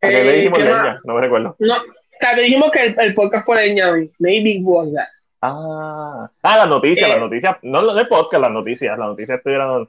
¿A 0.00 0.08
qué 0.08 0.24
le 0.24 0.30
Eh, 0.30 0.36
dijimos 0.36 0.58
¿qué 0.58 0.64
leña? 0.64 1.00
No 1.04 1.14
me 1.14 1.20
recuerdo. 1.22 1.56
No, 1.58 1.76
tal 2.20 2.36
vez 2.36 2.44
dijimos 2.46 2.70
que 2.70 2.82
el, 2.84 2.94
el 2.98 3.14
podcast 3.14 3.44
fue 3.46 3.56
leña 3.56 3.90
hoy. 3.90 4.10
Maybe 4.18 4.50
it 4.56 4.62
was 4.64 4.92
that. 4.94 5.08
Ah, 5.42 6.30
ah 6.42 6.56
las 6.56 6.68
noticias, 6.68 7.06
Eh. 7.08 7.12
las 7.12 7.20
noticias. 7.20 7.56
No, 7.62 7.82
no 7.82 7.98
el 7.98 8.08
podcast, 8.08 8.40
las 8.42 8.50
noticias. 8.52 8.98
Las 8.98 9.08
noticias 9.08 9.38
estuvieron. 9.38 9.88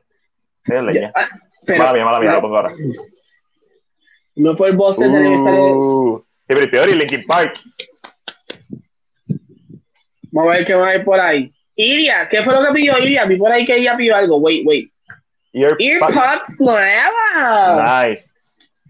Leña. 0.65 1.11
Ah, 1.15 1.29
pero- 1.65 1.79
mala 1.79 1.93
mía, 1.93 2.05
mala 2.05 2.19
mía, 2.19 2.31
lo 2.33 2.41
pongo 2.41 2.57
ahora. 2.57 2.73
No 4.35 4.55
fue 4.57 4.69
el 4.69 4.75
boss 4.75 4.99
aniversario. 5.01 5.77
Uh, 5.77 6.25
y 6.49 6.53
pero 6.53 6.69
peor, 6.71 6.89
y 6.89 6.95
Linkin 6.95 7.25
Park. 7.25 7.59
Vamos 10.35 10.53
a 10.53 10.57
ver 10.57 10.65
qué 10.67 10.75
más 10.75 10.89
hay 10.89 10.99
por 11.03 11.17
ahí. 11.17 11.49
Iria, 11.77 12.27
¿qué 12.29 12.43
fue 12.43 12.53
lo 12.53 12.61
que 12.65 12.73
pidió 12.73 12.97
Iria? 12.99 13.23
Vi 13.23 13.37
por 13.37 13.51
ahí 13.53 13.63
que 13.63 13.77
ella 13.77 13.95
pidió 13.95 14.17
algo. 14.17 14.37
Wait, 14.37 14.65
wait. 14.65 14.91
Earpods. 15.53 15.81
Earpods 15.81 16.59
nuevas. 16.59 18.09
Nice. 18.09 18.31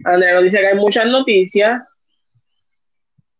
Andrea 0.04 0.34
nos 0.34 0.44
dice 0.44 0.60
que 0.60 0.68
hay 0.68 0.76
muchas 0.76 1.06
noticias. 1.06 1.84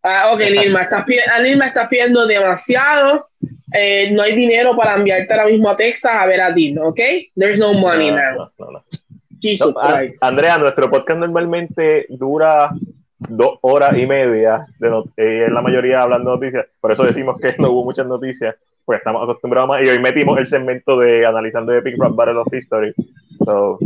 Ah, 0.04 0.32
ok, 0.34 0.40
Lilma, 0.40 0.84
estás 0.84 1.04
ah, 1.34 1.40
Lilma, 1.40 1.66
estás 1.66 1.88
pidiendo 1.88 2.28
demasiado. 2.28 3.28
Eh, 3.74 4.12
no 4.12 4.22
hay 4.22 4.36
dinero 4.36 4.76
para 4.78 4.94
enviarte 4.96 5.34
ahora 5.34 5.48
mismo 5.48 5.68
a 5.72 5.76
Texas 5.76 6.12
a 6.14 6.28
ver 6.28 6.42
a 6.42 6.54
ti, 6.54 6.76
¿ok? 6.78 7.00
There's 7.36 7.58
no 7.58 7.74
money 7.74 8.12
No, 8.12 8.18
now. 8.18 8.52
no, 8.60 8.72
no. 8.72 8.84
Jesus 9.42 9.74
a- 9.82 9.98
Christ. 9.98 10.24
Andrea, 10.24 10.60
nuestro 10.60 10.92
podcast 10.92 11.20
normalmente 11.20 12.06
dura 12.10 12.70
dos 13.30 13.58
horas 13.62 13.98
y 13.98 14.06
media, 14.06 14.66
de 14.80 14.90
not- 14.90 15.10
eh, 15.18 15.48
la 15.50 15.62
mayoría 15.62 16.02
hablando 16.02 16.32
de 16.32 16.36
noticias, 16.38 16.66
por 16.80 16.92
eso 16.92 17.04
decimos 17.04 17.40
que 17.40 17.56
no 17.60 17.72
hubo 17.72 17.84
muchas 17.86 18.06
noticias, 18.08 18.56
pues 18.86 19.00
estamos 19.00 19.24
acostumbrados 19.24 19.68
más, 19.68 19.82
y 19.84 19.90
hoy 19.90 20.00
metimos 20.00 20.38
el 20.40 20.48
segmento 20.48 20.98
de 21.00 21.26
analizando 21.26 21.74
Epic 21.74 21.96
Rap 21.98 22.16
Battle 22.16 22.38
of 22.38 22.54
History. 22.54 22.94
So, 23.44 23.80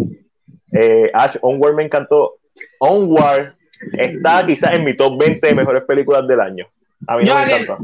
eh, 0.74 1.10
Ash, 1.14 1.38
Onward 1.42 1.76
me 1.76 1.84
encantó. 1.84 2.36
Onward 2.80 3.54
está 3.94 4.46
quizás 4.46 4.74
en 4.74 4.84
mi 4.84 4.96
top 4.96 5.18
20 5.20 5.48
de 5.48 5.56
mejores 5.56 5.84
películas 5.84 6.28
del 6.28 6.42
año. 6.42 6.68
A 7.08 7.18
mí 7.18 7.24
no 7.24 7.30
Yo, 7.32 7.36
me 7.38 7.44
encantó. 7.46 7.78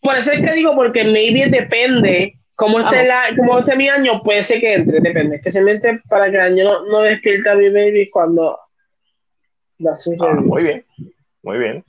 Por 0.00 0.16
eso 0.16 0.32
es 0.32 0.40
que 0.40 0.52
digo, 0.52 0.74
porque 0.74 1.04
maybe 1.04 1.48
depende. 1.50 2.34
Como 2.54 2.80
esté, 2.80 3.06
la, 3.06 3.24
como 3.36 3.58
esté 3.58 3.76
mi 3.76 3.88
año, 3.88 4.22
puede 4.22 4.42
ser 4.42 4.60
que 4.60 4.74
entre, 4.74 5.00
depende. 5.00 5.36
Especialmente 5.36 6.00
para 6.08 6.30
que 6.30 6.36
el 6.36 6.42
año 6.42 6.64
no, 6.64 6.86
no 6.86 7.00
despierta 7.00 7.52
a 7.52 7.54
mi 7.54 7.68
baby 7.68 8.08
cuando 8.08 8.58
su 9.96 10.16
Ah, 10.20 10.34
muy 10.34 10.62
bien, 10.62 10.84
muy 11.42 11.58
bien. 11.58 11.84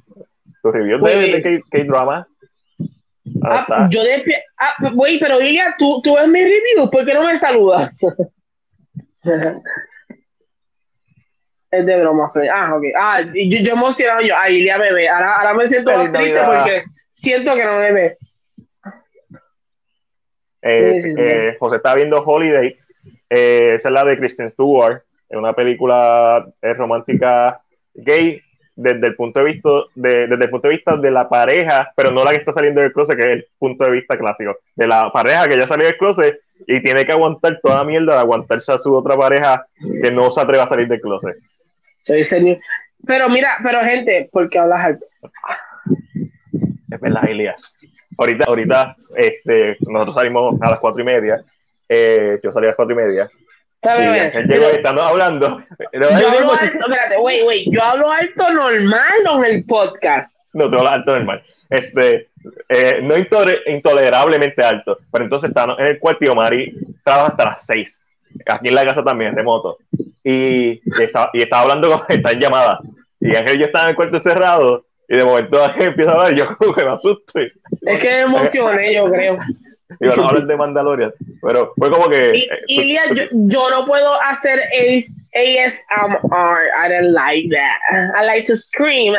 Tu 0.62 0.72
review 0.72 1.00
Muy 1.00 1.12
de, 1.12 1.42
de 1.42 1.64
K-Drama. 1.70 2.28
Ah, 3.44 3.88
yo 3.92 4.02
despi- 4.04 4.42
ah, 4.58 4.74
pero 5.20 5.42
Ilia, 5.42 5.76
¿tú, 5.78 6.02
tú 6.02 6.16
ves 6.16 6.28
mi 6.28 6.42
review, 6.42 6.90
¿por 6.90 7.06
qué 7.06 7.14
no 7.14 7.24
me 7.26 7.36
saludas? 7.36 7.92
es 11.72 11.86
de 11.86 12.00
broma, 12.00 12.32
Fred. 12.32 12.50
Ah, 12.54 12.74
ok. 12.76 12.84
Ah, 12.98 13.22
yo, 13.22 13.60
yo 13.62 13.74
emocionado 13.74 14.22
yo. 14.22 14.34
Ah, 14.38 14.50
Ilia 14.50 14.78
bebé. 14.78 15.10
Ahora, 15.10 15.36
ahora 15.38 15.54
me 15.54 15.68
siento 15.68 15.92
más 15.92 16.12
triste 16.12 16.40
porque 16.46 16.84
siento 17.12 17.56
que 17.56 17.66
no 17.66 17.80
me 17.80 17.92
ve. 17.92 18.18
Eh, 20.62 20.94
Sí, 20.96 21.02
sí, 21.02 21.14
sí. 21.14 21.22
eh, 21.22 21.56
José 21.60 21.76
está 21.78 21.94
viendo 21.96 22.24
Holiday, 22.24 22.76
eh, 23.30 23.76
esa 23.76 23.90
es 23.90 23.94
la 23.94 24.04
de 24.04 24.18
Kristen 24.18 24.52
Stewart, 24.52 25.04
es 25.30 25.38
una 25.38 25.54
película 25.54 26.46
romántica 26.62 27.62
gay 27.98 28.42
desde 28.76 29.08
el 29.08 29.16
punto 29.16 29.40
de 29.40 29.46
vista 29.46 29.70
de, 29.96 30.28
desde 30.28 30.44
el 30.44 30.50
punto 30.50 30.68
de 30.68 30.76
vista 30.76 30.98
de 30.98 31.12
la 31.12 31.28
pareja, 31.28 31.92
pero 31.96 32.12
no 32.12 32.24
la 32.24 32.32
que 32.32 32.38
está 32.38 32.54
saliendo 32.54 32.82
del 32.82 32.94
closet, 32.94 33.18
que 33.18 33.24
es 33.24 33.30
el 33.30 33.48
punto 33.58 33.86
de 33.86 33.92
vista 33.92 34.18
clásico, 34.18 34.56
de 34.76 34.88
la 34.88 35.12
pareja 35.12 35.48
que 35.48 35.58
ya 35.58 35.68
salió 35.68 35.86
del 35.86 35.98
closet 35.98 36.40
y 36.68 36.82
tiene 36.82 37.06
que 37.06 37.12
aguantar 37.12 37.60
toda 37.62 37.78
la 37.78 37.84
mierda 37.84 38.14
de 38.14 38.20
aguantarse 38.20 38.72
a 38.72 38.78
su 38.78 38.96
otra 38.96 39.18
pareja 39.18 39.66
que 40.02 40.12
no 40.12 40.30
se 40.30 40.42
atreve 40.42 40.64
a 40.64 40.68
salir 40.68 40.88
del 40.88 41.02
closet. 41.02 41.36
Soy 42.02 42.24
serio. 42.24 42.58
Pero 43.06 43.30
mira, 43.30 43.58
pero 43.64 43.82
gente, 43.82 44.30
¿por 44.32 44.50
qué 44.50 44.60
hablas 44.60 44.80
alto? 44.80 45.06
Es 46.92 47.00
verdad, 47.00 47.30
Elias. 47.30 47.76
Ahorita, 48.18 48.46
ahorita, 48.46 48.96
este, 49.16 49.78
nosotros 49.82 50.16
salimos 50.16 50.60
a 50.62 50.70
las 50.72 50.80
cuatro 50.80 51.02
y 51.02 51.06
media. 51.06 51.40
eh, 51.90 52.40
yo 52.44 52.52
salí 52.52 52.66
a 52.66 52.70
las 52.70 52.76
cuatro 52.76 52.94
y 52.94 52.98
media. 52.98 53.30
Espérame, 53.88 54.48
llegó 54.48 54.66
y 54.72 54.76
estando 54.76 55.02
hablando. 55.04 55.64
Yo 55.94 56.08
hablo 56.10 56.52
alto, 56.54 56.80
espérate, 56.80 57.18
wait, 57.20 57.44
wait. 57.46 57.68
Yo 57.72 57.84
hablo 57.84 58.12
alto 58.12 58.50
normal 58.52 59.04
en 59.38 59.46
el 59.46 59.66
podcast. 59.66 60.36
No, 60.54 60.70
te 60.70 60.76
hablo 60.78 60.90
alto 60.90 61.16
normal. 61.16 61.42
Este, 61.70 62.30
eh, 62.70 63.00
no 63.04 63.16
intole- 63.18 63.60
intolerablemente 63.68 64.64
alto. 64.64 64.98
Pero 65.12 65.24
entonces 65.26 65.50
estábamos 65.50 65.80
en 65.80 65.86
el 65.88 66.00
cuarto 66.00 66.26
y 66.26 66.28
Omari 66.28 66.74
trabaja 67.04 67.28
hasta 67.28 67.46
las 67.46 67.66
seis. 67.66 68.00
Aquí 68.48 68.68
en 68.70 68.76
la 68.76 68.86
casa 68.86 69.04
también, 69.04 69.36
remoto. 69.36 69.78
Y, 70.24 70.82
y 70.84 71.02
estaba, 71.04 71.30
y 71.34 71.44
estaba 71.44 71.62
hablando 71.64 71.90
con 71.92 72.02
está 72.10 72.32
en 72.32 72.40
llamada. 72.40 72.80
Y 73.20 73.36
Ángel 73.36 73.56
y 73.56 73.60
yo 73.60 73.66
estaba 73.66 73.86
en 73.86 73.90
el 73.92 73.96
cuarto 73.96 74.20
cerrado. 74.20 74.86
Y 75.10 75.16
de 75.16 75.24
momento 75.24 75.64
Ángel 75.64 75.88
empieza 75.88 76.12
a 76.12 76.16
hablar 76.16 76.34
y 76.34 76.38
yo 76.38 76.58
como 76.58 76.74
que 76.74 76.84
me 76.84 76.92
asusto. 76.92 77.40
Es 77.40 78.00
que 78.00 78.08
me 78.10 78.20
emocioné, 78.22 78.94
yo 78.96 79.06
creo. 79.06 79.38
van 80.00 80.20
a 80.20 80.28
hablar 80.28 80.48
de 80.48 80.58
Mandalorian. 80.58 81.14
Pero 81.42 81.74
fue 81.78 81.92
como 81.92 82.10
que. 82.10 82.36
Y, 82.36 82.42
eh, 82.42 82.60
Ilia, 82.68 83.04
yo, 83.14 83.24
yo 83.32 83.70
no 83.70 83.86
puedo 83.86 84.14
hacer 84.22 84.60
AS, 84.60 85.12
ASMR. 85.34 86.60
I 86.78 86.90
don't 86.90 87.14
like 87.14 87.50
that. 87.50 88.22
I 88.22 88.26
like 88.26 88.48
to 88.48 88.56
scream. 88.56 89.16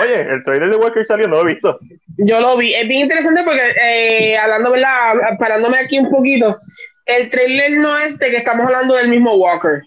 Oye, 0.00 0.20
el 0.20 0.42
trailer 0.44 0.70
de 0.70 0.76
Walker 0.76 1.04
salió, 1.04 1.28
no 1.28 1.36
lo 1.36 1.42
he 1.42 1.52
visto. 1.52 1.78
Yo 2.18 2.40
lo 2.40 2.56
vi. 2.56 2.74
Es 2.74 2.88
bien 2.88 3.02
interesante 3.02 3.42
porque, 3.44 3.74
eh, 3.82 4.38
hablando, 4.38 4.72
¿verdad? 4.72 5.36
Parándome 5.38 5.78
aquí 5.78 5.98
un 5.98 6.10
poquito, 6.10 6.58
el 7.06 7.30
trailer 7.30 7.72
no 7.72 7.98
es 7.98 8.18
de 8.18 8.30
que 8.30 8.38
estamos 8.38 8.66
hablando 8.66 8.94
del 8.94 9.08
mismo 9.08 9.34
Walker. 9.34 9.82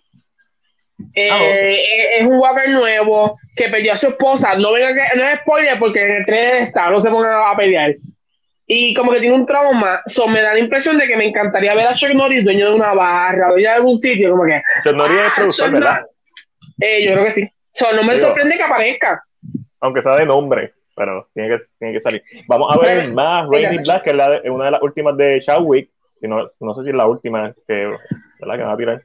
Eh, 1.14 1.30
Ah, 1.32 1.38
ok. 1.38 1.44
es- 1.52 2.22
es 2.22 2.28
un 2.28 2.38
Walker 2.40 2.70
nuevo 2.70 3.38
que 3.56 3.70
perdió 3.70 3.94
a 3.94 3.98
su 3.98 4.08
esposa. 4.08 4.56
No 4.56 4.72
venga 4.74 4.94
que, 4.94 5.18
no 5.18 5.28
es 5.28 5.40
spoiler 5.42 5.78
porque 5.80 6.04
en 6.06 6.16
el 6.18 6.26
trailer 6.26 6.56
está, 6.64 6.90
no 6.90 7.02
se 7.02 7.10
pongan 7.10 7.32
a 7.46 7.56
pelear. 7.56 7.96
Y 8.66 8.94
como 8.94 9.12
que 9.12 9.20
tiene 9.20 9.36
un 9.36 9.46
trauma. 9.46 10.02
So, 10.08 10.28
me 10.28 10.42
da 10.42 10.54
la 10.54 10.60
impresión 10.60 10.98
de 10.98 11.06
que 11.08 11.18
me 11.18 11.26
encantaría 11.28 11.76
ver 11.76 11.88
a 11.88 11.94
Chuck 11.94 12.14
Norris 12.14 12.44
dueño 12.46 12.70
de 12.70 12.76
una 12.76 12.94
barra, 12.94 13.50
dueño 13.50 13.70
de 13.70 13.76
algún 13.76 13.98
sitio, 13.98 14.32
como 14.32 14.46
que. 14.46 14.62
John 14.86 14.98
Norris 14.98 15.20
es 15.20 15.26
ah, 15.28 15.34
productor, 15.36 15.66
Chuck 15.66 15.74
¿verdad? 15.74 16.06
Eh, 16.80 17.06
yo 17.06 17.14
creo 17.14 17.26
que 17.26 17.32
sí. 17.32 17.50
So, 17.74 17.92
no 17.94 18.04
me 18.04 18.14
Digo- 18.16 18.28
sorprende 18.28 18.56
que 18.56 18.64
aparezca. 18.64 19.22
Aunque 19.82 20.02
sea 20.02 20.16
de 20.16 20.26
nombre, 20.26 20.74
pero 20.96 21.28
tiene 21.34 21.50
que, 21.50 21.64
tiene 21.78 21.94
que 21.94 22.02
salir. 22.02 22.24
Vamos 22.48 22.74
a 22.76 22.80
ver 22.80 23.04
Pero- 23.04 23.14
más 23.16 23.46
Rainy 23.52 23.78
Black, 23.80 24.04
que 24.04 24.10
es 24.12 24.16
la 24.16 24.30
de- 24.40 24.50
una 24.50 24.66
de 24.66 24.72
las 24.72 24.82
últimas 24.82 25.18
de 25.18 25.42
Chadwick. 25.42 25.90
No, 26.22 26.50
no 26.62 26.74
sé 26.74 26.84
si 26.84 26.90
es 26.90 26.96
la 26.96 27.06
última 27.06 27.54
que, 27.68 27.74
¿verdad? 28.40 28.56
que 28.56 28.64
van 28.64 28.72
a 28.72 28.78
tirar. 28.78 29.02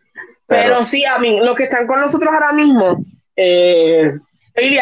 Pero 0.48 0.84
sí, 0.84 1.04
a 1.04 1.18
mí, 1.18 1.38
los 1.40 1.54
que 1.54 1.64
están 1.64 1.86
con 1.86 2.00
nosotros 2.00 2.32
ahora 2.32 2.52
mismo, 2.52 3.04
eh, 3.36 4.12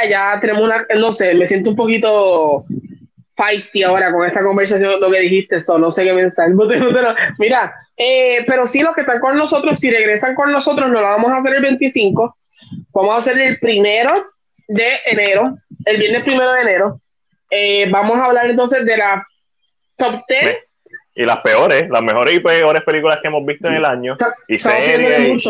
ya 0.08 0.38
tenemos 0.40 0.62
una, 0.62 0.86
no 0.96 1.12
sé, 1.12 1.34
me 1.34 1.46
siento 1.46 1.70
un 1.70 1.76
poquito 1.76 2.64
feisty 3.36 3.82
ahora 3.82 4.12
con 4.12 4.24
esta 4.24 4.42
conversación, 4.42 5.00
lo 5.00 5.10
que 5.10 5.20
dijiste, 5.20 5.56
eso, 5.56 5.78
no 5.78 5.90
sé 5.90 6.04
qué 6.04 6.14
pensar. 6.14 6.48
Pero, 6.56 7.14
Mira, 7.38 7.74
eh, 7.96 8.44
pero 8.46 8.66
sí, 8.66 8.82
los 8.82 8.94
que 8.94 9.00
están 9.02 9.20
con 9.20 9.36
nosotros, 9.36 9.78
si 9.78 9.90
regresan 9.90 10.34
con 10.34 10.52
nosotros, 10.52 10.88
nos 10.90 11.00
lo 11.00 11.06
vamos 11.06 11.32
a 11.32 11.38
hacer 11.38 11.54
el 11.56 11.62
25, 11.62 12.34
vamos 12.92 13.12
a 13.12 13.16
hacer 13.16 13.38
el 13.38 13.58
primero 13.58 14.12
de 14.68 14.88
enero, 15.06 15.58
el 15.84 15.98
viernes 15.98 16.22
primero 16.22 16.52
de 16.52 16.60
enero. 16.60 17.00
Eh, 17.50 17.88
vamos 17.90 18.18
a 18.18 18.26
hablar 18.26 18.46
entonces 18.46 18.84
de 18.84 18.96
la 18.96 19.26
top 19.96 20.22
10. 20.28 20.56
Y 21.16 21.24
las 21.24 21.42
peores, 21.42 21.88
las 21.88 22.02
mejores 22.02 22.34
y 22.34 22.40
peores 22.40 22.82
películas 22.82 23.18
que 23.22 23.28
hemos 23.28 23.44
visto 23.44 23.68
en 23.68 23.74
el 23.74 23.84
año. 23.84 24.16
Y 24.48 24.58
series. 24.58 25.48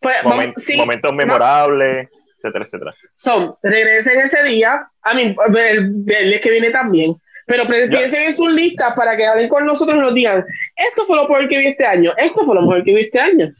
Pues, 0.00 0.16
momen- 0.22 0.46
vamos- 0.52 0.62
sí, 0.62 0.76
momentos 0.76 1.10
no, 1.10 1.16
memorables, 1.16 2.08
etcétera, 2.38 2.64
etcétera. 2.64 2.94
Son, 3.16 3.54
regresen 3.62 4.20
ese 4.20 4.44
día, 4.44 4.86
a 5.02 5.14
mí, 5.14 5.34
el 5.56 5.90
viernes 5.92 6.40
que 6.40 6.50
viene 6.50 6.70
también, 6.70 7.14
Pero 7.46 7.66
piensen 7.66 8.22
en 8.22 8.34
sus 8.36 8.52
listas 8.52 8.94
para 8.94 9.16
que 9.16 9.26
hablen 9.26 9.48
con 9.48 9.64
nosotros 9.66 9.96
y 9.96 10.00
nos 10.00 10.14
digan, 10.14 10.44
esto 10.76 11.04
fue 11.06 11.16
lo 11.16 11.22
mejor 11.22 11.48
que 11.48 11.58
vi 11.58 11.66
este 11.68 11.84
año, 11.86 12.12
esto 12.16 12.44
fue 12.44 12.54
lo 12.54 12.60
mejor 12.60 12.84
que 12.84 12.94
vi 12.94 13.00
este 13.02 13.18
año. 13.18 13.52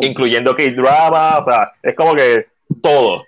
incluyendo 0.00 0.56
K-drama, 0.56 1.38
o 1.40 1.44
sea, 1.44 1.72
es 1.82 1.94
como 1.94 2.14
que 2.14 2.46
todo. 2.82 3.26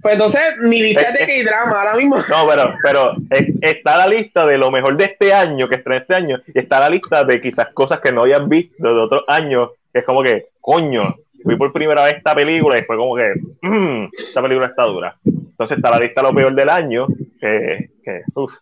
Pues 0.00 0.12
entonces, 0.14 0.40
mi 0.60 0.80
lista 0.80 1.10
de 1.12 1.24
Eh, 1.24 1.40
eh. 1.40 1.44
K-drama 1.44 1.78
ahora 1.80 1.96
mismo. 1.96 2.16
No, 2.16 2.46
pero, 2.48 2.74
pero 2.82 3.12
eh, 3.30 3.52
está 3.62 3.96
la 3.98 4.06
lista 4.06 4.46
de 4.46 4.58
lo 4.58 4.70
mejor 4.70 4.96
de 4.96 5.04
este 5.06 5.32
año, 5.32 5.68
que 5.68 5.76
estrenó 5.76 6.00
este 6.00 6.14
año, 6.14 6.40
y 6.54 6.58
está 6.58 6.78
la 6.80 6.88
lista 6.90 7.24
de 7.24 7.40
quizás 7.40 7.68
cosas 7.74 8.00
que 8.00 8.12
no 8.12 8.22
hayas 8.22 8.46
visto 8.48 8.82
de 8.94 9.00
otros 9.00 9.24
años, 9.26 9.70
que 9.92 10.00
es 10.00 10.04
como 10.04 10.22
que, 10.22 10.46
coño, 10.60 11.16
vi 11.44 11.56
por 11.56 11.72
primera 11.72 12.04
vez 12.04 12.16
esta 12.16 12.34
película 12.34 12.78
y 12.78 12.82
fue 12.82 12.96
como 12.96 13.16
que, 13.16 13.32
"Mm, 13.62 14.08
esta 14.16 14.42
película 14.42 14.66
está 14.68 14.84
dura. 14.84 15.16
Entonces 15.24 15.76
está 15.78 15.90
la 15.90 15.98
lista 16.00 16.20
de 16.22 16.28
lo 16.28 16.34
peor 16.34 16.54
del 16.54 16.68
año, 16.68 17.06
que, 17.40 17.90
que 18.04 18.22
uff, 18.34 18.52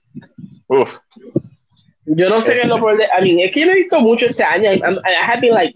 uff. 0.69 0.91
Yo 2.07 2.29
no 2.29 2.41
sé 2.41 2.53
qué 2.55 2.61
es 2.63 2.69
lo 2.69 2.77
peor 2.77 2.99
de. 2.99 3.05
I 3.05 3.23
mean, 3.23 3.41
es 3.47 3.53
que 3.53 3.61
yo 3.61 3.67
no 3.67 3.73
he 3.73 3.77
visto 3.77 3.99
mucho 4.01 4.27
este 4.27 4.45
año. 4.45 4.71
I'm- 4.71 4.99
I 4.99 5.15
have 5.27 5.41
been 5.41 5.55
like. 5.55 5.73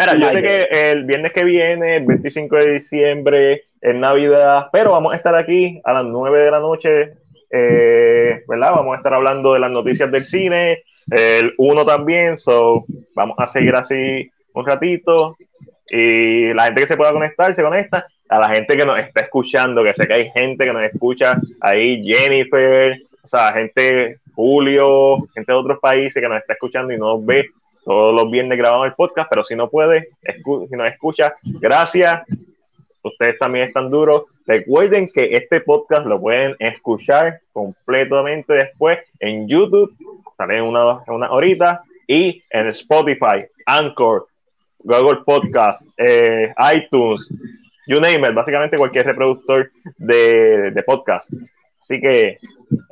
Mira, 0.00 0.16
yo 0.16 0.32
sé 0.32 0.42
que 0.42 0.90
el 0.90 1.04
viernes 1.04 1.32
que 1.32 1.44
viene, 1.44 1.96
el 1.96 2.06
25 2.06 2.56
de 2.56 2.72
diciembre, 2.72 3.64
es 3.82 3.94
Navidad, 3.94 4.68
pero 4.72 4.92
vamos 4.92 5.12
a 5.12 5.16
estar 5.16 5.34
aquí 5.34 5.78
a 5.84 5.92
las 5.92 6.04
9 6.04 6.40
de 6.40 6.50
la 6.50 6.60
noche, 6.60 7.12
eh, 7.50 8.42
¿verdad? 8.48 8.72
Vamos 8.76 8.94
a 8.94 8.96
estar 8.96 9.12
hablando 9.12 9.52
de 9.52 9.60
las 9.60 9.70
noticias 9.70 10.10
del 10.10 10.24
cine, 10.24 10.84
el 11.10 11.52
1 11.58 11.84
también, 11.84 12.38
so 12.38 12.86
vamos 13.14 13.36
a 13.38 13.46
seguir 13.46 13.74
así 13.74 14.30
un 14.54 14.64
ratito 14.64 15.36
y 15.90 16.54
la 16.54 16.64
gente 16.64 16.80
que 16.80 16.86
se 16.86 16.96
pueda 16.96 17.12
conectar 17.12 17.54
se 17.54 17.62
conecta. 17.62 18.06
A 18.30 18.38
la 18.38 18.48
gente 18.48 18.76
que 18.76 18.86
nos 18.86 18.98
está 18.98 19.22
escuchando, 19.22 19.84
que 19.84 19.92
sé 19.92 20.06
que 20.06 20.14
hay 20.14 20.30
gente 20.30 20.64
que 20.64 20.72
nos 20.72 20.84
escucha 20.84 21.38
ahí, 21.60 22.02
Jennifer, 22.04 22.96
o 23.22 23.26
sea, 23.26 23.52
gente, 23.52 24.18
Julio, 24.34 25.18
gente 25.34 25.52
de 25.52 25.58
otros 25.58 25.78
países 25.78 26.22
que 26.22 26.28
nos 26.28 26.38
está 26.38 26.54
escuchando 26.54 26.92
y 26.94 26.96
nos 26.96 27.22
ve 27.26 27.50
todos 27.84 28.14
los 28.14 28.30
viernes 28.30 28.58
grabamos 28.58 28.86
el 28.86 28.94
podcast, 28.94 29.28
pero 29.30 29.42
si 29.44 29.54
no 29.56 29.68
puede, 29.68 30.08
escu- 30.22 30.68
si 30.68 30.76
nos 30.76 30.90
escucha, 30.90 31.34
gracias. 31.42 32.22
Ustedes 33.02 33.38
también 33.38 33.68
están 33.68 33.90
duros. 33.90 34.24
Recuerden 34.46 35.06
que 35.06 35.30
este 35.34 35.60
podcast 35.60 36.06
lo 36.06 36.20
pueden 36.20 36.54
escuchar 36.58 37.40
completamente 37.52 38.52
después 38.52 38.98
en 39.18 39.48
YouTube, 39.48 39.94
sale 40.36 40.60
una, 40.60 40.98
una 41.06 41.30
horita, 41.30 41.82
y 42.06 42.42
en 42.50 42.66
Spotify, 42.68 43.46
Anchor, 43.66 44.26
Google 44.80 45.20
Podcast, 45.24 45.80
eh, 45.96 46.52
iTunes, 46.74 47.32
you 47.86 48.00
name 48.00 48.26
it, 48.28 48.34
básicamente 48.34 48.76
cualquier 48.76 49.06
reproductor 49.06 49.70
de, 49.96 50.70
de 50.72 50.82
podcast. 50.82 51.30
Así 51.90 52.00
que 52.00 52.38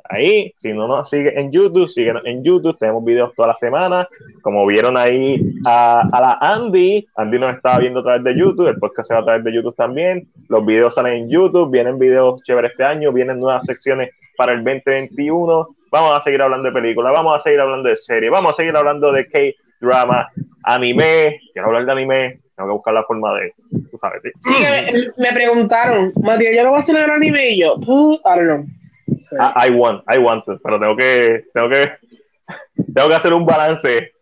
ahí, 0.09 0.53
si 0.57 0.73
no 0.73 0.85
nos 0.85 1.09
sigue 1.09 1.39
en 1.39 1.53
YouTube, 1.53 1.87
síguenos 1.87 2.21
en 2.25 2.43
YouTube, 2.43 2.77
tenemos 2.77 3.05
videos 3.05 3.33
toda 3.33 3.47
la 3.47 3.55
semana. 3.55 4.09
Como 4.41 4.65
vieron 4.65 4.97
ahí 4.97 5.41
a, 5.65 6.05
la 6.11 6.37
Andy, 6.41 7.07
Andy 7.15 7.39
nos 7.39 7.55
estaba 7.55 7.79
viendo 7.79 8.01
a 8.01 8.03
través 8.03 8.25
de 8.25 8.37
YouTube, 8.37 8.67
el 8.67 8.77
podcast 8.77 9.07
se 9.07 9.13
va 9.13 9.21
a 9.21 9.23
través 9.23 9.45
de 9.45 9.53
YouTube 9.53 9.75
también. 9.77 10.27
Los 10.49 10.65
videos 10.65 10.95
salen 10.95 11.13
en 11.13 11.29
YouTube, 11.29 11.71
vienen 11.71 11.97
videos 11.97 12.43
chéveres 12.43 12.71
este 12.71 12.83
año, 12.83 13.13
vienen 13.13 13.39
nuevas 13.39 13.65
secciones 13.65 14.09
para 14.35 14.51
el 14.51 14.65
2021. 14.65 15.69
Vamos 15.91 16.19
a 16.19 16.23
seguir 16.25 16.41
hablando 16.41 16.67
de 16.67 16.73
películas, 16.73 17.13
vamos 17.13 17.39
a 17.39 17.41
seguir 17.41 17.61
hablando 17.61 17.87
de 17.87 17.95
series, 17.95 18.29
vamos 18.29 18.51
a 18.51 18.55
seguir 18.55 18.75
hablando 18.75 19.13
de 19.13 19.27
K-drama, 19.29 20.27
anime. 20.63 21.39
Quiero 21.53 21.69
hablar 21.69 21.85
de 21.85 21.91
anime, 21.93 22.39
tengo 22.57 22.67
que 22.67 22.73
buscar 22.73 22.93
la 22.95 23.03
forma 23.05 23.33
de, 23.39 23.53
tú 23.89 23.97
sabes, 23.97 24.21
Sí, 24.41 24.55
me, 24.59 25.07
me 25.15 25.33
preguntaron, 25.33 26.11
Matías, 26.21 26.53
¿yo 26.53 26.63
lo 26.63 26.69
voy 26.71 26.77
a 26.77 26.79
hacer 26.81 26.97
anime? 26.97 27.51
Y 27.51 27.61
yo, 27.61 27.75
"Uh, 27.77 28.15
I 28.25 28.45
don't. 28.45 28.78
I, 29.31 29.67
I 29.67 29.69
want, 29.71 30.03
I 30.07 30.17
want 30.17 30.45
to, 30.45 30.57
pero 30.63 30.79
tengo 30.79 30.95
que, 30.95 31.43
tengo 31.53 31.69
que, 31.69 31.91
tengo 32.93 33.09
que 33.09 33.15
hacer 33.15 33.33
un 33.33 33.45
balance 33.45 34.13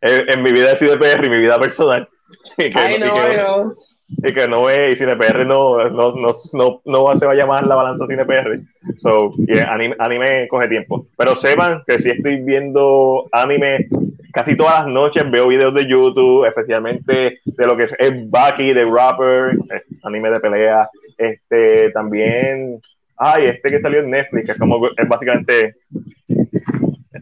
en, 0.00 0.30
en 0.30 0.42
mi 0.42 0.52
vida 0.52 0.70
de 0.70 0.76
CDPR 0.76 1.24
y 1.24 1.30
mi 1.30 1.38
vida 1.40 1.58
personal. 1.58 2.08
Y 2.58 2.70
que, 2.70 2.78
Ay, 2.78 2.96
y 2.96 2.98
no, 2.98 3.14
que- 3.14 3.20
ay, 3.20 3.36
no. 3.36 3.74
y 4.08 4.34
que 4.34 4.48
no 4.48 4.68
es, 4.70 4.94
y 4.94 4.96
CinePR 4.96 5.46
no, 5.46 5.88
no, 5.90 6.14
no, 6.14 6.28
no, 6.54 6.80
no 6.84 7.16
se 7.16 7.26
va 7.26 7.32
a 7.32 7.34
llamar 7.34 7.66
la 7.66 7.74
balanza 7.76 8.06
CinePR. 8.06 8.60
So, 9.00 9.30
y 9.38 9.58
anime, 9.58 9.96
anime 9.98 10.48
coge 10.48 10.68
tiempo. 10.68 11.06
Pero 11.16 11.34
sepan 11.36 11.82
que 11.86 11.98
si 11.98 12.10
estoy 12.10 12.42
viendo 12.42 13.28
anime 13.32 13.86
casi 14.32 14.56
todas 14.56 14.80
las 14.80 14.86
noches, 14.86 15.30
veo 15.30 15.48
videos 15.48 15.74
de 15.74 15.86
YouTube, 15.86 16.46
especialmente 16.46 17.38
de 17.44 17.66
lo 17.66 17.76
que 17.76 17.84
es, 17.84 17.94
es 17.98 18.12
Bucky, 18.30 18.72
de 18.72 18.84
Rapper, 18.84 19.56
eh, 19.74 19.82
anime 20.04 20.30
de 20.30 20.40
pelea. 20.40 20.88
Este, 21.18 21.90
también, 21.92 22.80
ay, 23.16 23.46
este 23.46 23.70
que 23.70 23.80
salió 23.80 24.00
en 24.00 24.10
Netflix, 24.10 24.48
es 24.48 24.58
como, 24.58 24.86
es 24.88 25.08
básicamente 25.08 25.76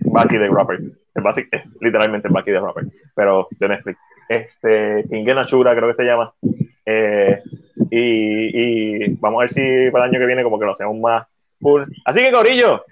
Bucky 0.02 0.38
de 0.38 0.48
Rapper. 0.48 0.80
Es, 1.14 1.22
basic- 1.22 1.48
es 1.50 1.62
literalmente 1.80 2.28
Bucky 2.28 2.50
de 2.50 2.60
Rapper, 2.60 2.84
pero 3.14 3.48
de 3.58 3.68
Netflix. 3.68 3.98
Este, 4.28 5.04
Kingen 5.08 5.44
Chura 5.46 5.74
creo 5.74 5.88
que 5.88 5.94
se 5.94 6.04
llama. 6.04 6.32
Eh, 6.86 7.42
y, 7.90 9.04
y 9.04 9.08
vamos 9.20 9.40
a 9.40 9.42
ver 9.42 9.50
si 9.50 9.90
para 9.90 10.04
el 10.04 10.10
año 10.10 10.20
que 10.20 10.26
viene 10.26 10.42
como 10.42 10.58
que 10.58 10.66
lo 10.66 10.72
hacemos 10.72 10.96
más 10.98 11.26
full. 11.60 11.82
Así 12.04 12.20
que, 12.22 12.32
Corillo, 12.32 12.84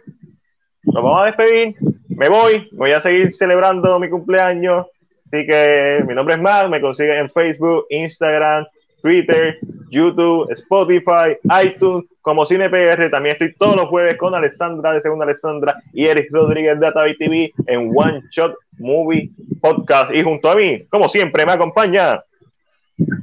nos 0.82 1.02
vamos 1.02 1.22
a 1.22 1.26
despedir. 1.26 1.76
Me 2.08 2.28
voy, 2.28 2.68
voy 2.72 2.92
a 2.92 3.00
seguir 3.00 3.32
celebrando 3.32 3.98
mi 4.00 4.08
cumpleaños. 4.10 4.86
Así 5.26 5.46
que 5.46 6.02
mi 6.06 6.14
nombre 6.14 6.34
es 6.34 6.40
Matt, 6.40 6.68
me 6.68 6.80
consiguen 6.80 7.18
en 7.18 7.28
Facebook, 7.28 7.86
Instagram, 7.90 8.66
Twitter, 9.02 9.58
YouTube, 9.90 10.50
Spotify, 10.52 11.36
iTunes, 11.64 12.04
como 12.20 12.44
CinePR. 12.44 13.10
También 13.10 13.34
estoy 13.34 13.54
todos 13.54 13.76
los 13.76 13.86
jueves 13.86 14.16
con 14.16 14.34
Alessandra 14.34 14.92
de 14.92 15.00
Segunda 15.00 15.24
Alessandra 15.24 15.76
y 15.92 16.06
Eric 16.06 16.28
Rodríguez 16.30 16.78
de 16.78 16.86
Atavi 16.86 17.16
TV 17.16 17.52
en 17.66 17.90
One 17.94 18.22
Shot 18.30 18.54
Movie 18.78 19.30
Podcast. 19.60 20.12
Y 20.14 20.22
junto 20.22 20.50
a 20.50 20.56
mí, 20.56 20.82
como 20.90 21.08
siempre, 21.08 21.46
me 21.46 21.52
acompaña. 21.52 22.20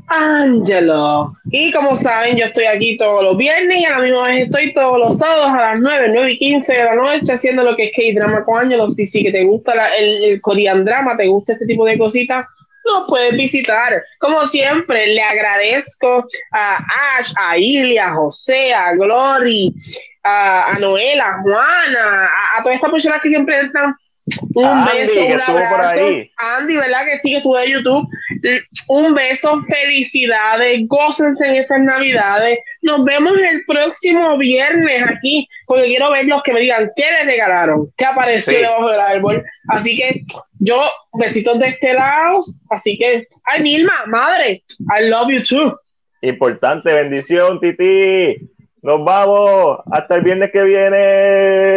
Angelo. 0.07 1.33
Y 1.51 1.71
como 1.71 1.97
saben, 1.97 2.37
yo 2.37 2.45
estoy 2.45 2.65
aquí 2.65 2.97
todos 2.97 3.23
los 3.23 3.37
viernes 3.37 3.79
y 3.81 3.85
a 3.85 3.91
la 3.97 3.99
misma 3.99 4.23
vez 4.23 4.45
estoy 4.45 4.73
todos 4.73 4.97
los 4.99 5.17
sábados 5.17 5.47
a 5.49 5.73
las 5.73 5.79
9, 5.79 6.11
9 6.13 6.31
y 6.33 6.37
15 6.37 6.73
de 6.73 6.83
la 6.83 6.95
noche 6.95 7.33
haciendo 7.33 7.63
lo 7.63 7.75
que 7.75 7.89
es 7.89 7.91
K-Drama 7.95 8.45
con 8.45 8.59
Angelo. 8.59 8.89
Si 8.91 9.05
sí 9.05 9.23
que 9.23 9.31
te 9.31 9.43
gusta 9.43 9.75
la- 9.75 9.95
el, 9.97 10.23
el 10.23 10.41
Korean 10.41 10.85
Drama, 10.85 11.17
te 11.17 11.27
gusta 11.27 11.53
este 11.53 11.65
tipo 11.65 11.85
de 11.85 11.97
cositas, 11.97 12.45
nos 12.85 13.05
puedes 13.07 13.33
visitar. 13.33 14.03
Como 14.19 14.45
siempre, 14.47 15.07
le 15.07 15.21
agradezco 15.21 16.25
a 16.51 16.77
Ash, 17.17 17.33
a 17.37 17.57
Ilia, 17.57 18.07
a 18.07 18.15
José, 18.15 18.73
a 18.73 18.93
Glory, 18.93 19.73
a, 20.23 20.73
a 20.73 20.79
a 20.79 21.41
Juana, 21.41 22.25
a, 22.25 22.59
a 22.59 22.63
todas 22.63 22.75
estas 22.75 22.91
personas 22.91 23.21
que 23.21 23.29
siempre 23.29 23.59
entran. 23.59 23.95
Un 24.55 24.65
Andy, 24.65 24.97
beso, 24.97 25.13
que 25.13 25.33
un 25.33 25.39
estuvo 25.39 25.55
por 25.55 25.63
abrazo. 25.65 26.05
ahí. 26.07 26.31
Andy, 26.37 26.75
¿verdad 26.77 27.05
que 27.05 27.19
sí 27.19 27.29
que 27.29 27.37
estuvo 27.37 27.57
de 27.57 27.69
YouTube? 27.71 28.07
Un 28.87 29.13
beso, 29.13 29.61
felicidades, 29.61 30.87
gócense 30.87 31.45
en 31.47 31.55
estas 31.55 31.81
navidades. 31.81 32.57
Nos 32.81 33.03
vemos 33.05 33.33
el 33.37 33.63
próximo 33.67 34.35
viernes 34.39 35.03
aquí, 35.07 35.47
porque 35.67 35.85
quiero 35.85 36.09
ver 36.11 36.25
los 36.25 36.41
que 36.41 36.53
me 36.53 36.61
digan 36.61 36.89
qué 36.95 37.03
les 37.11 37.25
regalaron, 37.27 37.87
qué 37.97 38.05
apareció 38.05 38.53
Sí. 38.53 38.59
debajo 38.59 38.89
del 38.89 38.99
árbol. 38.99 39.43
Así 39.67 39.95
que 39.95 40.21
yo, 40.59 40.81
besitos 41.13 41.59
de 41.59 41.67
este 41.67 41.93
lado. 41.93 42.43
Así 42.71 42.97
que, 42.97 43.27
ay, 43.43 43.61
Milma, 43.61 44.05
madre, 44.07 44.63
I 44.79 45.07
love 45.07 45.29
you 45.29 45.43
too. 45.43 45.77
Importante, 46.21 46.91
bendición, 46.91 47.59
Titi. 47.59 48.37
Nos 48.81 49.03
vamos. 49.03 49.79
Hasta 49.91 50.15
el 50.15 50.21
viernes 50.23 50.49
que 50.51 50.61
viene. 50.63 51.75